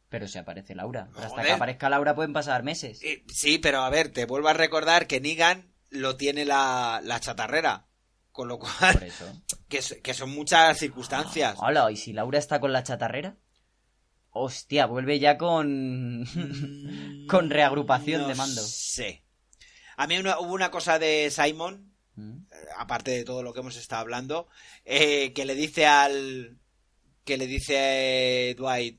Pero 0.08 0.26
si 0.26 0.38
aparece 0.38 0.74
Laura. 0.74 1.08
Hasta 1.16 1.40
que 1.42 1.52
aparezca 1.52 1.88
Laura 1.88 2.16
pueden 2.16 2.32
pasar 2.32 2.64
meses. 2.64 3.00
eh, 3.04 3.22
Sí, 3.28 3.58
pero 3.58 3.82
a 3.82 3.90
ver, 3.90 4.08
te 4.08 4.24
vuelvo 4.26 4.48
a 4.48 4.54
recordar 4.54 5.06
que 5.06 5.20
Negan 5.20 5.72
lo 5.90 6.16
tiene 6.16 6.44
la, 6.44 7.00
la 7.04 7.20
chatarrera. 7.20 7.86
Con 8.32 8.48
lo 8.48 8.58
Por 8.58 8.68
cual, 8.76 9.02
eso. 9.04 9.24
que, 9.68 9.78
que 10.02 10.14
son 10.14 10.30
muchas 10.30 10.76
circunstancias. 10.78 11.56
Hola, 11.60 11.88
¿y 11.92 11.96
si 11.96 12.12
Laura 12.12 12.40
está 12.40 12.58
con 12.58 12.72
la 12.72 12.82
chatarrera? 12.82 13.36
Hostia, 14.30 14.86
vuelve 14.86 15.20
ya 15.20 15.38
con. 15.38 16.26
con 17.28 17.50
reagrupación 17.50 18.22
No 18.22 18.28
de 18.28 18.34
mando. 18.34 18.62
sé. 18.62 19.22
A 19.96 20.08
mí 20.08 20.18
hubo 20.18 20.52
una 20.52 20.72
cosa 20.72 20.98
de 20.98 21.30
Simon, 21.30 21.84
Mm. 21.84 21.95
Aparte 22.76 23.10
de 23.10 23.24
todo 23.24 23.42
lo 23.42 23.52
que 23.52 23.60
hemos 23.60 23.76
estado 23.76 24.00
hablando, 24.02 24.48
eh, 24.84 25.32
que 25.32 25.44
le 25.44 25.54
dice 25.54 25.86
al. 25.86 26.56
que 27.24 27.36
le 27.36 27.46
dice 27.46 28.52
a 28.52 28.54
Dwight. 28.54 28.98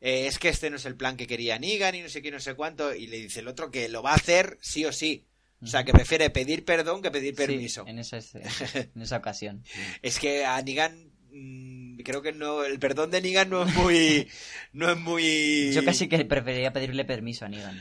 eh, 0.00 0.26
es 0.26 0.38
que 0.38 0.48
este 0.48 0.68
no 0.70 0.76
es 0.76 0.84
el 0.84 0.96
plan 0.96 1.16
que 1.16 1.26
quería 1.26 1.58
Negan 1.58 1.94
y 1.94 2.02
no 2.02 2.08
sé 2.08 2.22
qué, 2.22 2.30
no 2.30 2.40
sé 2.40 2.54
cuánto. 2.54 2.94
Y 2.94 3.06
le 3.06 3.18
dice 3.18 3.40
el 3.40 3.48
otro 3.48 3.70
que 3.70 3.88
lo 3.88 4.02
va 4.02 4.12
a 4.12 4.16
hacer 4.16 4.58
sí 4.60 4.84
o 4.84 4.92
sí. 4.92 5.26
O 5.62 5.66
sea, 5.66 5.84
que 5.84 5.92
prefiere 5.92 6.28
pedir 6.30 6.64
perdón 6.64 7.02
que 7.02 7.10
pedir 7.12 7.34
Sí, 7.34 7.46
permiso. 7.46 7.84
en, 7.86 8.00
esa, 8.00 8.18
en 8.74 9.00
esa 9.02 9.16
ocasión. 9.18 9.62
Es 10.02 10.18
que 10.18 10.44
a 10.44 10.60
Negan. 10.60 11.12
mm, 11.30 11.98
creo 12.02 12.20
que 12.20 12.32
no. 12.32 12.64
El 12.64 12.78
perdón 12.80 13.10
de 13.12 13.22
Negan 13.22 13.48
no 13.48 13.62
es 13.64 13.72
muy. 13.76 14.28
no 14.72 14.90
es 14.90 14.98
muy. 14.98 15.70
Yo 15.72 15.84
casi 15.84 16.08
que 16.08 16.24
preferiría 16.24 16.72
pedirle 16.72 17.04
permiso 17.04 17.44
a 17.44 17.48
Negan. 17.48 17.80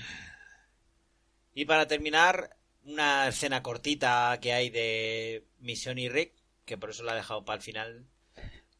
Y 1.53 1.65
para 1.65 1.87
terminar, 1.87 2.55
una 2.83 3.27
escena 3.27 3.61
cortita 3.63 4.37
que 4.41 4.53
hay 4.53 4.69
de 4.69 5.47
Misión 5.59 5.97
y 5.97 6.09
Rick, 6.09 6.33
que 6.65 6.77
por 6.77 6.89
eso 6.89 7.03
la 7.03 7.13
he 7.13 7.17
dejado 7.17 7.45
para 7.45 7.57
el 7.57 7.63
final, 7.63 8.07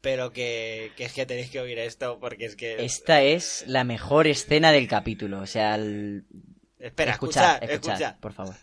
pero 0.00 0.32
que, 0.32 0.92
que 0.96 1.04
es 1.04 1.12
que 1.12 1.26
tenéis 1.26 1.50
que 1.50 1.60
oír 1.60 1.78
esto 1.78 2.18
porque 2.18 2.46
es 2.46 2.56
que... 2.56 2.84
Esta 2.84 3.22
es 3.22 3.64
la 3.66 3.84
mejor 3.84 4.26
escena 4.26 4.72
del 4.72 4.88
capítulo. 4.88 5.40
O 5.40 5.46
sea, 5.46 5.76
el... 5.76 6.26
Espera, 6.78 7.12
escuchad, 7.12 7.62
escucha, 7.62 7.74
escuchad, 7.74 8.00
escucha. 8.00 8.20
por 8.20 8.32
favor. 8.32 8.56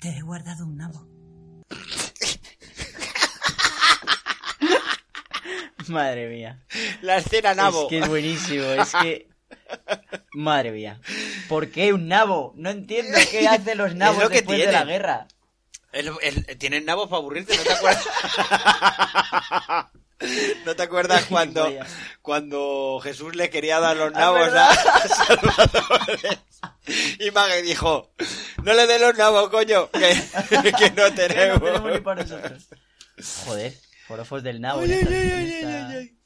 Te 0.00 0.08
he 0.08 0.22
guardado 0.22 0.66
un 0.66 0.76
nabo. 0.78 1.11
Madre 5.88 6.28
mía. 6.28 6.58
La 7.02 7.16
escena 7.18 7.54
nabo. 7.54 7.82
Es 7.84 7.88
que 7.88 7.98
es 7.98 8.08
buenísimo, 8.08 8.64
es 8.64 8.92
que... 9.02 9.28
Madre 10.32 10.70
mía. 10.72 11.00
¿Por 11.48 11.70
qué 11.70 11.92
un 11.92 12.08
nabo? 12.08 12.52
No 12.56 12.70
entiendo 12.70 13.18
qué 13.30 13.46
hacen 13.48 13.78
los 13.78 13.94
nabos 13.94 14.22
lo 14.22 14.28
que 14.28 14.36
después 14.36 14.58
de 14.58 14.72
la 14.72 14.84
guerra. 14.84 15.26
El- 15.92 16.10
el- 16.22 16.58
tienen 16.58 16.84
nabos 16.86 17.08
para 17.08 17.18
aburrirte, 17.18 17.54
¿no 17.56 17.62
te 17.64 17.72
acuerdas? 17.72 18.08
¿No 20.64 20.76
te 20.76 20.82
acuerdas 20.84 21.24
cuando, 21.24 21.68
cuando 22.22 23.00
Jesús 23.02 23.34
le 23.34 23.50
quería 23.50 23.80
dar 23.80 23.96
los 23.96 24.12
Ah, 24.14 24.18
nabos 24.20 24.48
a 24.54 25.08
Salvador? 25.08 26.00
Y 27.18 27.30
Maggie 27.32 27.62
dijo, 27.62 28.12
no 28.62 28.72
le 28.72 28.86
dé 28.86 28.98
los 29.00 29.16
nabos, 29.18 29.50
coño, 29.50 29.90
que, 29.90 30.16
que 30.48 30.56
no 30.56 30.62
Que 30.78 30.90
no 30.90 31.12
tenemos. 31.12 31.60
tenemos 31.60 31.92
ni 31.92 32.00
para 32.00 32.22
nosotros. 32.22 32.68
Joder, 33.44 33.74
forofos 34.12 34.42
del 34.42 34.60
nabo. 34.60 34.80
Ay, 34.80 34.92
ay, 34.92 34.98
ay, 35.08 35.52
esta- 35.52 35.88
ay, 35.88 35.96
ay. 35.96 36.18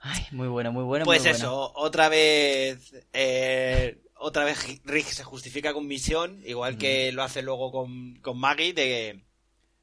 Ay, 0.00 0.26
muy 0.30 0.48
bueno, 0.48 0.72
muy 0.72 0.84
bueno. 0.84 1.04
Pues 1.04 1.20
muy 1.22 1.30
bueno. 1.30 1.36
eso, 1.44 1.72
otra 1.74 2.08
vez, 2.08 2.92
eh, 3.12 4.00
otra 4.14 4.44
vez 4.44 4.80
Rick 4.84 5.06
se 5.06 5.24
justifica 5.24 5.72
con 5.72 5.86
misión, 5.86 6.40
igual 6.46 6.78
que 6.78 7.10
lo 7.12 7.22
hace 7.24 7.42
luego 7.42 7.72
con, 7.72 8.14
con 8.20 8.38
Maggie, 8.38 8.72
de, 8.72 9.24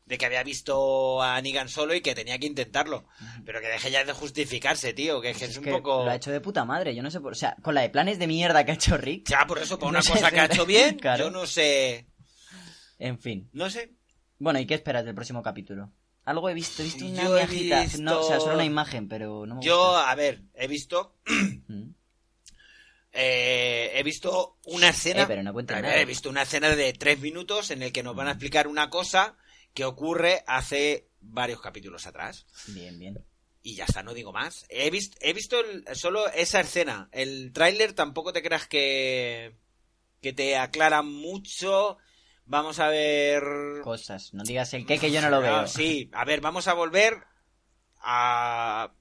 de 0.05 0.17
que 0.17 0.25
había 0.25 0.41
visto 0.43 1.21
a 1.21 1.41
Negan 1.41 1.67
solo 1.67 1.93
y 1.93 1.99
que 2.01 2.15
tenía 2.15 2.39
que 2.39 2.47
intentarlo. 2.47 3.05
Pero 3.45 3.59
que 3.59 3.67
deje 3.67 3.91
ya 3.91 4.05
de 4.05 4.13
justificarse, 4.13 4.93
tío, 4.93 5.19
que 5.19 5.31
es 5.31 5.37
que 5.37 5.45
es, 5.45 5.51
Es 5.51 5.57
un 5.57 5.63
que 5.65 5.71
poco... 5.71 6.05
Lo 6.05 6.11
ha 6.11 6.15
hecho 6.15 6.31
de 6.31 6.39
puta 6.39 6.63
madre, 6.63 6.95
yo 6.95 7.03
no 7.03 7.11
sé 7.11 7.19
por... 7.19 7.33
O 7.33 7.35
sea, 7.35 7.57
con 7.61 7.75
la 7.75 7.81
de 7.81 7.89
planes 7.89 8.17
de 8.17 8.27
mierda 8.27 8.63
que 8.63 8.71
ha 8.71 8.75
hecho 8.75 8.95
Rick. 8.95 9.27
Ya, 9.27 9.45
por 9.45 9.57
eso, 9.59 9.77
por 9.77 9.87
No 9.91 9.97
una 9.99 10.01
sé, 10.01 10.13
cosa 10.13 10.31
que 10.31 10.39
ha 10.39 10.45
hecho 10.45 10.65
bien, 10.67 10.97
claro. 10.97 11.25
yo 11.25 11.31
no 11.31 11.45
sé... 11.45 12.07
En 12.99 13.19
fin. 13.19 13.49
No 13.51 13.69
sé. 13.69 13.91
Bueno, 14.39 14.59
¿y 14.59 14.65
qué 14.65 14.75
esperas 14.75 15.03
del 15.03 15.13
próximo 15.15 15.43
capítulo? 15.43 15.91
Algo 16.25 16.49
he 16.49 16.53
visto, 16.53 16.81
he 16.81 16.85
visto 16.85 17.05
una 17.05 17.23
visto- 17.85 18.01
No, 18.01 18.19
o 18.19 18.27
sea, 18.27 18.39
solo 18.39 18.55
una 18.55 18.65
imagen, 18.65 19.07
pero 19.07 19.45
no 19.45 19.55
me 19.55 19.61
Yo, 19.63 19.77
gusta. 19.77 20.11
a 20.11 20.15
ver, 20.15 20.41
he 20.55 20.67
visto... 20.67 21.15
Mm. 21.67 21.91
eh, 23.11 23.91
he 23.95 24.03
visto 24.03 24.57
una 24.65 24.89
escena... 24.89 25.23
Eh, 25.23 25.25
pero 25.27 25.41
no 25.43 25.53
ver, 25.81 25.91
nada. 25.91 26.01
he 26.01 26.05
visto 26.05 26.29
una 26.29 26.41
escena 26.43 26.75
de 26.75 26.93
tres 26.93 27.19
minutos 27.19 27.71
en 27.71 27.81
el 27.81 27.91
que 27.91 28.03
nos 28.03 28.15
van 28.15 28.27
a 28.27 28.31
explicar 28.31 28.67
una 28.67 28.89
cosa 28.89 29.37
que 29.73 29.85
ocurre 29.85 30.43
hace 30.47 31.07
varios 31.21 31.61
capítulos 31.61 32.05
atrás. 32.07 32.45
Bien, 32.67 32.97
bien. 32.99 33.23
Y 33.63 33.75
ya 33.75 33.85
está, 33.85 34.03
no 34.03 34.13
digo 34.13 34.31
más. 34.31 34.65
He 34.69 34.89
visto, 34.91 35.17
he 35.21 35.33
visto 35.33 35.59
el- 35.59 35.85
solo 35.95 36.27
esa 36.33 36.59
escena. 36.59 37.09
El 37.11 37.51
tráiler 37.53 37.93
tampoco 37.93 38.31
te 38.33 38.43
creas 38.43 38.67
que, 38.67 39.55
que 40.21 40.33
te 40.33 40.55
aclara 40.57 41.01
mucho. 41.01 41.97
Vamos 42.45 42.79
a 42.79 42.89
ver... 42.89 43.43
Cosas. 43.83 44.33
No 44.33 44.43
digas 44.43 44.73
el 44.73 44.85
qué, 44.85 44.99
que 44.99 45.11
yo 45.11 45.21
no 45.21 45.29
lo 45.29 45.41
veo. 45.41 45.67
Sí, 45.67 46.09
a 46.13 46.25
ver, 46.25 46.41
vamos 46.41 46.67
a 46.67 46.73
volver 46.73 47.23
a... 48.01 48.91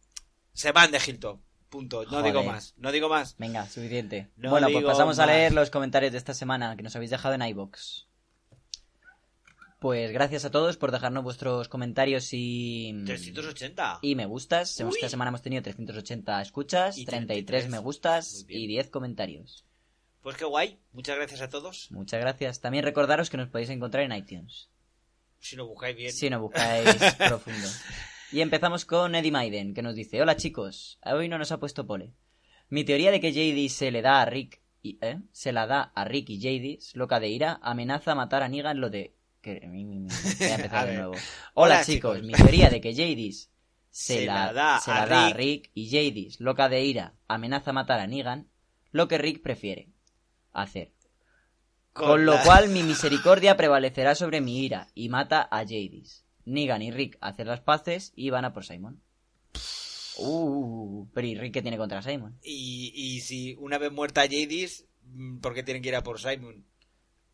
Se 0.53 0.73
van 0.73 0.91
de 0.91 1.01
Hilton. 1.05 1.43
Punto. 1.69 2.05
No 2.05 2.11
Joder. 2.11 2.25
digo 2.27 2.45
más. 2.45 2.75
No 2.79 2.93
digo 2.93 3.09
más. 3.09 3.37
Venga, 3.37 3.67
suficiente. 3.69 4.31
No 4.37 4.51
bueno, 4.51 4.69
pues 4.71 4.85
pasamos 4.85 5.19
a 5.19 5.27
leer 5.27 5.53
los 5.53 5.71
comentarios 5.71 6.13
de 6.13 6.19
esta 6.19 6.33
semana 6.33 6.77
que 6.77 6.83
nos 6.85 6.95
habéis 6.95 7.11
dejado 7.11 7.35
en 7.35 7.43
iBox. 7.43 8.07
Pues 9.81 10.13
gracias 10.13 10.45
a 10.45 10.51
todos 10.51 10.77
por 10.79 10.93
dejarnos 10.93 11.25
vuestros 11.25 11.69
comentarios 11.69 12.29
y. 12.33 13.03
380. 13.05 13.99
Y 14.03 14.15
me 14.15 14.25
gustas. 14.25 14.81
Uy. 14.81 14.91
Esta 14.95 15.09
semana 15.09 15.31
hemos 15.31 15.43
tenido 15.43 15.63
380 15.63 16.41
escuchas, 16.41 16.97
Y 16.97 17.05
33 17.05 17.45
33. 17.45 17.71
me 17.71 17.79
gustas 17.85 18.47
y 18.49 18.67
10 18.67 18.89
comentarios. 18.91 19.67
Pues 20.25 20.39
qué 20.39 20.47
guay. 20.47 20.81
Muchas 20.93 21.17
gracias 21.17 21.43
a 21.43 21.51
todos. 21.51 21.89
Muchas 21.91 22.19
gracias. 22.19 22.63
También 22.63 22.83
recordaros 22.83 23.29
que 23.29 23.37
nos 23.37 23.51
podéis 23.51 23.69
encontrar 23.69 24.05
en 24.05 24.13
iTunes. 24.13 24.71
Si 25.39 25.55
lo 25.55 25.67
buscáis 25.67 25.95
bien. 25.95 26.11
Si 26.11 26.31
no 26.31 26.41
buscáis 26.41 26.89
profundo. 27.19 27.69
Y 28.33 28.41
empezamos 28.41 28.87
con 28.87 29.15
Eddie 29.15 29.31
Maiden, 29.31 29.75
que 29.75 29.83
nos 29.83 29.95
dice: 29.95 30.23
Hola 30.23 30.39
chicos, 30.39 30.99
hoy 31.05 31.29
no 31.29 31.37
nos 31.37 31.53
ha 31.53 31.61
puesto 31.61 31.87
pole. 31.87 32.15
Mi 32.71 32.85
teoría 32.85 33.11
de 33.11 33.21
que 33.21 33.35
JD 33.35 33.71
se 33.71 33.91
le 33.91 34.01
da 34.01 34.23
a 34.23 34.25
Rick 34.25 34.63
y, 34.83 34.97
¿eh? 35.03 35.21
se 35.33 35.53
la 35.53 35.67
da 35.67 35.93
a 35.95 36.07
Rick 36.07 36.31
y 36.31 36.39
JD, 36.39 36.97
loca 36.97 37.21
de 37.21 37.29
ira, 37.29 37.61
amenaza 37.61 38.13
a 38.13 38.15
matar 38.15 38.43
a 38.43 38.49
Negan 38.49 38.81
lo 38.81 38.89
de. 38.89 39.15
Que... 39.43 39.61
Voy 39.67 39.83
a 40.49 40.55
empezar 40.55 40.75
A 40.75 40.87
de 40.87 40.97
nuevo. 40.97 41.13
Hola, 41.13 41.21
Hola, 41.53 41.85
chicos, 41.85 42.17
chicos. 42.17 42.27
mi 42.27 42.33
teoría 42.33 42.71
de 42.71 42.81
que 42.81 42.95
JD 42.95 43.31
se, 43.31 43.49
Se 43.91 44.25
la, 44.25 44.55
da 44.55 44.81
se 44.81 44.91
a 44.91 45.01
la 45.01 45.07
da 45.07 45.27
a 45.27 45.29
Rick. 45.35 45.37
Rick 45.37 45.71
y 45.75 45.89
JD, 45.91 46.41
loca 46.41 46.71
de 46.71 46.83
ira, 46.83 47.13
amenaza 47.29 47.73
a 47.73 47.75
matar 47.75 48.01
a 48.01 48.07
Negan, 48.07 48.49
lo 48.91 49.07
que 49.07 49.19
Rick 49.19 49.43
prefiere 49.43 49.94
hacer. 50.63 50.93
Con, 51.93 52.25
lo 52.27 52.41
cual 52.43 52.71
mi 52.71 52.83
misericordia 52.85 53.57
prevalecerá 53.57 54.15
sobre 54.15 54.41
mi 54.41 54.65
ira 54.65 54.89
y 54.95 55.09
mata 55.09 55.49
a 55.51 55.59
Jadis. 55.59 56.25
Negan 56.45 56.83
y 56.83 56.91
Rick 56.91 57.19
hacen 57.21 57.47
las 57.47 57.61
paces 57.61 58.13
y 58.17 58.31
van 58.31 58.45
a 58.45 58.53
por 58.53 58.65
Simon. 58.65 59.01
Uh, 60.17 61.07
pero 61.13 61.27
¿y 61.27 61.35
Rick 61.35 61.55
qué 61.55 61.63
tiene 61.63 61.77
contra 61.77 62.03
Simon? 62.03 62.39
Y, 62.43 62.93
y 62.95 63.21
si 63.21 63.55
una 63.59 63.79
vez 63.79 63.93
muerta 63.93 64.23
Jadis, 64.23 64.87
mm, 65.03 65.39
¿por 65.39 65.55
qué 65.55 65.63
tienen 65.63 65.83
que 65.83 65.89
ir 65.89 65.97
a 65.97 66.03
por 66.03 66.21
Simon? 66.21 66.65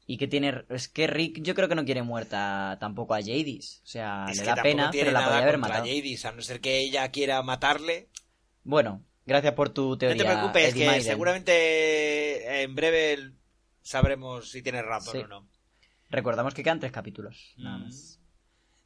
¿Y 0.07 0.17
qué 0.17 0.27
tiene? 0.27 0.65
Es 0.71 0.89
que 0.89 1.07
Rick 1.07 1.41
yo 1.41 1.55
creo 1.55 1.69
que 1.69 1.75
no 1.75 1.85
quiere 1.85 2.03
muerta 2.03 2.77
tampoco 2.81 3.15
a 3.15 3.21
Jadis. 3.21 3.81
O 3.85 3.87
sea, 3.87 4.27
es 4.29 4.39
le 4.39 4.43
que 4.43 4.49
da 4.49 4.57
pena, 4.57 4.91
tiene 4.91 5.11
pero 5.11 5.21
la 5.21 5.25
podría 5.25 5.43
haber 5.43 5.59
matado. 5.59 5.85
Jadis, 5.85 6.25
a 6.25 6.33
no 6.33 6.43
ser 6.43 6.61
que 6.61 6.79
ella 6.79 7.09
quiera 7.11 7.43
matarle. 7.43 8.09
Bueno, 8.65 9.05
gracias 9.31 9.55
por 9.55 9.71
tu 9.71 9.97
teoría. 9.97 10.23
no 10.23 10.29
te 10.31 10.35
preocupes, 10.37 10.65
Eddie 10.73 10.81
que 10.83 10.87
Maiden. 10.87 11.05
seguramente 11.05 12.63
en 12.63 12.75
breve 12.75 13.33
sabremos 13.83 14.51
si 14.51 14.63
tienes 14.63 14.85
razón 14.85 15.13
Sí. 15.17 15.19
o 15.25 15.29
no. 15.29 15.49
Recordamos 16.11 16.55
que 16.55 16.63
quedan 16.63 16.81
tres 16.81 16.93
capítulos. 16.93 17.55
Nada 17.57 17.79
Mm. 17.79 17.85
más. 17.85 18.21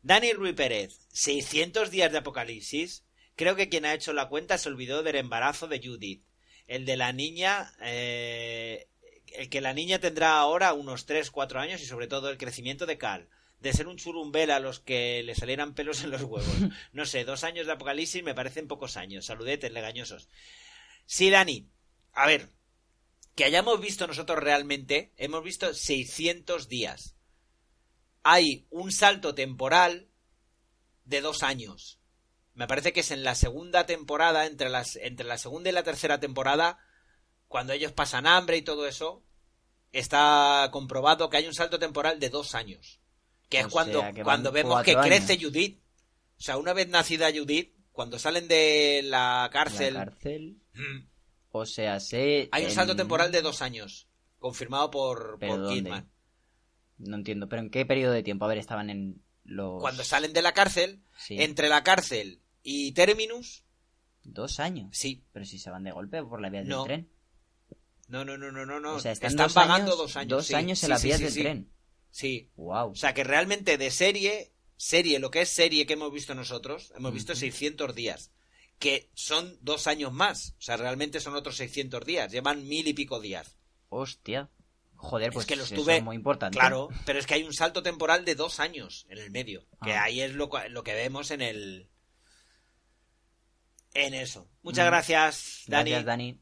Dani 0.02 0.32
Ruiz 0.34 0.54
Pérez, 0.54 1.06
600 1.12 1.90
días 1.90 2.12
de 2.12 2.18
apocalipsis. 2.18 3.04
Creo 3.36 3.56
que 3.56 3.68
quien 3.68 3.84
ha 3.86 3.94
hecho 3.94 4.12
la 4.12 4.28
cuenta 4.28 4.58
se 4.58 4.68
olvidó 4.68 5.02
del 5.02 5.16
embarazo 5.16 5.66
de 5.66 5.80
Judith. 5.82 6.22
El 6.66 6.84
de 6.86 6.96
la 6.96 7.12
niña, 7.12 7.72
eh, 7.80 8.86
el 9.34 9.48
que 9.48 9.60
la 9.60 9.72
niña 9.72 9.98
tendrá 9.98 10.36
ahora 10.38 10.72
unos 10.74 11.06
3-4 11.06 11.58
años 11.60 11.82
y 11.82 11.86
sobre 11.86 12.06
todo 12.06 12.28
el 12.30 12.38
crecimiento 12.38 12.86
de 12.86 12.98
Cal. 12.98 13.28
De 13.64 13.72
ser 13.72 13.88
un 13.88 13.96
churumbel 13.96 14.50
a 14.50 14.60
los 14.60 14.78
que 14.78 15.22
le 15.22 15.34
salieran 15.34 15.74
pelos 15.74 16.04
en 16.04 16.10
los 16.10 16.20
huevos. 16.22 16.44
No 16.92 17.06
sé, 17.06 17.24
dos 17.24 17.44
años 17.44 17.66
de 17.66 17.72
apocalipsis 17.72 18.22
me 18.22 18.34
parecen 18.34 18.68
pocos 18.68 18.98
años. 18.98 19.24
Saludetes, 19.24 19.72
legañosos. 19.72 20.28
Sí, 21.06 21.30
Dani. 21.30 21.66
A 22.12 22.26
ver, 22.26 22.50
que 23.34 23.44
hayamos 23.44 23.80
visto 23.80 24.06
nosotros 24.06 24.38
realmente, 24.38 25.14
hemos 25.16 25.42
visto 25.42 25.72
600 25.72 26.68
días. 26.68 27.16
Hay 28.22 28.66
un 28.68 28.92
salto 28.92 29.34
temporal 29.34 30.08
de 31.06 31.22
dos 31.22 31.42
años. 31.42 31.98
Me 32.52 32.66
parece 32.66 32.92
que 32.92 33.00
es 33.00 33.10
en 33.12 33.24
la 33.24 33.34
segunda 33.34 33.86
temporada, 33.86 34.44
entre, 34.44 34.68
las, 34.68 34.96
entre 34.96 35.26
la 35.26 35.38
segunda 35.38 35.70
y 35.70 35.72
la 35.72 35.82
tercera 35.82 36.20
temporada, 36.20 36.78
cuando 37.48 37.72
ellos 37.72 37.92
pasan 37.92 38.26
hambre 38.26 38.58
y 38.58 38.62
todo 38.62 38.86
eso, 38.86 39.24
está 39.90 40.68
comprobado 40.70 41.30
que 41.30 41.38
hay 41.38 41.46
un 41.46 41.54
salto 41.54 41.78
temporal 41.78 42.20
de 42.20 42.28
dos 42.28 42.54
años. 42.54 43.00
Que 43.48 43.60
es 43.60 43.66
O 43.66 43.70
cuando, 43.70 44.02
que 44.14 44.22
cuando 44.22 44.50
vemos 44.52 44.82
que 44.82 44.94
crece. 44.96 45.38
Judith. 45.40 45.80
O 46.38 46.40
sea, 46.42 46.56
una 46.56 46.72
vez 46.72 46.88
nacida 46.88 47.30
Judith, 47.32 47.74
cuando 47.92 48.18
salen 48.18 48.48
de 48.48 49.02
la 49.04 49.42
La 49.44 49.50
cárcel, 49.50 49.94
cárcel. 49.94 50.56
mm, 50.74 51.06
O 51.52 51.66
sea, 51.66 52.00
sé. 52.00 52.48
hay 52.52 52.64
un 52.64 52.70
salto 52.70 52.96
temporal 52.96 53.30
de 53.30 53.42
dos 53.42 53.62
años, 53.62 54.08
confirmado 54.38 54.90
por. 54.90 55.38
Kidman. 55.38 56.10
No 56.98 57.16
entiendo, 57.16 57.48
pero 57.48 57.60
¿en 57.62 57.70
qué 57.70 57.84
periodo 57.86 58.12
de 58.12 58.22
tiempo? 58.22 58.44
A 58.44 58.48
ver, 58.48 58.58
estaban 58.58 58.90
en 58.90 59.22
los. 59.44 59.80
Cuando 59.80 60.02
salen 60.04 60.32
de 60.32 60.42
la 60.42 60.52
cárcel, 60.52 61.02
Sí. 61.16 61.40
entre 61.40 61.68
la 61.68 61.84
cárcel 61.84 62.40
y 62.62 62.92
Terminus, 62.92 63.64
Dos 64.22 64.58
años. 64.58 64.88
sí. 64.96 65.24
Pero 65.32 65.44
si 65.44 65.58
se 65.58 65.70
van 65.70 65.84
de 65.84 65.92
golpe 65.92 66.22
por 66.22 66.40
la 66.40 66.48
vía 66.50 66.62
No. 66.64 66.78
del 66.78 66.86
tren. 66.86 67.10
No, 68.08 68.24
no, 68.24 68.36
no, 68.36 68.50
no, 68.52 68.64
no, 68.80 68.94
o 68.94 69.00
sea, 69.00 69.12
están, 69.12 69.30
están 69.30 69.46
dos 69.46 69.54
vagando 69.54 69.92
años, 69.92 69.98
dos 69.98 70.16
años. 70.16 70.28
Dos 70.30 70.46
sí. 70.46 70.54
años 70.54 70.82
en 70.82 70.86
Sí, 70.86 70.90
las 70.90 71.02
vías 71.02 71.20
del 71.20 71.32
tren. 71.34 71.70
Sí. 72.14 72.48
Wow. 72.54 72.92
O 72.92 72.94
sea, 72.94 73.12
que 73.12 73.24
realmente 73.24 73.76
de 73.76 73.90
serie, 73.90 74.52
serie, 74.76 75.18
lo 75.18 75.32
que 75.32 75.40
es 75.40 75.48
serie 75.48 75.84
que 75.84 75.94
hemos 75.94 76.12
visto 76.12 76.32
nosotros, 76.36 76.92
hemos 76.96 77.12
visto 77.12 77.32
Ujú. 77.32 77.40
600 77.40 77.92
días. 77.92 78.30
Que 78.78 79.10
son 79.14 79.58
dos 79.62 79.88
años 79.88 80.12
más. 80.12 80.54
O 80.58 80.62
sea, 80.62 80.76
realmente 80.76 81.18
son 81.18 81.34
otros 81.34 81.56
600 81.56 82.04
días. 82.04 82.30
Llevan 82.30 82.68
mil 82.68 82.86
y 82.86 82.92
pico 82.92 83.20
días. 83.20 83.56
Hostia. 83.88 84.48
Joder, 84.94 85.30
Es 85.30 85.34
pues 85.34 85.46
que 85.46 85.56
los 85.56 85.72
tuve- 85.72 85.96
es 85.98 86.04
muy 86.04 86.14
importante. 86.14 86.56
Claro, 86.56 86.88
pero 87.04 87.18
es 87.18 87.26
que 87.26 87.34
hay 87.34 87.42
un 87.42 87.52
salto 87.52 87.82
temporal 87.82 88.24
de 88.24 88.36
dos 88.36 88.60
años 88.60 89.06
en 89.08 89.18
el 89.18 89.32
medio. 89.32 89.66
Que 89.82 89.92
Ah. 89.94 90.04
ahí 90.04 90.20
es 90.20 90.34
lo, 90.34 90.48
lo 90.70 90.84
que 90.84 90.94
vemos 90.94 91.32
en 91.32 91.42
el. 91.42 91.90
En 93.92 94.14
eso. 94.14 94.48
Muchas 94.62 94.84
Mm. 94.86 94.88
gracias, 94.90 95.62
Dani. 95.66 95.90
Gracias, 95.90 96.06
Dani. 96.06 96.40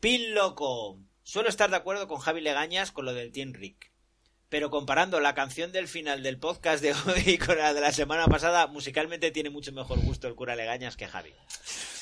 Pin 0.00 0.34
loco. 0.34 1.00
Suelo 1.22 1.48
estar 1.48 1.70
de 1.70 1.76
acuerdo 1.76 2.08
con 2.08 2.18
Javi 2.18 2.40
Legañas 2.40 2.90
con 2.92 3.04
lo 3.04 3.14
del 3.14 3.30
Team 3.32 3.52
Rick. 3.52 3.87
Pero 4.48 4.70
comparando 4.70 5.20
la 5.20 5.34
canción 5.34 5.72
del 5.72 5.88
final 5.88 6.22
del 6.22 6.38
podcast 6.38 6.82
de 6.82 6.92
hoy 7.06 7.36
con 7.38 7.58
la 7.58 7.74
de 7.74 7.80
la 7.80 7.92
semana 7.92 8.26
pasada, 8.26 8.66
musicalmente 8.66 9.30
tiene 9.30 9.50
mucho 9.50 9.72
mejor 9.72 9.98
gusto 10.00 10.26
el 10.26 10.34
cura 10.34 10.56
Legañas 10.56 10.96
que 10.96 11.06
Javi. 11.06 11.34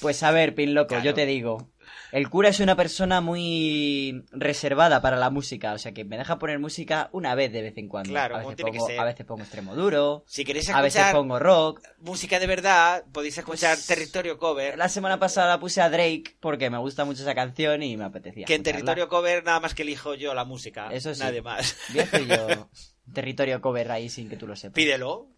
Pues 0.00 0.22
a 0.22 0.30
ver, 0.30 0.54
Pin 0.54 0.74
Loco, 0.74 0.88
Claro. 0.88 1.04
yo 1.04 1.14
te 1.14 1.26
digo. 1.26 1.68
El 2.12 2.28
cura 2.30 2.48
es 2.48 2.60
una 2.60 2.76
persona 2.76 3.20
muy 3.20 4.24
reservada 4.30 5.00
para 5.02 5.16
la 5.16 5.30
música, 5.30 5.72
o 5.72 5.78
sea 5.78 5.92
que 5.92 6.04
me 6.04 6.16
deja 6.18 6.38
poner 6.38 6.58
música 6.58 7.08
una 7.12 7.34
vez 7.34 7.52
de 7.52 7.62
vez 7.62 7.76
en 7.78 7.88
cuando. 7.88 8.10
Claro, 8.10 8.36
a 8.36 8.38
veces, 8.40 8.56
tiene 8.56 8.70
que 8.72 8.78
pongo, 8.78 8.90
ser. 8.90 9.00
a 9.00 9.04
veces 9.04 9.26
pongo 9.26 9.42
extremo 9.42 9.74
duro, 9.74 10.24
Si 10.26 10.44
queréis 10.44 10.68
a 10.70 10.80
veces 10.80 11.00
escuchar 11.00 11.14
pongo 11.16 11.38
rock. 11.38 11.82
música 11.98 12.38
de 12.38 12.46
verdad, 12.46 13.04
podéis 13.12 13.36
escuchar 13.38 13.76
Pues, 13.76 13.86
Territorio 13.86 14.38
Cover. 14.38 14.78
La 14.78 14.88
semana 14.88 15.18
pasada 15.18 15.58
puse 15.58 15.80
a 15.80 15.90
Drake 15.90 16.36
porque 16.40 16.70
me 16.70 16.78
gusta 16.78 17.04
mucho 17.04 17.22
esa 17.22 17.34
canción 17.34 17.82
y 17.82 17.96
me 17.96 18.04
apetecía. 18.04 18.46
Que 18.46 18.54
en 18.54 18.60
escucharla. 18.60 18.84
Territorio 18.94 19.08
Cover 19.08 19.44
nada 19.44 19.60
más 19.60 19.74
que 19.74 19.82
elijo 19.82 20.14
yo 20.14 20.34
la 20.34 20.44
música. 20.44 20.88
Eso 20.92 21.14
sí. 21.14 21.20
Nadie 21.20 21.42
más. 21.42 21.76
Yo 21.92 22.02
territorio 23.12 23.60
cover 23.60 23.90
ahí 23.92 24.08
sin 24.08 24.28
que 24.28 24.36
tú 24.36 24.46
lo 24.46 24.56
sepas. 24.56 24.74
Pídelo. 24.74 25.28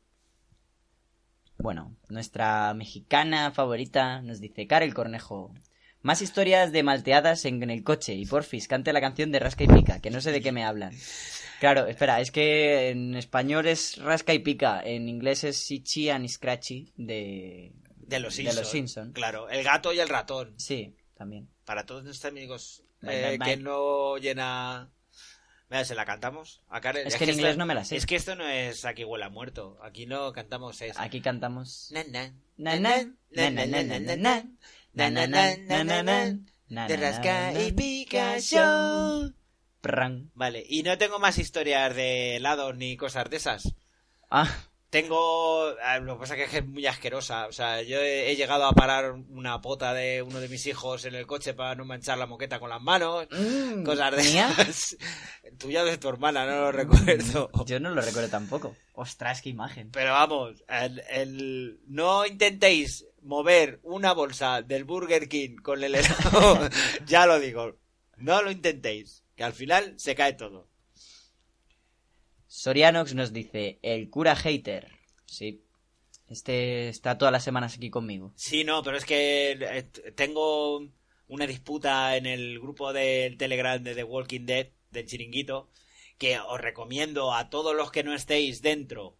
Bueno, 1.58 1.96
nuestra 2.08 2.72
mexicana 2.74 3.50
favorita 3.50 4.22
nos 4.22 4.40
dice 4.40 4.66
Karel 4.66 4.94
Cornejo. 4.94 5.52
Más 6.02 6.22
historias 6.22 6.70
de 6.72 6.82
malteadas 6.82 7.44
en 7.44 7.68
el 7.70 7.82
coche 7.82 8.14
y 8.14 8.24
porfis, 8.24 8.68
cante 8.68 8.92
la 8.92 9.00
canción 9.00 9.32
de 9.32 9.40
Rasca 9.40 9.64
y 9.64 9.68
Pica, 9.68 10.00
que 10.00 10.10
no 10.10 10.20
sé 10.20 10.30
de 10.32 10.40
qué 10.40 10.52
me 10.52 10.64
hablan. 10.64 10.94
Claro, 11.60 11.86
espera, 11.86 12.20
es 12.20 12.30
que 12.30 12.90
en 12.90 13.16
español 13.16 13.66
es 13.66 13.96
Rasca 13.98 14.32
y 14.32 14.38
Pica, 14.38 14.80
en 14.82 15.08
inglés 15.08 15.42
es 15.42 15.70
Itchy 15.70 16.08
and 16.10 16.28
Scratchy 16.28 16.92
de... 16.96 17.72
De 17.96 18.20
los 18.20 18.36
De 18.36 18.42
Simpsons. 18.44 18.58
los 18.60 18.70
Simpson. 18.70 19.12
Claro, 19.12 19.50
el 19.50 19.62
gato 19.64 19.92
y 19.92 19.98
el 19.98 20.08
ratón. 20.08 20.54
Sí, 20.56 20.94
también. 21.16 21.48
Para 21.64 21.84
todos 21.84 22.04
nuestros 22.04 22.30
amigos 22.30 22.84
eh, 23.02 23.38
que 23.44 23.56
no 23.56 24.16
llena... 24.18 24.88
Mira, 25.68 25.84
se 25.84 25.94
la 25.94 26.06
cantamos. 26.06 26.62
A 26.70 26.80
Karen. 26.80 27.06
Es 27.06 27.16
que 27.16 27.24
en 27.24 27.30
inglés 27.30 27.50
esto- 27.50 27.58
no 27.58 27.66
me 27.66 27.74
la 27.74 27.84
sé. 27.84 27.96
Es 27.96 28.06
que 28.06 28.16
esto 28.16 28.34
no 28.36 28.48
es 28.48 28.86
aquí 28.86 29.04
huele 29.04 29.26
a 29.26 29.28
muerto. 29.28 29.78
Aquí 29.82 30.06
no 30.06 30.32
cantamos 30.32 30.80
es... 30.80 30.96
Aquí 30.98 31.20
cantamos... 31.20 31.90
Na, 31.92 32.04
na, 32.04 32.32
Na, 32.56 34.44
na, 34.98 35.10
na, 35.10 35.26
na, 35.26 35.84
na, 35.84 36.02
na, 36.02 36.36
na, 36.68 36.86
De 36.88 36.96
rasca 36.96 37.52
y. 37.52 37.72
Pran. 39.80 40.30
Vale, 40.34 40.64
y 40.68 40.82
no 40.82 40.98
tengo 40.98 41.18
más 41.18 41.38
historias 41.38 41.94
de 41.94 42.36
helados 42.36 42.76
ni 42.76 42.96
cosas 42.96 43.30
de 43.30 43.36
esas. 43.36 43.74
Ah, 44.30 44.64
Tengo. 44.90 45.70
Lo 46.02 46.14
que 46.14 46.20
pasa 46.20 46.34
es 46.36 46.48
que 46.50 46.58
es 46.58 46.66
muy 46.66 46.86
asquerosa. 46.86 47.46
O 47.46 47.52
sea, 47.52 47.82
yo 47.82 48.00
he, 48.00 48.30
he 48.30 48.36
llegado 48.36 48.64
a 48.64 48.72
parar 48.72 49.12
una 49.12 49.60
pota 49.60 49.92
de 49.92 50.22
uno 50.22 50.40
de 50.40 50.48
mis 50.48 50.66
hijos 50.66 51.04
en 51.04 51.14
el 51.14 51.26
coche 51.26 51.52
para 51.52 51.74
no 51.74 51.84
manchar 51.84 52.16
la 52.16 52.26
moqueta 52.26 52.58
con 52.58 52.70
las 52.70 52.80
manos. 52.80 53.26
mm, 53.30 53.84
Cosas 53.84 54.16
de 54.16 54.22
¿mía? 54.24 54.48
esas. 54.58 54.96
Tuya 55.58 55.84
de 55.84 55.98
tu 55.98 56.08
hermana, 56.08 56.46
no 56.46 56.52
lo 56.62 56.72
recuerdo. 56.72 57.50
Yo 57.66 57.78
no 57.80 57.90
lo 57.90 58.00
recuerdo 58.00 58.30
tampoco. 58.30 58.74
Ostras, 58.94 59.42
qué 59.42 59.50
imagen. 59.50 59.90
Pero 59.90 60.12
vamos, 60.12 60.64
el, 60.68 61.02
el- 61.10 61.80
no 61.86 62.24
intentéis 62.24 63.04
mover 63.22 63.80
una 63.82 64.12
bolsa 64.12 64.62
del 64.62 64.84
Burger 64.84 65.28
King 65.28 65.56
con 65.56 65.82
el 65.82 65.94
helado. 65.94 66.68
ya 67.06 67.26
lo 67.26 67.38
digo. 67.40 67.76
No 68.16 68.42
lo 68.42 68.50
intentéis. 68.50 69.24
Que 69.36 69.44
al 69.44 69.52
final 69.52 69.94
se 69.98 70.14
cae 70.14 70.32
todo. 70.32 70.68
Sorianox 72.48 73.14
nos 73.14 73.32
dice, 73.32 73.78
el 73.82 74.10
cura 74.10 74.34
hater. 74.34 74.88
Sí. 75.26 75.62
Este 76.26 76.88
está 76.88 77.16
todas 77.16 77.32
las 77.32 77.44
semanas 77.44 77.76
aquí 77.76 77.88
conmigo. 77.88 78.32
Sí, 78.36 78.64
no, 78.64 78.82
pero 78.82 78.96
es 78.96 79.04
que 79.04 79.52
eh, 79.52 79.82
tengo 80.14 80.86
una 81.28 81.46
disputa 81.46 82.16
en 82.16 82.26
el 82.26 82.58
grupo 82.58 82.92
del 82.92 83.36
Telegram 83.36 83.82
de 83.82 83.94
The 83.94 84.04
Walking 84.04 84.44
Dead, 84.44 84.68
del 84.90 85.06
chiringuito, 85.06 85.70
que 86.18 86.38
os 86.38 86.60
recomiendo 86.60 87.32
a 87.32 87.48
todos 87.48 87.74
los 87.76 87.90
que 87.90 88.02
no 88.02 88.14
estéis 88.14 88.60
dentro 88.60 89.18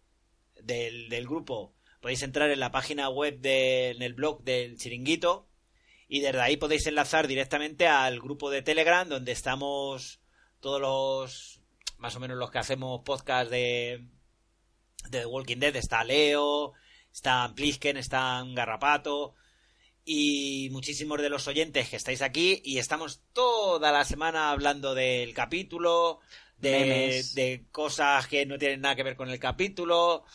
del, 0.61 1.09
del 1.09 1.25
grupo, 1.25 1.73
podéis 1.99 2.23
entrar 2.23 2.49
en 2.49 2.59
la 2.59 2.71
página 2.71 3.09
web 3.09 3.39
de, 3.39 3.91
en 3.91 4.01
el 4.01 4.13
blog 4.13 4.43
del 4.43 4.77
chiringuito 4.77 5.47
y 6.07 6.21
desde 6.21 6.41
ahí 6.41 6.57
podéis 6.57 6.87
enlazar 6.87 7.27
directamente 7.27 7.87
al 7.87 8.19
grupo 8.19 8.49
de 8.49 8.61
Telegram 8.61 9.07
donde 9.07 9.31
estamos 9.31 10.19
todos 10.59 10.81
los, 10.81 11.61
más 11.97 12.15
o 12.15 12.19
menos 12.19 12.37
los 12.37 12.51
que 12.51 12.59
hacemos 12.59 13.01
podcast 13.03 13.51
de, 13.51 14.05
de 15.09 15.19
The 15.19 15.25
Walking 15.25 15.57
Dead. 15.57 15.75
Está 15.75 16.03
Leo, 16.03 16.73
está 17.11 17.53
Plisken, 17.55 17.97
está 17.97 18.43
Garrapato 18.53 19.35
y 20.11 20.69
muchísimos 20.71 21.21
de 21.21 21.29
los 21.29 21.47
oyentes 21.47 21.89
que 21.89 21.95
estáis 21.95 22.23
aquí 22.23 22.61
y 22.65 22.79
estamos 22.79 23.21
toda 23.31 23.91
la 23.91 24.03
semana 24.05 24.49
hablando 24.49 24.95
del 24.95 25.35
capítulo, 25.35 26.19
de, 26.57 27.23
de 27.35 27.65
cosas 27.71 28.25
que 28.27 28.45
no 28.47 28.57
tienen 28.57 28.81
nada 28.81 28.95
que 28.95 29.03
ver 29.03 29.15
con 29.15 29.29
el 29.29 29.39
capítulo, 29.39 30.25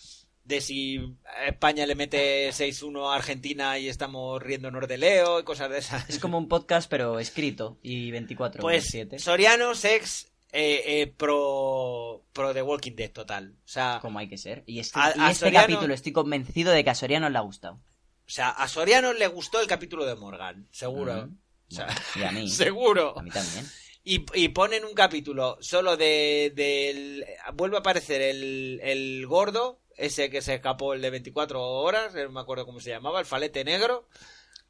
de 0.44 0.60
si 0.60 1.00
España 1.46 1.86
le 1.86 1.94
mete 1.94 2.50
6-1 2.50 3.10
a 3.10 3.16
Argentina 3.16 3.78
y 3.78 3.88
estamos 3.88 4.42
riéndonos 4.42 4.86
de 4.86 4.98
Leo 4.98 5.40
y 5.40 5.44
cosas 5.44 5.70
de 5.70 5.78
esas. 5.78 6.08
Es 6.08 6.18
como 6.18 6.38
un 6.38 6.48
podcast, 6.48 6.88
pero 6.90 7.18
escrito 7.18 7.78
y 7.82 8.10
24 8.10 8.60
Pues 8.60 8.84
7. 8.90 9.18
Soriano 9.18 9.74
Sex 9.74 10.28
eh, 10.52 10.82
eh, 11.02 11.06
pro, 11.16 12.22
pro 12.32 12.52
The 12.54 12.62
Walking 12.62 12.92
Dead 12.94 13.10
total. 13.10 13.54
O 13.64 13.68
sea, 13.68 13.98
Como 14.02 14.18
hay 14.18 14.28
que 14.28 14.38
ser. 14.38 14.62
Y 14.66 14.78
este, 14.80 14.98
A- 15.00 15.12
y 15.16 15.20
a 15.20 15.30
este 15.30 15.46
Soriano- 15.46 15.62
capítulo 15.62 15.94
estoy 15.94 16.12
convencido 16.12 16.72
de 16.72 16.84
que 16.84 16.90
a 16.90 16.94
Soriano 16.94 17.28
le 17.30 17.38
ha 17.38 17.42
gustado. 17.42 17.74
o 17.74 18.30
sea, 18.30 18.50
a 18.50 18.68
Soriano 18.68 19.12
le 19.12 19.26
gustó 19.26 19.60
el 19.60 19.66
capítulo 19.66 20.04
de 20.04 20.14
Morgan, 20.14 20.68
seguro. 20.70 21.26
Mm. 21.26 21.38
O 21.70 21.74
sea, 21.74 21.88
Y 22.16 22.22
a 22.22 22.30
mí. 22.32 22.48
seguro. 22.50 23.18
A 23.18 23.22
mí 23.22 23.30
también. 23.30 23.66
Y, 24.04 24.26
y 24.34 24.48
ponen 24.48 24.84
un 24.84 24.92
capítulo 24.92 25.56
solo 25.62 25.96
de 25.96 26.52
del 26.54 27.24
vuelve 27.54 27.76
a 27.76 27.80
aparecer 27.80 28.20
el, 28.20 28.78
el 28.82 29.26
gordo, 29.26 29.80
ese 29.96 30.30
que 30.30 30.42
se 30.42 30.54
escapó 30.54 30.94
el 30.94 31.00
de 31.02 31.10
24 31.10 31.62
horas, 31.62 32.14
no 32.14 32.30
me 32.30 32.40
acuerdo 32.40 32.66
cómo 32.66 32.80
se 32.80 32.90
llamaba, 32.90 33.20
el 33.20 33.26
falete 33.26 33.64
negro, 33.64 34.08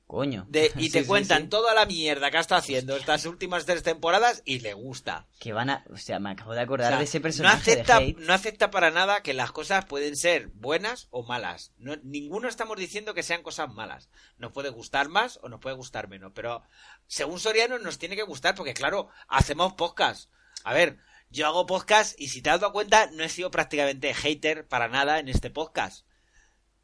Coño. 0.07 0.45
de, 0.49 0.71
y 0.77 0.91
te 0.91 1.01
sí, 1.03 1.07
cuentan 1.07 1.45
sí. 1.45 1.49
toda 1.49 1.73
la 1.75 1.87
mierda 1.87 2.31
que 2.31 2.37
ha 2.37 2.41
estado 2.41 2.59
haciendo 2.59 2.95
estas 2.97 3.25
últimas 3.25 3.65
tres 3.65 3.83
temporadas 3.83 4.43
y 4.45 4.59
le 4.61 4.75
gusta. 4.75 5.27
Que 5.41 5.53
van 5.55 5.71
a... 5.71 5.85
O 5.91 5.97
sea, 5.97 6.19
me 6.19 6.31
acabo 6.31 6.53
de 6.53 6.61
O 6.61 6.63
acordar 6.63 6.89
sea, 6.91 6.99
de 6.99 7.05
ese 7.05 7.19
no 7.19 7.23
personaje 7.23 7.73
acepta, 7.73 7.99
de 7.99 8.05
Hate. 8.11 8.19
no 8.19 8.35
acepta 8.35 8.71
para 8.71 8.91
nada 8.91 9.23
que 9.23 9.33
las 9.33 9.51
cosas 9.51 9.87
pueden 9.87 10.17
ser 10.17 10.49
buenas 10.49 11.09
o 11.11 11.23
malas. 11.23 11.73
No, 11.79 11.97
ninguno 12.03 12.49
estamos 12.49 12.77
diciendo 12.77 13.15
que 13.15 13.23
sean 13.23 13.43
cosas 13.43 13.73
malas. 13.73 14.11
Nos 14.37 14.53
puede 14.53 14.69
gustar 14.69 15.09
más 15.09 15.39
o 15.43 15.49
nos 15.49 15.61
puede 15.61 15.77
gustar 15.77 16.09
menos. 16.09 16.33
Pero 16.35 16.63
según 17.07 17.41
Soriano 17.41 17.79
nos 17.79 17.99
tiene 17.99 18.15
que 18.17 18.23
gustar 18.25 18.55
porque, 18.55 18.75
claro, 18.75 19.09
hacemos 19.29 19.73
podcast. 19.73 20.31
A 20.65 20.75
ver, 20.75 20.99
Yo 21.35 21.49
hago 21.49 21.67
podcast 21.67 22.15
y 22.21 22.29
si 22.29 22.43
te 22.43 22.51
has 22.51 22.61
dado 22.61 22.73
cuenta, 22.73 23.11
no 23.11 23.25
he 23.25 23.29
sido 23.29 23.51
prácticamente 23.51 24.15
hater 24.15 24.69
para 24.69 24.87
nada 24.87 25.19
en 25.19 25.29
este 25.29 25.51
podcast. 25.51 26.07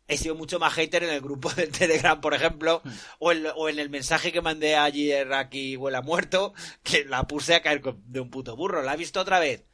He 0.08 0.18
sido 0.18 0.34
mucho 0.34 0.58
más 0.58 0.72
hater 0.72 1.04
en 1.04 1.10
el 1.10 1.20
grupo 1.20 1.50
de 1.54 1.68
Telegram, 1.68 2.20
por 2.20 2.34
ejemplo, 2.34 2.82
o 3.20 3.30
en, 3.30 3.46
o 3.54 3.68
en 3.68 3.78
el 3.78 3.90
mensaje 3.90 4.32
que 4.32 4.40
mandé 4.40 4.74
ayer 4.74 5.32
aquí, 5.34 5.76
huela 5.76 6.02
muerto, 6.02 6.52
que 6.82 7.04
la 7.04 7.28
puse 7.28 7.54
a 7.54 7.62
caer 7.62 7.80
de 7.80 8.18
un 8.18 8.28
puto 8.28 8.56
burro. 8.56 8.82
La 8.82 8.94
he 8.94 8.96
visto 8.96 9.20
otra 9.20 9.38
vez. 9.38 9.66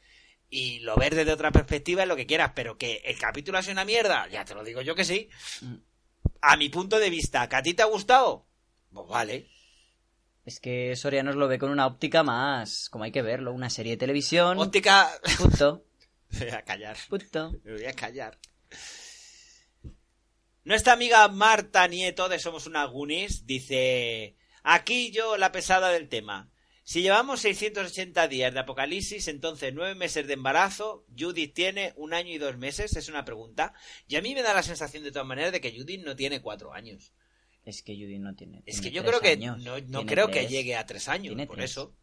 Y 0.51 0.81
lo 0.81 0.95
ves 0.97 1.17
desde 1.17 1.33
otra 1.33 1.53
perspectiva 1.53 2.03
es 2.03 2.09
lo 2.09 2.17
que 2.17 2.27
quieras, 2.27 2.53
pero 2.55 2.77
que 2.77 2.97
el 3.07 3.19
capítulo 3.19 3.57
ha 3.57 3.63
sido 3.63 3.73
una 3.73 3.87
mierda, 3.87 4.29
ya 4.29 4.45
te 4.45 4.55
lo 4.55 4.63
digo 4.63 4.83
yo 4.83 4.95
que 4.95 5.07
sí. 5.07 5.31
A 6.43 6.59
mi 6.59 6.69
punto 6.69 6.99
de 6.99 7.09
vista, 7.09 7.49
¿que 7.49 7.57
a 7.57 7.63
ti 7.63 7.73
te 7.73 7.83
ha 7.83 7.87
gustado? 7.87 8.47
Pues 8.93 9.09
vale. 9.09 9.56
Es 10.47 10.61
que 10.61 10.95
Sorianos 10.95 11.35
lo 11.35 11.49
ve 11.49 11.59
con 11.59 11.71
una 11.71 11.89
óptica 11.89 12.23
más, 12.23 12.89
como 12.89 13.03
hay 13.03 13.11
que 13.11 13.21
verlo, 13.21 13.53
una 13.53 13.69
serie 13.69 13.93
de 13.93 13.97
televisión. 13.99 14.59
Óptica. 14.61 15.11
Punto, 15.37 15.85
Me 16.31 16.47
voy 16.47 16.55
a 16.55 16.63
callar. 16.63 16.97
punto. 17.09 17.53
Me 17.65 17.73
voy 17.73 17.85
a 17.85 17.93
callar. 17.93 18.39
Nuestra 20.63 20.93
amiga 20.93 21.27
Marta 21.29 21.87
Nieto 21.89 22.29
de 22.29 22.39
Somos 22.39 22.67
una 22.67 22.85
Goonies 22.85 23.45
dice: 23.45 24.37
Aquí 24.63 25.11
yo 25.11 25.37
la 25.37 25.51
pesada 25.51 25.91
del 25.91 26.09
tema. 26.09 26.49
Si 26.85 27.03
llevamos 27.03 27.41
680 27.41 28.29
días 28.29 28.55
de 28.55 28.61
apocalipsis, 28.61 29.27
entonces 29.27 29.75
nueve 29.75 29.97
meses 29.97 30.29
de 30.29 30.35
embarazo, 30.35 31.05
Judith 31.19 31.55
tiene 31.55 31.93
un 31.97 32.15
año 32.15 32.33
y 32.33 32.39
dos 32.39 32.57
meses, 32.57 32.95
es 32.95 33.09
una 33.09 33.25
pregunta. 33.25 33.75
Y 34.07 34.15
a 34.15 34.23
mí 34.23 34.33
me 34.33 34.43
da 34.43 34.55
la 34.55 34.63
sensación 34.63 35.03
de 35.03 35.11
todas 35.11 35.27
maneras 35.27 35.51
de 35.51 35.61
que 35.61 35.77
Judith 35.77 36.05
no 36.05 36.15
tiene 36.15 36.41
cuatro 36.41 36.73
años. 36.73 37.13
Es 37.67 37.83
que 37.83 37.95
Judy 37.95 38.21
no 38.21 38.35
tiene. 38.35 38.63
Es 38.65 38.81
tiene 38.81 38.89
que 38.91 38.95
yo 38.95 39.05
creo 39.05 39.21
que 39.21 39.33
años. 39.33 39.59
no, 39.59 39.79
no 39.81 40.07
creo 40.07 40.29
que 40.29 40.47
llegue 40.47 40.77
a 40.77 40.87
tres 40.87 41.09
años, 41.09 41.35
por 41.47 41.57
tres. 41.57 41.73
eso. 41.73 41.95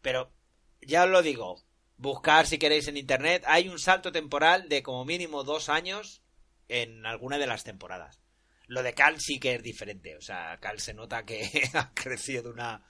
Pero 0.00 0.32
ya 0.80 1.04
os 1.04 1.10
lo 1.10 1.22
digo, 1.22 1.62
buscar 1.98 2.46
si 2.46 2.58
queréis 2.58 2.88
en 2.88 2.96
internet, 2.96 3.44
hay 3.46 3.68
un 3.68 3.78
salto 3.78 4.10
temporal 4.10 4.68
de 4.70 4.82
como 4.82 5.04
mínimo 5.04 5.44
dos 5.44 5.68
años 5.68 6.22
en 6.68 7.04
alguna 7.04 7.36
de 7.38 7.46
las 7.46 7.62
temporadas. 7.62 8.22
Lo 8.66 8.82
de 8.82 8.94
Cal 8.94 9.20
sí 9.20 9.38
que 9.38 9.54
es 9.54 9.62
diferente, 9.62 10.16
o 10.16 10.22
sea, 10.22 10.58
Cal 10.60 10.80
se 10.80 10.94
nota 10.94 11.26
que 11.26 11.42
ha 11.74 11.92
crecido 11.92 12.44
de 12.44 12.48
una, 12.48 12.82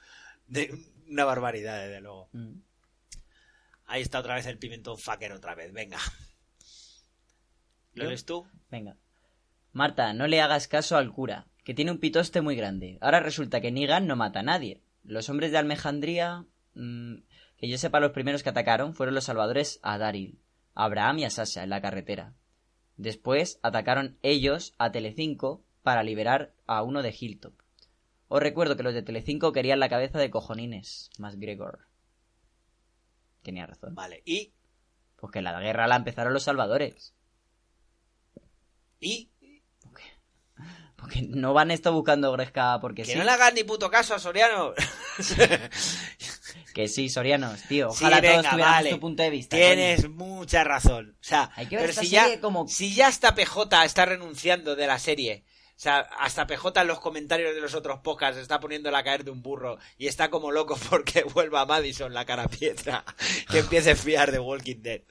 de 0.47 0.73
una 1.09 1.25
barbaridad, 1.25 1.83
desde 1.83 2.01
luego. 2.01 2.29
Mm. 2.33 2.61
Ahí 3.87 4.03
está 4.03 4.21
otra 4.21 4.37
vez 4.37 4.47
el 4.47 4.59
pimentón 4.59 4.97
fucker 4.97 5.33
otra 5.33 5.57
vez, 5.57 5.73
venga. 5.73 5.99
¿Lo 7.95 8.09
¿Yo? 8.09 8.25
tú? 8.25 8.47
Venga. 8.71 8.97
Marta, 9.73 10.13
no 10.15 10.27
le 10.27 10.41
hagas 10.41 10.69
caso 10.69 10.97
al 10.97 11.13
cura, 11.13 11.49
que 11.65 11.75
tiene 11.75 11.91
un 11.91 11.99
pitoste 11.99 12.41
muy 12.41 12.57
grande. 12.57 12.99
Ahora 13.01 13.21
resulta 13.21 13.61
que 13.61 13.71
Negan 13.73 14.07
no 14.07 14.17
mata 14.17 14.41
a 14.41 14.45
nadie. 14.45 14.83
Los 15.05 15.29
hombres 15.29 15.53
de 15.53 15.59
Almejandría... 15.59 16.45
mm, 16.75 17.17
que 17.59 17.69
yo 17.69 17.79
sepa, 17.79 18.01
los 18.01 18.11
primeros 18.11 18.43
que 18.43 18.49
atacaron 18.49 18.95
fueron 18.95 19.15
los 19.15 19.25
salvadores 19.25 19.79
a 19.83 19.97
Daryl, 19.97 20.41
a 20.75 20.85
Abraham 20.85 21.21
y 21.21 21.25
a 21.25 21.31
Sasha 21.31 21.63
en 21.63 21.71
la 21.71 21.81
carretera. 21.81 22.35
Después 22.97 23.61
atacaron 23.63 24.19
ellos 24.23 24.75
a 24.79 24.91
Telecinco 24.91 25.65
para 25.83 26.03
liberar 26.03 26.55
a 26.67 26.83
uno 26.83 27.03
de 27.03 27.15
Hilltop. 27.19 27.55
Os 28.29 28.43
recuerdo 28.43 28.77
que 28.77 28.83
los 28.83 28.95
de 28.95 29.03
Telecinco 29.03 29.53
querían 29.53 29.79
la 29.79 29.89
cabeza 29.89 30.19
de 30.19 30.31
cojonines, 30.31 31.11
más 31.19 31.39
Gregor. 31.39 31.87
Tenía 33.43 33.67
razón. 33.67 33.95
Vale, 33.95 34.23
y, 34.25 34.55
Porque 35.17 35.43
la 35.43 35.61
guerra 35.61 35.87
la 35.87 35.97
empezaron 35.97 36.33
los 36.33 36.45
salvadores. 36.45 37.15
y 38.99 39.32
Porque 41.03 41.23
no 41.23 41.53
van 41.53 41.71
esto 41.71 41.93
buscando 41.93 42.33
Gresca 42.33 42.79
porque 42.81 43.03
que 43.03 43.13
sí. 43.13 43.19
no 43.19 43.25
le 43.25 43.31
hagas 43.33 43.53
ni 43.53 43.65
puto 43.65 43.91
caso 43.91 44.15
a 44.15 44.19
Soriano. 44.19 44.73
Que 46.75 46.89
sí, 46.89 47.11
Sorianos, 47.11 47.61
tío. 47.69 47.91
Sí, 47.91 48.05
Ojalá 48.05 48.23
todos 48.23 48.37
venga, 48.45 48.57
vale. 48.57 48.91
tu 48.91 49.01
punto 49.01 49.23
de 49.23 49.29
vista. 49.31 49.57
Tienes 49.57 50.03
coño. 50.07 50.15
mucha 50.15 50.65
razón. 50.65 51.17
O 51.21 51.25
sea, 51.25 51.51
Hay 51.55 51.67
que 51.67 51.77
ver 51.77 51.91
pero 51.91 52.01
si 52.01 52.09
ya, 52.09 52.41
como- 52.41 52.67
si 52.67 52.95
ya 52.95 53.09
hasta 53.09 53.35
PJ 53.35 53.85
está 53.85 54.07
renunciando 54.07 54.75
de 54.75 54.87
la 54.87 54.99
serie, 54.99 55.45
o 55.77 55.79
sea, 55.83 55.99
hasta 56.19 56.47
PJ 56.47 56.81
en 56.81 56.87
los 56.87 56.99
comentarios 57.01 57.55
de 57.55 57.61
los 57.61 57.75
otros 57.75 57.99
podcasts 58.01 58.41
está 58.41 58.59
poniéndola 58.59 58.99
a 58.99 59.05
caer 59.05 59.23
de 59.25 59.31
un 59.33 59.43
burro 59.43 59.79
y 59.99 60.07
está 60.07 60.31
como 60.31 60.51
loco 60.51 60.79
porque 60.89 61.25
vuelva 61.25 61.67
Madison 61.67 62.15
la 62.15 62.25
cara 62.25 62.49
piedra, 62.49 63.05
que 63.51 63.59
empiece 63.59 63.91
a 63.91 63.97
fiar 63.97 64.33
de 64.33 64.39
Walking 64.39 64.81
Dead. 64.81 65.03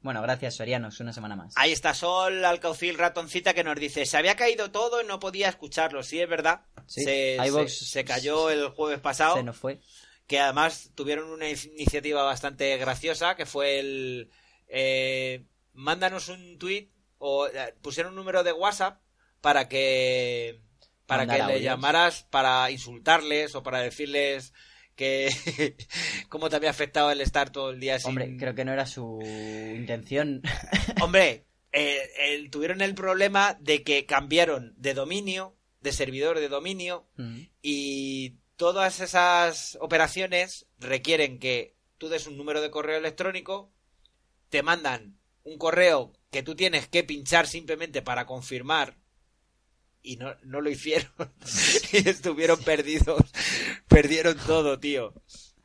Bueno, 0.00 0.22
gracias, 0.22 0.54
Sorianos. 0.56 1.00
Una 1.00 1.12
semana 1.12 1.34
más. 1.36 1.52
Ahí 1.56 1.72
está 1.72 1.92
Sol 1.92 2.44
Alcaucil 2.44 2.96
Ratoncita 2.96 3.52
que 3.54 3.64
nos 3.64 3.76
dice, 3.76 4.06
se 4.06 4.16
había 4.16 4.36
caído 4.36 4.70
todo 4.70 5.02
y 5.02 5.06
no 5.06 5.18
podía 5.18 5.48
escucharlo. 5.48 6.02
Sí, 6.02 6.20
es 6.20 6.28
verdad. 6.28 6.62
Sí, 6.86 7.02
se, 7.04 7.36
iVoox 7.46 7.78
se- 7.78 7.84
se 7.86 8.04
cayó 8.04 8.48
el 8.50 8.68
jueves 8.68 9.00
pasado. 9.00 9.36
Se 9.36 9.42
nos 9.42 9.56
fue. 9.56 9.80
que 10.28 10.38
además 10.38 10.90
tuvieron 10.94 11.30
una 11.30 11.48
in- 11.48 11.58
iniciativa 11.74 12.22
bastante 12.22 12.76
graciosa, 12.76 13.34
que 13.34 13.44
fue 13.46 13.80
el... 13.80 14.30
eh, 14.68 15.44
mándanos 15.72 16.28
un 16.28 16.58
tweet 16.58 16.90
o 17.18 17.46
eh, 17.48 17.74
pusieron 17.82 18.12
un 18.12 18.16
número 18.16 18.44
de 18.44 18.52
WhatsApp 18.52 19.00
para 19.40 19.68
que 19.68 20.60
para 21.06 21.24
Mandar 21.26 21.46
que 21.48 21.54
le 21.54 21.62
llamaras 21.62 22.24
para 22.24 22.70
insultarles 22.70 23.54
o 23.54 23.62
para 23.62 23.80
decirles 23.80 24.52
que 24.98 25.30
cómo 26.28 26.50
te 26.50 26.56
había 26.56 26.70
afectado 26.70 27.10
el 27.12 27.20
estar 27.20 27.50
todo 27.50 27.70
el 27.70 27.78
día 27.80 27.98
sin 28.00 28.10
Hombre, 28.10 28.36
creo 28.36 28.54
que 28.54 28.64
no 28.64 28.72
era 28.72 28.84
su 28.84 29.20
intención. 29.22 30.42
Hombre, 31.00 31.46
eh, 31.72 32.48
tuvieron 32.50 32.80
el 32.82 32.94
problema 32.94 33.56
de 33.60 33.82
que 33.84 34.04
cambiaron 34.04 34.74
de 34.76 34.94
dominio, 34.94 35.56
de 35.80 35.92
servidor 35.92 36.40
de 36.40 36.48
dominio, 36.48 37.06
Mm. 37.16 37.42
y 37.62 38.34
todas 38.56 38.98
esas 39.00 39.78
operaciones 39.80 40.66
requieren 40.78 41.38
que 41.38 41.76
tú 41.96 42.08
des 42.08 42.26
un 42.26 42.36
número 42.36 42.60
de 42.60 42.70
correo 42.70 42.98
electrónico, 42.98 43.72
te 44.50 44.62
mandan 44.62 45.18
un 45.44 45.58
correo 45.58 46.12
que 46.32 46.42
tú 46.42 46.56
tienes 46.56 46.88
que 46.88 47.04
pinchar 47.04 47.46
simplemente 47.46 48.02
para 48.02 48.26
confirmar 48.26 48.96
y 50.02 50.16
no, 50.16 50.34
no 50.42 50.60
lo 50.60 50.70
hicieron 50.70 51.10
y 51.92 52.08
estuvieron 52.08 52.58
perdidos, 52.62 53.22
perdieron 53.88 54.36
todo, 54.46 54.78
tío. 54.78 55.12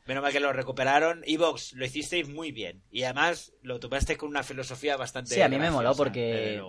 Menos 0.06 0.22
mal 0.22 0.34
que 0.34 0.40
lo 0.42 0.52
recuperaron. 0.52 1.22
Evox, 1.26 1.74
lo 1.74 1.86
hicisteis 1.86 2.28
muy 2.28 2.52
bien. 2.52 2.84
Y 2.92 3.04
además 3.04 3.54
lo 3.62 3.80
tomaste 3.80 4.18
con 4.18 4.30
una 4.30 4.44
filosofía 4.44 4.98
bastante. 4.98 5.34
Sí, 5.34 5.42
a 5.42 5.48
mí 5.48 5.58
me 5.58 5.72
moló 5.72 5.96
porque 5.96 6.62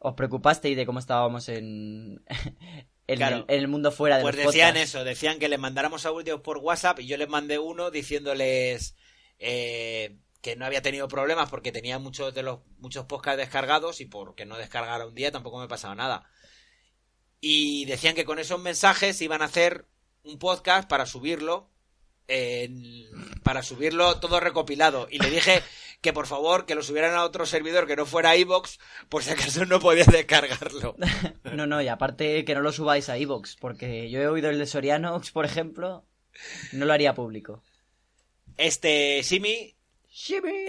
os 0.00 0.14
preocupasteis 0.14 0.76
de 0.76 0.84
cómo 0.84 0.98
estábamos 0.98 1.48
en, 1.48 2.22
en, 3.06 3.16
Claro. 3.16 3.36
el, 3.48 3.54
en 3.54 3.60
el 3.60 3.68
mundo 3.68 3.90
fuera 3.90 4.16
de 4.18 4.22
Pues 4.22 4.36
los 4.36 4.46
decían 4.46 4.72
podcasts. 4.74 4.94
eso, 4.94 5.04
decían 5.04 5.38
que 5.38 5.48
les 5.48 5.58
mandáramos 5.58 6.04
audios 6.04 6.40
por 6.40 6.58
WhatsApp 6.58 7.00
y 7.00 7.06
yo 7.06 7.16
les 7.16 7.28
mandé 7.28 7.58
uno 7.58 7.90
diciéndoles 7.90 8.96
eh, 9.38 10.18
que 10.42 10.56
no 10.56 10.66
había 10.66 10.82
tenido 10.82 11.08
problemas 11.08 11.48
porque 11.48 11.72
tenía 11.72 11.98
muchos 11.98 12.34
de 12.34 12.42
los 12.42 12.60
muchos 12.78 13.06
podcasts 13.06 13.38
descargados 13.38 14.02
y 14.02 14.04
porque 14.06 14.44
no 14.44 14.58
descargara 14.58 15.06
un 15.06 15.14
día 15.14 15.32
tampoco 15.32 15.58
me 15.58 15.68
pasaba 15.68 15.94
nada. 15.94 16.28
Y 17.40 17.86
decían 17.86 18.14
que 18.14 18.26
con 18.26 18.38
esos 18.38 18.60
mensajes 18.60 19.20
iban 19.22 19.40
a 19.40 19.46
hacer 19.46 19.86
un 20.24 20.38
podcast 20.38 20.88
para 20.88 21.06
subirlo 21.06 21.70
en- 22.28 23.06
para 23.42 23.62
subirlo 23.62 24.18
todo 24.20 24.40
recopilado 24.40 25.06
y 25.10 25.18
le 25.18 25.30
dije 25.30 25.62
que 26.00 26.12
por 26.14 26.26
favor 26.26 26.64
que 26.66 26.74
lo 26.74 26.82
subieran 26.82 27.14
a 27.14 27.24
otro 27.24 27.44
servidor 27.46 27.86
que 27.86 27.96
no 27.96 28.06
fuera 28.06 28.34
iBox 28.36 28.78
por 29.08 29.22
si 29.22 29.30
acaso 29.30 29.64
no 29.66 29.80
podía 29.80 30.04
descargarlo. 30.04 30.96
No, 31.54 31.66
no, 31.66 31.80
y 31.82 31.88
aparte 31.88 32.44
que 32.44 32.54
no 32.54 32.62
lo 32.62 32.72
subáis 32.72 33.08
a 33.08 33.16
Evox, 33.16 33.56
porque 33.56 34.10
yo 34.10 34.20
he 34.20 34.26
oído 34.26 34.50
el 34.50 34.58
de 34.58 34.66
Sorianox, 34.66 35.30
por 35.30 35.44
ejemplo, 35.44 36.04
no 36.72 36.84
lo 36.84 36.92
haría 36.92 37.14
público. 37.14 37.62
Este 38.56 39.22
Simi 39.22 39.76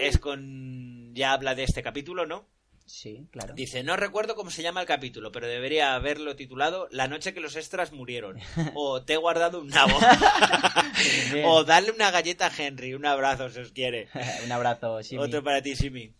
es 0.00 0.18
con 0.18 1.14
ya 1.14 1.32
habla 1.32 1.54
de 1.54 1.64
este 1.64 1.82
capítulo, 1.82 2.24
¿no? 2.26 2.46
Sí, 2.86 3.26
claro. 3.32 3.54
Dice, 3.54 3.82
no 3.82 3.96
recuerdo 3.96 4.36
cómo 4.36 4.50
se 4.50 4.62
llama 4.62 4.80
el 4.80 4.86
capítulo, 4.86 5.32
pero 5.32 5.48
debería 5.48 5.94
haberlo 5.94 6.36
titulado 6.36 6.88
La 6.92 7.08
noche 7.08 7.34
que 7.34 7.40
los 7.40 7.56
extras 7.56 7.92
murieron. 7.92 8.38
O 8.74 9.02
te 9.02 9.14
he 9.14 9.16
guardado 9.16 9.60
un 9.60 9.68
nabo. 9.68 9.98
O 11.44 11.64
darle 11.64 11.90
una 11.90 12.10
galleta 12.10 12.46
a 12.46 12.52
Henry. 12.56 12.94
Un 12.94 13.04
abrazo, 13.04 13.50
si 13.50 13.58
os 13.58 13.72
quiere. 13.72 14.08
Un 14.44 14.52
abrazo, 14.52 15.02
Simi. 15.02 15.22
Otro 15.22 15.42
para 15.42 15.62
ti, 15.62 15.74
Simi. 15.74 16.14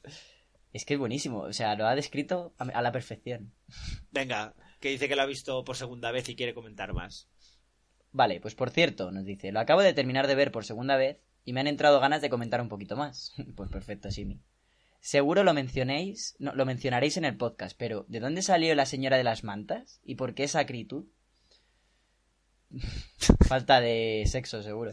Es 0.73 0.85
que 0.85 0.95
es 0.95 1.01
buenísimo, 1.01 1.41
o 1.41 1.53
sea, 1.53 1.75
lo 1.77 1.87
ha 1.87 1.95
descrito 1.95 2.53
a 2.59 2.83
la 2.83 2.93
perfección. 2.93 3.55
Venga, 4.11 4.55
que 4.81 4.91
dice 4.91 5.09
que 5.09 5.17
lo 5.17 5.23
ha 5.23 5.27
visto 5.27 5.65
por 5.65 5.77
segunda 5.77 6.11
vez 6.11 6.29
y 6.29 6.37
quiere 6.37 6.53
comentar 6.53 6.93
más. 6.93 7.29
Vale, 8.13 8.41
pues 8.41 8.55
por 8.55 8.71
cierto, 8.71 9.11
nos 9.11 9.25
dice, 9.25 9.53
lo 9.53 9.61
acabo 9.61 9.81
de 9.81 9.95
terminar 9.95 10.27
de 10.27 10.35
ver 10.35 10.53
por 10.53 10.67
segunda 10.67 10.97
vez 10.97 11.19
y 11.45 11.53
me 11.53 11.61
han 11.61 11.67
entrado 11.67 12.01
ganas 12.01 12.21
de 12.21 12.29
comentar 12.29 12.61
un 12.61 12.69
poquito 12.69 12.97
más. 12.97 13.33
Pues 13.55 13.71
perfecto, 13.71 14.11
Simi. 14.11 14.41
Seguro 15.01 15.45
lo 15.45 15.55
mencionéis, 15.55 16.37
no, 16.39 16.55
lo 16.55 16.67
mencionaréis 16.67 17.17
en 17.17 17.25
el 17.25 17.37
podcast, 17.37 17.77
pero 17.79 18.05
¿de 18.09 18.21
dónde 18.21 18.43
salió 18.43 18.75
la 18.75 18.87
señora 18.87 19.17
de 19.17 19.25
las 19.25 19.45
mantas? 19.45 20.01
¿Y 20.05 20.17
por 20.17 20.35
qué 20.35 20.45
esa 20.45 20.61
acritud? 20.61 21.07
Falta 23.49 23.81
de 23.81 24.25
sexo, 24.27 24.63
seguro. 24.63 24.91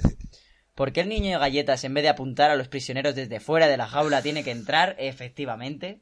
¿Por 0.76 0.92
qué 0.92 1.02
el 1.02 1.10
niño 1.10 1.32
de 1.32 1.38
galletas, 1.38 1.84
en 1.84 1.94
vez 1.94 2.04
de 2.04 2.10
apuntar 2.10 2.50
a 2.52 2.56
los 2.56 2.68
prisioneros 2.68 3.16
desde 3.16 3.40
fuera 3.40 3.68
de 3.68 3.78
la 3.78 3.88
jaula, 3.88 4.22
tiene 4.22 4.44
que 4.44 4.52
entrar? 4.52 4.96
Efectivamente. 5.00 6.02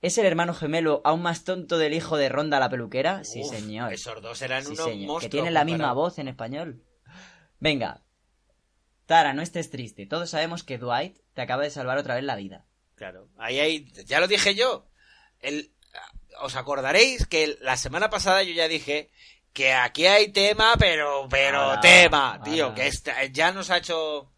¿Es 0.00 0.18
el 0.18 0.26
hermano 0.26 0.52
gemelo 0.54 1.00
aún 1.04 1.22
más 1.22 1.44
tonto 1.44 1.78
del 1.78 1.94
hijo 1.94 2.16
de 2.16 2.28
Ronda 2.28 2.58
la 2.58 2.68
peluquera? 2.68 3.22
Sí, 3.22 3.44
señor. 3.44 3.92
Esos 3.92 4.20
dos 4.20 4.42
eran 4.42 4.62
Sí, 4.64 4.72
unos 4.72 4.84
señor. 4.84 5.06
monstruos. 5.06 5.22
Que 5.22 5.28
tienen 5.28 5.54
la 5.54 5.64
misma 5.64 5.92
voz 5.92 6.18
en 6.18 6.26
español. 6.26 6.82
Venga. 7.60 8.02
Tara, 9.06 9.32
no 9.32 9.42
estés 9.42 9.70
triste. 9.70 10.06
Todos 10.06 10.30
sabemos 10.30 10.64
que 10.64 10.78
Dwight 10.78 11.18
te 11.34 11.42
acaba 11.42 11.62
de 11.62 11.70
salvar 11.70 11.98
otra 11.98 12.16
vez 12.16 12.24
la 12.24 12.34
vida. 12.34 12.66
Claro, 13.02 13.28
ahí 13.36 13.58
hay, 13.58 13.92
ya 14.06 14.20
lo 14.20 14.28
dije 14.28 14.54
yo. 14.54 14.86
El, 15.40 15.72
os 16.40 16.54
acordaréis 16.54 17.26
que 17.26 17.58
la 17.60 17.76
semana 17.76 18.10
pasada 18.10 18.44
yo 18.44 18.52
ya 18.52 18.68
dije 18.68 19.10
que 19.52 19.72
aquí 19.72 20.06
hay 20.06 20.30
tema, 20.30 20.74
pero, 20.78 21.26
pero 21.28 21.58
Ahora, 21.62 21.80
tema, 21.80 22.40
tío, 22.44 22.72
que 22.74 22.86
esta- 22.86 23.24
ya 23.24 23.50
nos 23.50 23.70
ha 23.70 23.78
hecho, 23.78 24.32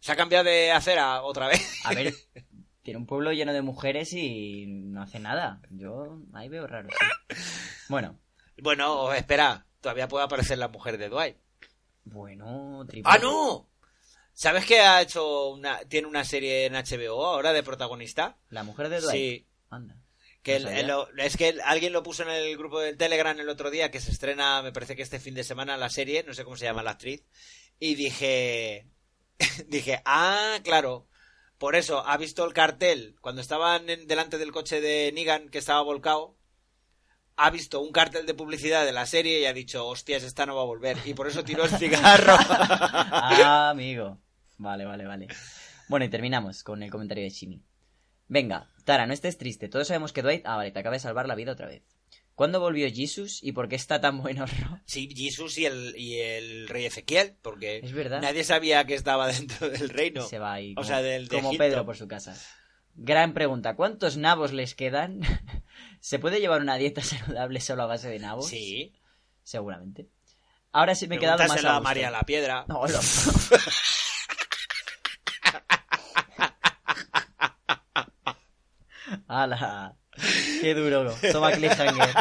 se 0.00 0.12
ha 0.12 0.16
cambiado 0.16 0.44
de 0.44 0.72
acera 0.72 1.20
otra 1.22 1.48
vez. 1.48 1.60
A 1.84 1.92
ver, 1.92 2.14
tiene 2.82 2.96
un 2.98 3.04
pueblo 3.04 3.30
lleno 3.32 3.52
de 3.52 3.60
mujeres 3.60 4.14
y 4.14 4.64
no 4.66 5.02
hace 5.02 5.18
nada. 5.18 5.60
Yo 5.68 6.18
ahí 6.32 6.48
veo 6.48 6.66
raro. 6.66 6.88
sí. 7.28 7.36
Bueno, 7.90 8.18
Bueno, 8.62 9.12
espera, 9.12 9.66
todavía 9.82 10.08
puede 10.08 10.24
aparecer 10.24 10.56
la 10.56 10.68
mujer 10.68 10.96
de 10.96 11.10
Dwight. 11.10 11.36
bueno, 12.04 12.86
triple. 12.88 13.12
¡Ah, 13.14 13.18
no! 13.18 13.68
¿Sabes 14.40 14.66
que 14.66 14.78
ha 14.80 15.02
hecho 15.02 15.48
una, 15.48 15.80
tiene 15.80 16.06
una 16.06 16.24
serie 16.24 16.66
en 16.66 16.74
HBO 16.74 17.26
ahora 17.26 17.52
de 17.52 17.64
protagonista? 17.64 18.36
La 18.50 18.62
mujer 18.62 18.88
de 18.88 19.00
Dwight. 19.00 19.12
Sí. 19.40 19.46
Anda. 19.68 19.96
Que 20.44 20.52
No 20.52 20.56
el- 20.58 20.62
sabía. 20.62 20.78
el- 20.80 20.86
lo- 20.86 21.08
es 21.16 21.36
que 21.36 21.56
alguien 21.64 21.92
lo 21.92 22.04
puso 22.04 22.22
en 22.22 22.28
el 22.28 22.56
grupo 22.56 22.78
del 22.78 22.96
Telegram 22.96 23.36
el 23.40 23.48
otro 23.48 23.68
día 23.68 23.90
que 23.90 23.98
se 24.00 24.12
estrena, 24.12 24.62
me 24.62 24.70
parece 24.70 24.94
que 24.94 25.02
este 25.02 25.18
fin 25.18 25.34
de 25.34 25.42
semana 25.42 25.76
la 25.76 25.90
serie, 25.90 26.22
no 26.22 26.34
sé 26.34 26.44
cómo 26.44 26.56
se 26.56 26.66
llama 26.66 26.84
la 26.84 26.92
actriz, 26.92 27.24
y 27.80 27.96
dije, 27.96 28.86
dije, 29.66 30.02
ah, 30.04 30.58
claro, 30.62 31.08
por 31.58 31.74
eso 31.74 32.06
ha 32.06 32.16
visto 32.16 32.44
el 32.44 32.52
cartel 32.54 33.16
cuando 33.20 33.40
estaban 33.40 33.90
en- 33.90 34.06
delante 34.06 34.38
del 34.38 34.52
coche 34.52 34.80
de 34.80 35.10
Negan 35.12 35.48
que 35.48 35.58
estaba 35.58 35.82
volcado, 35.82 36.36
ha 37.34 37.50
visto 37.50 37.80
un 37.80 37.90
cartel 37.90 38.24
de 38.24 38.34
publicidad 38.34 38.84
de 38.84 38.92
la 38.92 39.04
serie 39.06 39.40
y 39.40 39.46
ha 39.46 39.52
dicho, 39.52 39.84
hostias, 39.88 40.22
esta 40.22 40.46
no 40.46 40.54
va 40.54 40.62
a 40.62 40.66
volver, 40.66 40.96
y 41.06 41.14
por 41.14 41.26
eso 41.26 41.42
tiró 41.42 41.64
el 41.64 41.70
cigarro. 41.76 42.36
Ah, 42.48 43.70
amigo. 43.70 44.20
Vale, 44.58 44.84
vale, 44.84 45.06
vale. 45.06 45.28
Bueno, 45.88 46.04
y 46.04 46.08
terminamos 46.08 46.62
con 46.62 46.82
el 46.82 46.90
comentario 46.90 47.24
de 47.24 47.30
Shimi. 47.30 47.62
Venga, 48.26 48.68
Tara, 48.84 49.06
no 49.06 49.12
estés 49.14 49.38
triste. 49.38 49.68
Todos 49.68 49.88
sabemos 49.88 50.12
que 50.12 50.22
Dwight... 50.22 50.42
Ah, 50.44 50.56
vale, 50.56 50.70
te 50.70 50.78
acaba 50.80 50.94
de 50.94 51.00
salvar 51.00 51.26
la 51.26 51.34
vida 51.34 51.52
otra 51.52 51.66
vez. 51.66 51.82
¿Cuándo 52.34 52.60
volvió 52.60 52.88
Jesus 52.92 53.42
y 53.42 53.52
por 53.52 53.68
qué 53.68 53.76
está 53.76 54.00
tan 54.00 54.20
bueno? 54.22 54.44
¿no? 54.60 54.80
Sí, 54.84 55.08
Jesús 55.16 55.58
y 55.58 55.66
el, 55.66 55.94
y 55.96 56.18
el 56.20 56.68
rey 56.68 56.84
Ezequiel, 56.84 57.36
porque 57.42 57.78
Es 57.82 57.92
verdad. 57.92 58.20
nadie 58.20 58.44
sabía 58.44 58.84
que 58.84 58.94
estaba 58.94 59.26
dentro 59.28 59.68
del 59.70 59.88
reino. 59.88 60.22
Se 60.22 60.38
va 60.38 60.52
ahí. 60.52 60.72
O 60.72 60.76
Como, 60.76 60.86
sea, 60.86 61.02
del 61.02 61.26
de 61.28 61.36
como 61.36 61.48
Egipto. 61.48 61.64
Pedro 61.64 61.84
por 61.86 61.96
su 61.96 62.06
casa. 62.06 62.36
Gran 62.94 63.32
pregunta. 63.32 63.74
¿Cuántos 63.76 64.16
nabos 64.16 64.52
les 64.52 64.74
quedan? 64.74 65.20
¿Se 66.00 66.18
puede 66.18 66.40
llevar 66.40 66.60
una 66.60 66.76
dieta 66.76 67.00
saludable 67.02 67.60
solo 67.60 67.84
a 67.84 67.86
base 67.86 68.08
de 68.08 68.18
nabos? 68.18 68.48
Sí. 68.48 68.92
Seguramente. 69.42 70.08
Ahora 70.70 70.94
sí 70.94 71.08
me 71.08 71.16
he 71.16 71.18
quedado 71.18 71.38
más 71.38 71.50
a 71.50 71.54
a 71.54 71.56
gusto. 71.74 71.82
María 71.82 72.10
la 72.10 72.22
Piedra. 72.22 72.66
No, 72.68 72.82
¡Hala! 79.28 79.94
¡Qué 80.62 80.74
duro! 80.74 81.14
Toma 81.32 81.52
cliffhanger. 81.52 82.14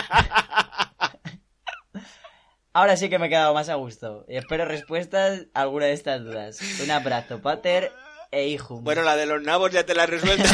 Ahora 2.73 2.97
sí 2.97 3.09
que 3.09 3.17
me 3.17 3.25
he 3.27 3.29
quedado 3.29 3.53
más 3.53 3.69
a 3.69 3.75
gusto. 3.75 4.25
Y 4.27 4.35
espero 4.35 4.65
respuestas 4.65 5.47
a 5.53 5.61
alguna 5.61 5.85
de 5.85 5.93
estas 5.93 6.21
dudas. 6.21 6.59
Un 6.83 6.91
abrazo, 6.91 7.41
Pater 7.41 7.91
e 8.29 8.47
Hijum. 8.49 8.83
Bueno, 8.83 9.01
la 9.01 9.15
de 9.15 9.25
los 9.25 9.41
nabos 9.41 9.71
ya 9.71 9.85
te 9.85 9.95
la 9.95 10.03
he 10.03 10.07
resuelto. 10.07 10.47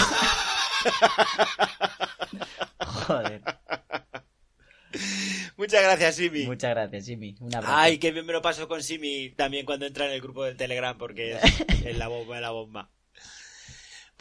Joder. 2.85 3.41
Muchas 5.57 5.81
gracias, 5.81 6.15
Simi. 6.15 6.45
Muchas 6.45 6.69
gracias, 6.69 7.05
Jimmy. 7.05 7.35
Un 7.39 7.55
abrazo. 7.55 7.75
Ay, 7.75 7.97
qué 7.97 8.11
bien 8.11 8.25
me 8.25 8.33
lo 8.33 8.41
paso 8.41 8.67
con 8.67 8.83
Simi 8.83 9.31
también 9.31 9.65
cuando 9.65 9.85
entra 9.85 10.05
en 10.05 10.11
el 10.11 10.21
grupo 10.21 10.43
del 10.43 10.55
Telegram 10.55 10.97
porque 10.97 11.33
es, 11.33 11.41
es 11.85 11.97
la 11.97 12.07
bomba 12.07 12.35
de 12.35 12.41
la 12.41 12.51
bomba. 12.51 12.89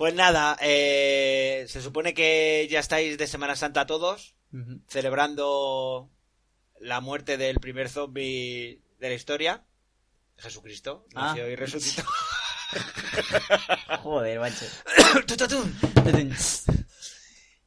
Pues 0.02 0.16
nada, 0.16 0.58
eh, 0.60 1.64
se 1.68 1.80
supone 1.80 2.12
que 2.12 2.66
ya 2.68 2.80
estáis 2.80 3.16
de 3.16 3.28
Semana 3.28 3.54
Santa 3.54 3.86
todos, 3.86 4.34
celebrando 4.88 6.10
la 6.80 7.00
muerte 7.00 7.36
del 7.36 7.60
primer 7.60 7.88
zombie 7.88 8.82
de 8.98 9.08
la 9.08 9.14
historia, 9.14 9.64
Jesucristo, 10.38 11.06
nació 11.14 11.44
Ah. 11.44 11.50
y 11.50 11.54
resucitó. 11.54 12.02
Joder, 14.02 14.40
macho. 14.40 14.66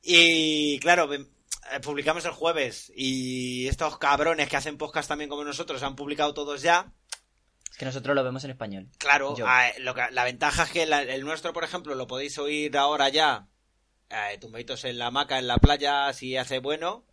Y 0.01 0.77
claro, 0.79 1.13
eh, 1.13 1.25
publicamos 1.81 2.25
el 2.25 2.31
jueves 2.31 2.91
y 2.97 3.69
estos 3.69 3.97
cabrones 3.97 4.49
que 4.49 4.57
hacen 4.57 4.77
podcast 4.77 5.07
también 5.07 5.29
como 5.29 5.45
nosotros 5.45 5.81
han 5.83 5.95
publicado 5.95 6.33
todos 6.33 6.61
ya. 6.61 6.91
Que 7.77 7.85
nosotros 7.85 8.15
lo 8.15 8.23
vemos 8.23 8.43
en 8.45 8.51
español. 8.51 8.89
Claro, 8.97 9.35
ah, 9.45 9.69
lo 9.79 9.93
que- 9.93 10.09
la 10.11 10.23
ventaja 10.23 10.63
es 10.63 10.71
que 10.71 10.85
la- 10.85 11.01
el 11.01 11.21
nuestro, 11.25 11.51
por 11.53 11.63
ejemplo, 11.63 11.93
lo 11.95 12.07
podéis 12.07 12.37
oír 12.37 12.77
ahora 12.77 13.09
ya, 13.09 13.47
eh, 14.09 14.37
tumbaditos 14.39 14.85
en 14.85 14.97
la 14.97 15.07
hamaca, 15.07 15.39
en 15.39 15.47
la 15.47 15.57
playa, 15.57 16.11
si 16.13 16.37
hace 16.37 16.59
bueno. 16.59 17.05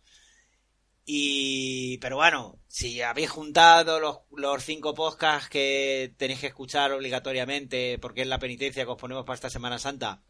Y, 1.05 1.97
pero 1.97 2.15
bueno, 2.15 2.59
si 2.69 3.01
habéis 3.01 3.29
juntado 3.29 3.99
los, 3.99 4.19
los 4.31 4.63
cinco 4.63 4.93
podcasts 4.93 5.49
que 5.49 6.13
tenéis 6.17 6.39
que 6.39 6.47
escuchar 6.47 6.93
obligatoriamente, 6.93 7.99
porque 7.99 8.21
es 8.21 8.27
la 8.27 8.39
penitencia 8.39 8.85
que 8.85 8.91
os 8.91 8.97
ponemos 8.97 9.25
para 9.25 9.35
esta 9.35 9.49
Semana 9.49 9.79
Santa, 9.79 10.23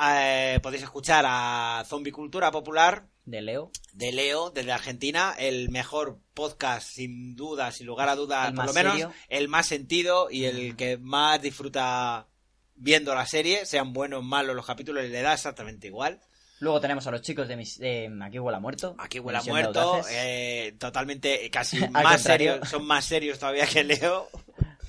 eh, 0.00 0.58
podéis 0.62 0.82
escuchar 0.82 1.24
a 1.28 1.84
Zombie 1.86 2.10
Cultura 2.12 2.50
Popular, 2.50 3.06
De 3.24 3.40
Leo. 3.40 3.70
de 3.92 4.10
Leo 4.10 4.50
desde 4.50 4.72
Argentina, 4.72 5.34
el 5.38 5.70
mejor 5.70 6.18
podcast 6.34 6.88
sin 6.88 7.36
duda, 7.36 7.70
sin 7.70 7.86
lugar 7.86 8.08
a 8.08 8.16
dudas, 8.16 8.52
por 8.52 8.66
lo 8.66 8.72
menos 8.72 8.92
serio. 8.94 9.12
el 9.28 9.48
más 9.48 9.66
sentido 9.66 10.28
y 10.28 10.46
el 10.46 10.74
que 10.76 10.98
más 10.98 11.40
disfruta 11.40 12.26
viendo 12.74 13.14
la 13.14 13.26
serie, 13.26 13.64
sean 13.64 13.92
buenos 13.92 14.20
o 14.20 14.22
malos 14.22 14.56
los 14.56 14.66
capítulos, 14.66 15.04
le 15.04 15.22
da 15.22 15.34
exactamente 15.34 15.86
igual. 15.86 16.20
Luego 16.58 16.80
tenemos 16.80 17.06
a 17.06 17.10
los 17.10 17.22
chicos 17.22 17.48
de, 17.48 17.56
mis, 17.56 17.78
de 17.78 18.10
Aquí 18.22 18.38
huele 18.38 18.56
a 18.56 18.60
muerto. 18.60 18.94
Aquí 18.98 19.18
huele 19.18 19.38
a 19.38 19.42
muerto, 19.42 20.00
eh, 20.10 20.74
totalmente, 20.78 21.44
eh, 21.44 21.50
casi 21.50 21.78
más 21.90 22.22
serios, 22.22 22.68
son 22.68 22.84
más 22.86 23.04
serios 23.04 23.38
todavía 23.38 23.66
que 23.66 23.84
Leo. 23.84 24.28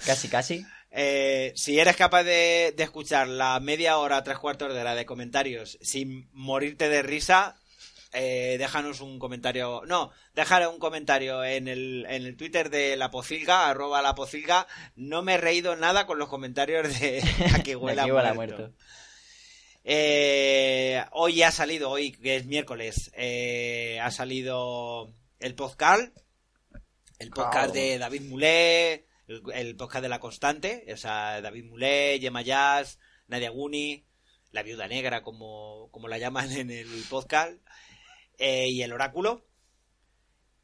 Casi, 0.05 0.27
casi. 0.27 0.65
Eh, 0.91 1.51
si 1.55 1.80
eres 1.80 1.95
capaz 1.95 2.23
de, 2.23 2.73
de 2.77 2.84
escuchar 2.84 3.27
la 3.27 3.60
media 3.60 3.97
hora, 3.97 4.23
tres 4.23 4.38
cuartos 4.38 4.73
de 4.73 4.81
hora 4.81 4.93
de 4.93 5.07
comentarios 5.07 5.80
sin 5.81 6.30
morirte 6.31 6.89
de 6.89 7.01
risa, 7.01 7.55
eh, 8.14 8.56
déjanos 8.60 9.02
un 9.02 9.19
comentario. 9.19 9.81
No, 9.88 10.11
déjale 10.35 10.68
un 10.68 10.80
comentario 10.80 11.44
en 11.44 11.68
el, 11.68 12.06
en 12.07 12.26
el 12.26 12.38
Twitter 12.38 12.69
de 12.69 12.95
la 12.95 13.10
pocilga, 13.11 13.69
arroba 13.69 14.02
la 14.02 14.15
pocilga. 14.15 14.68
No 14.95 15.22
me 15.23 15.34
he 15.34 15.38
reído 15.38 15.76
nada 15.76 16.06
con 16.06 16.19
los 16.19 16.30
comentarios 16.30 16.99
de 16.99 17.22
Aquí 17.56 17.72
De 17.72 17.76
huele 17.76 18.02
a 18.02 18.03
Aquí 18.03 18.11
huele 18.11 18.30
a 18.30 18.34
muerto. 18.34 18.57
muerto. 18.57 18.77
Eh, 19.85 21.03
hoy 21.11 21.44
ha 21.44 21.52
salido, 21.52 21.90
hoy 21.90 22.14
que 22.14 22.38
es 22.38 22.45
miércoles, 22.45 23.11
eh, 23.15 23.99
ha 24.02 24.11
salido 24.11 25.14
el 25.40 25.56
podcast, 25.56 26.15
el 27.19 27.30
podcast 27.31 27.52
Claro. 27.52 27.73
de 27.73 27.98
David 27.98 28.22
Mulé, 28.22 28.94
el, 29.27 29.41
el 29.53 29.76
podcast 29.76 30.03
de 30.03 30.07
La 30.10 30.19
Constante, 30.22 30.85
o 30.94 30.95
sea, 30.95 31.41
David 31.41 31.65
Mulé, 31.65 32.18
Gemma 32.22 32.41
Jazz, 32.44 32.98
Nadia 33.27 33.49
Guni, 33.49 34.06
la 34.52 34.64
Viuda 34.64 34.88
Negra, 34.88 35.22
como, 35.22 35.90
como 35.91 36.07
la 36.07 36.18
llaman 36.18 36.49
en 36.53 36.72
el 36.72 36.88
podcast, 37.10 37.52
eh, 38.38 38.69
y 38.69 38.81
el 38.81 38.93
Oráculo. 38.93 39.45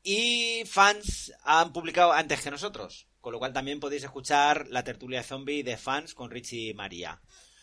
Y 0.03 0.63
fans 0.65 1.33
han 1.43 1.73
publicado 1.73 2.13
antes 2.13 2.41
que 2.41 2.51
nosotros, 2.51 3.07
con 3.19 3.33
lo 3.33 3.39
cual 3.39 3.53
también 3.53 3.79
podéis 3.79 4.03
escuchar 4.03 4.67
la 4.69 4.83
tertulia 4.83 5.23
zombie 5.23 5.63
de 5.63 5.77
fans 5.77 6.13
con 6.13 6.31
Richie 6.31 6.69
y 6.69 6.73
María. 6.73 7.21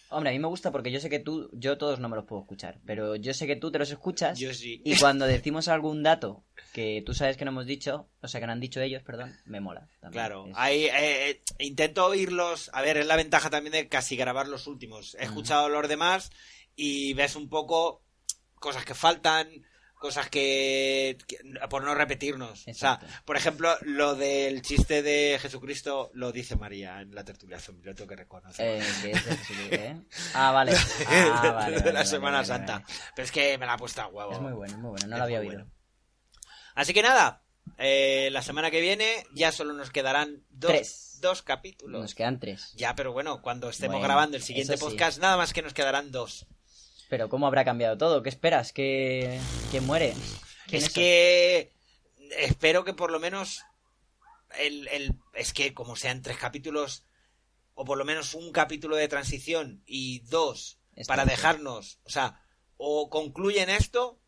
Hombre, 0.09 0.31
a 0.31 0.33
mí 0.33 0.39
me 0.39 0.47
gusta 0.47 0.71
porque 0.71 0.93
yo 0.93 1.01
sé 1.01 1.11
que 1.11 1.19
tú, 1.19 1.51
yo 1.53 1.79
todos 1.79 1.99
no 1.99 2.09
me 2.09 2.15
los 2.15 2.27
puedo 2.27 2.43
escuchar, 2.43 2.79
pero 2.87 3.17
yo 3.17 3.35
sé 3.35 3.47
que 3.49 3.57
tú 3.57 3.73
te 3.73 3.79
los 3.79 3.91
escuchas 3.91 4.39
Yo 4.39 4.55
sí. 4.55 4.81
y 4.85 4.97
cuando 4.99 5.27
decimos 5.27 5.67
algún 5.67 6.05
dato 6.05 6.45
que 6.73 7.03
tú 7.05 7.13
sabes 7.13 7.37
que 7.37 7.45
no 7.45 7.51
hemos 7.51 7.67
dicho, 7.67 8.09
o 8.23 8.29
sea, 8.29 8.41
que 8.41 8.47
no 8.47 8.53
han 8.53 8.61
dicho 8.61 8.81
ellos, 8.81 9.03
perdón, 9.03 9.35
me 9.47 9.61
mola. 9.61 9.89
también. 10.01 10.13
Claro, 10.13 10.47
hay, 10.55 10.85
eh, 10.85 11.31
eh, 11.31 11.43
intento 11.59 12.07
oírlos. 12.07 12.71
A 12.73 12.83
ver, 12.83 12.99
es 12.99 13.07
la 13.07 13.17
ventaja 13.17 13.51
también 13.51 13.73
de 13.73 13.89
casi 13.89 14.15
grabar 14.15 14.47
los 14.47 14.69
últimos. 14.69 15.17
He 15.19 15.25
escuchado 15.25 15.69
los 15.69 15.89
demás 15.89 16.31
y 16.77 17.15
ves 17.15 17.35
un 17.35 17.49
poco 17.49 18.05
cosas 18.61 18.85
que 18.85 18.95
faltan, 18.95 19.49
cosas 20.07 20.29
que, 20.31 21.19
que- 21.27 21.39
por 21.69 21.83
no 21.83 21.95
repetirnos. 21.95 22.67
Exacto. 22.69 23.07
O 23.07 23.09
sea, 23.09 23.23
por 23.25 23.37
ejemplo, 23.37 23.77
lo 23.83 24.15
del 24.15 24.63
chiste 24.63 25.03
de 25.03 25.39
Jesucristo 25.41 26.11
lo 26.15 26.33
dice 26.33 26.57
María 26.57 27.01
en 27.01 27.15
la 27.15 27.25
tertulia 27.25 27.59
zombie, 27.61 27.85
lo 27.87 27.95
tengo 27.95 28.09
que 28.09 28.17
reconocer. 28.17 28.81
Eh, 28.83 28.87
que 29.03 29.11
es 29.13 29.25
de 29.71 29.77
¿eh? 29.77 30.01
Ah, 30.35 30.53
vale. 30.53 30.73
Ah, 31.09 31.41
de 31.43 31.51
vale, 31.51 31.77
la 31.77 31.83
vale, 31.83 31.93
vale, 31.93 32.07
Semana 32.07 32.45
Santa. 32.45 32.83
Pero 33.15 33.25
es 33.27 33.33
que 33.33 33.59
me 33.59 33.67
la 33.67 33.75
ha 33.75 33.77
puesto 33.79 34.01
a 34.03 34.07
huevo. 34.09 34.33
Es 34.33 34.41
muy 34.41 34.53
bueno, 34.53 34.73
es 34.75 34.79
muy 34.81 34.91
bueno, 34.91 35.07
no 35.09 35.15
Es 35.15 35.19
lo 35.19 35.25
había 35.25 35.41
oído. 35.41 35.53
bueno. 35.55 35.71
Así 36.75 36.93
que 36.95 37.03
nada, 37.03 37.43
eh, 37.79 38.29
la 38.33 38.43
semana 38.43 38.71
que 38.71 38.81
viene 38.81 39.27
ya 39.35 39.51
solo 39.53 39.73
nos 39.73 39.91
quedarán 39.91 40.45
dos, 40.51 40.71
Tres. 40.71 41.19
dos 41.21 41.43
capítulos. 41.43 42.01
Nos 42.01 42.15
quedan 42.15 42.39
tres. 42.39 42.73
Ya, 42.77 42.95
pero 42.95 43.13
bueno, 43.13 43.43
cuando 43.43 43.69
estemos 43.71 43.95
Bueno, 43.95 44.07
grabando 44.07 44.37
el 44.37 44.43
siguiente 44.43 44.77
sí. 44.77 44.81
podcast, 44.85 45.19
nada 45.21 45.37
más 45.37 45.53
que 45.53 45.63
nos 45.63 45.75
quedarán 45.75 46.13
dos. 46.13 46.47
Pero 47.09 47.29
¿cómo 47.29 47.47
habrá 47.47 47.65
cambiado 47.65 47.97
todo? 47.97 48.23
¿Qué 48.23 48.29
esperas? 48.29 48.73
¿Que, 48.73 49.39
que 49.71 49.81
muere? 49.81 50.15
¿Quién 50.67 50.83
Es 50.83 50.89
es? 50.89 50.93
que 50.95 51.73
espero 52.39 52.85
que 52.85 52.95
por 52.95 53.11
lo 53.11 53.21
menos 53.21 53.63
el, 54.59 54.89
el- 54.89 55.15
es 55.35 55.53
que 55.53 55.73
como 55.75 55.97
sean 55.97 56.23
tres 56.23 56.37
capítulos, 56.37 57.05
o 57.75 57.85
por 57.85 57.99
lo 57.99 58.05
menos 58.05 58.35
un 58.35 58.51
capítulo 58.53 58.97
de 58.97 59.07
transición 59.09 59.83
y 59.87 60.21
dos 60.21 60.79
Está 60.95 61.13
para 61.13 61.25
bien. 61.25 61.37
dejarnos, 61.37 62.01
o 62.05 62.11
sea, 62.11 62.41
o 62.77 63.09
concluyen 63.11 63.71
esto, 63.71 64.19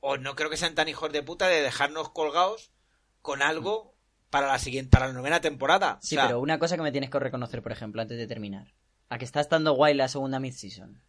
o 0.00 0.16
no 0.18 0.36
creo 0.36 0.50
que 0.50 0.56
sean 0.56 0.74
tan 0.74 0.88
hijos 0.88 1.10
de 1.12 1.22
puta 1.22 1.48
de 1.48 1.62
dejarnos 1.62 2.10
colgados 2.10 2.70
con 3.22 3.42
algo 3.42 3.96
para 4.30 4.46
la 4.48 4.58
siguiente, 4.58 4.90
para 4.90 5.06
la 5.08 5.12
novena 5.14 5.40
temporada. 5.40 5.98
Sí, 6.02 6.16
O 6.16 6.18
sea, 6.20 6.26
pero 6.28 6.40
una 6.40 6.58
cosa 6.58 6.76
que 6.76 6.82
me 6.82 6.92
tienes 6.92 7.10
que 7.10 7.18
reconocer, 7.18 7.62
por 7.62 7.72
ejemplo, 7.72 8.02
antes 8.02 8.18
de 8.18 8.26
terminar. 8.26 8.72
¿A 9.08 9.18
que 9.18 9.24
está 9.24 9.40
estando 9.40 9.72
guay 9.74 9.94
la 9.94 10.08
segunda 10.08 10.40
mid-season? 10.40 11.02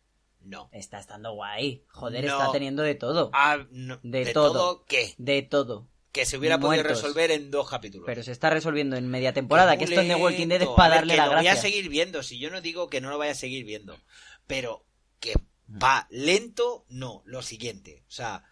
No. 0.44 0.70
Está 0.72 1.00
estando 1.00 1.34
guay. 1.34 1.84
Joder, 1.90 2.26
No. 2.26 2.38
está 2.40 2.52
teniendo 2.52 2.84
de 2.84 2.96
todo. 2.96 3.30
Ah, 3.34 3.66
no. 3.72 4.00
De 4.04 4.26
¿De, 4.26 4.34
todo. 4.34 4.54
todo. 4.54 4.86
qué? 4.86 5.14
De 5.18 5.42
todo. 5.42 5.88
Que 6.12 6.26
se 6.26 6.38
hubiera 6.38 6.60
podido 6.60 6.84
resolver 6.84 7.32
en 7.32 7.50
dos 7.50 7.70
capítulos. 7.70 8.06
Pero 8.06 8.22
se 8.22 8.32
está 8.32 8.50
resolviendo 8.52 8.96
en 8.96 9.08
media 9.08 9.34
temporada, 9.34 9.78
que 9.78 9.86
esto 9.86 10.00
en 10.00 10.08
The 10.10 10.16
Walking 10.16 10.48
Dead 10.48 10.62
es 10.62 10.68
para 10.70 10.90
ver, 10.90 10.98
darle 11.00 11.14
que 11.14 11.18
la 11.18 11.26
lo 11.26 11.32
gracia. 11.32 11.52
voy 11.52 11.58
a 11.58 11.62
seguir 11.62 11.90
viendo, 11.90 12.22
si 12.22 12.38
yo 12.38 12.52
no 12.52 12.62
digo 12.62 12.88
que 12.90 13.02
no 13.02 13.10
lo 13.10 13.18
vaya 13.18 13.32
a 13.32 13.36
seguir 13.36 13.66
viendo, 13.66 13.98
pero 14.46 14.86
que 15.20 15.34
Mm. 15.66 15.80
va 15.82 16.08
lento, 16.12 16.86
no, 16.90 17.24
lo 17.26 17.42
siguiente. 17.42 18.04
O 18.08 18.12
sea, 18.12 18.44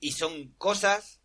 y 0.00 0.12
son 0.12 0.48
cosas 0.58 1.20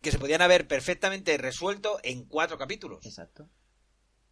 que 0.00 0.10
se 0.12 0.18
podían 0.18 0.40
haber 0.42 0.66
perfectamente 0.66 1.36
resuelto 1.36 1.98
en 2.02 2.24
cuatro 2.24 2.56
capítulos. 2.56 3.04
Exacto. 3.04 3.48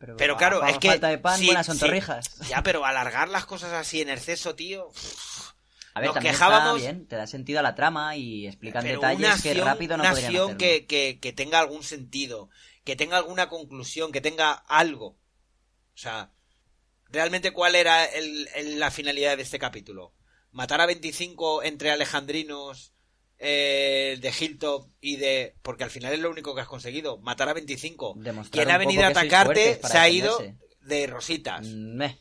Pero, 0.00 0.16
Pero 0.16 0.36
claro, 0.36 0.62
a 0.64 0.70
es 0.70 0.78
que... 0.78 0.88
falta 0.88 1.08
de 1.08 1.18
pan, 1.18 1.38
sí, 1.38 1.46
buenas 1.46 1.66
son 1.66 1.76
sí. 1.76 1.80
torrijas. 1.82 2.38
Ya, 2.48 2.62
pero 2.64 2.84
alargar 2.84 3.28
las 3.28 3.44
cosas 3.46 3.72
así 3.74 4.00
en 4.00 4.08
exceso, 4.10 4.54
tío... 4.56 4.90
A 5.92 6.00
ver, 6.00 6.06
Nos 6.08 6.14
también 6.14 6.34
quejábamos- 6.34 6.76
está 6.78 6.90
bien, 6.92 7.06
te 7.08 7.16
da 7.16 7.26
sentido 7.26 7.58
a 7.60 7.62
la 7.62 7.74
trama 7.74 8.16
y 8.16 8.46
explican 8.46 8.82
Pero 8.82 9.00
detalles 9.00 9.18
una 9.18 9.28
que 9.42 9.50
acción, 9.50 9.66
rápido 9.66 9.96
no 9.96 10.02
una 10.04 10.10
podrían 10.12 10.30
acción 10.32 10.56
que, 10.56 10.86
que, 10.86 11.18
que 11.20 11.32
tenga 11.32 11.58
algún 11.58 11.82
sentido, 11.82 12.48
que 12.84 12.96
tenga 12.96 13.16
alguna 13.18 13.48
conclusión, 13.48 14.10
que 14.12 14.20
tenga 14.20 14.52
algo. 14.52 15.06
O 15.92 15.96
sea, 15.96 16.30
realmente 17.08 17.50
cuál 17.52 17.74
era 17.74 18.04
el- 18.04 18.48
el- 18.54 18.78
la 18.78 18.90
finalidad 18.92 19.36
de 19.36 19.42
este 19.42 19.58
capítulo. 19.58 20.14
Matar 20.52 20.80
a 20.80 20.86
25 20.86 21.64
entre 21.64 21.90
alejandrinos 21.90 22.94
eh, 23.42 24.18
de 24.20 24.34
Hilltop 24.38 24.86
y 25.00 25.16
de... 25.16 25.56
Porque 25.62 25.82
al 25.84 25.90
final 25.90 26.12
es 26.12 26.20
lo 26.20 26.30
único 26.30 26.54
que 26.54 26.60
has 26.60 26.68
conseguido. 26.68 27.16
Matar 27.18 27.48
a 27.48 27.54
25. 27.54 28.14
Demostrar 28.18 28.52
Quien 28.64 28.70
ha 28.74 28.78
venido 28.78 29.02
a 29.04 29.08
atacarte 29.08 29.80
se 29.82 29.98
ha 29.98 30.08
ido 30.08 30.38
de 30.82 31.06
rositas. 31.06 31.66
Mm, 31.66 31.96
meh. 31.96 32.18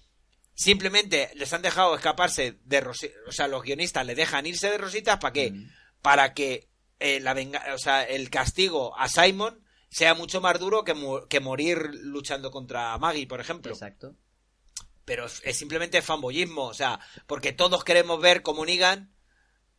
Simplemente 0.56 1.30
les 1.36 1.52
han 1.54 1.62
dejado 1.62 1.96
escaparse 1.96 2.60
de 2.64 2.82
rositas. 2.82 3.18
O 3.28 3.32
sea, 3.32 3.48
los 3.48 3.64
guionistas 3.64 4.06
les 4.06 4.16
dejan 4.18 4.46
irse 4.46 4.70
de 4.70 4.78
rositas 4.78 5.18
para 5.20 5.34
qué? 5.34 5.52
Mm. 5.52 5.70
Para 6.02 6.34
que 6.34 6.70
eh, 7.00 7.20
la 7.20 7.34
venga 7.34 7.64
o 7.74 7.78
sea, 7.78 8.04
el 8.04 8.30
castigo 8.30 8.98
a 8.98 9.08
Simon 9.10 9.64
sea 9.90 10.14
mucho 10.14 10.40
más 10.42 10.60
duro 10.60 10.84
que, 10.84 10.94
mu- 10.94 11.26
que 11.28 11.40
morir 11.40 11.90
luchando 12.04 12.52
contra 12.52 12.98
Maggie, 12.98 13.28
por 13.28 13.40
ejemplo. 13.42 13.72
Exacto. 13.72 14.16
Pero 15.06 15.26
es, 15.26 15.42
es 15.44 15.58
simplemente 15.58 16.02
fanboyismo, 16.02 16.66
o 16.66 16.74
sea, 16.74 17.00
porque 17.26 17.52
todos 17.54 17.84
queremos 17.84 18.22
ver 18.22 18.42
cómo 18.44 18.66
Negan 18.66 19.14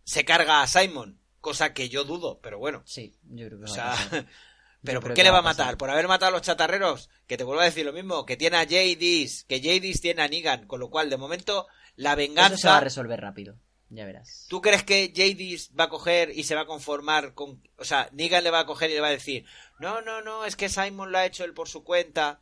se 0.02 0.24
carga 0.24 0.62
a 0.62 0.66
Simon, 0.66 1.19
cosa 1.40 1.72
que 1.72 1.88
yo 1.88 2.04
dudo, 2.04 2.40
pero 2.42 2.58
bueno. 2.58 2.82
Sí, 2.86 3.14
yo 3.24 3.46
creo 3.46 3.58
que 3.58 3.64
O 3.64 3.68
va 3.68 3.74
sea, 3.74 3.92
a 3.92 3.96
pasar. 3.96 4.26
pero 4.84 5.00
¿por 5.00 5.10
qué 5.10 5.16
que 5.16 5.24
le 5.24 5.30
va 5.30 5.38
a 5.38 5.42
matar? 5.42 5.66
pasar. 5.66 5.78
¿Por 5.78 5.90
haber 5.90 6.08
matado 6.08 6.28
a 6.30 6.32
los 6.32 6.42
chatarreros? 6.42 7.10
Que 7.26 7.36
te 7.36 7.44
vuelvo 7.44 7.62
a 7.62 7.66
decir 7.66 7.84
lo 7.84 7.92
mismo, 7.92 8.24
que 8.26 8.36
tiene 8.36 8.56
a 8.56 8.64
JD's, 8.64 9.44
que 9.44 9.60
JD's 9.60 10.00
tiene 10.00 10.22
a 10.22 10.28
Negan, 10.28 10.66
con 10.66 10.80
lo 10.80 10.90
cual, 10.90 11.10
de 11.10 11.16
momento, 11.16 11.66
la 11.96 12.12
Eso 12.12 12.16
se 12.20 12.26
va 12.26 12.28
venganza... 12.28 12.76
a 12.76 12.80
resolver 12.80 13.20
rápido. 13.20 13.56
Ya 13.92 14.04
verás. 14.06 14.46
¿Tú 14.48 14.60
crees 14.60 14.84
que 14.84 15.08
JD 15.12 15.76
va 15.78 15.84
a 15.84 15.88
coger 15.88 16.30
y 16.30 16.44
se 16.44 16.54
va 16.54 16.60
a 16.60 16.66
conformar 16.66 17.34
con... 17.34 17.60
O 17.76 17.84
sea, 17.84 18.08
Negan 18.12 18.44
le 18.44 18.50
va 18.52 18.60
a 18.60 18.66
coger 18.66 18.88
y 18.90 18.94
le 18.94 19.00
va 19.00 19.08
a 19.08 19.10
decir, 19.10 19.44
no, 19.80 20.00
no, 20.00 20.22
no, 20.22 20.44
es 20.44 20.54
que 20.54 20.68
Simon 20.68 21.10
lo 21.10 21.18
ha 21.18 21.26
hecho 21.26 21.42
él 21.44 21.54
por 21.54 21.68
su 21.68 21.82
cuenta. 21.82 22.40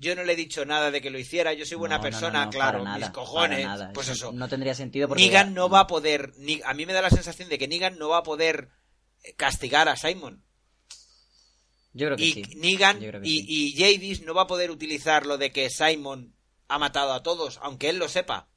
Yo 0.00 0.14
no 0.14 0.22
le 0.22 0.34
he 0.34 0.36
dicho 0.36 0.64
nada 0.64 0.90
de 0.92 1.00
que 1.00 1.10
lo 1.10 1.18
hiciera, 1.18 1.52
yo 1.54 1.66
soy 1.66 1.76
buena 1.76 1.96
No, 1.96 2.02
persona, 2.04 2.38
no, 2.40 2.44
no, 2.46 2.50
claro, 2.52 2.84
mis 2.84 3.10
cojones. 3.10 3.66
Pues 3.92 4.08
eso. 4.08 4.30
No 4.32 4.48
tendría 4.48 4.74
sentido 4.74 5.08
porque... 5.08 5.24
Negan 5.24 5.54
no 5.54 5.68
va 5.68 5.80
a 5.80 5.86
poder... 5.88 6.32
ni- 6.38 6.60
A 6.64 6.72
mí 6.74 6.86
me 6.86 6.92
da 6.92 7.02
la 7.02 7.10
sensación 7.10 7.48
de 7.48 7.58
que 7.58 7.66
Negan 7.66 7.98
no 7.98 8.08
va 8.08 8.18
a 8.18 8.22
poder 8.22 8.70
eh, 9.24 9.34
castigar 9.34 9.88
a 9.88 9.96
Simon. 9.96 10.44
Yo 11.92 12.06
creo 12.06 12.16
que 12.16 12.24
Y 12.24 12.32
sí. 12.32 12.42
Negan 12.56 13.00
Yo 13.00 13.08
creo 13.08 13.20
que 13.22 13.28
y, 13.28 13.40
sí. 13.40 13.46
y 13.48 13.76
Jadis 13.76 14.22
no 14.22 14.34
va 14.34 14.42
a 14.42 14.46
poder 14.46 14.70
utilizar 14.70 15.26
lo 15.26 15.36
de 15.36 15.50
que 15.50 15.68
Simon 15.68 16.32
ha 16.68 16.78
matado 16.78 17.12
a 17.12 17.22
todos, 17.24 17.58
aunque 17.62 17.88
él 17.88 17.96
lo 17.98 18.08
sepa. 18.08 18.48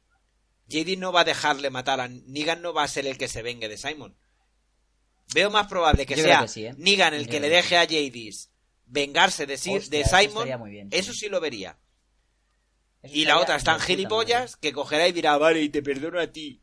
Jadis 0.69 0.99
no 0.99 1.11
va 1.11 1.21
a 1.21 1.25
dejarle 1.25 1.71
matar 1.71 2.01
a 2.01 2.07
Negan, 2.07 2.61
no 2.61 2.71
va 2.71 2.83
a 2.83 2.87
ser 2.87 3.07
el 3.07 3.17
que 3.17 3.27
se 3.27 3.41
vengue 3.41 3.67
de 3.67 3.77
Simon. 3.77 4.15
Veo 5.33 5.49
más 5.49 5.65
probable 5.67 6.05
que 6.05 6.15
Yo 6.15 6.23
sea 6.23 6.41
que 6.41 6.47
sí, 6.49 6.65
¿eh? 6.65 6.75
Negan 6.77 7.15
el 7.15 7.25
Yo 7.25 7.31
que 7.31 7.39
le 7.39 7.49
deje 7.49 7.77
a 7.77 7.85
Jadis 7.87 8.50
vengarse 8.91 9.45
de, 9.45 9.55
Hostia, 9.55 9.79
de 9.89 10.03
Simon. 10.05 10.69
bien. 10.69 10.89
Eso 10.91 11.13
sí 11.13 11.29
lo 11.29 11.39
vería. 11.39 11.77
Eso 13.01 13.15
Y 13.15 13.25
la 13.25 13.39
otra 13.39 13.55
es 13.55 13.63
tan 13.63 13.79
gilipollas 13.79 14.55
que 14.57 14.71
cogerá 14.73 15.07
y 15.07 15.11
dirá, 15.11 15.37
vale, 15.37 15.61
y 15.61 15.69
te 15.69 15.81
perdono 15.81 16.19
a 16.19 16.27
ti. 16.27 16.61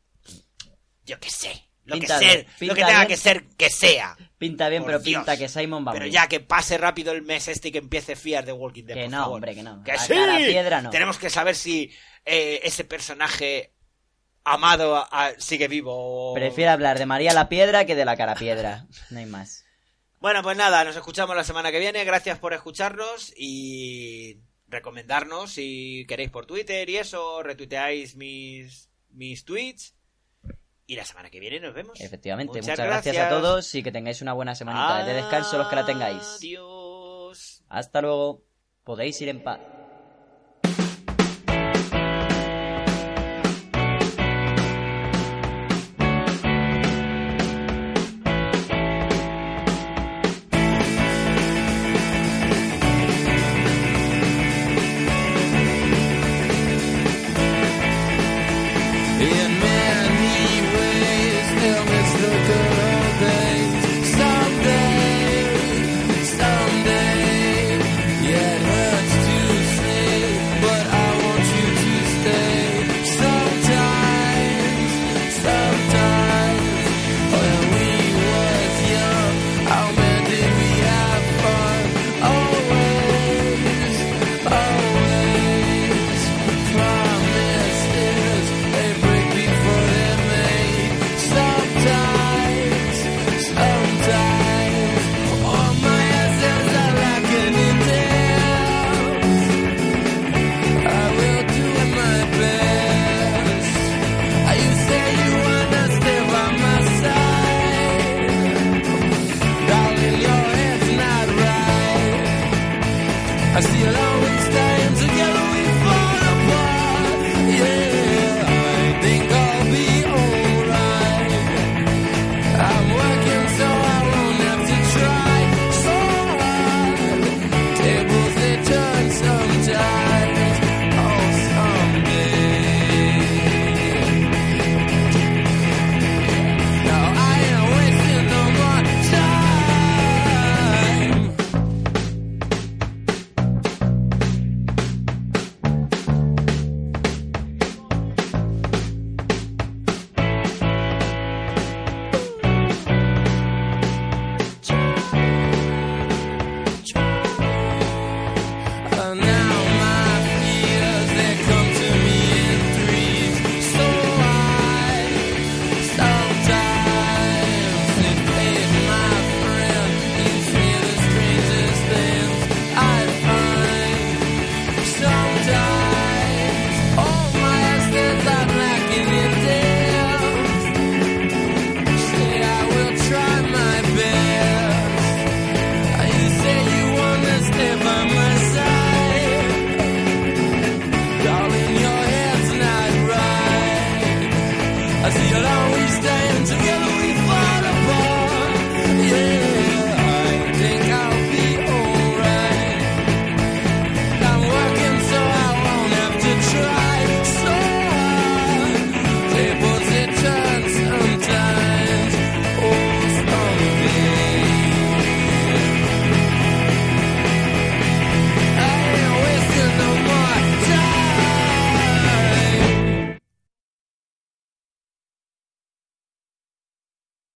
Yo 1.04 1.18
qué 1.18 1.30
sé. 1.30 1.64
Lo 1.84 1.94
Pinta 1.94 2.18
que, 2.18 2.26
ser, 2.28 2.46
lo 2.60 2.74
que 2.74 2.82
tenga 2.84 2.98
bien. 2.98 3.08
que 3.08 3.16
ser, 3.16 3.46
que 3.56 3.70
sea. 3.70 4.14
Pinta 4.36 4.68
bien, 4.68 4.82
Por 4.82 4.92
pero 4.92 5.02
pinta 5.02 5.38
que 5.38 5.48
Simon 5.48 5.86
va 5.88 5.92
Pero 5.92 6.04
ya 6.06 6.28
que 6.28 6.38
pase 6.40 6.76
rápido 6.76 7.12
el 7.12 7.22
mes 7.22 7.48
este 7.48 7.68
y 7.68 7.72
que 7.72 7.78
empiece 7.78 8.14
Fear 8.14 8.44
de 8.44 8.52
Walking 8.52 8.84
Dead, 8.84 8.94
Que 8.94 9.02
por 9.04 9.10
no, 9.12 9.16
favor. 9.22 9.34
hombre, 9.36 9.54
que 9.54 9.62
no. 9.62 9.82
¡Que 9.82 9.92
A 9.92 9.98
sí! 9.98 10.12
cara 10.12 10.36
piedra 10.36 10.82
no. 10.82 10.90
Tenemos 10.90 11.16
que 11.16 11.30
saber 11.30 11.56
si 11.56 11.90
eh, 12.26 12.60
ese 12.62 12.84
personaje 12.84 13.72
amado 14.44 14.96
a- 14.96 15.08
a- 15.10 15.40
sigue 15.40 15.66
vivo. 15.66 16.34
Prefiero 16.34 16.72
hablar 16.72 16.98
de 16.98 17.06
María 17.06 17.32
la 17.32 17.48
Piedra 17.48 17.86
que 17.86 17.94
de 17.94 18.04
la 18.04 18.18
cara 18.18 18.34
piedra. 18.34 18.86
No 19.08 19.18
hay 19.20 19.26
más. 19.26 19.64
Bueno, 20.20 20.42
pues 20.42 20.56
nada, 20.56 20.82
nos 20.84 20.96
escuchamos 20.96 21.36
la 21.36 21.44
semana 21.44 21.70
que 21.70 21.78
viene. 21.78 22.04
Gracias 22.04 22.38
por 22.38 22.52
escucharnos 22.52 23.32
y 23.36 24.40
recomendarnos 24.66 25.52
si 25.52 26.04
queréis 26.08 26.30
por 26.30 26.44
Twitter 26.46 26.88
y 26.90 26.96
eso, 26.96 27.42
retuiteáis 27.42 28.16
mis, 28.16 28.90
mis 29.10 29.44
tweets. 29.44 29.94
Y 30.86 30.96
la 30.96 31.04
semana 31.04 31.28
que 31.30 31.38
viene 31.38 31.60
nos 31.60 31.74
vemos. 31.74 32.00
Efectivamente, 32.00 32.60
Muchas 32.60 32.78
muchas, 32.78 32.86
gracias. 32.86 33.16
a 33.18 33.28
todos 33.28 33.74
y 33.74 33.82
que 33.82 33.92
tengáis 33.92 34.22
una 34.22 34.32
buena 34.32 34.54
semanita 34.54 35.04
de 35.04 35.14
descanso 35.14 35.58
los 35.58 35.68
que 35.68 35.76
la 35.76 35.84
tengáis. 35.84 36.36
Adiós. 36.38 37.62
Hasta 37.68 38.00
luego. 38.00 38.42
Podéis 38.84 39.20
ir 39.20 39.28
en 39.28 39.42
paz. 39.42 39.60